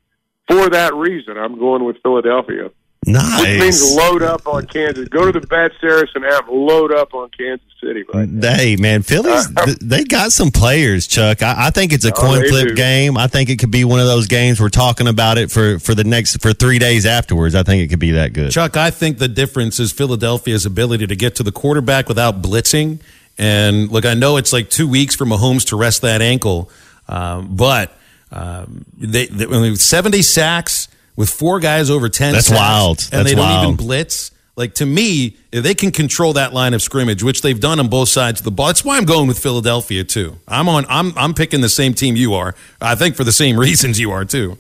for 0.51 0.69
that 0.71 0.95
reason, 0.95 1.37
I'm 1.39 1.59
going 1.59 1.85
with 1.85 1.97
Philadelphia. 2.03 2.71
Nice. 3.07 3.41
Which 3.41 3.61
means 3.61 3.95
load 3.95 4.23
up 4.23 4.47
on 4.47 4.67
Kansas. 4.67 5.09
Go 5.09 5.33
to 5.33 5.41
the 5.41 5.47
Bet 5.47 5.73
Saracen 5.81 6.23
app, 6.23 6.49
load 6.51 6.93
up 6.93 7.15
on 7.15 7.31
Kansas 7.31 7.67
City. 7.83 8.05
Right 8.13 8.29
now. 8.29 8.53
Hey 8.55 8.77
man, 8.77 9.01
Phillies 9.03 9.49
uh, 9.57 9.73
they 9.81 10.05
got 10.05 10.33
some 10.33 10.51
players, 10.51 11.07
Chuck. 11.07 11.43
I, 11.43 11.69
I 11.69 11.71
think 11.71 11.95
it's 11.95 12.05
a 12.05 12.11
Oh, 12.11 12.13
coin 12.21 12.43
they 12.43 12.49
flip 12.51 12.69
do. 12.69 12.75
game. 12.75 13.17
I 13.17 13.27
think 13.27 13.49
it 13.49 13.59
could 13.59 13.71
be 13.71 13.85
one 13.85 14.01
of 14.01 14.07
those 14.07 14.27
games 14.27 14.61
we're 14.61 14.69
talking 14.69 15.09
about 15.09 15.39
it 15.39 15.51
for 15.51 15.79
for 15.79 15.95
the 15.95 16.05
next 16.05 16.43
for 16.43 16.53
three 16.53 16.79
days 16.79 17.07
afterwards. 17.07 17.55
I 17.55 17.63
think 17.63 17.83
it 17.83 17.89
could 17.89 17.99
be 18.01 18.11
that 18.13 18.35
good. 18.35 18.51
Chuck, 18.51 18.77
I 18.77 18.91
think 18.91 19.17
the 19.17 19.29
difference 19.29 19.81
is 19.81 19.93
Philadelphia's 19.93 20.67
ability 20.67 21.07
to 21.07 21.17
get 21.17 21.37
to 21.37 21.43
the 21.43 21.53
quarterback 21.53 22.07
without 22.07 22.43
blitzing. 22.43 23.01
And 23.39 23.91
look, 23.91 24.05
I 24.05 24.13
know 24.13 24.37
it's 24.37 24.53
like 24.53 24.69
two 24.69 24.87
weeks 24.87 25.17
for 25.17 25.25
Mahomes 25.25 25.67
to 25.69 25.77
rest 25.77 26.03
that 26.03 26.21
ankle, 26.21 26.69
um, 27.09 27.57
but 27.57 27.97
um, 28.33 28.85
they, 28.97 29.27
they 29.27 29.45
I 29.45 29.61
mean, 29.61 29.77
seventy 29.77 30.23
sacks 30.23 30.89
with 31.17 31.31
four 31.31 31.61
guys 31.61 31.91
over 31.91 32.09
ten. 32.09 32.33
That's 32.33 32.47
sacks, 32.47 32.59
wild. 32.59 33.09
and 33.13 33.27
they 33.27 33.35
That's 33.35 33.47
don't 33.47 33.65
even 33.65 33.77
blitz. 33.77 34.31
Like 34.57 34.75
to 34.75 34.87
me, 34.87 35.37
if 35.53 35.65
they 35.65 35.75
can 35.75 35.91
control 35.91 36.35
that 36.35 36.53
line 36.53 36.75
of 36.75 36.83
scrimmage, 36.83 37.23
which 37.23 37.41
they've 37.41 37.59
done 37.59 37.81
on 37.81 37.89
both 37.89 38.09
sides 38.09 38.41
of 38.41 38.45
the 38.45 38.51
ball. 38.51 38.67
That's 38.67 38.85
why 38.85 38.99
I'm 38.99 39.05
going 39.05 39.27
with 39.27 39.39
Philadelphia 39.39 40.05
too. 40.05 40.39
I'm 40.47 40.69
on. 40.69 40.85
I'm 40.89 41.17
I'm 41.17 41.35
picking 41.35 41.61
the 41.61 41.69
same 41.69 41.95
team 41.95 42.15
you 42.17 42.35
are. 42.35 42.55
I 42.81 42.95
think 42.95 43.17
for 43.17 43.25
the 43.25 43.33
same 43.33 43.59
reasons 43.61 43.99
you 43.99 44.11
are 44.11 44.25
too. 44.25 44.59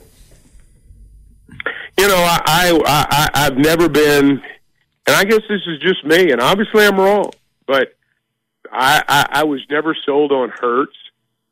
You 1.98 2.08
know, 2.08 2.16
I, 2.16 2.40
I, 2.46 2.80
I 2.86 3.28
I've 3.46 3.58
never 3.58 3.88
been, 3.88 4.30
and 4.30 5.16
I 5.16 5.24
guess 5.24 5.42
this 5.48 5.60
is 5.66 5.80
just 5.80 6.02
me, 6.04 6.32
and 6.32 6.40
obviously 6.40 6.86
I'm 6.86 6.96
wrong, 6.96 7.30
but 7.66 7.94
I, 8.72 9.02
I, 9.06 9.26
I 9.40 9.44
was 9.44 9.60
never 9.68 9.94
sold 10.06 10.32
on 10.32 10.48
Hurts 10.48 10.96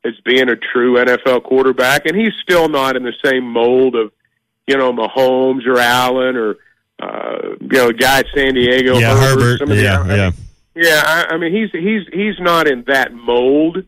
as 0.05 0.13
being 0.23 0.49
a 0.49 0.55
true 0.55 0.95
NFL 0.95 1.43
quarterback, 1.43 2.05
and 2.05 2.15
he's 2.15 2.33
still 2.41 2.69
not 2.69 2.95
in 2.95 3.03
the 3.03 3.13
same 3.23 3.43
mold 3.43 3.95
of, 3.95 4.11
you 4.67 4.77
know, 4.77 4.93
Mahomes 4.93 5.65
or 5.67 5.77
Allen 5.77 6.35
or, 6.37 6.55
uh, 6.99 7.55
you 7.61 7.67
know, 7.67 7.89
a 7.89 7.93
guy 7.93 8.19
at 8.19 8.25
San 8.33 8.53
Diego. 8.53 8.97
yeah, 8.97 9.17
Herbert. 9.19 9.59
some 9.59 9.69
of 9.71 9.77
the- 9.77 9.83
Yeah, 9.83 9.99
I 9.99 10.07
mean, 10.07 10.17
yeah. 10.17 10.31
yeah, 10.75 11.03
I, 11.05 11.33
I 11.33 11.37
mean 11.37 11.53
he's 11.53 11.71
he's 11.71 12.07
he's 12.13 12.39
not 12.39 12.67
in 12.67 12.83
that 12.87 13.13
mold, 13.13 13.83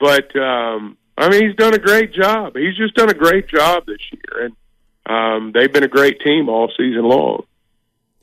but 0.00 0.34
um, 0.36 0.96
I 1.18 1.28
mean 1.28 1.46
he's 1.46 1.56
done 1.56 1.74
a 1.74 1.78
great 1.78 2.12
job. 2.14 2.56
He's 2.56 2.76
just 2.76 2.94
done 2.94 3.10
a 3.10 3.14
great 3.14 3.48
job 3.48 3.84
this 3.86 4.00
year, 4.12 4.46
and 4.46 4.56
um, 5.04 5.52
they've 5.52 5.72
been 5.72 5.84
a 5.84 5.88
great 5.88 6.20
team 6.20 6.48
all 6.48 6.68
season 6.76 7.02
long. 7.04 7.44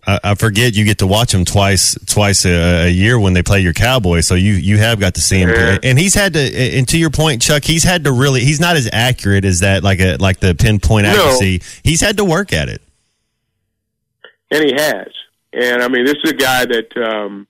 I, 0.08 0.20
I 0.24 0.36
forget 0.36 0.76
you 0.76 0.86
get 0.86 1.00
to 1.00 1.08
watch 1.08 1.34
him 1.34 1.46
twice 1.46 1.96
twice 2.06 2.46
a, 2.46 2.86
a 2.86 2.90
year 2.90 3.20
when 3.20 3.34
they 3.34 3.44
play 3.44 3.60
your 3.62 3.74
Cowboys. 3.74 4.26
So 4.28 4.36
you 4.36 4.54
you 4.54 4.78
have 4.78 5.00
got 5.00 5.16
to 5.16 5.22
see 5.22 5.40
him, 5.42 5.50
Yeah. 5.50 5.78
play. 5.78 5.90
and 5.90 6.00
he's 6.00 6.16
had 6.16 6.34
to. 6.34 6.40
And 6.40 6.88
to 6.90 6.98
your 6.98 7.10
point, 7.10 7.42
Chuck, 7.42 7.64
he's 7.64 7.84
had 7.84 8.04
to 8.06 8.12
really. 8.12 8.42
He's 8.42 8.60
not 8.60 8.76
as 8.78 8.90
accurate 8.94 9.46
as 9.46 9.60
that, 9.60 9.84
like 9.84 10.00
a 10.00 10.16
like 10.18 10.40
the 10.40 10.56
pinpoint 10.56 11.06
No. 11.06 11.12
accuracy. 11.12 11.62
He's 11.84 12.02
had 12.02 12.18
to 12.18 12.26
work 12.26 12.54
at 12.54 12.70
it. 12.70 12.82
and 14.52 14.64
he 14.64 14.74
has. 14.76 15.08
And 15.54 15.82
I 15.82 15.88
mean, 15.88 16.06
this 16.06 16.16
is 16.24 16.32
a 16.32 16.36
guy 16.36 16.66
that 16.66 16.96
um, 16.98 17.48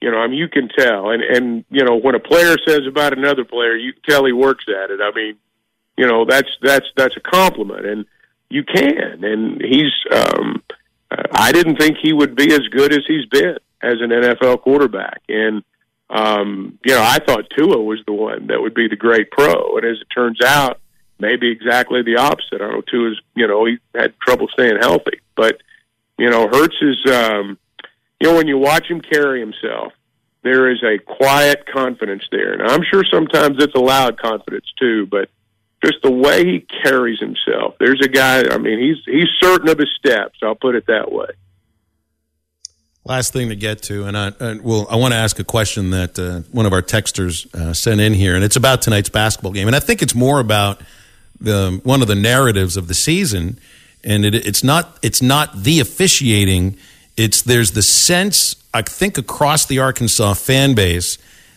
you 0.00 0.10
know. 0.10 0.18
I 0.18 0.26
mean, 0.28 0.38
you 0.38 0.48
can 0.48 0.68
tell, 0.68 1.10
and 1.10 1.22
and 1.22 1.64
you 1.70 1.84
know, 1.84 1.96
when 1.96 2.14
a 2.14 2.20
player 2.20 2.56
says 2.66 2.82
about 2.86 3.16
another 3.16 3.44
player, 3.44 3.74
you 3.76 3.92
can 3.92 4.02
tell 4.02 4.24
he 4.24 4.32
works 4.32 4.64
at 4.68 4.90
it. 4.90 5.00
I 5.02 5.10
mean, 5.14 5.36
you 5.96 6.06
know, 6.06 6.24
that's 6.26 6.48
that's 6.62 6.86
that's 6.96 7.16
a 7.16 7.20
compliment, 7.20 7.86
and 7.86 8.04
you 8.50 8.62
can. 8.64 9.24
And 9.24 9.60
he's. 9.62 9.92
Um, 10.12 10.62
uh, 11.10 11.22
I 11.32 11.52
didn't 11.52 11.76
think 11.76 11.98
he 12.02 12.12
would 12.12 12.34
be 12.34 12.52
as 12.52 12.66
good 12.70 12.92
as 12.92 13.00
he's 13.06 13.26
been 13.26 13.58
as 13.82 14.00
an 14.00 14.10
NFL 14.10 14.62
quarterback, 14.62 15.22
and 15.28 15.62
um, 16.10 16.78
you 16.84 16.94
know, 16.94 17.02
I 17.02 17.18
thought 17.18 17.50
Tua 17.56 17.82
was 17.82 18.00
the 18.06 18.12
one 18.12 18.46
that 18.46 18.60
would 18.60 18.74
be 18.74 18.88
the 18.88 18.96
great 18.96 19.30
pro, 19.30 19.76
and 19.76 19.84
as 19.84 20.00
it 20.00 20.06
turns 20.14 20.40
out, 20.42 20.80
maybe 21.18 21.50
exactly 21.50 22.02
the 22.02 22.16
opposite. 22.16 22.62
I 22.62 22.70
know 22.70 22.80
Tua's. 22.80 23.20
You 23.34 23.46
know, 23.46 23.64
he 23.66 23.78
had 23.94 24.18
trouble 24.20 24.48
staying 24.48 24.78
healthy, 24.80 25.20
but 25.36 25.60
you 26.18 26.28
know, 26.30 26.48
Hurts 26.48 26.76
is, 26.82 27.12
um, 27.12 27.58
you 28.20 28.28
know, 28.28 28.36
when 28.36 28.48
you 28.48 28.58
watch 28.58 28.86
him 28.86 29.00
carry 29.00 29.40
himself, 29.40 29.92
there 30.42 30.70
is 30.70 30.82
a 30.82 30.98
quiet 30.98 31.66
confidence 31.66 32.24
there. 32.30 32.54
And 32.54 32.62
I'm 32.62 32.82
sure 32.82 33.04
sometimes 33.10 33.62
it's 33.62 33.74
a 33.74 33.80
loud 33.80 34.18
confidence 34.18 34.66
too, 34.78 35.06
but 35.06 35.30
just 35.84 36.02
the 36.02 36.10
way 36.10 36.44
he 36.44 36.66
carries 36.82 37.20
himself, 37.20 37.74
there's 37.78 38.00
a 38.02 38.08
guy, 38.08 38.42
I 38.50 38.58
mean, 38.58 38.78
he's, 38.78 39.04
he's 39.04 39.28
certain 39.40 39.68
of 39.68 39.78
his 39.78 39.90
steps. 39.98 40.38
I'll 40.42 40.54
put 40.54 40.74
it 40.74 40.86
that 40.86 41.12
way. 41.12 41.28
Last 43.04 43.32
thing 43.32 43.48
to 43.48 43.56
get 43.56 43.82
to, 43.84 44.04
and 44.04 44.18
I, 44.18 44.32
and 44.38 44.62
well, 44.62 44.86
I 44.90 44.96
want 44.96 45.14
to 45.14 45.18
ask 45.18 45.38
a 45.38 45.44
question 45.44 45.90
that 45.90 46.18
uh, 46.18 46.40
one 46.52 46.66
of 46.66 46.74
our 46.74 46.82
texters 46.82 47.52
uh, 47.54 47.72
sent 47.72 48.02
in 48.02 48.12
here, 48.12 48.34
and 48.34 48.44
it's 48.44 48.56
about 48.56 48.82
tonight's 48.82 49.08
basketball 49.08 49.52
game, 49.52 49.66
and 49.66 49.74
I 49.74 49.80
think 49.80 50.02
it's 50.02 50.14
more 50.14 50.40
about 50.40 50.82
the 51.40 51.80
one 51.84 52.02
of 52.02 52.08
the 52.08 52.14
narratives 52.14 52.76
of 52.76 52.86
the 52.86 52.92
season, 52.92 53.58
and 54.04 54.26
it, 54.26 54.34
it's 54.34 54.62
not 54.62 54.98
it's 55.00 55.22
not 55.22 55.62
the 55.62 55.80
officiating, 55.80 56.76
it's 57.16 57.40
there's 57.40 57.70
the 57.70 57.82
sense 57.82 58.56
I 58.74 58.82
think 58.82 59.16
across 59.16 59.64
the 59.64 59.78
Arkansas 59.78 60.34
fan 60.34 60.74
base 60.74 61.16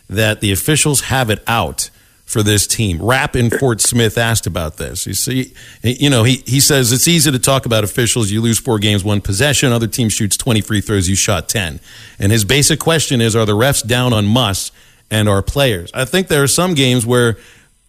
that 0.09 0.39
the 0.39 0.53
officials 0.53 1.01
have 1.01 1.29
it 1.29 1.43
out 1.47 1.89
for 2.31 2.41
this 2.41 2.65
team. 2.65 3.01
Rap 3.01 3.35
in 3.35 3.49
Fort 3.49 3.81
Smith 3.81 4.17
asked 4.17 4.47
about 4.47 4.77
this. 4.77 5.05
You 5.05 5.13
see, 5.13 5.53
you 5.83 6.09
know, 6.09 6.23
he, 6.23 6.43
he 6.45 6.59
says 6.59 6.91
it's 6.91 7.07
easy 7.07 7.31
to 7.31 7.39
talk 7.39 7.65
about 7.65 7.83
officials. 7.83 8.31
You 8.31 8.41
lose 8.41 8.57
four 8.57 8.79
games, 8.79 9.03
one 9.03 9.21
possession. 9.21 9.71
Other 9.71 9.87
team 9.87 10.09
shoots 10.09 10.37
20 10.37 10.61
free 10.61 10.81
throws. 10.81 11.09
You 11.09 11.15
shot 11.15 11.49
10. 11.49 11.79
And 12.19 12.31
his 12.31 12.45
basic 12.45 12.79
question 12.79 13.19
is, 13.19 13.35
are 13.35 13.45
the 13.45 13.55
refs 13.55 13.85
down 13.85 14.13
on 14.13 14.25
Muss 14.25 14.71
and 15.09 15.27
our 15.27 15.41
players? 15.41 15.91
I 15.93 16.05
think 16.05 16.29
there 16.29 16.41
are 16.41 16.47
some 16.47 16.73
games 16.73 17.05
where 17.05 17.37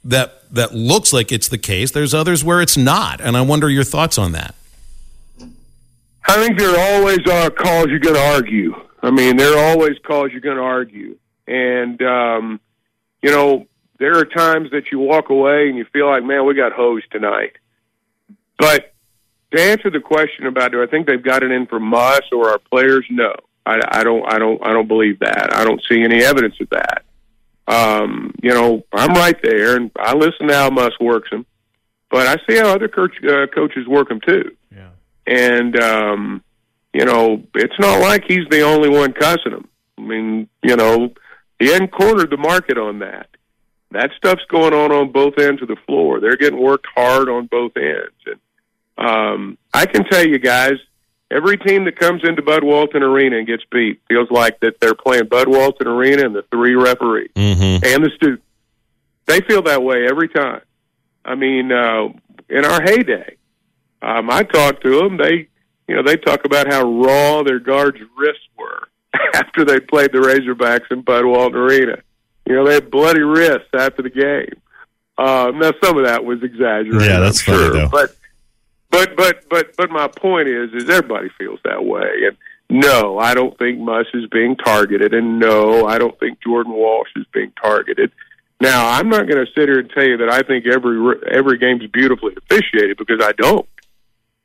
that, 0.04 0.42
that 0.52 0.74
looks 0.74 1.12
like 1.12 1.30
it's 1.30 1.48
the 1.48 1.58
case. 1.58 1.92
There's 1.92 2.12
others 2.12 2.42
where 2.42 2.60
it's 2.60 2.76
not. 2.76 3.20
And 3.20 3.36
I 3.36 3.42
wonder 3.42 3.70
your 3.70 3.84
thoughts 3.84 4.18
on 4.18 4.32
that. 4.32 4.56
I 6.26 6.34
think 6.46 6.58
there 6.58 6.96
always 6.96 7.20
are 7.28 7.50
calls 7.50 7.86
you're 7.86 8.00
going 8.00 8.16
to 8.16 8.34
argue. 8.34 8.74
I 9.02 9.10
mean, 9.10 9.36
there 9.36 9.56
are 9.56 9.70
always 9.70 9.98
calls 10.04 10.32
you're 10.32 10.40
going 10.40 10.56
to 10.56 10.62
argue. 10.62 11.16
And, 11.46 12.00
um, 12.02 12.60
you 13.20 13.30
know, 13.30 13.66
there 14.02 14.18
are 14.18 14.24
times 14.24 14.72
that 14.72 14.90
you 14.90 14.98
walk 14.98 15.30
away 15.30 15.68
and 15.68 15.78
you 15.78 15.84
feel 15.92 16.10
like, 16.10 16.24
man, 16.24 16.44
we 16.44 16.54
got 16.54 16.72
hosed 16.72 17.06
tonight. 17.12 17.52
But 18.58 18.92
to 19.54 19.62
answer 19.62 19.90
the 19.90 20.00
question 20.00 20.46
about 20.46 20.72
do 20.72 20.82
I 20.82 20.86
think 20.86 21.06
they've 21.06 21.22
got 21.22 21.44
it 21.44 21.52
in 21.52 21.66
from 21.66 21.94
us 21.94 22.22
or 22.32 22.50
our 22.50 22.58
players? 22.58 23.06
No, 23.10 23.32
I, 23.64 23.80
I 23.88 24.02
don't. 24.02 24.24
I 24.26 24.40
don't. 24.40 24.60
I 24.66 24.72
don't 24.72 24.88
believe 24.88 25.20
that. 25.20 25.54
I 25.54 25.62
don't 25.62 25.80
see 25.88 26.02
any 26.02 26.24
evidence 26.24 26.56
of 26.60 26.70
that. 26.70 27.04
Um, 27.68 28.34
you 28.42 28.50
know, 28.50 28.84
I'm 28.92 29.14
right 29.14 29.40
there, 29.40 29.76
and 29.76 29.92
I 29.96 30.14
listen 30.14 30.48
to 30.48 30.54
how 30.54 30.70
Muss 30.70 30.98
works 30.98 31.30
them, 31.30 31.46
but 32.10 32.26
I 32.26 32.36
see 32.48 32.58
how 32.58 32.74
other 32.74 32.88
coach, 32.88 33.14
uh, 33.24 33.46
coaches 33.54 33.86
work 33.86 34.08
them 34.08 34.20
too. 34.20 34.56
Yeah. 34.74 34.88
And 35.28 35.80
um, 35.80 36.42
you 36.92 37.04
know, 37.04 37.40
it's 37.54 37.78
not 37.78 38.00
like 38.00 38.24
he's 38.26 38.48
the 38.50 38.62
only 38.62 38.88
one 38.88 39.12
cussing 39.12 39.52
them. 39.52 39.68
I 39.96 40.00
mean, 40.00 40.48
you 40.60 40.74
know, 40.74 41.12
he 41.60 41.68
hadn't 41.68 41.92
cornered 41.92 42.30
the 42.30 42.36
market 42.36 42.78
on 42.78 42.98
that. 42.98 43.28
That 43.92 44.10
stuff's 44.16 44.44
going 44.48 44.72
on 44.74 44.92
on 44.92 45.12
both 45.12 45.38
ends 45.38 45.62
of 45.62 45.68
the 45.68 45.76
floor. 45.86 46.20
They're 46.20 46.36
getting 46.36 46.60
worked 46.60 46.86
hard 46.94 47.28
on 47.28 47.46
both 47.46 47.72
ends. 47.76 48.14
And 48.26 48.40
um, 49.06 49.58
I 49.72 49.86
can 49.86 50.04
tell 50.04 50.26
you 50.26 50.38
guys, 50.38 50.74
every 51.30 51.56
team 51.56 51.84
that 51.84 51.98
comes 51.98 52.22
into 52.24 52.42
Bud 52.42 52.62
Walton 52.64 53.02
Arena 53.02 53.38
and 53.38 53.46
gets 53.46 53.62
beat 53.70 54.00
feels 54.08 54.30
like 54.30 54.60
that 54.60 54.80
they're 54.80 54.94
playing 54.94 55.26
Bud 55.26 55.48
Walton 55.48 55.86
Arena 55.88 56.24
and 56.26 56.34
the 56.34 56.44
three 56.50 56.74
referees 56.74 57.30
Mm-hmm. 57.34 57.84
and 57.84 58.04
the 58.04 58.10
students. 58.16 58.42
They 59.26 59.40
feel 59.40 59.62
that 59.62 59.82
way 59.82 60.06
every 60.08 60.28
time. 60.28 60.60
I 61.24 61.34
mean, 61.36 61.70
uh, 61.70 62.08
in 62.48 62.64
our 62.64 62.82
heyday, 62.82 63.36
um, 64.02 64.28
I 64.30 64.42
talked 64.42 64.82
to 64.82 64.98
them. 64.98 65.16
They, 65.16 65.48
you 65.88 65.94
know, 65.94 66.02
they 66.02 66.16
talk 66.16 66.44
about 66.44 66.66
how 66.72 66.82
raw 66.82 67.42
their 67.44 67.60
guards' 67.60 67.98
wrists 68.18 68.42
were 68.58 68.88
after 69.34 69.64
they 69.64 69.78
played 69.78 70.10
the 70.12 70.18
Razorbacks 70.18 70.90
in 70.90 71.02
Bud 71.02 71.24
Walton 71.24 71.58
Arena. 71.60 71.98
You 72.46 72.56
know, 72.56 72.66
they 72.66 72.74
had 72.74 72.90
bloody 72.90 73.22
wrists 73.22 73.68
after 73.74 74.02
the 74.02 74.10
game. 74.10 74.60
Um, 75.18 75.58
now, 75.58 75.72
some 75.82 75.98
of 75.98 76.04
that 76.04 76.24
was 76.24 76.42
exaggerated. 76.42 77.02
Yeah, 77.02 77.20
that's 77.20 77.46
I'm 77.48 77.54
funny, 77.54 77.64
sure. 77.64 77.72
though. 77.72 77.88
But, 77.88 78.16
but, 78.90 79.16
but, 79.16 79.48
but, 79.48 79.76
but 79.76 79.90
my 79.90 80.08
point 80.08 80.48
is, 80.48 80.72
is 80.72 80.88
everybody 80.90 81.28
feels 81.38 81.60
that 81.64 81.84
way. 81.84 82.26
And 82.26 82.36
no, 82.68 83.18
I 83.18 83.34
don't 83.34 83.56
think 83.58 83.78
Muss 83.78 84.06
is 84.14 84.26
being 84.30 84.56
targeted, 84.56 85.14
and 85.14 85.38
no, 85.38 85.86
I 85.86 85.98
don't 85.98 86.18
think 86.18 86.40
Jordan 86.42 86.72
Walsh 86.72 87.10
is 87.16 87.26
being 87.32 87.52
targeted. 87.62 88.10
Now, 88.60 88.88
I'm 88.88 89.08
not 89.08 89.28
going 89.28 89.44
to 89.44 89.52
sit 89.52 89.68
here 89.68 89.80
and 89.80 89.90
tell 89.90 90.04
you 90.04 90.16
that 90.18 90.30
I 90.30 90.42
think 90.42 90.66
every 90.66 91.16
every 91.30 91.58
game's 91.58 91.86
beautifully 91.90 92.34
officiated 92.36 92.96
because 92.96 93.18
I 93.20 93.32
don't. 93.32 93.68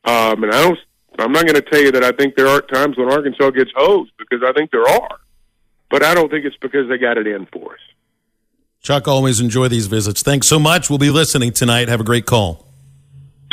Um, 0.04 0.44
and 0.44 0.52
I 0.52 0.62
don't. 0.64 0.80
I'm 1.20 1.32
not 1.32 1.46
going 1.46 1.56
to 1.56 1.62
tell 1.62 1.82
you 1.82 1.92
that 1.94 2.04
I 2.04 2.12
think 2.12 2.36
there 2.36 2.48
aren't 2.48 2.68
times 2.68 2.98
when 2.98 3.12
Arkansas 3.12 3.52
gets 3.52 3.72
hosed 3.76 4.12
because 4.18 4.44
I 4.46 4.54
think 4.54 4.72
there 4.72 4.88
are, 4.88 5.20
but 5.90 6.04
I 6.04 6.14
don't 6.14 6.30
think 6.30 6.46
it's 6.46 6.58
because 6.58 6.88
they 6.90 6.98
got 6.98 7.18
it 7.18 7.28
in 7.28 7.46
for 7.48 7.74
us. 7.74 7.80
Chuck, 8.82 9.08
always 9.08 9.40
enjoy 9.40 9.68
these 9.68 9.88
visits. 9.88 10.22
Thanks 10.22 10.48
so 10.48 10.60
much. 10.60 10.90
We'll 10.90 11.00
be 11.00 11.10
listening 11.10 11.52
tonight. 11.52 11.90
Have 11.90 12.00
a 12.00 12.06
great 12.06 12.26
call. 12.26 12.66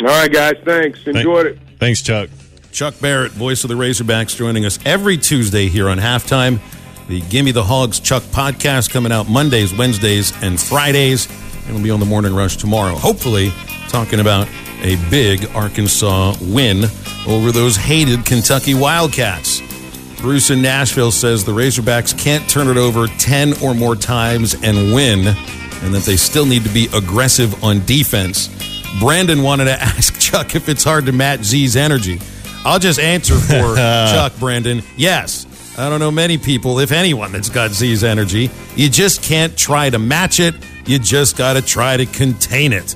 All 0.01 0.07
right, 0.07 0.31
guys. 0.31 0.55
Thanks. 0.63 1.05
Enjoyed 1.07 1.47
it. 1.47 1.59
Thanks, 1.79 2.01
Chuck. 2.01 2.29
Chuck 2.71 2.93
Barrett, 2.99 3.31
voice 3.31 3.63
of 3.63 3.69
the 3.69 3.75
Razorbacks, 3.75 4.35
joining 4.35 4.65
us 4.65 4.79
every 4.85 5.17
Tuesday 5.17 5.67
here 5.67 5.87
on 5.89 5.97
halftime. 5.97 6.59
The 7.07 7.21
Gimme 7.21 7.51
the 7.51 7.63
Hogs 7.63 7.99
Chuck 7.99 8.23
podcast 8.23 8.89
coming 8.91 9.11
out 9.11 9.29
Mondays, 9.29 9.73
Wednesdays, 9.73 10.33
and 10.43 10.59
Fridays. 10.59 11.27
And 11.65 11.75
we'll 11.75 11.83
be 11.83 11.91
on 11.91 11.99
the 11.99 12.05
morning 12.05 12.35
rush 12.35 12.57
tomorrow. 12.57 12.95
Hopefully, 12.95 13.51
talking 13.87 14.19
about 14.19 14.47
a 14.81 14.97
big 15.09 15.45
Arkansas 15.55 16.35
win 16.41 16.83
over 17.27 17.51
those 17.51 17.77
hated 17.77 18.25
Kentucky 18.25 18.73
Wildcats. 18.73 19.61
Bruce 20.21 20.49
in 20.49 20.61
Nashville 20.61 21.11
says 21.11 21.43
the 21.45 21.51
Razorbacks 21.51 22.17
can't 22.17 22.47
turn 22.49 22.67
it 22.67 22.77
over 22.77 23.07
10 23.07 23.61
or 23.61 23.73
more 23.73 23.95
times 23.95 24.53
and 24.63 24.93
win, 24.93 25.27
and 25.27 25.93
that 25.93 26.03
they 26.05 26.15
still 26.15 26.45
need 26.45 26.63
to 26.63 26.69
be 26.73 26.87
aggressive 26.93 27.63
on 27.63 27.85
defense. 27.85 28.49
Brandon 28.99 29.43
wanted 29.43 29.65
to 29.65 29.73
ask 29.81 30.17
Chuck 30.19 30.55
if 30.55 30.69
it's 30.69 30.83
hard 30.83 31.05
to 31.05 31.11
match 31.11 31.43
Z's 31.43 31.75
energy. 31.75 32.19
I'll 32.63 32.79
just 32.79 32.99
answer 32.99 33.35
for 33.35 33.75
Chuck, 33.75 34.33
Brandon. 34.39 34.81
Yes. 34.97 35.45
I 35.77 35.89
don't 35.89 35.99
know 35.99 36.11
many 36.11 36.37
people, 36.37 36.79
if 36.79 36.91
anyone, 36.93 37.33
that's 37.33 37.49
got 37.49 37.71
Z's 37.71 38.03
energy. 38.03 38.49
You 38.75 38.89
just 38.89 39.21
can't 39.21 39.55
try 39.57 39.89
to 39.89 39.99
match 39.99 40.39
it. 40.39 40.55
You 40.85 40.97
just 40.99 41.35
got 41.37 41.53
to 41.53 41.61
try 41.61 41.97
to 41.97 42.05
contain 42.05 42.71
it. 42.71 42.95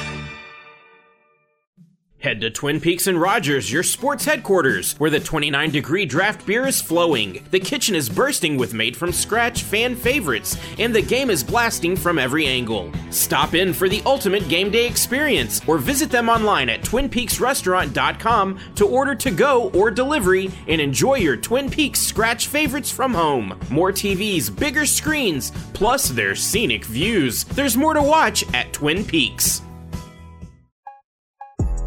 Head 2.21 2.39
to 2.41 2.51
Twin 2.51 2.79
Peaks 2.79 3.07
and 3.07 3.19
Rogers, 3.19 3.71
your 3.71 3.81
sports 3.81 4.25
headquarters, 4.25 4.93
where 4.99 5.09
the 5.09 5.19
29 5.19 5.71
degree 5.71 6.05
draft 6.05 6.45
beer 6.45 6.67
is 6.67 6.79
flowing. 6.79 7.43
The 7.49 7.59
kitchen 7.59 7.95
is 7.95 8.09
bursting 8.09 8.57
with 8.57 8.75
made 8.75 8.95
from 8.95 9.11
scratch 9.11 9.63
fan 9.63 9.95
favorites, 9.95 10.55
and 10.77 10.93
the 10.93 11.01
game 11.01 11.31
is 11.31 11.43
blasting 11.43 11.95
from 11.95 12.19
every 12.19 12.45
angle. 12.45 12.91
Stop 13.09 13.55
in 13.55 13.73
for 13.73 13.89
the 13.89 14.03
ultimate 14.05 14.47
game 14.47 14.69
day 14.69 14.85
experience, 14.85 15.61
or 15.67 15.79
visit 15.79 16.11
them 16.11 16.29
online 16.29 16.69
at 16.69 16.81
twinpeaksrestaurant.com 16.81 18.59
to 18.75 18.87
order 18.87 19.15
to 19.15 19.31
go 19.31 19.71
or 19.71 19.89
delivery 19.89 20.51
and 20.67 20.79
enjoy 20.79 21.15
your 21.15 21.37
Twin 21.37 21.71
Peaks 21.71 21.99
scratch 21.99 22.47
favorites 22.47 22.91
from 22.91 23.15
home. 23.15 23.59
More 23.71 23.91
TVs, 23.91 24.55
bigger 24.55 24.85
screens, 24.85 25.51
plus 25.73 26.09
their 26.09 26.35
scenic 26.35 26.85
views. 26.85 27.45
There's 27.45 27.75
more 27.75 27.95
to 27.95 28.03
watch 28.03 28.43
at 28.53 28.71
Twin 28.73 29.03
Peaks. 29.03 29.63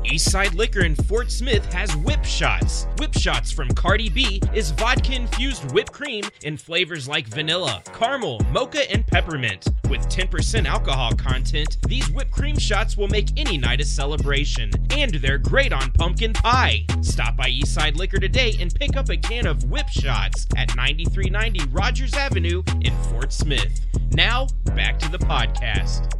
Eastside 0.05 0.55
Liquor 0.55 0.85
in 0.85 0.94
Fort 0.94 1.31
Smith 1.31 1.64
has 1.72 1.97
Whip 1.97 2.24
Shots. 2.24 2.86
Whip 2.98 3.14
Shots 3.14 3.51
from 3.51 3.68
Cardi 3.70 4.10
B 4.10 4.40
is 4.52 4.70
vodka 4.72 5.14
infused 5.14 5.72
whipped 5.72 5.93
cream 5.93 6.24
in 6.43 6.56
flavors 6.59 7.09
like 7.09 7.26
vanilla, 7.26 7.82
caramel, 7.93 8.40
mocha, 8.52 8.90
and 8.93 9.06
peppermint. 9.06 9.66
With 9.89 10.02
10% 10.09 10.66
alcohol 10.66 11.12
content, 11.12 11.78
these 11.89 12.10
whipped 12.10 12.32
cream 12.32 12.59
shots 12.59 12.97
will 12.97 13.09
make 13.09 13.31
any 13.39 13.56
night 13.56 13.81
a 13.81 13.85
celebration. 13.85 14.70
And 14.90 15.14
they're 15.14 15.39
great 15.39 15.72
on 15.72 15.90
pumpkin 15.93 16.35
pie. 16.35 16.85
Stop 17.01 17.36
by 17.36 17.48
Eastside 17.48 17.97
Liquor 17.97 18.18
today 18.18 18.56
and 18.60 18.74
pick 18.74 18.97
up 18.97 19.09
a 19.09 19.16
can 19.16 19.47
of 19.47 19.70
Whip 19.70 19.89
Shots 19.89 20.47
at 20.56 20.76
9390 20.76 21.70
Rogers 21.72 22.14
Avenue 22.14 22.62
in 22.82 22.94
Fort 23.05 23.32
Smith. 23.32 23.81
Now, 24.12 24.48
back 24.76 24.98
to 24.98 25.10
the 25.10 25.18
podcast. 25.18 26.10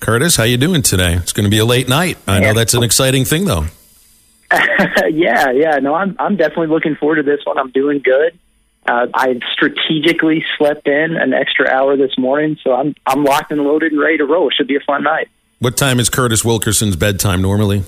Curtis, 0.00 0.36
how 0.36 0.44
you 0.44 0.56
doing 0.56 0.82
today? 0.82 1.14
It's 1.14 1.32
going 1.32 1.44
to 1.44 1.50
be 1.50 1.58
a 1.58 1.64
late 1.64 1.88
night. 1.88 2.18
I 2.26 2.40
know 2.40 2.54
that's 2.54 2.74
an 2.74 2.82
exciting 2.82 3.24
thing, 3.24 3.44
though. 3.44 3.66
yeah, 5.10 5.50
yeah. 5.50 5.78
No, 5.80 5.94
I'm 5.94 6.16
I'm 6.18 6.36
definitely 6.36 6.68
looking 6.68 6.96
forward 6.96 7.16
to 7.16 7.22
this 7.22 7.40
one. 7.44 7.58
I'm 7.58 7.70
doing 7.70 8.00
good. 8.00 8.36
Uh, 8.86 9.06
I 9.14 9.38
strategically 9.52 10.44
slept 10.58 10.88
in 10.88 11.16
an 11.16 11.32
extra 11.32 11.68
hour 11.68 11.96
this 11.96 12.18
morning, 12.18 12.58
so 12.64 12.74
I'm 12.74 12.94
I'm 13.06 13.22
locked 13.22 13.52
and 13.52 13.60
loaded 13.62 13.92
and 13.92 14.00
ready 14.00 14.18
to 14.18 14.24
roll. 14.24 14.48
It 14.48 14.54
should 14.56 14.66
be 14.66 14.76
a 14.76 14.80
fun 14.80 15.04
night. 15.04 15.28
What 15.60 15.76
time 15.76 16.00
is 16.00 16.08
Curtis 16.08 16.44
Wilkerson's 16.44 16.96
bedtime 16.96 17.42
normally? 17.42 17.84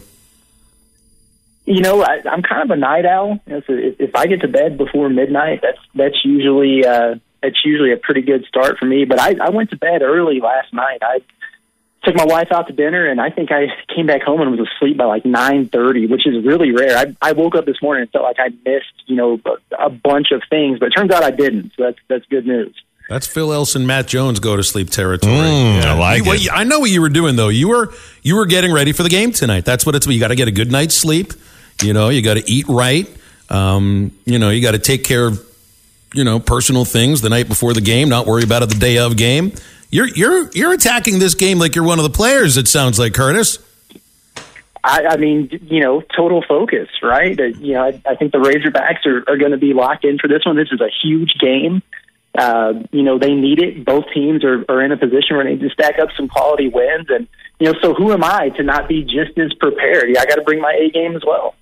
You 1.64 1.80
know, 1.80 2.02
I, 2.02 2.20
I'm 2.30 2.42
kind 2.42 2.62
of 2.62 2.70
a 2.70 2.76
night 2.76 3.06
owl. 3.06 3.40
If, 3.46 3.64
if 3.68 4.14
I 4.14 4.26
get 4.26 4.42
to 4.42 4.48
bed 4.48 4.76
before 4.76 5.08
midnight, 5.08 5.60
that's 5.62 5.78
that's 5.94 6.24
usually 6.24 6.84
uh, 6.86 7.16
that's 7.42 7.64
usually 7.64 7.92
a 7.92 7.96
pretty 7.96 8.22
good 8.22 8.44
start 8.44 8.78
for 8.78 8.84
me. 8.84 9.04
But 9.04 9.18
I, 9.18 9.36
I 9.40 9.50
went 9.50 9.70
to 9.70 9.76
bed 9.76 10.02
early 10.02 10.40
last 10.40 10.72
night. 10.72 10.98
I 11.02 11.20
took 12.04 12.14
my 12.16 12.24
wife 12.24 12.48
out 12.52 12.66
to 12.66 12.72
dinner, 12.72 13.06
and 13.08 13.20
I 13.20 13.30
think 13.30 13.50
I 13.52 13.66
came 13.94 14.06
back 14.06 14.22
home 14.22 14.40
and 14.40 14.50
was 14.50 14.68
asleep 14.76 14.96
by 14.96 15.04
like 15.04 15.24
nine 15.24 15.68
thirty, 15.68 16.06
which 16.06 16.26
is 16.26 16.44
really 16.44 16.72
rare. 16.72 16.96
I, 16.96 17.14
I 17.20 17.32
woke 17.32 17.54
up 17.54 17.64
this 17.66 17.80
morning 17.82 18.02
and 18.02 18.10
felt 18.10 18.24
like 18.24 18.36
I 18.38 18.48
missed, 18.64 18.92
you 19.06 19.16
know, 19.16 19.40
a, 19.78 19.86
a 19.86 19.90
bunch 19.90 20.32
of 20.32 20.42
things, 20.50 20.78
but 20.78 20.86
it 20.86 20.90
turns 20.92 21.10
out 21.12 21.22
I 21.22 21.30
didn't. 21.30 21.72
So 21.76 21.84
that's 21.84 21.98
that's 22.08 22.26
good 22.26 22.46
news. 22.46 22.74
That's 23.08 23.26
Phil 23.26 23.52
Elson, 23.52 23.86
Matt 23.86 24.06
Jones 24.06 24.40
go 24.40 24.56
to 24.56 24.62
sleep 24.62 24.88
territory. 24.88 25.34
Mm, 25.34 25.82
I 25.82 25.92
like 25.98 26.24
You- 26.24 26.32
it. 26.32 26.44
you- 26.44 26.50
I 26.52 26.64
know 26.64 26.78
what 26.80 26.90
you 26.90 27.00
were 27.02 27.08
doing 27.10 27.36
though. 27.36 27.48
You 27.50 27.68
were 27.68 27.92
you 28.22 28.36
were 28.36 28.46
getting 28.46 28.72
ready 28.72 28.92
for 28.92 29.02
the 29.02 29.08
game 29.10 29.32
tonight. 29.32 29.64
That's 29.64 29.84
what 29.84 29.94
it's. 29.94 30.06
About. 30.06 30.14
You 30.14 30.20
got 30.20 30.28
to 30.28 30.36
get 30.36 30.48
a 30.48 30.52
good 30.52 30.70
night's 30.72 30.94
sleep. 30.94 31.32
You 31.82 31.92
know, 31.92 32.08
you 32.10 32.22
got 32.22 32.34
to 32.34 32.50
eat 32.50 32.66
right. 32.68 33.08
Um, 33.50 34.12
you 34.24 34.38
know, 34.38 34.50
you 34.50 34.62
got 34.62 34.72
to 34.72 34.78
take 34.78 35.04
care 35.04 35.26
of 35.26 35.44
you 36.14 36.24
know 36.24 36.38
personal 36.40 36.84
things 36.84 37.20
the 37.22 37.28
night 37.28 37.48
before 37.48 37.74
the 37.74 37.80
game. 37.80 38.08
Not 38.08 38.26
worry 38.26 38.44
about 38.44 38.62
it 38.62 38.68
the 38.70 38.78
day 38.78 38.98
of 38.98 39.16
game. 39.16 39.52
You're 39.92 40.08
you're 40.08 40.50
you're 40.52 40.72
attacking 40.72 41.18
this 41.18 41.34
game 41.34 41.58
like 41.58 41.76
you're 41.76 41.84
one 41.84 41.98
of 41.98 42.02
the 42.04 42.10
players. 42.10 42.56
It 42.56 42.66
sounds 42.66 42.98
like 42.98 43.12
Curtis. 43.12 43.58
I, 44.82 45.04
I 45.10 45.16
mean, 45.16 45.48
you 45.70 45.80
know, 45.80 46.02
total 46.16 46.42
focus, 46.42 46.88
right? 47.02 47.38
Uh, 47.38 47.44
you 47.44 47.74
know, 47.74 47.84
I, 47.84 48.02
I 48.04 48.16
think 48.16 48.32
the 48.32 48.38
Razorbacks 48.38 49.06
are, 49.06 49.22
are 49.30 49.36
going 49.36 49.52
to 49.52 49.58
be 49.58 49.74
locked 49.74 50.04
in 50.04 50.18
for 50.18 50.26
this 50.26 50.44
one. 50.44 50.56
This 50.56 50.70
is 50.72 50.80
a 50.80 50.88
huge 51.02 51.34
game. 51.38 51.82
Uh, 52.36 52.72
you 52.90 53.02
know, 53.02 53.18
they 53.18 53.34
need 53.34 53.60
it. 53.60 53.84
Both 53.84 54.06
teams 54.12 54.42
are, 54.44 54.64
are 54.68 54.82
in 54.82 54.90
a 54.90 54.96
position 54.96 55.36
where 55.36 55.44
they 55.44 55.50
need 55.52 55.60
to 55.60 55.70
stack 55.70 55.98
up 56.00 56.08
some 56.16 56.26
quality 56.26 56.68
wins. 56.68 57.06
And, 57.10 57.28
you 57.60 57.70
know, 57.70 57.78
so 57.80 57.94
who 57.94 58.10
am 58.12 58.24
I 58.24 58.48
to 58.56 58.62
not 58.62 58.88
be 58.88 59.04
just 59.04 59.38
as 59.38 59.52
prepared? 59.54 60.08
Yeah, 60.08 60.22
I 60.22 60.24
got 60.24 60.36
to 60.36 60.42
bring 60.42 60.60
my 60.60 60.72
A 60.72 60.90
game 60.90 61.14
as 61.14 61.22
well. 61.24 61.54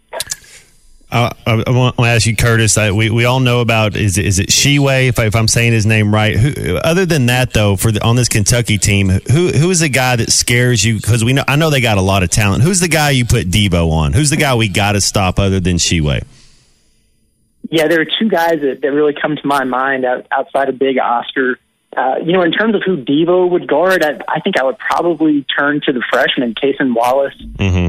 Uh, 1.12 1.30
I, 1.44 1.64
I 1.66 1.70
want 1.70 1.96
to 1.96 2.02
ask 2.04 2.26
you, 2.26 2.36
Curtis. 2.36 2.78
I, 2.78 2.92
we 2.92 3.10
we 3.10 3.24
all 3.24 3.40
know 3.40 3.60
about 3.60 3.96
is 3.96 4.16
is 4.16 4.38
it 4.38 4.48
Tshiebwe? 4.48 5.08
If, 5.08 5.18
if 5.18 5.34
I'm 5.34 5.48
saying 5.48 5.72
his 5.72 5.84
name 5.84 6.14
right. 6.14 6.36
Who, 6.36 6.76
other 6.76 7.04
than 7.04 7.26
that, 7.26 7.52
though, 7.52 7.74
for 7.74 7.90
the, 7.90 8.02
on 8.04 8.14
this 8.14 8.28
Kentucky 8.28 8.78
team, 8.78 9.08
who 9.08 9.48
who 9.48 9.70
is 9.70 9.80
the 9.80 9.88
guy 9.88 10.16
that 10.16 10.30
scares 10.30 10.84
you? 10.84 10.96
Because 10.96 11.24
we 11.24 11.32
know 11.32 11.42
I 11.48 11.56
know 11.56 11.68
they 11.68 11.80
got 11.80 11.98
a 11.98 12.02
lot 12.02 12.22
of 12.22 12.30
talent. 12.30 12.62
Who's 12.62 12.78
the 12.78 12.88
guy 12.88 13.10
you 13.10 13.24
put 13.24 13.50
Devo 13.50 13.90
on? 13.90 14.12
Who's 14.12 14.30
the 14.30 14.36
guy 14.36 14.54
we 14.54 14.68
got 14.68 14.92
to 14.92 15.00
stop 15.00 15.40
other 15.40 15.58
than 15.58 15.76
Tshiebwe? 15.76 16.24
Yeah, 17.70 17.88
there 17.88 18.00
are 18.00 18.04
two 18.04 18.28
guys 18.28 18.60
that, 18.60 18.80
that 18.82 18.92
really 18.92 19.14
come 19.20 19.36
to 19.36 19.46
my 19.46 19.64
mind 19.64 20.04
out, 20.04 20.26
outside 20.32 20.68
of 20.68 20.78
Big 20.78 20.98
Oscar. 20.98 21.58
Uh, 21.96 22.14
you 22.24 22.32
know, 22.32 22.42
in 22.42 22.52
terms 22.52 22.76
of 22.76 22.82
who 22.86 22.96
Devo 22.96 23.50
would 23.50 23.66
guard, 23.66 24.04
I, 24.04 24.20
I 24.28 24.38
think 24.38 24.56
I 24.56 24.62
would 24.62 24.78
probably 24.78 25.44
turn 25.58 25.80
to 25.86 25.92
the 25.92 26.02
freshman, 26.08 26.54
Kason 26.54 26.94
Wallace. 26.94 27.34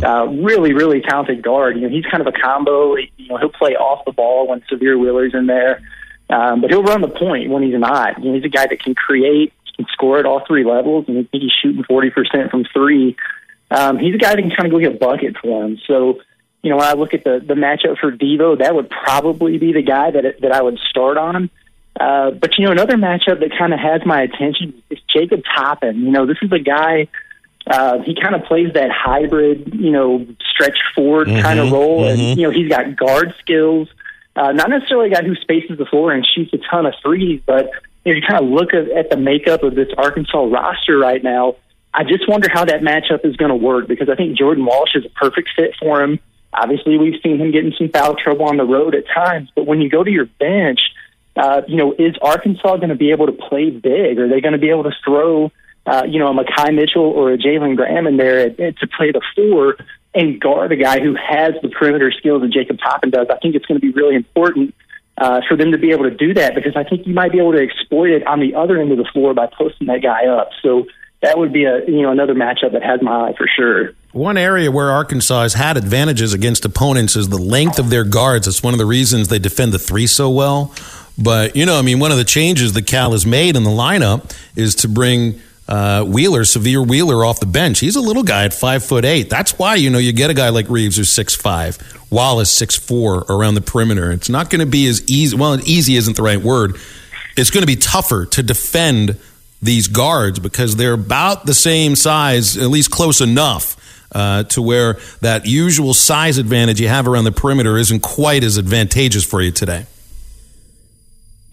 Uh, 0.04 0.26
really, 0.26 0.74
really 0.74 1.02
talented 1.02 1.44
guard. 1.44 1.76
You 1.76 1.84
know, 1.84 1.90
he's 1.90 2.06
kind 2.06 2.20
of 2.20 2.26
a 2.26 2.32
combo. 2.32 2.96
You 2.96 3.28
know, 3.30 3.38
he'll 3.38 3.50
play 3.52 3.76
off 3.76 4.04
the 4.06 4.12
ball 4.12 4.48
when 4.48 4.62
Sahvir 4.62 5.00
Wheeler's 5.00 5.36
in 5.36 5.46
there, 5.46 5.84
um, 6.32 6.62
but 6.62 6.72
he'll 6.72 6.82
run 6.82 7.02
the 7.02 7.10
point 7.10 7.52
when 7.52 7.62
he's 7.62 7.80
not. 7.80 8.18
You 8.24 8.30
know, 8.30 8.36
he's 8.36 8.44
a 8.44 8.50
guy 8.50 8.66
that 8.66 8.82
can 8.82 8.96
create, 8.96 9.54
can 9.76 9.86
score 9.94 10.18
at 10.18 10.26
all 10.26 10.44
three 10.48 10.64
levels, 10.64 11.06
and 11.08 11.30
he's 11.32 11.52
shooting 11.62 11.84
forty 11.84 12.10
percent 12.10 12.50
from 12.50 12.66
three. 12.74 13.16
Um, 13.70 14.00
he's 14.00 14.16
a 14.16 14.18
guy 14.18 14.34
that 14.34 14.42
can 14.42 14.50
kind 14.50 14.66
of 14.66 14.72
go 14.72 14.80
get 14.80 14.96
a 14.96 14.98
bucket 14.98 15.38
for 15.38 15.64
him. 15.64 15.80
So, 15.88 16.22
you 16.64 16.72
know, 16.72 16.78
when 16.78 16.88
I 16.88 16.94
look 16.94 17.14
at 17.14 17.24
the 17.24 17.40
the 17.40 17.54
matchup 17.54 18.00
for 18.00 18.12
Devo, 18.12 18.58
that 18.58 18.74
would 18.74 18.90
probably 18.90 19.60
be 19.60 19.74
the 19.74 19.84
guy 19.84 20.10
that 20.10 20.42
that 20.42 20.52
I 20.52 20.62
would 20.64 20.80
start 20.90 21.18
on. 21.18 21.52
Uh, 22.00 22.32
but 22.32 22.58
you 22.58 22.66
know, 22.66 22.72
another 22.72 22.96
matchup 22.96 23.40
that 23.40 23.52
kind 23.58 23.74
of 23.74 23.80
has 23.80 24.02
my 24.06 24.22
attention 24.22 24.82
is 24.90 25.00
Jacob 25.14 25.42
Toppin. 25.56 26.02
You 26.02 26.12
know, 26.12 26.26
this 26.26 26.38
is 26.42 26.52
a 26.52 26.60
guy. 26.60 27.08
Uh, 27.68 28.00
he 28.00 28.16
kind 28.20 28.34
of 28.34 28.44
plays 28.46 28.74
that 28.74 28.90
hybrid, 28.92 29.74
you 29.76 29.92
know, 29.92 30.26
stretch 30.54 30.78
forward 30.96 31.28
kind 31.28 31.60
of 31.60 31.72
role, 31.72 32.08
and 32.08 32.20
you 32.20 32.48
know, 32.48 32.50
he's 32.50 32.70
got 32.70 32.96
guard 32.96 33.36
skills. 33.40 33.88
Uh, 34.36 34.52
not 34.54 34.70
necessarily 34.70 35.12
a 35.12 35.14
guy 35.14 35.24
who 35.24 35.36
spaces 35.36 35.78
the 35.78 35.86
floor 35.86 36.12
and 36.12 36.26
shoots 36.26 36.54
a 36.54 36.58
ton 36.70 36.86
of 36.86 36.94
threes, 37.04 37.42
but 37.46 37.70
you, 38.06 38.14
know, 38.14 38.20
you 38.20 38.22
kind 38.28 38.44
of 38.44 38.50
look 38.50 38.74
at, 38.74 38.90
at 38.90 39.10
the 39.10 39.18
makeup 39.18 39.64
of 39.64 39.76
this 39.76 39.90
Arkansas 39.98 40.44
roster 40.46 40.98
right 40.98 41.22
now. 41.22 41.56
I 41.94 42.04
just 42.04 42.28
wonder 42.28 42.48
how 42.50 42.64
that 42.66 42.82
matchup 42.82 43.26
is 43.26 43.36
going 43.36 43.50
to 43.50 43.56
work 43.56 43.88
because 43.88 44.08
I 44.10 44.16
think 44.16 44.38
Jordan 44.38 44.66
Walsh 44.66 44.96
is 44.96 45.06
a 45.06 45.10
perfect 45.10 45.50
fit 45.56 45.76
for 45.78 46.02
him. 46.02 46.20
Obviously, 46.54 46.98
we've 46.98 47.20
seen 47.22 47.40
him 47.40 47.52
get 47.52 47.66
in 47.66 47.74
some 47.78 47.90
foul 47.90 48.16
trouble 48.16 48.46
on 48.46 48.58
the 48.58 48.64
road 48.64 48.96
at 48.96 49.04
times, 49.14 49.50
but 49.56 49.66
when 49.66 49.82
you 49.82 49.90
go 49.90 50.04
to 50.04 50.12
your 50.12 50.26
bench, 50.26 50.80
uh, 51.36 51.62
you 51.68 51.78
know, 51.78 51.94
is 51.94 52.16
Arkansas 52.22 52.78
going 52.78 52.90
to 52.90 52.96
be 52.96 53.12
able 53.12 53.28
to 53.28 53.32
play 53.32 53.70
big? 53.70 54.20
Are 54.20 54.28
they 54.28 54.42
going 54.42 54.54
to 54.54 54.60
be 54.60 54.70
able 54.70 54.84
to 54.84 54.94
throw, 55.04 55.52
uh, 55.86 56.04
you 56.08 56.20
know, 56.20 56.28
a 56.28 56.34
Makhi 56.34 56.76
Mitchell 56.76 57.04
or 57.04 57.32
a 57.32 57.38
Jalen 57.38 57.76
Graham 57.76 58.08
in 58.08 58.18
there 58.18 58.50
to 58.50 58.88
play 58.98 59.12
the 59.12 59.22
four 59.36 59.78
and 60.14 60.40
guard 60.42 60.72
a 60.72 60.76
guy 60.76 61.00
who 61.00 61.16
has 61.16 61.54
the 61.62 61.70
perimeter 61.70 62.12
skills 62.12 62.42
that 62.42 62.52
Jacob 62.52 62.80
Toppin 62.80 63.12
does? 63.12 63.28
I 63.30 63.38
think 63.38 63.56
it's 63.56 63.66
going 63.66 63.80
to 63.80 63.86
be 63.86 63.94
really 63.94 64.16
important. 64.16 64.76
uh, 65.18 65.42
for 65.48 65.56
them 65.56 65.72
to 65.72 65.78
be 65.78 65.92
able 65.92 66.04
to 66.04 66.16
do 66.16 66.34
that 66.34 66.56
because 66.56 66.76
I 66.76 66.84
think 66.84 67.06
you 67.06 67.14
might 67.14 67.32
be 67.32 67.38
able 67.38 67.52
to 67.54 67.62
exploit 67.62 68.10
it 68.10 68.26
on 68.26 68.40
the 68.40 68.56
other 68.56 68.80
end 68.80 68.92
of 68.92 68.98
the 68.98 69.06
floor 69.14 69.34
by 69.34 69.48
posting 69.48 69.88
that 69.88 70.02
guy 70.02 70.26
up. 70.26 70.50
So 70.64 70.88
that 71.22 71.38
would 71.38 71.54
be 71.54 71.66
a 71.66 71.86
you 71.86 72.02
know 72.02 72.12
another 72.12 72.34
matchup 72.34 72.72
that 72.72 72.82
has 72.84 73.02
my 73.02 73.28
eye 73.28 73.34
for 73.38 73.48
sure. 73.48 73.92
One 74.14 74.38
area 74.38 74.72
where 74.72 74.92
Arkansas 74.92 75.44
has 75.44 75.54
had 75.54 75.78
advantages 75.78 76.34
against 76.34 76.66
opponents 76.66 77.16
is 77.16 77.30
the 77.30 77.38
length 77.38 77.78
of 77.78 77.90
their 77.90 78.04
guards. 78.04 78.48
It's 78.48 78.64
one 78.64 78.74
of 78.74 78.80
the 78.80 78.86
reasons 78.86 79.28
they 79.28 79.40
defend 79.40 79.72
the 79.74 79.80
three 79.80 80.08
so 80.08 80.30
well. 80.30 80.74
But 81.18 81.56
you 81.56 81.66
know, 81.66 81.78
I 81.78 81.82
mean, 81.82 82.00
one 82.00 82.12
of 82.12 82.18
the 82.18 82.24
changes 82.24 82.74
that 82.74 82.88
Cal 82.88 83.12
has 83.12 83.26
made 83.26 83.56
in 83.56 83.64
the 83.64 83.70
lineup 83.70 84.36
is 84.56 84.76
to 84.76 84.88
bring 84.88 85.40
uh, 85.68 86.04
Wheeler, 86.04 86.42
Sahvir 86.42 86.86
Wheeler, 86.86 87.24
off 87.24 87.40
the 87.40 87.46
bench. 87.46 87.80
He's 87.80 87.96
a 87.96 88.02
little 88.02 88.24
guy 88.24 88.44
at 88.46 88.54
five 88.54 88.84
foot 88.84 89.06
eight. 89.06 89.30
That's 89.30 89.58
why 89.58 89.76
you 89.76 89.90
know 89.90 90.00
you 90.00 90.12
get 90.12 90.30
a 90.30 90.34
guy 90.34 90.50
like 90.50 90.70
Reeves 90.70 90.98
who's 90.98 91.10
six 91.10 91.36
five, 91.36 91.78
Wallace 92.10 92.52
six 92.52 92.76
four 92.76 93.26
around 93.30 93.56
the 93.56 93.62
perimeter. 93.62 94.12
It's 94.12 94.30
not 94.30 94.50
going 94.50 94.60
to 94.60 94.66
be 94.66 94.88
as 94.88 95.10
easy. 95.10 95.38
Well, 95.38 95.60
easy 95.66 95.96
isn't 95.96 96.16
the 96.16 96.24
right 96.24 96.42
word. 96.42 96.78
It's 97.38 97.50
going 97.50 97.62
to 97.62 97.68
be 97.68 97.78
tougher 97.78 98.26
to 98.26 98.44
defend 98.44 99.18
these 99.62 99.88
guards 99.88 100.40
because 100.40 100.76
they're 100.76 100.94
about 100.94 101.46
the 101.46 101.54
same 101.54 101.96
size, 101.96 102.58
at 102.58 102.68
least 102.68 102.92
close 102.92 103.22
enough. 103.22 103.78
Uh, 104.14 104.44
to 104.44 104.62
where 104.62 105.00
that 105.22 105.46
usual 105.46 105.94
size 105.94 106.38
advantage 106.38 106.82
you 106.82 106.90
have 106.90 107.08
around 107.08 107.24
the 107.24 107.32
perimeter 107.32 107.78
isn't 107.78 108.02
quite 108.02 108.44
as 108.44 108.58
advantageous 108.58 109.24
for 109.24 109.42
you 109.42 109.52
today. 109.52 109.86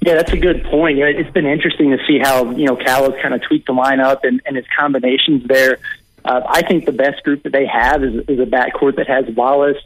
Yeah, 0.08 0.14
that's 0.14 0.32
a 0.32 0.38
good 0.38 0.64
point. 0.64 0.98
It's 0.98 1.30
been 1.32 1.44
interesting 1.44 1.90
to 1.90 1.98
see 2.06 2.18
how 2.18 2.50
you 2.52 2.64
know 2.64 2.76
Cal 2.76 3.12
has 3.12 3.20
kind 3.20 3.34
of 3.34 3.42
tweaked 3.42 3.66
the 3.66 3.74
lineup 3.74 4.20
and, 4.22 4.40
and 4.46 4.56
his 4.56 4.64
combinations 4.74 5.46
there. 5.46 5.80
Uh, 6.24 6.40
I 6.48 6.62
think 6.62 6.86
the 6.86 6.92
best 6.92 7.22
group 7.24 7.42
that 7.42 7.52
they 7.52 7.66
have 7.66 8.02
is, 8.02 8.26
is 8.26 8.40
a 8.40 8.46
backcourt 8.46 8.96
that 8.96 9.06
has 9.06 9.26
Wallace 9.26 9.76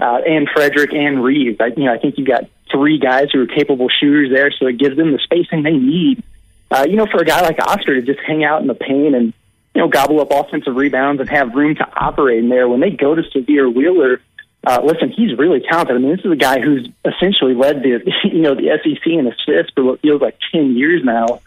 uh, 0.00 0.22
and 0.26 0.48
Fredrick 0.48 0.92
and 0.92 1.22
Reeves. 1.22 1.60
I, 1.60 1.66
you 1.66 1.84
know, 1.84 1.92
I 1.92 1.98
think 1.98 2.18
you've 2.18 2.26
got 2.26 2.50
three 2.68 2.98
guys 2.98 3.28
who 3.32 3.42
are 3.42 3.46
capable 3.46 3.88
shooters 3.88 4.30
there, 4.32 4.50
so 4.50 4.66
it 4.66 4.76
gives 4.76 4.96
them 4.96 5.12
the 5.12 5.20
spacing 5.20 5.62
they 5.62 5.76
need. 5.76 6.24
Uh, 6.68 6.84
you 6.88 6.96
know, 6.96 7.06
for 7.06 7.18
a 7.22 7.24
guy 7.24 7.40
like 7.42 7.60
Oscar 7.64 7.94
to 7.94 8.02
just 8.02 8.18
hang 8.26 8.42
out 8.42 8.62
in 8.62 8.66
the 8.66 8.74
paint 8.74 9.14
and 9.14 9.32
you 9.76 9.82
know 9.82 9.86
gobble 9.86 10.20
up 10.20 10.32
offensive 10.32 10.74
rebounds 10.74 11.20
and 11.20 11.30
have 11.30 11.54
room 11.54 11.76
to 11.76 11.86
operate 11.94 12.40
in 12.40 12.48
there. 12.48 12.68
When 12.68 12.80
they 12.80 12.90
go 12.90 13.14
to 13.14 13.22
Sahvir 13.22 13.72
Wheeler, 13.72 14.20
uh, 14.66 14.80
listen, 14.84 15.10
he's 15.10 15.36
really 15.38 15.60
talented. 15.60 15.96
I 15.96 15.98
mean, 15.98 16.14
this 16.14 16.24
is 16.24 16.32
a 16.32 16.36
guy 16.36 16.60
who's 16.60 16.88
essentially 17.04 17.54
led 17.54 17.82
the 17.82 18.00
you 18.24 18.42
know 18.42 18.54
the 18.54 18.78
SEC 18.82 19.06
in 19.06 19.26
assists 19.26 19.72
for 19.74 19.84
what 19.84 20.00
feels 20.00 20.20
like 20.20 20.38
ten 20.52 20.76
years 20.76 21.02
now. 21.04 21.40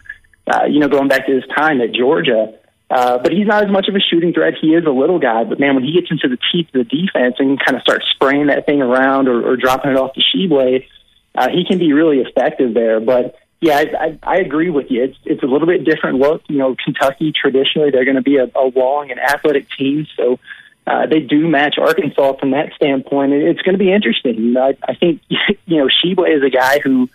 Uh, 0.46 0.64
you 0.64 0.78
know, 0.78 0.88
going 0.88 1.08
back 1.08 1.26
to 1.26 1.32
his 1.32 1.44
time 1.56 1.80
at 1.80 1.92
Georgia. 1.92 2.54
Uh, 2.90 3.16
but 3.18 3.32
he's 3.32 3.46
not 3.46 3.64
as 3.64 3.70
much 3.70 3.88
of 3.88 3.94
a 3.94 3.98
shooting 3.98 4.32
threat. 4.34 4.54
He 4.60 4.68
is 4.68 4.84
a 4.84 4.90
little 4.90 5.18
guy, 5.18 5.42
but 5.44 5.58
man, 5.58 5.74
when 5.74 5.84
he 5.84 5.92
gets 5.92 6.10
into 6.10 6.28
the 6.28 6.38
teeth 6.52 6.68
of 6.74 6.74
the 6.74 6.84
defense 6.84 7.36
and 7.38 7.58
kind 7.58 7.76
of 7.76 7.82
starts 7.82 8.06
spraying 8.10 8.48
that 8.48 8.66
thing 8.66 8.82
around 8.82 9.26
or, 9.26 9.42
or 9.42 9.56
dropping 9.56 9.92
it 9.92 9.96
off 9.96 10.14
the 10.14 10.22
Tshiebwe, 10.22 10.86
uh, 11.34 11.48
he 11.48 11.64
can 11.64 11.78
be 11.78 11.94
really 11.94 12.18
effective 12.18 12.74
there. 12.74 13.00
But 13.00 13.36
yeah, 13.60 13.78
I, 13.78 14.04
I, 14.04 14.18
I 14.22 14.36
agree 14.36 14.68
with 14.68 14.90
you. 14.90 15.04
It's 15.04 15.16
it's 15.24 15.42
a 15.42 15.46
little 15.46 15.66
bit 15.66 15.84
different 15.84 16.18
look. 16.18 16.42
You 16.48 16.58
know, 16.58 16.76
Kentucky 16.84 17.32
traditionally 17.32 17.90
they're 17.90 18.04
going 18.04 18.16
to 18.16 18.22
be 18.22 18.36
a, 18.36 18.50
a 18.54 18.66
long 18.74 19.10
and 19.10 19.18
athletic 19.18 19.66
team, 19.70 20.06
so 20.16 20.38
uh, 20.86 21.06
they 21.06 21.20
do 21.20 21.48
match 21.48 21.76
Arkansas 21.78 22.34
from 22.34 22.50
that 22.50 22.72
standpoint. 22.74 23.32
It's 23.32 23.62
going 23.62 23.74
to 23.74 23.78
be 23.78 23.92
interesting. 23.92 24.54
I, 24.56 24.76
I 24.86 24.94
think 24.94 25.22
you 25.66 25.78
know 25.78 25.88
Tshiebwe 25.88 26.36
is 26.36 26.42
a 26.42 26.50
guy 26.50 26.80
who 26.80 27.08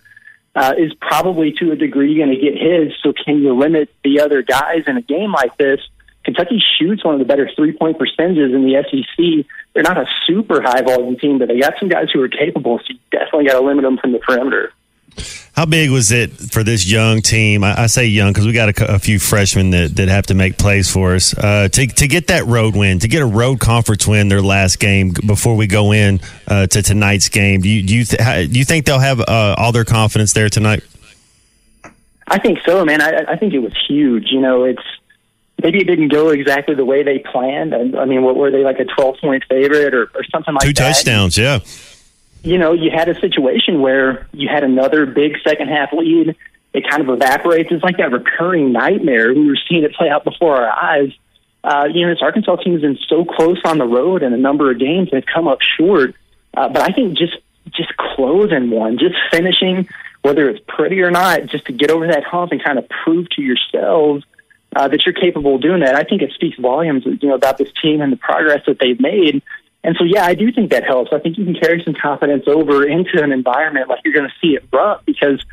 uh, 0.56 0.74
is 0.78 0.94
probably 0.96 1.52
to 1.54 1.72
a 1.72 1.76
degree 1.76 2.18
going 2.18 2.30
to 2.30 2.36
get 2.36 2.58
his. 2.58 2.94
So 3.04 3.14
can 3.14 3.42
you 3.42 3.58
limit 3.58 3.90
the 4.04 4.22
other 4.22 4.42
guys 4.42 4.84
in 4.88 4.98
a 4.98 5.02
game 5.02 5.32
like 5.32 5.56
this? 5.58 5.80
Kentucky 6.24 6.62
shoots 6.78 7.04
one 7.06 7.14
of 7.14 7.20
the 7.20 7.26
better 7.26 7.50
three 7.56 7.72
point 7.72 7.98
percentages 7.98 8.54
in 8.54 8.64
the 8.64 8.84
SEC. 8.90 9.46
They're 9.74 9.84
not 9.84 9.98
a 9.98 10.06
super 10.26 10.62
high 10.62 10.82
volume 10.82 11.18
team, 11.18 11.40
but 11.40 11.48
they 11.48 11.60
got 11.60 11.76
some 11.80 11.90
guys 11.90 12.08
who 12.12 12.22
are 12.22 12.28
capable. 12.28 12.80
So 12.80 12.86
you 12.90 13.00
definitely 13.12 13.46
got 13.46 13.60
to 13.60 13.66
limit 13.66 13.84
them 13.84 13.98
from 13.98 14.12
the 14.12 14.20
perimeter. 14.20 14.74
How 15.54 15.66
big 15.66 15.90
was 15.90 16.12
it 16.12 16.32
for 16.32 16.64
this 16.64 16.90
young 16.90 17.22
team? 17.22 17.64
I, 17.64 17.84
I 17.84 17.88
say 17.88 18.06
young 18.06 18.32
because 18.32 18.46
we 18.46 18.54
got 18.54 18.80
a, 18.80 18.96
a, 18.96 19.00
few 19.00 19.20
freshmen 19.20 19.72
that, 19.72 19.96
that 19.98 20.08
have 20.08 20.28
to 20.28 20.34
make 20.34 20.58
plays 20.58 20.90
for 20.90 21.16
us 21.16 21.38
uh, 21.38 21.68
to 21.68 21.88
to 21.88 22.08
get 22.08 22.28
that 22.28 22.46
road 22.46 22.76
win, 22.76 23.00
to 23.00 23.08
get 23.08 23.22
a 23.22 23.26
road 23.26 23.60
conference 23.60 24.08
win 24.08 24.30
their 24.30 24.42
last 24.42 24.80
game 24.80 25.14
before 25.26 25.56
we 25.56 25.68
go 25.68 25.92
in 25.92 26.22
uh, 26.48 26.68
to 26.68 26.82
tonight's 26.82 27.28
game. 27.30 27.62
Do 27.62 27.70
you 27.70 27.84
do 27.84 27.96
you, 27.96 28.06
th- 28.06 28.52
do 28.52 28.58
you 28.58 28.64
think 28.64 28.86
they'll 28.86 29.00
have 29.00 29.20
uh, 29.20 29.56
all 29.58 29.72
their 29.72 29.86
confidence 29.86 30.32
there 30.34 30.50
tonight? 30.50 30.82
I 32.28 32.40
think 32.40 32.60
so, 32.66 32.86
man. 32.86 33.02
I, 33.02 33.34
I 33.34 33.36
think 33.36 33.54
it 33.54 33.60
was 33.60 33.74
huge. 33.88 34.28
You 34.32 34.40
know, 34.40 34.64
it's 34.64 34.84
maybe 35.62 35.80
it 35.80 35.86
didn't 35.88 36.10
go 36.10 36.30
exactly 36.30 36.76
the 36.76 36.86
way 36.86 37.04
they 37.04 37.20
planned. 37.20 37.76
I, 37.76 38.00
I 38.00 38.06
mean, 38.06 38.24
what 38.24 38.38
were 38.38 38.50
they 38.50 38.64
like 38.64 38.80
a 38.80 38.86
twelve 38.86 39.18
point 39.18 39.44
favorite 39.50 39.94
or, 39.94 40.04
or 40.16 40.24
something 40.32 40.54
like 40.54 40.62
Two 40.62 40.70
that? 40.70 40.76
Two 40.76 40.84
touchdowns, 40.84 41.38
yeah 41.38 41.60
you 42.44 42.58
know, 42.58 42.74
you 42.74 42.92
had 42.92 43.10
a 43.10 43.20
situation 43.20 43.82
where 43.82 44.28
you 44.32 44.48
had 44.48 44.64
another 44.64 45.06
big 45.06 45.38
second 45.44 45.70
half 45.70 45.92
lead. 45.94 46.36
It 46.74 46.90
kind 46.90 47.02
of 47.02 47.10
evaporates. 47.10 47.72
It's 47.72 47.84
like 47.84 47.98
that 47.98 48.12
recurring 48.12 48.72
nightmare. 48.72 49.34
We 49.34 49.48
were 49.48 49.58
seeing 49.68 49.84
it 49.84 49.94
play 49.94 50.10
out 50.10 50.24
before 50.24 50.56
our 50.56 50.70
eyes. 50.70 51.12
Uh, 51.64 51.88
you 51.92 52.06
know, 52.06 52.14
this 52.14 52.22
Arkansas 52.22 52.58
team 52.58 52.74
has 52.74 52.82
been 52.82 52.98
so 53.08 53.26
close 53.26 53.60
on 53.66 53.78
the 53.78 53.86
road 53.86 54.24
in 54.24 54.34
a 54.34 54.38
number 54.38 54.72
of 54.72 54.80
games 54.80 55.10
and 55.12 55.26
come 55.26 55.48
up 55.48 55.60
short. 55.62 56.16
Uh, 56.56 56.70
but 56.70 56.82
I 56.82 56.94
think 56.94 57.18
just 57.18 57.36
just 57.72 57.96
closing 57.98 58.70
one, 58.72 58.98
just 58.98 59.16
finishing, 59.30 59.88
whether 60.22 60.50
it's 60.50 60.64
pretty 60.68 61.02
or 61.02 61.12
not, 61.12 61.46
just 61.46 61.66
to 61.66 61.74
get 61.74 61.92
over 61.92 62.08
that 62.08 62.24
hump 62.24 62.52
and 62.52 62.64
kind 62.64 62.80
of 62.80 62.88
prove 62.90 63.30
to 63.32 63.42
yourselves 63.42 64.26
uh, 64.76 64.88
that 64.88 65.06
you're 65.06 65.14
capable 65.14 65.56
of 65.56 65.62
doing 65.62 65.82
that. 65.82 65.96
I 65.96 66.04
think 66.04 66.22
it 66.22 66.32
speaks 66.34 66.58
volumes, 66.58 67.06
you 67.06 67.30
know, 67.30 67.36
about 67.36 67.58
this 67.58 67.72
team 67.82 68.02
and 68.02 68.12
the 68.12 68.18
progress 68.18 68.66
that 68.66 68.80
they've 68.80 69.00
made. 69.00 69.42
And 69.84 69.96
so, 69.98 70.04
yeah, 70.04 70.26
I 70.26 70.34
do 70.34 70.52
think 70.52 70.72
that 70.72 70.84
helps. 70.84 71.12
I 71.14 71.20
think 71.20 71.38
you 71.38 71.46
can 71.46 71.56
carry 71.56 71.82
some 71.84 71.94
confidence 71.94 72.44
over 72.48 72.86
into 72.86 73.24
an 73.24 73.32
environment 73.32 73.88
like 73.88 74.00
you're 74.04 74.14
going 74.14 74.28
to 74.28 74.36
see 74.42 74.56
at 74.56 74.64
Rupp 74.74 75.06
because 75.06 75.44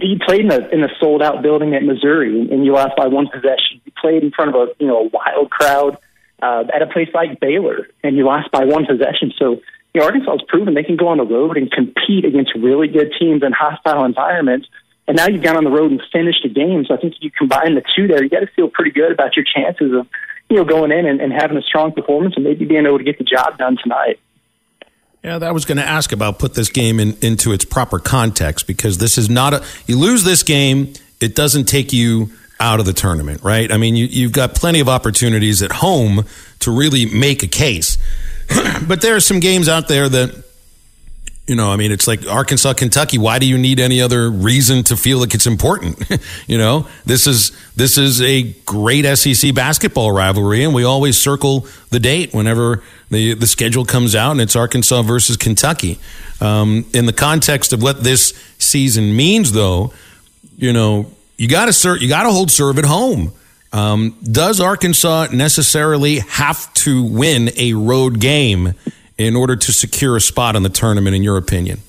you 0.00 0.18
played 0.18 0.40
in 0.40 0.52
a 0.52 0.68
in 0.68 0.82
a 0.82 0.88
sold 1.00 1.22
out 1.22 1.42
building 1.42 1.74
at 1.74 1.82
Missouri 1.82 2.48
and 2.50 2.64
you 2.64 2.72
lost 2.72 2.96
by 2.96 3.06
one 3.06 3.28
possession. 3.28 3.80
You 3.84 3.92
played 4.00 4.22
in 4.22 4.30
front 4.30 4.54
of 4.54 4.56
a 4.56 4.72
you 4.78 4.86
know 4.86 5.00
a 5.00 5.08
wild 5.08 5.50
crowd 5.50 5.98
uh, 6.42 6.64
at 6.74 6.82
a 6.82 6.86
place 6.86 7.08
like 7.14 7.40
Baylor 7.40 7.88
and 8.02 8.16
you 8.16 8.24
lost 8.24 8.50
by 8.50 8.64
one 8.64 8.86
possession. 8.86 9.32
So 9.38 9.60
you 9.94 10.00
know 10.00 10.04
Arkansas 10.04 10.32
has 10.32 10.40
proven 10.48 10.74
they 10.74 10.82
can 10.82 10.96
go 10.96 11.08
on 11.08 11.18
the 11.18 11.24
road 11.24 11.56
and 11.56 11.70
compete 11.70 12.24
against 12.24 12.54
really 12.54 12.88
good 12.88 13.12
teams 13.18 13.42
in 13.42 13.52
hostile 13.52 14.04
environments. 14.04 14.68
And 15.06 15.16
now 15.16 15.28
you've 15.28 15.42
gone 15.42 15.56
on 15.56 15.64
the 15.64 15.70
road 15.70 15.90
and 15.90 16.00
finished 16.10 16.44
a 16.46 16.48
game. 16.48 16.86
So 16.88 16.94
I 16.94 16.96
think 16.96 17.14
you 17.20 17.30
combine 17.30 17.74
the 17.74 17.82
two 17.94 18.08
there, 18.08 18.22
you 18.22 18.30
got 18.30 18.40
to 18.40 18.48
feel 18.56 18.68
pretty 18.68 18.90
good 18.90 19.12
about 19.12 19.36
your 19.36 19.44
chances 19.44 19.92
of 19.92 20.08
you 20.54 20.60
know, 20.60 20.64
going 20.64 20.92
in 20.92 21.04
and, 21.04 21.20
and 21.20 21.32
having 21.32 21.56
a 21.56 21.62
strong 21.62 21.90
performance 21.90 22.36
and 22.36 22.44
maybe 22.44 22.64
being 22.64 22.86
able 22.86 22.98
to 22.98 23.02
get 23.02 23.18
the 23.18 23.24
job 23.24 23.58
done 23.58 23.76
tonight. 23.82 24.20
Yeah, 25.24 25.38
that 25.38 25.52
was 25.52 25.64
going 25.64 25.78
to 25.78 25.84
ask 25.84 26.12
about 26.12 26.38
put 26.38 26.54
this 26.54 26.68
game 26.68 27.00
in, 27.00 27.16
into 27.22 27.52
its 27.52 27.64
proper 27.64 27.98
context 27.98 28.68
because 28.68 28.98
this 28.98 29.18
is 29.18 29.28
not 29.28 29.52
a. 29.52 29.64
You 29.86 29.98
lose 29.98 30.22
this 30.22 30.44
game, 30.44 30.92
it 31.20 31.34
doesn't 31.34 31.64
take 31.64 31.92
you 31.92 32.30
out 32.60 32.78
of 32.78 32.86
the 32.86 32.92
tournament, 32.92 33.42
right? 33.42 33.72
I 33.72 33.78
mean, 33.78 33.96
you, 33.96 34.06
you've 34.06 34.30
got 34.30 34.54
plenty 34.54 34.78
of 34.78 34.88
opportunities 34.88 35.60
at 35.60 35.72
home 35.72 36.24
to 36.60 36.70
really 36.70 37.06
make 37.06 37.42
a 37.42 37.48
case. 37.48 37.98
but 38.86 39.00
there 39.00 39.16
are 39.16 39.20
some 39.20 39.40
games 39.40 39.68
out 39.68 39.88
there 39.88 40.08
that 40.08 40.43
you 41.46 41.54
know, 41.54 41.70
I 41.70 41.76
mean, 41.76 41.92
it's 41.92 42.06
like 42.06 42.26
Arkansas, 42.26 42.72
Kentucky. 42.72 43.18
Why 43.18 43.38
do 43.38 43.46
you 43.46 43.58
need 43.58 43.78
any 43.78 44.00
other 44.00 44.30
reason 44.30 44.82
to 44.84 44.96
feel 44.96 45.18
like 45.18 45.34
it's 45.34 45.46
important? 45.46 46.02
you 46.46 46.56
know, 46.56 46.86
this 47.04 47.26
is 47.26 47.52
this 47.76 47.98
is 47.98 48.22
a 48.22 48.54
great 48.64 49.04
SEC 49.16 49.54
basketball 49.54 50.10
rivalry, 50.10 50.64
and 50.64 50.72
we 50.72 50.84
always 50.84 51.18
circle 51.18 51.66
the 51.90 52.00
date 52.00 52.32
whenever 52.32 52.82
the 53.10 53.34
the 53.34 53.46
schedule 53.46 53.84
comes 53.84 54.14
out, 54.14 54.30
and 54.30 54.40
it's 54.40 54.56
Arkansas 54.56 55.02
versus 55.02 55.36
Kentucky. 55.36 55.98
Um, 56.40 56.86
in 56.94 57.04
the 57.04 57.12
context 57.12 57.74
of 57.74 57.82
what 57.82 58.02
this 58.02 58.32
season 58.58 59.14
means, 59.14 59.52
though, 59.52 59.92
you 60.56 60.72
know, 60.72 61.10
you 61.36 61.46
got 61.46 61.66
to 61.66 61.74
ser- 61.74 61.98
you 61.98 62.08
got 62.08 62.22
to 62.22 62.30
hold 62.30 62.50
serve 62.50 62.78
at 62.78 62.86
home. 62.86 63.32
Um, 63.70 64.16
does 64.22 64.60
Arkansas 64.60 65.28
necessarily 65.32 66.20
have 66.20 66.72
to 66.74 67.02
win 67.02 67.50
a 67.58 67.74
road 67.74 68.18
game 68.20 68.74
in 69.16 69.36
order 69.36 69.56
to 69.56 69.72
secure 69.72 70.16
a 70.16 70.20
spot 70.20 70.56
in 70.56 70.62
the 70.62 70.68
tournament, 70.68 71.14
in 71.14 71.22
your 71.22 71.36
opinion? 71.36 71.80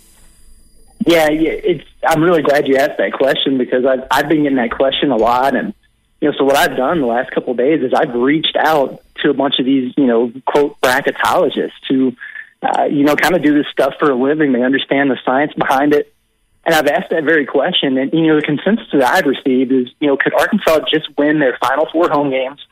Yeah, 1.06 1.28
it's. 1.30 1.84
I'm 2.08 2.24
really 2.24 2.42
glad 2.42 2.68
you 2.68 2.78
asked 2.78 2.98
that 2.98 3.14
question 3.14 3.58
because 3.58 3.86
I've 3.86 4.08
I've 4.10 4.30
been 4.30 4.44
getting 4.44 4.58
that 4.58 4.72
question 4.72 5.12
a 5.12 5.18
lot, 5.18 5.56
and 5.56 5.74
you 6.22 6.30
know, 6.30 6.38
so 6.38 6.44
what 6.44 6.56
I've 6.56 6.76
done 6.78 7.02
the 7.02 7.08
last 7.08 7.32
couple 7.32 7.52
of 7.52 7.58
days 7.58 7.82
is 7.84 7.94
I've 7.94 8.16
reached 8.16 8.56
out 8.58 9.02
to 9.18 9.30
a 9.30 9.34
bunch 9.34 9.56
of 9.60 9.66
these, 9.66 9.94
you 9.98 10.06
know, 10.06 10.32
quote 10.46 10.80
bracketologists 10.82 11.72
who, 11.88 12.16
uh, 12.62 12.86
you 12.86 13.04
know, 13.04 13.16
kind 13.16 13.36
of 13.36 13.44
do 13.44 13.54
this 13.54 13.68
stuff 13.72 13.96
for 14.00 14.10
a 14.10 14.16
living. 14.16 14.52
They 14.52 14.64
understand 14.64 15.12
the 15.12 15.18
science 15.26 15.54
behind 15.54 15.94
it, 15.94 16.12
and 16.66 16.74
I've 16.74 16.88
asked 16.88 17.12
that 17.12 17.24
very 17.24 17.46
question. 17.46 17.98
And 17.98 18.12
you 18.14 18.28
know, 18.28 18.38
the 18.38 18.46
consensus 18.46 18.88
that 18.94 19.04
I've 19.04 19.26
received 19.26 19.72
is, 19.72 19.90
you 20.00 20.08
know, 20.08 20.18
could 20.18 20.34
Arkansas 20.34 20.86
just 20.92 21.08
win 21.18 21.40
their 21.40 21.58
final 21.58 21.88
four 21.92 22.10
home 22.10 22.32
games? 22.32 22.66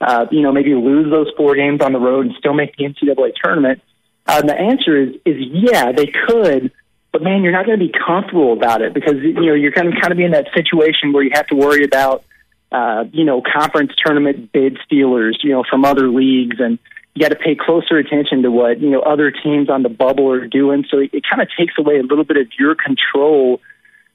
Uh, 0.00 0.26
you 0.30 0.42
know, 0.42 0.52
maybe 0.52 0.74
lose 0.74 1.10
those 1.10 1.30
four 1.36 1.56
games 1.56 1.80
on 1.80 1.92
the 1.92 1.98
road 1.98 2.26
and 2.26 2.34
still 2.36 2.54
make 2.54 2.76
the 2.76 2.84
NCAA 2.84 3.34
tournament 3.42 3.82
uh, 4.26 4.42
the 4.42 4.54
answer 4.54 4.96
is 4.96 5.14
is 5.24 5.36
yeah, 5.38 5.92
they 5.92 6.06
could, 6.06 6.72
but 7.12 7.22
man, 7.22 7.42
you're 7.42 7.52
not 7.52 7.66
going 7.66 7.78
to 7.78 7.84
be 7.84 7.92
comfortable 7.92 8.52
about 8.52 8.82
it 8.82 8.94
because 8.94 9.16
you 9.16 9.34
know 9.34 9.54
you're 9.54 9.72
going 9.72 9.90
to 9.90 10.00
kind 10.00 10.12
of 10.12 10.18
be 10.18 10.24
in 10.24 10.32
that 10.32 10.48
situation 10.54 11.12
where 11.12 11.22
you 11.22 11.30
have 11.34 11.46
to 11.48 11.56
worry 11.56 11.84
about 11.84 12.24
uh, 12.72 13.04
you 13.12 13.24
know, 13.24 13.42
conference 13.42 13.92
tournament 14.04 14.52
bid 14.52 14.78
stealers, 14.84 15.38
you 15.42 15.50
know, 15.50 15.64
from 15.68 15.84
other 15.84 16.08
leagues, 16.08 16.58
and 16.60 16.78
you 17.14 17.22
got 17.22 17.30
to 17.30 17.36
pay 17.36 17.56
closer 17.56 17.98
attention 17.98 18.42
to 18.42 18.50
what 18.50 18.80
you 18.80 18.90
know 18.90 19.00
other 19.00 19.32
teams 19.32 19.68
on 19.68 19.82
the 19.82 19.88
bubble 19.88 20.30
are 20.30 20.46
doing. 20.46 20.84
So 20.88 20.98
it, 20.98 21.10
it 21.12 21.24
kind 21.28 21.42
of 21.42 21.48
takes 21.58 21.74
away 21.78 21.98
a 21.98 22.02
little 22.02 22.24
bit 22.24 22.36
of 22.36 22.46
your 22.58 22.76
control 22.76 23.60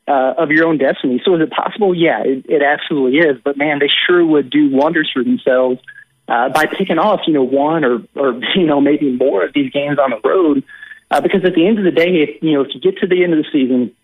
uh, 0.08 0.36
of 0.38 0.52
your 0.52 0.68
own 0.68 0.78
destiny. 0.78 1.22
So 1.26 1.36
is 1.36 1.42
it 1.42 1.52
possible? 1.52 1.94
Yeah, 1.94 2.22
it, 2.24 2.46
it 2.48 2.62
absolutely 2.62 3.20
is. 3.20 3.42
But 3.44 3.58
man, 3.58 3.80
they 3.80 3.90
sure 4.08 4.26
would 4.26 4.50
do 4.50 4.70
wonders 4.72 5.12
for 5.14 5.24
themselves 5.24 5.82
uh, 6.28 6.50
by 6.50 6.66
picking 6.66 6.98
off 6.98 7.22
you 7.28 7.34
know 7.34 7.44
one 7.44 7.84
or 7.84 8.02
or 8.16 8.34
you 8.56 8.66
know 8.66 8.82
maybe 8.82 9.12
more 9.12 9.46
of 9.46 9.54
these 9.54 9.72
games 9.72 10.00
on 10.00 10.12
the 10.12 10.20
road. 10.28 10.64
Uh, 11.12 11.22
because 11.22 11.46
at 11.46 11.54
the 11.54 11.68
end 11.68 11.78
of 11.78 11.86
the 11.86 11.92
day, 11.92 12.22
if 12.24 12.42
you 12.42 12.54
know 12.54 12.62
if 12.62 12.74
you 12.74 12.82
get 12.82 12.98
to 12.98 13.08
the 13.08 13.24
end 13.24 13.34
of 13.34 13.40
the 13.40 13.50
season 13.52 13.96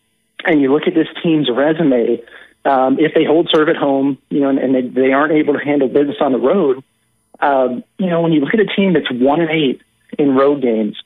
and 0.45 0.61
you 0.61 0.71
look 0.71 0.87
at 0.87 0.93
this 0.93 1.07
team's 1.23 1.49
resume, 1.49 2.21
um, 2.65 2.99
if 2.99 3.13
they 3.13 3.25
hold 3.25 3.49
serve 3.51 3.69
at 3.69 3.75
home, 3.75 4.17
you 4.29 4.39
know, 4.39 4.49
and, 4.49 4.59
and 4.59 4.75
they, 4.75 4.81
they 4.81 5.11
aren't 5.11 5.33
able 5.33 5.53
to 5.53 5.59
handle 5.59 5.87
business 5.87 6.17
on 6.19 6.31
the 6.31 6.39
road, 6.39 6.83
um, 7.39 7.83
you 7.97 8.07
know, 8.07 8.21
when 8.21 8.31
you 8.31 8.39
look 8.39 8.53
at 8.53 8.59
a 8.59 8.65
team 8.65 8.93
that's 8.93 9.11
one 9.11 9.41
and 9.41 9.49
eight 9.49 9.81
in 10.17 10.35
road 10.35 10.61
games, 10.61 10.97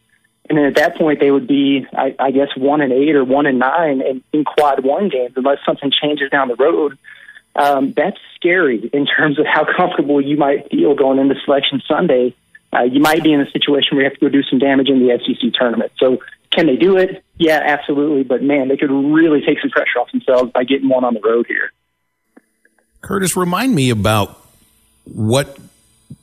and 0.49 0.57
then 0.57 0.65
at 0.65 0.75
that 0.75 0.95
point 0.95 1.19
they 1.19 1.31
would 1.31 1.47
be, 1.47 1.85
I, 1.93 2.15
I 2.19 2.31
guess, 2.31 2.49
one 2.55 2.81
and 2.81 2.91
eight 2.91 3.15
or 3.15 3.23
one 3.23 3.45
and 3.45 3.57
nine 3.57 4.01
in, 4.01 4.23
in 4.31 4.43
quad 4.43 4.83
one 4.83 5.09
games, 5.09 5.33
unless 5.35 5.59
something 5.65 5.91
changes 5.91 6.29
down 6.29 6.49
the 6.49 6.55
road. 6.55 6.97
Um, 7.55 7.93
that's 7.95 8.17
scary 8.35 8.89
in 8.91 9.05
terms 9.05 9.39
of 9.39 9.45
how 9.45 9.65
comfortable 9.65 10.19
you 10.19 10.37
might 10.37 10.69
feel 10.69 10.93
going 10.93 11.19
into 11.19 11.35
Selection 11.45 11.81
Sunday. 11.87 12.35
Uh, 12.73 12.83
you 12.83 12.99
might 12.99 13.23
be 13.23 13.31
in 13.31 13.39
a 13.39 13.49
situation 13.51 13.95
where 13.95 14.03
you 14.03 14.09
have 14.09 14.19
to 14.19 14.25
go 14.25 14.29
do 14.29 14.43
some 14.43 14.59
damage 14.59 14.89
in 14.89 14.99
the 14.99 15.17
SEC 15.25 15.53
tournament. 15.53 15.91
So, 15.97 16.17
can 16.51 16.67
they 16.67 16.75
do 16.75 16.97
it? 16.97 17.23
Yeah, 17.37 17.61
absolutely. 17.63 18.23
But 18.23 18.41
man, 18.41 18.69
they 18.69 18.77
could 18.77 18.91
really 18.91 19.41
take 19.45 19.59
some 19.61 19.69
pressure 19.69 19.99
off 19.99 20.11
themselves 20.11 20.51
by 20.51 20.63
getting 20.63 20.87
one 20.87 21.03
on 21.03 21.13
the 21.13 21.21
road 21.21 21.45
here. 21.47 21.71
Curtis, 23.01 23.35
remind 23.35 23.75
me 23.75 23.89
about 23.89 24.41
what 25.03 25.57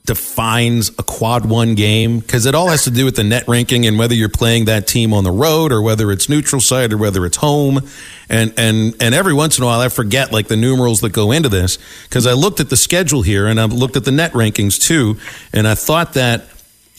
defines 0.05 0.89
a 0.99 1.03
quad 1.03 1.45
one 1.45 1.75
game 1.75 2.19
because 2.19 2.45
it 2.45 2.53
all 2.53 2.67
has 2.67 2.83
to 2.83 2.91
do 2.91 3.05
with 3.05 3.15
the 3.15 3.23
net 3.23 3.47
ranking 3.47 3.85
and 3.85 3.97
whether 3.97 4.13
you're 4.13 4.27
playing 4.27 4.65
that 4.65 4.85
team 4.85 5.13
on 5.13 5.23
the 5.23 5.31
road 5.31 5.71
or 5.71 5.81
whether 5.81 6.11
it's 6.11 6.27
neutral 6.27 6.59
site 6.59 6.91
or 6.91 6.97
whether 6.97 7.25
it's 7.25 7.37
home. 7.37 7.79
And 8.27 8.53
and 8.57 8.95
and 9.01 9.15
every 9.15 9.33
once 9.33 9.57
in 9.57 9.63
a 9.63 9.67
while 9.67 9.79
I 9.79 9.87
forget 9.87 10.33
like 10.33 10.47
the 10.47 10.57
numerals 10.57 10.99
that 11.01 11.13
go 11.13 11.31
into 11.31 11.47
this 11.47 11.77
because 12.03 12.27
I 12.27 12.33
looked 12.33 12.59
at 12.59 12.69
the 12.69 12.75
schedule 12.75 13.21
here 13.21 13.47
and 13.47 13.61
I 13.61 13.65
looked 13.65 13.95
at 13.95 14.03
the 14.03 14.11
net 14.11 14.33
rankings 14.33 14.81
too 14.81 15.17
and 15.53 15.67
I 15.67 15.75
thought 15.75 16.13
that 16.13 16.47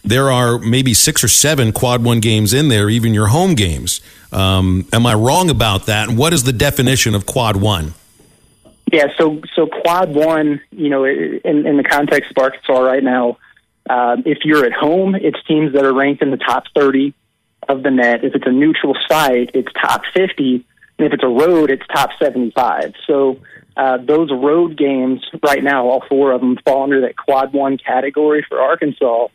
there 0.03 0.31
are 0.31 0.59
maybe 0.59 0.95
six 0.95 1.23
or 1.23 1.29
seven 1.29 1.73
quad 1.73 2.03
one 2.03 2.21
games 2.21 2.55
in 2.55 2.69
there 2.69 2.89
even 2.89 3.13
your 3.13 3.29
home 3.29 3.55
games. 3.55 4.01
Um, 4.33 4.87
am 4.93 5.07
I 5.07 5.15
wrong 5.15 5.51
about 5.51 5.87
that? 5.87 6.09
And 6.09 6.17
what 6.17 6.33
is 6.33 6.45
the 6.45 6.53
definition 6.53 7.15
of 7.15 7.27
quad 7.27 7.57
one 7.57 7.95
yeah, 8.95 9.09
so 9.19 9.43
so 9.57 9.67
quad 9.67 10.15
one, 10.15 10.61
you 10.71 10.89
know, 10.89 11.05
in, 11.05 11.67
in 11.67 11.77
the 11.77 11.83
context 11.83 12.31
of 12.31 12.39
Arkansas 12.41 12.79
right 12.79 13.03
now, 13.03 13.39
uh, 13.91 14.17
if 14.25 14.39
you're 14.45 14.65
at 14.65 14.73
home, 14.73 15.17
it's 15.17 15.37
teams 15.49 15.73
that 15.73 15.85
are 15.85 15.93
ranked 15.93 16.23
in 16.23 16.31
the 16.31 16.37
top 16.37 16.65
30 16.77 17.13
of 17.69 17.83
the 17.83 17.91
net. 17.91 18.23
If 18.23 18.37
it's 18.37 18.47
a 18.47 18.53
neutral 18.53 18.97
site, 19.09 19.51
it's 19.53 19.73
top 19.73 20.03
50, 20.15 20.65
and 20.99 21.07
if 21.07 21.13
it's 21.13 21.25
a 21.25 21.29
road, 21.29 21.71
it's 21.71 21.85
top 21.89 22.11
75. 22.21 22.95
So 23.05 23.41
uh, 23.77 23.99
those 23.99 24.31
road 24.31 24.79
games 24.79 25.25
right 25.43 25.63
now, 25.63 25.89
all 25.89 26.05
four 26.09 26.31
of 26.31 26.41
them 26.41 26.57
fall 26.65 26.85
under 26.85 27.01
that 27.01 27.17
quad 27.17 27.53
one 27.53 27.79
category 27.79 28.47
for 28.49 28.61
Arkansas. 28.61 29.27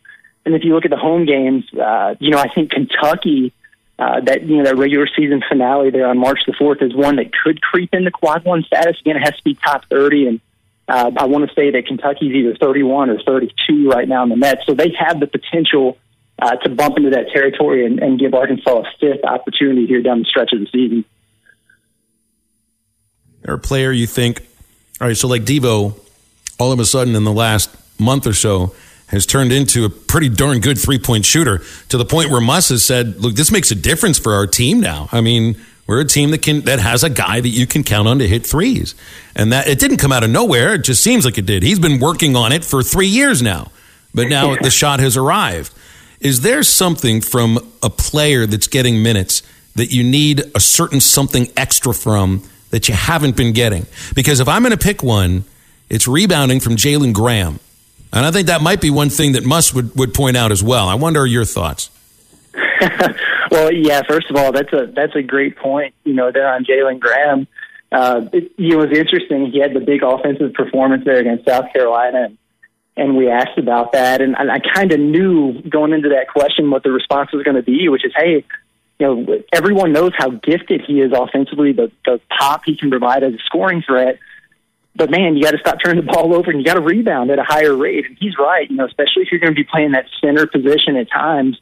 And 0.46 0.56
if 0.56 0.64
you 0.64 0.74
look 0.74 0.86
at 0.86 0.92
the 0.92 0.98
home 0.98 1.26
games, 1.26 1.66
uh, 1.74 2.16
you 2.20 2.30
know, 2.30 2.40
I 2.40 2.48
think 2.48 2.72
Kentucky 2.72 3.52
uh, 4.00 4.22
that 4.22 4.44
you 4.44 4.58
know 4.58 4.64
that 4.64 4.78
regular 4.78 5.08
season 5.14 5.44
finale 5.48 5.90
there 5.90 6.08
on 6.08 6.18
March 6.18 6.40
the 6.48 6.54
fourth 6.58 6.82
is 6.82 6.96
one 6.96 7.18
that 7.18 7.32
could 7.34 7.62
creep 7.62 7.94
into 7.94 8.10
quad 8.10 8.46
one 8.46 8.64
status. 8.64 8.98
Again, 9.02 9.18
it 9.18 9.20
has 9.20 9.36
to 9.36 9.44
be 9.44 9.56
top 9.56 9.86
thirty, 9.90 10.26
and 10.26 10.40
uh, 10.88 11.12
I 11.18 11.26
want 11.26 11.50
to 11.50 11.54
say 11.54 11.72
that 11.72 11.86
Kentucky's 11.86 12.34
either 12.34 12.56
thirty 12.56 12.82
one 12.82 13.10
or 13.10 13.22
thirty 13.22 13.54
two 13.68 13.90
right 13.90 14.08
now 14.08 14.24
in 14.24 14.30
the 14.30 14.38
net, 14.38 14.62
so 14.66 14.74
they 14.74 14.94
have 14.98 15.20
the 15.20 15.28
potential 15.28 15.98
uh, 16.42 16.56
to 16.56 16.70
bump 16.70 16.96
into 16.96 17.10
that 17.10 17.28
territory 17.34 17.86
and, 17.86 18.00
and 18.00 18.18
give 18.18 18.34
Arkansas 18.34 18.80
a 18.80 18.84
fifth 19.02 19.26
opportunity 19.26 19.86
here 19.86 20.02
down 20.02 20.20
the 20.20 20.26
stretch 20.26 20.54
of 20.54 20.62
the 20.62 20.68
season. 20.68 21.04
Or 23.46 23.56
a 23.56 23.60
player 23.60 23.92
you 23.92 24.08
think, 24.08 24.46
all 25.02 25.08
right, 25.08 25.18
so 25.18 25.28
like 25.28 25.44
Devo, 25.44 26.00
all 26.58 26.72
of 26.72 26.80
a 26.80 26.86
sudden 26.86 27.16
in 27.16 27.26
the 27.26 27.34
last 27.34 27.70
month 28.00 28.26
or 28.26 28.34
so 28.34 28.74
has 29.10 29.26
turned 29.26 29.52
into 29.52 29.86
a 29.86 29.90
pretty 29.90 30.30
darn 30.30 30.60
good 30.60 30.78
three 30.78 31.00
point 31.00 31.26
shooter 31.26 31.62
to 31.90 31.98
the 31.98 32.06
point 32.06 32.30
where 32.30 32.42
Muss 32.42 32.70
has 32.70 32.84
said, 32.84 33.18
look, 33.18 33.36
this 33.36 33.52
makes 33.52 33.72
a 33.72 33.76
difference 33.76 34.18
for 34.18 34.34
our 34.34 34.48
team 34.48 34.80
now. 34.80 35.10
I 35.12 35.22
mean, 35.22 35.60
we're 35.88 36.02
a 36.02 36.06
team 36.06 36.30
that 36.32 36.44
can 36.44 36.62
that 36.62 36.80
has 36.80 37.04
a 37.04 37.10
guy 37.10 37.42
that 37.42 37.50
you 37.50 37.66
can 37.66 37.84
count 37.84 38.08
on 38.08 38.20
to 38.20 38.28
hit 38.28 38.46
threes. 38.46 38.94
And 39.36 39.52
that 39.52 39.68
it 39.68 39.80
didn't 39.80 39.98
come 39.98 40.12
out 40.12 40.24
of 40.24 40.30
nowhere. 40.30 40.76
It 40.76 40.84
just 40.84 41.04
seems 41.04 41.26
like 41.26 41.38
it 41.40 41.48
did. 41.48 41.64
He's 41.64 41.80
been 41.80 42.00
working 42.00 42.36
on 42.36 42.52
it 42.52 42.64
for 42.64 42.84
three 42.84 43.08
years 43.08 43.42
now. 43.42 43.72
But 44.14 44.28
now 44.28 44.56
the 44.56 44.70
shot 44.70 45.00
has 45.00 45.18
arrived. 45.18 45.74
Is 46.20 46.42
there 46.42 46.64
something 46.64 47.22
from 47.22 47.60
a 47.82 47.90
player 47.90 48.46
that's 48.46 48.68
getting 48.68 49.02
minutes 49.02 49.42
that 49.76 49.92
you 49.92 50.04
need 50.04 50.44
a 50.54 50.60
certain 50.60 51.00
something 51.00 51.48
extra 51.56 51.94
from 51.94 52.44
that 52.72 52.88
you 52.88 52.94
haven't 52.94 53.36
been 53.36 53.54
getting? 53.54 53.86
Because 54.14 54.40
if 54.40 54.48
I'm 54.48 54.62
going 54.62 54.72
to 54.72 54.78
pick 54.78 55.02
one, 55.02 55.46
it's 55.90 56.08
rebounding 56.08 56.60
from 56.60 56.76
Jalen 56.76 57.14
Graham. 57.14 57.60
And 58.12 58.26
I 58.26 58.32
think 58.32 58.48
that 58.48 58.62
might 58.62 58.82
be 58.82 58.90
one 58.90 59.10
thing 59.10 59.34
that 59.34 59.46
Muss 59.46 59.74
would, 59.74 59.96
would 59.96 60.14
point 60.14 60.36
out 60.36 60.52
as 60.52 60.64
well. 60.64 60.88
I 60.88 60.96
wonder 60.96 61.26
your 61.26 61.46
thoughts. 61.46 61.90
well, 63.52 63.72
yeah. 63.72 64.02
First 64.08 64.30
of 64.30 64.36
all, 64.36 64.52
that's 64.52 64.72
a 64.74 64.88
that's 64.88 65.16
a 65.16 65.22
great 65.22 65.58
point. 65.58 65.94
You 66.04 66.14
know, 66.14 66.32
there 66.32 66.52
on 66.52 66.66
Jalen 66.66 67.00
Graham. 67.00 67.48
Uh, 67.92 68.28
it, 68.34 68.52
it 68.58 68.76
was 68.76 68.98
interesting. 68.98 69.52
He 69.52 69.60
had 69.60 69.74
the 69.74 69.80
big 69.80 70.04
offensive 70.04 70.54
performance 70.54 71.06
there 71.06 71.18
against 71.18 71.46
South 71.46 71.72
Carolina, 71.74 72.26
and, 72.26 72.38
and 72.96 73.18
we 73.18 73.30
asked 73.30 73.58
about 73.58 73.94
that. 73.94 74.22
And, 74.22 74.36
and 74.38 74.52
I 74.52 74.60
kind 74.60 74.92
of 74.92 75.00
knew 75.00 75.62
going 75.64 75.94
into 75.94 76.10
that 76.10 76.28
question 76.30 76.70
what 76.70 76.84
the 76.84 76.92
response 76.92 77.32
was 77.34 77.44
going 77.44 77.56
to 77.56 77.64
be, 77.64 77.90
which 77.90 78.06
is, 78.06 78.14
hey, 78.16 78.46
you 79.00 79.08
know, 79.08 79.44
everyone 79.52 79.92
knows 79.92 80.12
how 80.16 80.30
gifted 80.30 80.82
he 80.86 81.02
is 81.02 81.12
offensively, 81.14 81.74
the 81.74 81.92
the 82.06 82.20
pop 82.38 82.64
he 82.66 82.76
can 82.76 82.90
provide 82.90 83.24
as 83.24 83.34
a 83.34 83.40
scoring 83.46 83.82
threat 83.82 84.20
but 85.00 85.10
man, 85.10 85.38
you 85.38 85.44
got 85.44 85.52
to 85.52 85.58
stop 85.58 85.78
turning 85.84 86.06
the 86.06 86.12
ball 86.12 86.36
over 86.36 86.52
and 86.52 86.60
you 86.60 86.66
got 86.66 86.76
to 86.76 86.82
rebound 86.82 87.32
at 87.32 87.40
a 87.40 87.44
higher 87.44 87.76
rate. 87.76 88.06
And 88.06 88.18
he's 88.20 88.38
right, 88.38 88.70
you 88.70 88.76
know, 88.76 88.86
especially 88.86 89.24
if 89.24 89.32
you're 89.32 89.40
going 89.40 89.56
to 89.56 89.60
be 89.60 89.64
playing 89.64 89.94
that 89.94 90.06
center 90.22 90.46
position 90.46 90.98
at 90.98 91.10
times. 91.10 91.58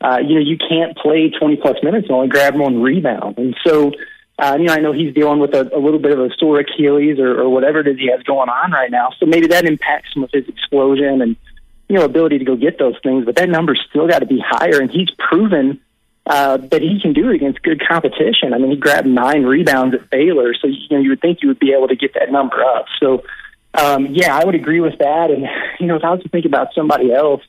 Uh, 0.00 0.18
you 0.18 0.34
know, 0.34 0.40
you 0.40 0.58
can't 0.58 0.96
play 0.96 1.30
20 1.30 1.56
plus 1.56 1.76
minutes 1.82 2.06
and 2.08 2.14
only 2.14 2.28
grab 2.28 2.54
one 2.54 2.82
rebound. 2.82 3.38
And 3.38 3.56
so, 3.64 3.92
uh, 4.38 4.56
you 4.58 4.66
know, 4.66 4.74
I 4.74 4.80
know 4.80 4.92
he's 4.92 5.14
dealing 5.14 5.38
with 5.38 5.54
a, 5.54 5.74
a 5.74 5.80
little 5.80 6.00
bit 6.00 6.12
of 6.12 6.18
a 6.18 6.28
sore 6.38 6.60
Achilles 6.60 7.18
or, 7.18 7.40
or 7.40 7.48
whatever 7.48 7.80
it 7.80 7.88
is 7.88 7.98
he 7.98 8.10
has 8.10 8.22
going 8.24 8.50
on 8.50 8.72
right 8.72 8.90
now. 8.90 9.10
So 9.18 9.26
maybe 9.26 9.46
that 9.48 9.64
impacts 9.64 10.12
some 10.12 10.24
of 10.24 10.30
his 10.32 10.46
explosion 10.48 11.22
and, 11.22 11.36
you 11.88 11.96
know, 11.96 12.04
ability 12.04 12.38
to 12.40 12.44
go 12.44 12.56
get 12.56 12.78
those 12.78 12.96
things. 13.02 13.24
But 13.24 13.36
that 13.36 13.48
number's 13.48 13.80
still 13.88 14.06
got 14.06 14.18
to 14.18 14.26
be 14.26 14.42
higher. 14.44 14.80
And 14.80 14.90
he's 14.90 15.08
proven 15.18 15.80
uh, 16.26 16.56
but 16.56 16.82
he 16.82 17.00
can 17.00 17.12
do 17.12 17.30
it 17.30 17.34
against 17.34 17.62
good 17.62 17.82
competition. 17.86 18.54
I 18.54 18.58
mean, 18.58 18.70
he 18.70 18.76
grabbed 18.76 19.08
nine 19.08 19.42
rebounds 19.42 19.94
at 19.94 20.08
Baylor, 20.08 20.54
so 20.54 20.68
you 20.68 20.88
know 20.90 20.98
you 20.98 21.10
would 21.10 21.20
think 21.20 21.38
you 21.42 21.48
would 21.48 21.58
be 21.58 21.72
able 21.72 21.88
to 21.88 21.96
get 21.96 22.14
that 22.14 22.30
number 22.30 22.62
up. 22.62 22.86
So, 23.00 23.24
um, 23.74 24.06
yeah, 24.12 24.36
I 24.36 24.44
would 24.44 24.54
agree 24.54 24.80
with 24.80 24.98
that. 24.98 25.30
And 25.30 25.48
you 25.80 25.86
know, 25.86 25.96
if 25.96 26.04
I 26.04 26.10
was 26.10 26.22
to 26.22 26.28
think 26.28 26.44
about 26.44 26.74
somebody 26.74 27.12
else, 27.12 27.42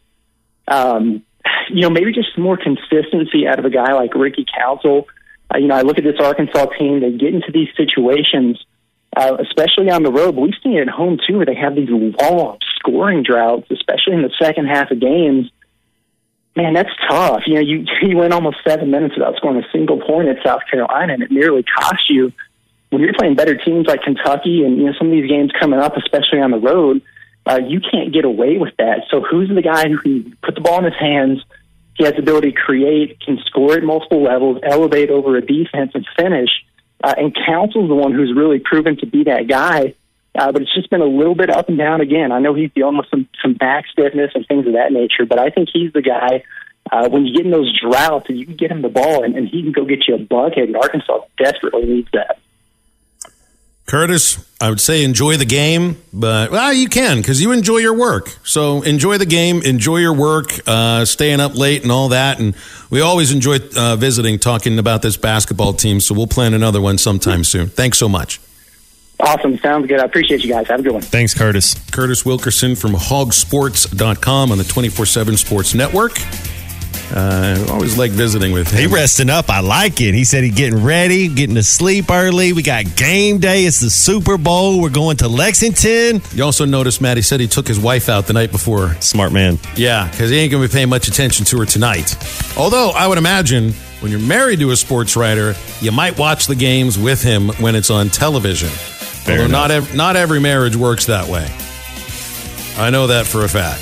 um, 0.67 1.23
you 1.69 1.81
know, 1.81 1.91
maybe 1.91 2.11
just 2.13 2.35
more 2.37 2.57
consistency 2.57 3.47
out 3.47 3.59
of 3.59 3.65
a 3.65 3.69
guy 3.69 3.93
like 3.93 4.15
Ricky 4.15 4.45
Council. 4.57 5.07
Uh, 5.53 5.59
you 5.59 5.67
know, 5.67 5.75
I 5.75 5.81
look 5.81 5.99
at 5.99 6.03
this 6.03 6.19
Arkansas 6.19 6.65
team; 6.77 6.99
they 6.99 7.11
get 7.11 7.35
into 7.35 7.51
these 7.51 7.69
situations, 7.77 8.59
uh, 9.15 9.37
especially 9.39 9.91
on 9.91 10.01
the 10.01 10.11
road. 10.11 10.33
But 10.33 10.41
we've 10.41 10.53
seen 10.63 10.77
it 10.77 10.87
at 10.87 10.89
home 10.89 11.19
too, 11.27 11.37
where 11.37 11.45
they 11.45 11.55
have 11.55 11.75
these 11.75 11.89
long 11.91 12.57
scoring 12.79 13.21
droughts, 13.21 13.69
especially 13.69 14.13
in 14.13 14.23
the 14.23 14.33
second 14.41 14.65
half 14.65 14.89
of 14.89 14.99
games 14.99 15.51
man, 16.55 16.73
that's 16.73 16.89
tough. 17.09 17.43
You 17.47 17.55
know, 17.55 17.61
you 17.61 17.85
you 18.01 18.17
went 18.17 18.33
almost 18.33 18.57
seven 18.67 18.91
minutes 18.91 19.15
without 19.15 19.35
scoring 19.37 19.63
a 19.63 19.71
single 19.71 19.99
point 19.99 20.29
at 20.29 20.43
South 20.43 20.61
Carolina, 20.69 21.13
and 21.13 21.23
it 21.23 21.31
nearly 21.31 21.63
cost 21.63 22.09
you. 22.09 22.31
When 22.89 23.01
you're 23.01 23.13
playing 23.13 23.35
better 23.35 23.55
teams 23.55 23.87
like 23.87 24.03
Kentucky, 24.03 24.63
and 24.63 24.77
you 24.77 24.85
know 24.85 24.93
some 24.97 25.07
of 25.07 25.13
these 25.13 25.29
games 25.29 25.51
coming 25.59 25.79
up, 25.79 25.97
especially 25.97 26.39
on 26.39 26.51
the 26.51 26.59
road, 26.59 27.01
uh, 27.45 27.59
you 27.65 27.81
can't 27.81 28.13
get 28.13 28.25
away 28.25 28.57
with 28.57 28.75
that. 28.77 29.05
So 29.09 29.21
who's 29.21 29.49
the 29.49 29.61
guy 29.61 29.89
who 29.89 29.97
can 29.97 30.37
put 30.43 30.55
the 30.55 30.61
ball 30.61 30.79
in 30.79 30.85
his 30.85 30.99
hands? 30.99 31.43
He 31.95 32.05
has 32.05 32.13
the 32.13 32.19
ability 32.19 32.51
to 32.51 32.57
create, 32.57 33.19
can 33.19 33.39
score 33.45 33.73
at 33.73 33.83
multiple 33.83 34.23
levels, 34.23 34.59
elevate 34.63 35.09
over 35.09 35.37
a 35.37 35.41
defense, 35.41 35.91
and 35.93 36.05
finish. 36.17 36.49
Uh, 37.03 37.13
and 37.17 37.35
Council's 37.45 37.89
the 37.89 37.95
one 37.95 38.13
who's 38.13 38.33
really 38.35 38.59
proven 38.59 38.97
to 38.97 39.05
be 39.05 39.25
that 39.25 39.47
guy. 39.47 39.93
Uh, 40.37 40.51
but 40.51 40.61
it's 40.61 40.73
just 40.73 40.89
been 40.89 41.01
a 41.01 41.05
little 41.05 41.35
bit 41.35 41.49
up 41.49 41.69
and 41.69 41.77
down 41.77 42.01
again. 42.01 42.31
I 42.31 42.39
know 42.39 42.53
he's 42.53 42.71
dealing 42.73 42.97
with 42.97 43.07
some 43.09 43.27
some 43.41 43.53
back 43.53 43.85
stiffness 43.91 44.31
and 44.33 44.45
things 44.47 44.65
of 44.65 44.73
that 44.73 44.91
nature, 44.91 45.25
but 45.25 45.39
I 45.39 45.49
think 45.49 45.69
he's 45.71 45.93
the 45.93 46.01
guy. 46.01 46.43
Uh, 46.91 47.07
when 47.07 47.25
you 47.25 47.33
get 47.33 47.45
in 47.45 47.51
those 47.51 47.79
droughts, 47.79 48.27
and 48.27 48.37
you 48.37 48.45
can 48.45 48.55
get 48.55 48.69
him 48.69 48.81
the 48.81 48.89
ball, 48.89 49.23
and, 49.23 49.37
and 49.37 49.47
he 49.47 49.63
can 49.63 49.71
go 49.71 49.85
get 49.85 50.05
you 50.07 50.15
a 50.15 50.17
bucket. 50.17 50.67
And 50.67 50.75
Arkansas 50.75 51.21
desperately 51.37 51.85
needs 51.85 52.09
that. 52.11 52.39
Curtis, 53.85 54.43
I 54.61 54.69
would 54.69 54.79
say 54.79 55.03
enjoy 55.03 55.37
the 55.37 55.45
game, 55.45 56.01
but 56.13 56.51
well, 56.51 56.73
you 56.73 56.87
can 56.87 57.17
because 57.17 57.41
you 57.41 57.51
enjoy 57.51 57.77
your 57.77 57.93
work. 57.93 58.35
So 58.43 58.81
enjoy 58.81 59.17
the 59.17 59.25
game, 59.25 59.61
enjoy 59.61 59.97
your 59.97 60.13
work, 60.13 60.51
uh, 60.65 61.05
staying 61.05 61.41
up 61.41 61.55
late 61.55 61.83
and 61.83 61.91
all 61.91 62.09
that. 62.09 62.39
And 62.39 62.55
we 62.89 63.01
always 63.01 63.31
enjoy 63.31 63.59
uh, 63.77 63.97
visiting, 63.97 64.39
talking 64.39 64.79
about 64.79 65.01
this 65.01 65.17
basketball 65.17 65.73
team. 65.73 65.99
So 65.99 66.15
we'll 66.15 66.27
plan 66.27 66.53
another 66.53 66.81
one 66.81 66.97
sometime 66.97 67.43
soon. 67.43 67.67
Thanks 67.67 67.97
so 67.97 68.07
much. 68.07 68.39
Awesome. 69.19 69.57
Sounds 69.59 69.87
good. 69.87 69.99
I 69.99 70.05
appreciate 70.05 70.43
you 70.43 70.49
guys. 70.49 70.67
Have 70.67 70.79
a 70.81 70.83
good 70.83 70.93
one. 70.93 71.01
Thanks, 71.01 71.33
Curtis. 71.33 71.75
Curtis 71.91 72.25
Wilkerson 72.25 72.75
from 72.75 72.93
hawgsports.com 72.93 74.51
on 74.51 74.57
the 74.57 74.63
24 74.63 75.05
7 75.05 75.37
Sports 75.37 75.73
Network. 75.73 76.17
Uh, 77.15 77.63
always 77.69 77.95
like 77.95 78.09
visiting 78.11 78.53
with 78.53 78.71
him. 78.71 78.79
He 78.79 78.87
resting 78.87 79.29
up. 79.29 79.49
I 79.49 79.59
like 79.59 80.01
it. 80.01 80.15
He 80.15 80.23
said 80.23 80.43
he's 80.43 80.55
getting 80.55 80.83
ready, 80.83 81.27
getting 81.27 81.55
to 81.55 81.63
sleep 81.63 82.09
early. 82.09 82.53
We 82.53 82.63
got 82.63 82.95
game 82.95 83.37
day. 83.37 83.65
It's 83.65 83.79
the 83.81 83.91
Super 83.91 84.37
Bowl. 84.37 84.81
We're 84.81 84.89
going 84.89 85.17
to 85.17 85.27
Lexington. 85.27 86.21
You 86.33 86.43
also 86.43 86.65
noticed, 86.65 87.01
Matt, 87.01 87.17
he 87.17 87.23
said 87.23 87.39
he 87.39 87.47
took 87.47 87.67
his 87.67 87.79
wife 87.79 88.09
out 88.09 88.25
the 88.25 88.33
night 88.33 88.51
before. 88.51 88.95
Smart 88.99 89.31
man. 89.31 89.59
Yeah, 89.75 90.09
because 90.09 90.31
he 90.31 90.37
ain't 90.37 90.51
going 90.51 90.63
to 90.63 90.69
be 90.69 90.73
paying 90.73 90.89
much 90.89 91.07
attention 91.07 91.45
to 91.47 91.59
her 91.59 91.65
tonight. 91.65 92.15
Although, 92.57 92.89
I 92.89 93.05
would 93.07 93.19
imagine 93.19 93.73
when 93.99 94.11
you're 94.11 94.19
married 94.19 94.59
to 94.59 94.71
a 94.71 94.75
sports 94.75 95.15
writer, 95.15 95.53
you 95.81 95.91
might 95.91 96.17
watch 96.17 96.47
the 96.47 96.55
games 96.55 96.97
with 96.97 97.21
him 97.21 97.49
when 97.59 97.75
it's 97.75 97.91
on 97.91 98.09
television. 98.09 98.69
Fair 99.23 99.35
Although 99.41 99.45
enough. 99.45 99.51
not, 99.51 99.71
ev- 99.71 99.95
not 99.95 100.15
every 100.15 100.39
marriage 100.39 100.75
works 100.75 101.05
that 101.07 101.27
way. 101.27 101.49
I 102.77 102.89
know 102.89 103.07
that 103.07 103.25
for 103.25 103.43
a 103.45 103.47
fact. 103.49 103.81